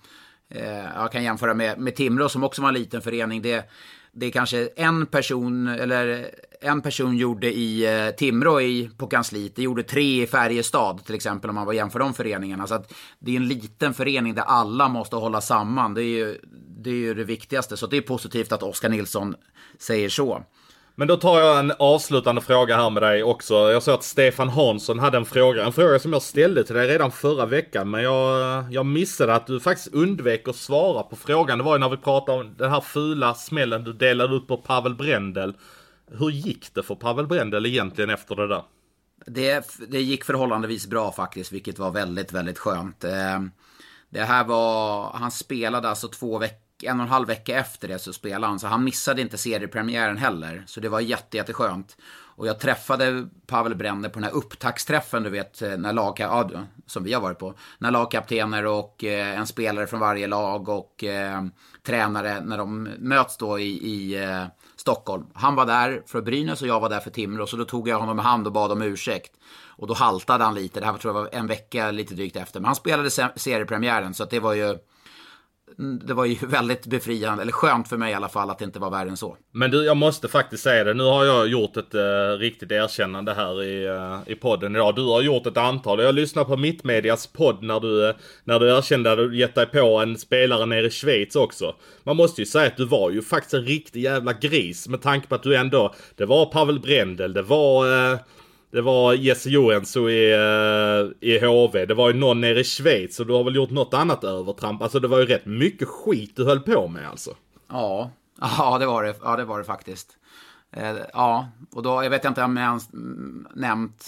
Eh, 0.51 0.85
jag 0.95 1.13
kan 1.13 1.25
jämföra 1.25 1.55
med, 1.55 1.79
med 1.79 1.95
Timrå 1.95 2.29
som 2.29 2.45
också 2.45 2.63
var 2.63 2.69
en 2.69 2.75
liten 2.75 3.03
förening. 3.03 3.43
Det, 3.43 3.71
det 4.13 4.27
är 4.27 4.31
kanske 4.31 4.69
en 4.77 5.07
person, 5.07 5.69
eller 5.69 6.31
en 6.61 6.83
person 6.83 7.17
gjorde 7.17 7.53
i 7.53 8.05
eh, 8.07 8.15
Timrå 8.15 8.61
i, 8.61 8.91
på 8.97 9.07
kansliet, 9.07 9.57
det 9.57 9.63
gjorde 9.63 9.83
tre 9.83 10.23
i 10.23 10.27
Färjestad 10.27 11.05
till 11.05 11.15
exempel 11.15 11.51
om 11.51 11.55
man 11.55 11.67
var 11.67 11.73
jämför 11.73 11.99
de 11.99 12.15
föreningarna. 12.15 12.67
Så 12.67 12.75
att 12.75 12.95
det 13.19 13.33
är 13.33 13.37
en 13.37 13.49
liten 13.49 13.95
förening 13.95 14.35
där 14.35 14.43
alla 14.43 14.89
måste 14.89 15.17
hålla 15.17 15.41
samman. 15.41 15.95
Det 15.95 16.03
är 16.03 16.05
ju 16.05 16.39
det, 16.83 16.91
är 16.91 16.95
ju 16.95 17.15
det 17.15 17.25
viktigaste. 17.25 17.77
Så 17.77 17.87
det 17.87 17.97
är 17.97 18.01
positivt 18.03 18.53
att 18.53 18.63
Oskar 18.63 18.89
Nilsson 18.89 19.35
säger 19.79 20.09
så. 20.09 20.45
Men 21.01 21.09
då 21.09 21.17
tar 21.17 21.41
jag 21.41 21.59
en 21.59 21.73
avslutande 21.79 22.41
fråga 22.41 22.77
här 22.77 22.91
med 22.91 23.03
dig 23.03 23.23
också. 23.23 23.55
Jag 23.55 23.83
såg 23.83 23.95
att 23.95 24.05
Stefan 24.05 24.49
Hansson 24.49 24.99
hade 24.99 25.17
en 25.17 25.25
fråga. 25.25 25.65
En 25.65 25.73
fråga 25.73 25.99
som 25.99 26.13
jag 26.13 26.23
ställde 26.23 26.65
till 26.65 26.75
dig 26.75 26.89
redan 26.89 27.11
förra 27.11 27.47
veckan. 27.47 27.91
Men 27.91 28.03
jag, 28.03 28.65
jag 28.73 28.87
missade 28.87 29.35
att 29.35 29.47
du 29.47 29.61
faktiskt 29.61 29.95
undvek 29.95 30.49
att 30.49 30.57
svara 30.57 31.03
på 31.03 31.17
frågan. 31.17 31.59
Det 31.59 31.65
var 31.65 31.75
ju 31.75 31.79
när 31.79 31.89
vi 31.89 31.97
pratade 31.97 32.41
om 32.41 32.55
den 32.57 32.71
här 32.71 32.81
fula 32.81 33.35
smällen 33.35 33.85
du 33.85 33.93
delade 33.93 34.37
ut 34.37 34.49
på 34.49 34.57
Pavel 34.57 34.95
Brendel. 34.95 35.55
Hur 36.19 36.31
gick 36.31 36.75
det 36.75 36.83
för 36.83 36.95
Pavel 36.95 37.27
Brendel 37.27 37.67
egentligen 37.67 38.11
efter 38.11 38.37
det 38.37 38.49
där? 38.49 38.63
Det, 39.27 39.67
det 39.89 40.01
gick 40.03 40.25
förhållandevis 40.25 40.87
bra 40.87 41.13
faktiskt, 41.13 41.53
vilket 41.53 41.79
var 41.79 41.91
väldigt, 41.91 42.33
väldigt 42.33 42.59
skönt. 42.59 43.05
Eh, 43.05 43.41
det 44.11 44.23
här 44.23 44.45
var, 44.45 45.11
han 45.13 45.31
spelade 45.31 45.89
alltså 45.89 46.09
två 46.09 46.39
veckor 46.39 46.70
en 46.85 47.01
och 47.01 47.07
en 47.07 47.13
halv 47.13 47.27
vecka 47.27 47.59
efter 47.59 47.89
det 47.89 47.99
så 47.99 48.13
spelade 48.13 48.47
han, 48.47 48.61
så 48.61 48.67
han 48.67 48.85
missade 48.85 49.23
inte 49.23 49.39
seriepremiären 49.39 50.17
heller. 50.17 50.63
Så 50.67 50.81
det 50.81 50.89
var 50.89 51.01
jätte, 51.01 51.37
jätteskönt. 51.37 51.97
Och 52.41 52.47
jag 52.47 52.59
träffade 52.59 53.29
Pavel 53.47 53.75
Brenner 53.75 54.09
på 54.09 54.15
den 54.15 54.25
här 54.25 54.35
upptaktsträffen, 54.35 55.23
du 55.23 55.31
vet, 55.31 55.63
eh, 55.63 55.77
när 55.77 55.93
lag, 55.93 56.21
ja, 56.21 56.51
som 56.87 57.05
vi 57.05 57.13
har 57.13 57.21
varit 57.21 57.39
på. 57.39 57.55
När 57.79 57.91
lagkaptener 57.91 58.67
och 58.67 59.05
eh, 59.05 59.39
en 59.39 59.47
spelare 59.47 59.87
från 59.87 60.01
varje 60.01 60.27
lag 60.27 60.69
och 60.69 61.05
eh, 61.05 61.43
tränare, 61.83 62.41
när 62.41 62.59
de 62.59 62.83
möts 62.99 63.37
då 63.37 63.59
i, 63.59 63.69
i 63.69 64.25
eh, 64.25 64.45
Stockholm. 64.77 65.27
Han 65.35 65.55
var 65.55 65.67
där 65.67 66.03
för 66.07 66.23
Brynäs 66.23 66.63
och 66.63 66.69
jag 66.69 66.81
var 66.81 66.89
där 66.89 67.01
för 67.01 67.11
Timrå, 67.11 67.47
så 67.47 67.57
då 67.57 67.65
tog 67.65 67.89
jag 67.89 67.99
honom 67.99 68.19
i 68.19 68.23
hand 68.23 68.47
och 68.47 68.53
bad 68.53 68.73
om 68.73 68.83
ursäkt. 68.83 69.33
Och 69.81 69.87
då 69.87 69.95
haltade 69.95 70.45
han 70.45 70.55
lite, 70.55 70.81
det 70.81 70.87
här 70.87 70.99
tror 70.99 71.15
jag 71.15 71.23
var 71.23 71.29
en 71.33 71.47
vecka 71.47 71.91
lite 71.91 72.15
drygt 72.15 72.37
efter. 72.37 72.61
Men 72.61 72.67
han 72.67 72.77
spelade 72.77 73.11
seriepremiären, 73.11 74.15
så 74.15 74.25
det 74.25 74.41
var 74.41 74.55
ju 74.55 74.79
det 75.77 76.15
var 76.15 76.25
ju 76.25 76.37
väldigt 76.47 76.87
befriande, 76.87 77.43
eller 77.43 77.53
skönt 77.53 77.89
för 77.89 77.97
mig 77.97 78.13
i 78.13 78.15
alla 78.15 78.29
fall, 78.29 78.51
att 78.51 78.59
det 78.59 78.65
inte 78.65 78.79
var 78.79 78.91
värre 78.91 79.09
än 79.09 79.17
så. 79.17 79.37
Men 79.53 79.71
du, 79.71 79.85
jag 79.85 79.97
måste 79.97 80.29
faktiskt 80.29 80.63
säga 80.63 80.85
det. 80.85 80.95
Nu 80.95 81.03
har 81.05 81.25
jag 81.25 81.49
gjort 81.49 81.77
ett 81.77 81.95
eh, 81.95 82.39
riktigt 82.39 82.73
erkännande 82.73 83.35
här 83.35 83.63
i, 83.63 83.87
eh, 83.87 84.33
i 84.33 84.35
podden 84.35 84.77
idag. 84.77 84.95
Du 84.95 85.03
har 85.03 85.23
gjort 85.23 85.47
ett 85.47 85.57
antal. 85.57 86.01
Jag 86.01 86.15
lyssnade 86.15 86.49
på 86.49 86.57
Mittmedias 86.57 87.27
podd 87.27 87.63
när 87.63 87.81
du, 87.81 88.09
eh, 88.09 88.15
när 88.45 88.61
du 88.61 88.77
erkände 88.79 89.13
att 89.13 89.19
du 89.19 89.39
gett 89.39 89.55
dig 89.55 89.67
på 89.67 89.99
en 89.99 90.19
spelare 90.19 90.67
nere 90.67 90.87
i 90.87 90.91
Schweiz 90.91 91.37
också. 91.37 91.75
Man 92.03 92.17
måste 92.17 92.43
ju 92.43 92.47
säga 92.47 92.67
att 92.67 92.77
du 92.77 92.85
var 92.85 93.11
ju 93.11 93.23
faktiskt 93.23 93.55
en 93.55 93.65
riktig 93.65 94.03
jävla 94.03 94.33
gris 94.33 94.89
med 94.89 95.03
tanke 95.03 95.29
på 95.29 95.35
att 95.35 95.43
du 95.43 95.57
ändå, 95.57 95.95
det 96.17 96.27
var 96.27 96.47
Pavel 96.47 96.81
Brendel, 96.81 97.33
det 97.33 97.43
var 97.43 98.13
eh, 98.13 98.19
det 98.71 98.81
var 98.81 99.15
Jesse 99.15 99.51
Johansson 99.51 100.09
i, 100.11 100.31
eh, 100.31 101.29
i 101.29 101.39
HV. 101.39 101.87
Det 101.87 101.95
var 101.95 102.09
ju 102.09 102.15
någon 102.19 102.41
nere 102.41 102.61
i 102.61 102.65
Schweiz 102.65 103.21
och 103.21 103.27
du 103.27 103.33
har 103.33 103.45
väl 103.45 103.55
gjort 103.55 103.71
något 103.71 103.95
annat 103.95 104.25
övertramp. 104.25 104.83
Alltså 104.83 105.01
det 105.01 105.09
var 105.09 105.19
ju 105.19 105.27
rätt 105.27 105.47
mycket 105.47 105.89
skit 105.89 106.37
du 106.37 106.45
höll 106.45 106.61
på 106.61 106.89
med 106.89 107.09
alltså. 107.09 107.35
Ja, 107.69 108.11
ja 108.41 108.79
det 108.79 108.87
var 108.87 109.03
det, 109.03 109.15
ja, 109.23 109.37
det, 109.37 109.45
var 109.45 109.59
det 109.59 109.65
faktiskt. 109.65 110.17
Eh, 110.73 110.97
ja, 111.13 111.49
och 111.73 111.83
då, 111.83 112.05
jag 112.05 112.11
vet 112.11 112.25
inte 112.25 112.43
om 112.43 112.57
jag 112.57 112.67
ens 112.67 112.89
nämnt 113.55 114.07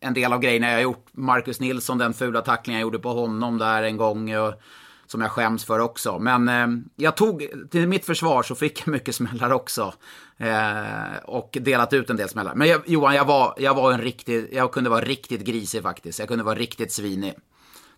en 0.00 0.14
del 0.14 0.32
av 0.32 0.40
grejerna 0.40 0.70
jag 0.70 0.82
gjort. 0.82 1.06
Marcus 1.12 1.60
Nilsson, 1.60 1.98
den 1.98 2.14
fula 2.14 2.40
tacklingen 2.40 2.80
jag 2.80 2.86
gjorde 2.86 2.98
på 2.98 3.08
honom 3.08 3.58
där 3.58 3.82
en 3.82 3.96
gång. 3.96 4.36
Och, 4.36 4.54
som 5.10 5.20
jag 5.20 5.30
skäms 5.30 5.64
för 5.64 5.78
också. 5.78 6.18
Men 6.18 6.48
eh, 6.48 6.82
jag 6.96 7.16
tog, 7.16 7.46
till 7.70 7.88
mitt 7.88 8.04
försvar 8.04 8.42
så 8.42 8.54
fick 8.54 8.80
jag 8.80 8.88
mycket 8.88 9.14
smällar 9.14 9.52
också. 9.52 9.94
Eh, 10.36 11.16
och 11.24 11.58
delat 11.60 11.92
ut 11.92 12.10
en 12.10 12.16
del 12.16 12.28
smällar. 12.28 12.54
Men 12.54 12.68
jag, 12.68 12.82
Johan, 12.86 13.14
jag 13.14 13.24
var, 13.24 13.54
jag 13.58 13.74
var 13.74 13.92
en 13.92 14.00
riktig, 14.00 14.48
jag 14.52 14.72
kunde 14.72 14.90
vara 14.90 15.00
riktigt 15.00 15.40
grisig 15.40 15.82
faktiskt. 15.82 16.18
Jag 16.18 16.28
kunde 16.28 16.44
vara 16.44 16.54
riktigt 16.54 16.92
svinig. 16.92 17.34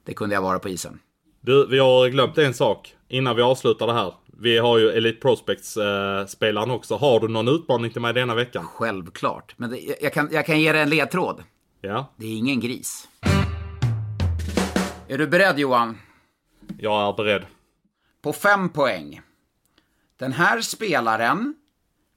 Det 0.05 0.15
kunde 0.15 0.35
jag 0.35 0.43
vara 0.43 0.59
på 0.59 0.69
isen. 0.69 0.99
Du, 1.41 1.67
vi 1.67 1.79
har 1.79 2.09
glömt 2.09 2.39
en 2.39 2.55
sak 2.55 2.95
innan 3.09 3.37
vi 3.37 3.43
avslutar 3.43 3.87
det 3.87 3.93
här. 3.93 4.15
Vi 4.41 4.59
har 4.59 4.79
ju 4.79 4.91
Elite 4.91 5.21
Prospects-spelaren 5.21 6.71
eh, 6.71 6.75
också. 6.75 6.97
Har 6.97 7.21
du 7.21 7.29
någon 7.29 7.49
utmaning 7.49 7.91
till 7.91 8.01
mig 8.01 8.13
denna 8.13 8.35
veckan? 8.35 8.65
Självklart. 8.67 9.55
Men 9.57 9.71
det, 9.71 9.97
jag, 10.01 10.13
kan, 10.13 10.29
jag 10.33 10.47
kan 10.47 10.61
ge 10.61 10.73
dig 10.73 10.83
en 10.83 10.91
ledtråd. 10.91 11.43
Ja. 11.81 12.13
Det 12.17 12.27
är 12.27 12.37
ingen 12.37 12.61
gris. 12.61 13.09
Är 15.09 15.19
du 15.19 15.27
beredd 15.27 15.59
Johan? 15.59 15.99
Jag 16.79 17.09
är 17.09 17.13
beredd. 17.13 17.47
På 18.23 18.33
fem 18.33 18.69
poäng. 18.69 19.21
Den 20.17 20.33
här 20.33 20.61
spelaren 20.61 21.55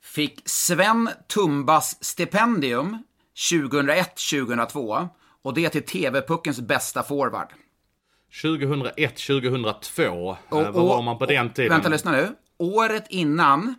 fick 0.02 0.42
Sven 0.46 1.10
Tumbas 1.28 2.04
stipendium 2.04 3.04
2001-2002 3.36 5.08
och 5.42 5.54
det 5.54 5.70
till 5.70 5.86
TV-puckens 5.86 6.62
bästa 6.62 7.04
forward. 7.04 7.54
2001, 8.42 9.16
2002. 9.18 10.04
Och, 10.04 10.38
Vad 10.50 10.74
var 10.74 11.02
man 11.02 11.18
på 11.18 11.26
den 11.26 11.54
tiden? 11.54 11.70
Vänta, 11.70 11.90
lyssna 11.90 12.12
nu. 12.12 12.36
Året 12.58 13.06
innan 13.10 13.76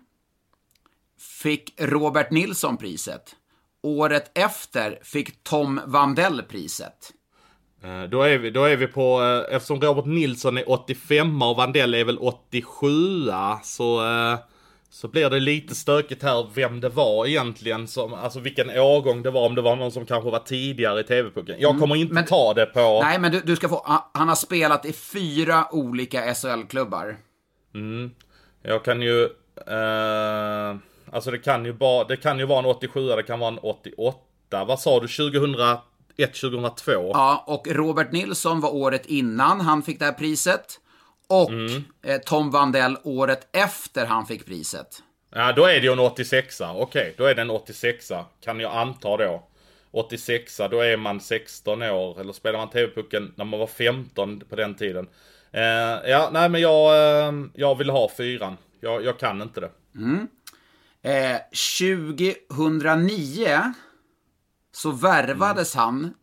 fick 1.18 1.74
Robert 1.80 2.30
Nilsson 2.30 2.76
priset. 2.76 3.36
Året 3.82 4.38
efter 4.38 4.98
fick 5.02 5.42
Tom 5.42 5.80
Vandell 5.86 6.42
priset. 6.42 7.12
Eh, 7.82 8.02
då 8.02 8.22
är, 8.22 8.38
vi, 8.38 8.50
då 8.50 8.64
är 8.64 8.76
vi 8.76 8.86
på, 8.86 9.22
eh, 9.22 9.56
eftersom 9.56 9.80
Robert 9.80 10.06
Nilsson 10.06 10.58
är 10.58 10.70
85 10.70 11.42
och 11.42 11.56
Vandell 11.56 11.94
är 11.94 12.04
väl 12.04 12.18
87 12.18 12.88
så, 13.62 14.04
eh, 14.04 14.38
så 14.90 15.08
blir 15.08 15.30
det 15.30 15.40
lite 15.40 15.74
stökigt 15.74 16.22
här 16.22 16.46
vem 16.54 16.80
det 16.80 16.88
var 16.88 17.26
egentligen. 17.26 17.88
Som, 17.88 18.14
alltså 18.14 18.40
vilken 18.40 18.70
årgång 18.70 19.22
det 19.22 19.30
var, 19.30 19.46
om 19.46 19.54
det 19.54 19.62
var 19.62 19.76
någon 19.76 19.92
som 19.92 20.06
kanske 20.06 20.30
var 20.30 20.38
tidigare 20.38 21.00
i 21.00 21.04
TV-pucken. 21.04 21.56
Jag 21.58 21.70
mm, 21.70 21.80
kommer 21.80 21.96
inte 21.96 22.14
men, 22.14 22.24
ta 22.24 22.54
det 22.54 22.66
på... 22.66 23.00
Nej, 23.02 23.18
men 23.18 23.32
du, 23.32 23.40
du, 23.40 23.56
ska 23.56 23.68
få... 23.68 24.02
Han 24.14 24.28
har 24.28 24.34
spelat 24.34 24.84
i 24.84 24.92
fyra 24.92 25.66
olika 25.70 26.34
SHL-klubbar. 26.34 27.16
Mm. 27.74 28.10
Jag 28.62 28.84
kan 28.84 29.02
ju... 29.02 29.24
Eh, 29.66 30.76
alltså 31.12 31.30
det 31.30 31.38
kan 31.38 31.64
ju, 31.64 31.72
bara, 31.72 32.04
det 32.04 32.16
kan 32.16 32.38
ju 32.38 32.46
vara 32.46 32.58
en 32.58 32.64
87, 32.64 33.08
det 33.08 33.22
kan 33.22 33.38
vara 33.38 33.52
en 33.52 33.58
88. 33.58 34.64
Vad 34.64 34.80
sa 34.80 35.00
du, 35.00 35.08
2000? 35.08 35.56
2002. 36.16 36.92
Ja, 36.92 37.44
och 37.46 37.68
Robert 37.68 38.12
Nilsson 38.12 38.60
var 38.60 38.74
året 38.74 39.06
innan 39.06 39.60
han 39.60 39.82
fick 39.82 39.98
det 39.98 40.04
här 40.04 40.12
priset. 40.12 40.80
Och 41.28 41.50
mm. 41.50 41.84
eh, 42.02 42.16
Tom 42.16 42.50
Vandell 42.50 42.96
året 43.02 43.48
efter 43.52 44.06
han 44.06 44.26
fick 44.26 44.46
priset. 44.46 45.02
Ja, 45.30 45.52
då 45.52 45.64
är 45.64 45.80
det 45.80 45.86
ju 45.86 45.92
en 45.92 45.98
86 45.98 46.60
Okej, 46.60 47.14
då 47.16 47.24
är 47.24 47.34
det 47.34 47.42
en 47.42 47.50
86 47.50 48.12
Kan 48.40 48.60
jag 48.60 48.72
anta 48.72 49.16
då. 49.16 49.42
86 49.90 50.60
då 50.70 50.80
är 50.80 50.96
man 50.96 51.20
16 51.20 51.82
år. 51.82 52.20
Eller 52.20 52.32
spelar 52.32 52.58
man 52.58 52.70
TV-pucken 52.70 53.32
när 53.36 53.44
man 53.44 53.60
var 53.60 53.66
15 53.66 54.42
på 54.48 54.56
den 54.56 54.74
tiden. 54.74 55.08
Eh, 55.52 56.10
ja, 56.10 56.30
nej 56.32 56.48
men 56.48 56.60
jag, 56.60 56.96
eh, 56.96 57.32
jag 57.54 57.78
vill 57.78 57.90
ha 57.90 58.10
fyran. 58.16 58.56
Jag, 58.80 59.04
jag 59.04 59.18
kan 59.18 59.42
inte 59.42 59.60
det. 59.60 59.70
Mm. 59.94 60.28
Eh, 61.02 61.36
2009 61.78 63.72
så 64.76 64.90
värvades 64.90 65.74
mm. 65.74 65.84
han 65.84 66.14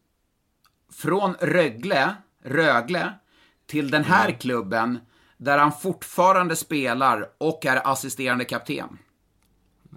från 0.93 1.33
Rögle, 1.33 2.15
Rögle 2.43 3.13
till 3.65 3.91
den 3.91 4.03
här 4.03 4.25
mm. 4.25 4.39
klubben 4.39 4.99
där 5.37 5.57
han 5.57 5.71
fortfarande 5.71 6.55
spelar 6.55 7.29
och 7.37 7.65
är 7.65 7.91
assisterande 7.91 8.45
kapten. 8.45 8.97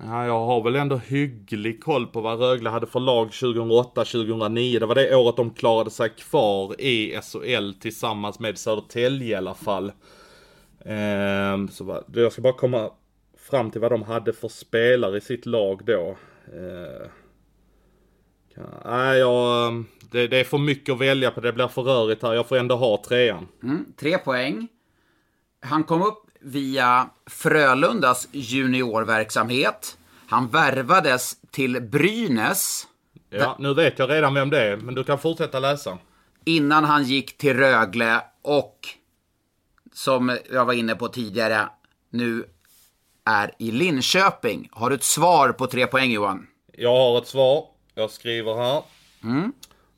Ja, 0.05 0.27
jag 0.27 0.47
har 0.47 0.63
väl 0.63 0.77
ändå 0.77 0.97
hygglig 0.97 1.83
koll 1.83 2.07
på 2.07 2.21
vad 2.21 2.39
Rögle 2.39 2.71
hade 2.71 2.87
för 2.87 3.01
lag 3.01 3.29
2008-2009. 3.29 4.81
Det 4.81 4.87
var 4.87 4.95
det 4.95 5.17
året 5.17 5.37
de 5.37 5.51
klarade 5.51 5.91
sig 5.91 6.09
kvar 6.09 6.81
i 6.81 7.21
SHL 7.23 7.73
tillsammans 7.81 8.39
med 8.39 8.59
Södertälje 8.59 9.29
i 9.29 9.35
alla 9.35 9.55
fall. 9.55 9.93
Ehm, 10.85 11.69
så 11.69 12.03
jag 12.13 12.33
ska 12.33 12.43
bara 12.43 12.53
komma 12.53 12.91
fram 13.39 13.71
till 13.71 13.81
vad 13.81 13.93
de 13.93 14.03
hade 14.03 14.33
för 14.33 14.49
spelare 14.49 15.17
i 15.17 15.21
sitt 15.21 15.47
lag 15.47 15.85
då. 15.85 16.17
Ehm, 16.53 17.11
Nej, 18.85 19.19
jag, 19.19 19.85
det, 20.11 20.27
det, 20.27 20.41
är 20.41 20.45
för 20.45 20.59
mycket 20.59 20.93
att 20.93 21.01
välja 21.01 21.31
på. 21.31 21.41
Det 21.41 21.53
blir 21.53 21.69
för 21.69 21.83
rörigt 21.83 22.23
här. 22.23 22.35
Jag 22.35 22.49
får 22.49 22.57
ändå 22.57 22.77
ha 22.77 23.03
trean. 23.09 23.49
Mm, 23.63 23.87
tre 23.97 24.19
poäng. 24.19 24.69
Han 25.61 25.85
kom 25.85 26.03
upp 26.03 26.23
via 26.41 27.11
Frölundas 27.27 28.29
juniorverksamhet. 28.33 29.99
Han 30.27 30.49
värvades 30.49 31.37
till 31.51 31.83
Brynäs. 31.83 32.87
Ja, 33.31 33.57
nu 33.59 33.75
vet 33.75 33.99
jag 33.99 34.11
redan 34.11 34.35
vem 34.35 34.51
det 34.51 34.63
är, 34.63 34.77
men 34.77 34.95
du 34.95 35.05
kan 35.05 35.19
fortsätta 35.19 35.59
läsa. 35.59 35.99
Innan 36.45 36.85
han 36.85 37.05
gick 37.05 37.39
till 37.39 37.57
Rögle 37.57 38.21
och, 38.43 38.89
som 39.93 40.39
jag 40.53 40.65
var 40.65 40.73
inne 40.73 40.95
på 40.95 41.09
tidigare, 41.09 41.69
nu 42.11 42.45
är 43.25 43.53
i 43.59 43.71
Linköping. 43.71 44.69
Har 44.73 44.91
du 44.91 44.97
ett 44.97 45.05
svar 45.05 45.53
på 45.53 45.67
tre 45.67 45.87
poäng 45.87 46.11
Johan? 46.11 46.47
Jag 46.73 46.97
har 46.97 47.19
ett 47.19 47.27
svar. 47.27 47.76
Jag 47.99 48.11
skriver 48.11 48.55
här. 48.55 48.83
Mm. 49.23 49.53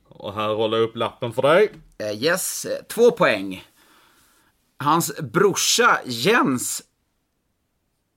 Och 0.08 0.34
här 0.34 0.48
håller 0.48 0.76
jag 0.76 0.84
upp 0.84 0.96
lappen 0.96 1.32
för 1.32 1.42
dig. 1.42 1.70
Uh, 2.02 2.24
yes, 2.24 2.66
två 2.88 3.10
poäng. 3.10 3.64
Hans 4.76 5.20
brorsa 5.20 6.00
Jens 6.04 6.82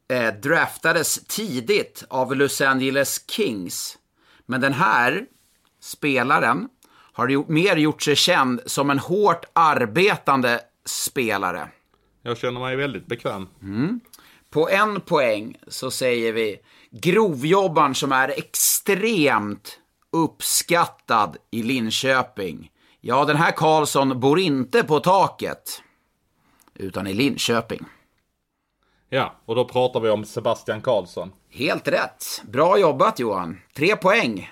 eh, 0.08 0.34
draftades 0.34 1.26
tidigt 1.28 2.04
av 2.10 2.36
Los 2.36 2.62
Angeles 2.62 3.26
Kings. 3.30 3.98
Men 4.46 4.62
den 4.62 4.74
här 4.74 5.26
spelaren 5.80 6.70
har 7.14 7.30
gjort, 7.30 7.48
mer 7.48 7.76
gjort 7.76 8.02
sig 8.02 8.16
känd 8.16 8.62
som 8.66 8.90
en 8.90 9.00
hårt 9.00 9.46
arbetande 9.54 10.62
spelare. 10.86 11.70
Jag 12.22 12.38
känner 12.38 12.60
mig 12.60 12.76
väldigt 12.76 13.06
bekväm. 13.06 13.48
Mm. 13.62 14.00
På 14.50 14.70
en 14.70 15.02
poäng 15.02 15.58
så 15.68 15.92
säger 15.92 16.34
vi 16.34 16.60
grovjobbaren 16.92 17.96
som 17.96 18.12
är 18.12 18.30
extremt 18.30 19.80
uppskattad 20.12 21.38
i 21.52 21.64
Linköping. 21.64 22.72
Ja, 23.02 23.26
den 23.26 23.36
här 23.36 23.52
Karlsson 23.52 24.20
bor 24.20 24.40
inte 24.40 24.84
på 24.84 25.00
taket, 25.00 25.82
utan 26.74 27.08
i 27.08 27.14
Linköping. 27.14 27.86
Ja, 29.10 29.36
och 29.46 29.56
då 29.56 29.66
pratar 29.66 30.00
vi 30.00 30.10
om 30.10 30.26
Sebastian 30.26 30.82
Karlsson. 30.82 31.32
Helt 31.50 31.88
rätt. 31.88 32.42
Bra 32.44 32.78
jobbat 32.78 33.20
Johan. 33.20 33.62
Tre 33.76 33.96
poäng. 33.96 34.52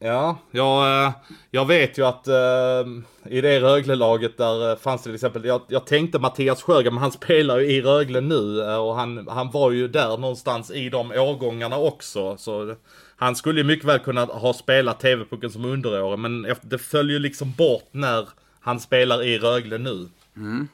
Ja, 0.00 0.38
jag, 0.50 1.04
eh, 1.06 1.12
jag 1.50 1.66
vet 1.66 1.98
ju 1.98 2.06
att 2.06 2.28
uh, 2.28 3.02
i 3.32 3.40
det 3.40 3.60
Rögle-laget 3.60 4.36
där 4.36 4.70
eh, 4.70 4.76
fanns 4.76 5.02
det 5.02 5.04
till 5.04 5.14
exempel, 5.14 5.44
jag, 5.44 5.60
jag 5.68 5.86
tänkte 5.86 6.18
Mattias 6.18 6.62
Sjögren, 6.62 6.94
men 6.94 7.02
han 7.02 7.12
spelar 7.22 7.58
ju 7.58 7.66
i 7.66 7.82
Rögle 7.82 8.20
nu 8.20 8.62
och 8.62 8.94
han, 8.94 9.28
han 9.28 9.50
var 9.50 9.70
ju 9.70 9.88
där 9.88 10.16
någonstans 10.16 10.70
i 10.70 10.88
de 10.88 11.10
årgångarna 11.10 11.78
också. 11.78 12.36
Så 12.36 12.74
han 13.16 13.36
skulle 13.36 13.60
ju 13.60 13.64
mycket 13.64 13.84
väl 13.84 13.98
kunna 13.98 14.24
ha 14.24 14.52
spelat 14.52 15.00
TV-pucken 15.00 15.50
som 15.50 15.64
underårig, 15.64 16.18
men 16.18 16.46
det 16.62 16.78
föll 16.78 17.10
ju 17.10 17.18
liksom 17.18 17.52
bort 17.52 17.88
när 17.90 18.28
han 18.60 18.80
spelar 18.80 19.22
i 19.22 19.38
Rögle 19.38 19.78
nu. 19.78 20.08
Mm. 20.36 20.68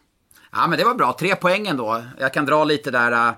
Ja, 0.52 0.66
men 0.66 0.78
det 0.78 0.84
var 0.84 0.94
bra. 0.94 1.16
Tre 1.18 1.36
poäng 1.36 1.66
ändå. 1.66 2.02
Jag 2.18 2.34
kan 2.34 2.46
dra 2.46 2.64
lite 2.64 2.90
där. 2.90 3.34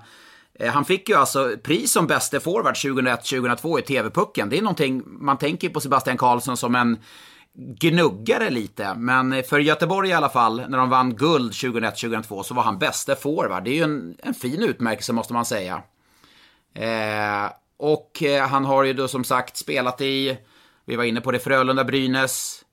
Eh, 0.59 0.71
han 0.71 0.85
fick 0.85 1.09
ju 1.09 1.15
alltså 1.15 1.55
pris 1.63 1.91
som 1.91 2.07
bäste 2.07 2.39
forward 2.39 2.75
2001-2002 2.75 3.79
i 3.79 3.81
TV-pucken. 3.81 4.49
Det 4.49 4.57
är 4.57 4.61
någonting, 4.61 5.03
man 5.05 5.37
tänker 5.37 5.69
på 5.69 5.79
Sebastian 5.79 6.17
Karlsson 6.17 6.57
som 6.57 6.75
en 6.75 6.97
gnuggare 7.57 8.49
lite. 8.49 8.93
Men 8.95 9.33
eh, 9.33 9.43
för 9.43 9.59
Göteborg 9.59 10.09
i 10.09 10.13
alla 10.13 10.29
fall, 10.29 10.63
när 10.69 10.77
de 10.77 10.89
vann 10.89 11.15
guld 11.15 11.51
2001-2002, 11.51 12.43
så 12.43 12.53
var 12.53 12.63
han 12.63 12.79
bäste 12.79 13.15
forward. 13.15 13.63
Det 13.63 13.69
är 13.69 13.75
ju 13.75 13.83
en, 13.83 14.15
en 14.23 14.33
fin 14.33 14.63
utmärkelse 14.63 15.13
måste 15.13 15.33
man 15.33 15.45
säga. 15.45 15.81
Eh, 16.73 17.51
och 17.77 18.23
eh, 18.23 18.47
han 18.47 18.65
har 18.65 18.83
ju 18.83 18.93
då 18.93 19.07
som 19.07 19.23
sagt 19.23 19.57
spelat 19.57 20.01
i, 20.01 20.37
vi 20.85 20.95
var 20.95 21.03
inne 21.03 21.21
på 21.21 21.31
det, 21.31 21.39
Frölunda, 21.39 21.83
Brynäs, 21.83 22.63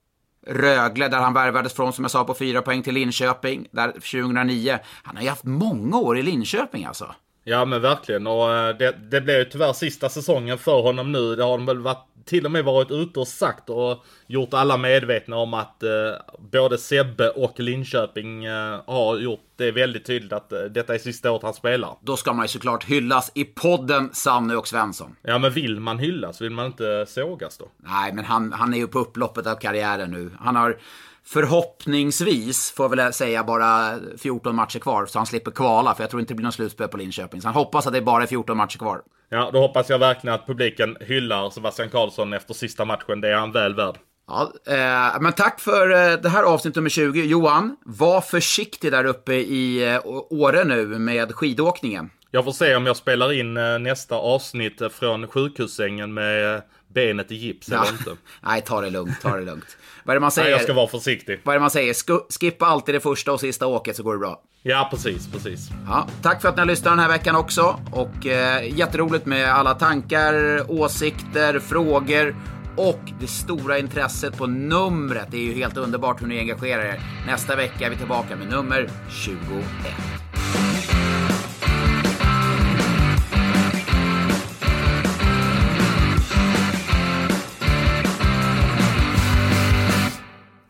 Rögle, 0.46 1.08
där 1.08 1.18
han 1.18 1.34
värvades 1.34 1.72
från, 1.72 1.92
som 1.92 2.04
jag 2.04 2.10
sa, 2.10 2.24
på 2.24 2.34
fyra 2.34 2.62
poäng 2.62 2.82
till 2.82 2.94
Linköping, 2.94 3.68
där 3.70 3.92
2009. 3.92 4.78
Han 5.02 5.16
har 5.16 5.22
ju 5.22 5.28
haft 5.28 5.44
många 5.44 5.96
år 5.96 6.18
i 6.18 6.22
Linköping 6.22 6.84
alltså. 6.84 7.14
Ja 7.44 7.64
men 7.64 7.82
verkligen 7.82 8.26
och 8.26 8.52
eh, 8.52 8.76
det, 8.76 8.94
det 9.10 9.20
blev 9.20 9.38
ju 9.38 9.44
tyvärr 9.44 9.72
sista 9.72 10.08
säsongen 10.08 10.58
för 10.58 10.82
honom 10.82 11.12
nu. 11.12 11.36
Det 11.36 11.44
har 11.44 11.66
väl 11.66 11.78
varit 11.78 12.06
till 12.24 12.44
och 12.44 12.50
med 12.50 12.64
varit 12.64 12.90
ute 12.90 13.20
och 13.20 13.28
sagt 13.28 13.70
och 13.70 14.04
gjort 14.26 14.54
alla 14.54 14.76
medvetna 14.76 15.36
om 15.36 15.54
att 15.54 15.82
eh, 15.82 15.90
både 16.38 16.78
Sebbe 16.78 17.28
och 17.28 17.60
Linköping 17.60 18.44
eh, 18.44 18.80
har 18.86 19.18
gjort 19.18 19.44
det 19.56 19.70
väldigt 19.70 20.06
tydligt 20.06 20.32
att 20.32 20.52
eh, 20.52 20.60
detta 20.60 20.94
är 20.94 20.98
sista 20.98 21.30
året 21.30 21.42
han 21.42 21.54
spelar. 21.54 21.96
Då 22.00 22.16
ska 22.16 22.32
man 22.32 22.44
ju 22.44 22.48
såklart 22.48 22.84
hyllas 22.84 23.30
i 23.34 23.44
podden 23.44 24.10
Sanne 24.12 24.56
och 24.56 24.68
Svensson. 24.68 25.16
Ja, 25.22 25.38
men 25.38 25.52
vill 25.52 25.80
man 25.80 25.98
hyllas? 25.98 26.40
Vill 26.40 26.52
man 26.52 26.66
inte 26.66 27.06
sågas 27.08 27.58
då? 27.58 27.68
Nej, 27.76 28.12
men 28.12 28.24
han, 28.24 28.52
han 28.52 28.74
är 28.74 28.78
ju 28.78 28.86
på 28.86 28.98
upploppet 28.98 29.46
av 29.46 29.54
karriären 29.54 30.10
nu. 30.10 30.30
Han 30.40 30.56
har 30.56 30.78
förhoppningsvis, 31.26 32.70
får 32.70 32.84
jag 32.84 32.96
väl 32.96 33.12
säga, 33.12 33.44
bara 33.44 33.98
14 34.18 34.56
matcher 34.56 34.78
kvar. 34.78 35.06
Så 35.06 35.18
han 35.18 35.26
slipper 35.26 35.50
kvala, 35.50 35.94
för 35.94 36.02
jag 36.02 36.10
tror 36.10 36.20
inte 36.20 36.32
det 36.32 36.36
blir 36.36 36.44
någon 36.44 36.52
slutspel 36.52 36.88
på 36.88 36.96
Linköping. 36.96 37.40
Så 37.40 37.48
han 37.48 37.54
hoppas 37.54 37.86
att 37.86 37.92
det 37.92 38.02
bara 38.02 38.22
är 38.22 38.26
14 38.26 38.56
matcher 38.56 38.78
kvar. 38.78 39.02
Ja, 39.28 39.50
då 39.52 39.60
hoppas 39.60 39.90
jag 39.90 39.98
verkligen 39.98 40.34
att 40.34 40.46
publiken 40.46 40.96
hyllar 41.00 41.50
Sebastian 41.50 41.90
Karlsson 41.90 42.32
efter 42.32 42.54
sista 42.54 42.84
matchen. 42.84 43.20
Det 43.20 43.28
är 43.28 43.36
han 43.36 43.52
väl 43.52 43.74
värd. 43.74 43.98
Ja, 44.26 44.52
eh, 44.66 45.20
men 45.20 45.32
tack 45.32 45.60
för 45.60 45.90
eh, 45.90 46.20
det 46.20 46.28
här 46.28 46.42
avsnitt 46.42 46.74
nummer 46.74 46.90
20. 46.90 47.24
Johan, 47.24 47.76
var 47.84 48.20
försiktig 48.20 48.92
där 48.92 49.04
uppe 49.04 49.34
i 49.34 49.92
eh, 49.92 50.00
Åre 50.30 50.64
nu 50.64 50.86
med 50.86 51.34
skidåkningen. 51.34 52.10
Jag 52.30 52.44
får 52.44 52.52
se 52.52 52.76
om 52.76 52.86
jag 52.86 52.96
spelar 52.96 53.32
in 53.32 53.56
eh, 53.56 53.78
nästa 53.78 54.14
avsnitt 54.14 54.82
från 54.92 55.28
sjukhussängen 55.28 56.14
med 56.14 56.62
benet 56.94 57.32
i 57.32 57.34
gips 57.34 57.68
Ja. 57.68 57.82
eller 57.82 57.92
inte. 57.92 58.10
Nej, 58.40 58.60
ta 58.62 58.80
det 58.80 58.90
lugnt, 58.90 59.20
ta 59.22 59.36
det 59.36 59.44
lugnt. 59.44 59.76
Vad 60.04 60.12
är 60.14 60.16
det 60.16 60.20
man 60.20 60.30
säger? 60.30 60.46
Nej, 60.48 60.52
jag 60.52 60.62
ska 60.62 60.72
vara 60.72 60.86
försiktig. 60.88 61.40
Vad 61.44 61.52
är 61.54 61.58
det 61.58 61.60
man 61.60 61.70
säger? 61.70 61.92
Sku- 61.92 62.38
skippa 62.40 62.66
alltid 62.66 62.94
det 62.94 63.00
första 63.00 63.32
och 63.32 63.40
sista 63.40 63.66
åket 63.66 63.96
så 63.96 64.02
går 64.02 64.12
det 64.12 64.18
bra. 64.18 64.40
Ja, 64.62 64.88
precis, 64.90 65.26
precis. 65.32 65.68
Ja, 65.86 66.06
tack 66.22 66.42
för 66.42 66.48
att 66.48 66.56
ni 66.56 66.60
har 66.60 66.66
lyssnat 66.66 66.92
den 66.92 66.98
här 66.98 67.08
veckan 67.08 67.36
också. 67.36 67.80
Och 67.92 68.26
eh, 68.26 68.78
jätteroligt 68.78 69.26
med 69.26 69.54
alla 69.54 69.74
tankar, 69.74 70.64
åsikter, 70.70 71.58
frågor 71.58 72.36
och 72.76 73.00
det 73.20 73.26
stora 73.26 73.78
intresset 73.78 74.36
på 74.38 74.46
numret. 74.46 75.26
Det 75.30 75.36
är 75.36 75.40
ju 75.44 75.52
helt 75.52 75.76
underbart 75.76 76.22
hur 76.22 76.26
ni 76.26 76.38
engagerar 76.38 76.82
er. 76.84 77.00
Nästa 77.26 77.56
vecka 77.56 77.86
är 77.86 77.90
vi 77.90 77.96
tillbaka 77.96 78.36
med 78.36 78.48
nummer 78.50 78.88
21. 79.10 79.38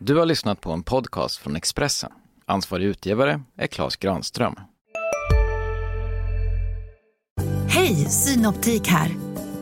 Du 0.07 0.15
har 0.15 0.25
lyssnat 0.25 0.61
på 0.61 0.71
en 0.71 0.83
podcast 0.83 1.37
från 1.37 1.55
Expressen. 1.55 2.11
Ansvarig 2.45 2.85
utgivare 2.85 3.41
är 3.57 3.67
Klas 3.67 3.95
Granström. 3.95 4.55
Hej, 7.69 7.95
Synoptik 7.95 8.87
här. 8.87 9.11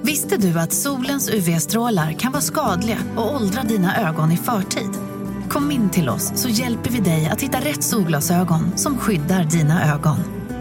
Visste 0.02 0.38
du 0.38 0.60
att 0.60 0.74
solens 0.74 1.30
UV-strålar 1.30 2.12
kan 2.12 2.32
vara 2.32 2.42
skadliga 2.42 2.98
och 3.16 3.36
åldra 3.36 3.64
dina 3.64 4.10
ögon 4.10 4.32
i 4.32 4.38
förtid? 4.38 4.90
Kom 5.50 5.72
in 5.72 5.90
till 5.90 6.10
oss 6.10 6.32
så 6.36 6.50
hjälper 6.50 6.90
vi 6.90 7.00
dig 7.00 7.30
att 7.32 7.42
hitta 7.42 7.58
rätt 7.58 7.84
solglasögon 7.84 8.78
som 8.78 8.98
skyddar 8.98 9.44
dina 9.44 9.94
ögon. 9.94 10.18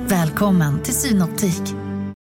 Välkommen 0.09 0.83
till 0.83 0.95
Synoptik. 0.95 1.82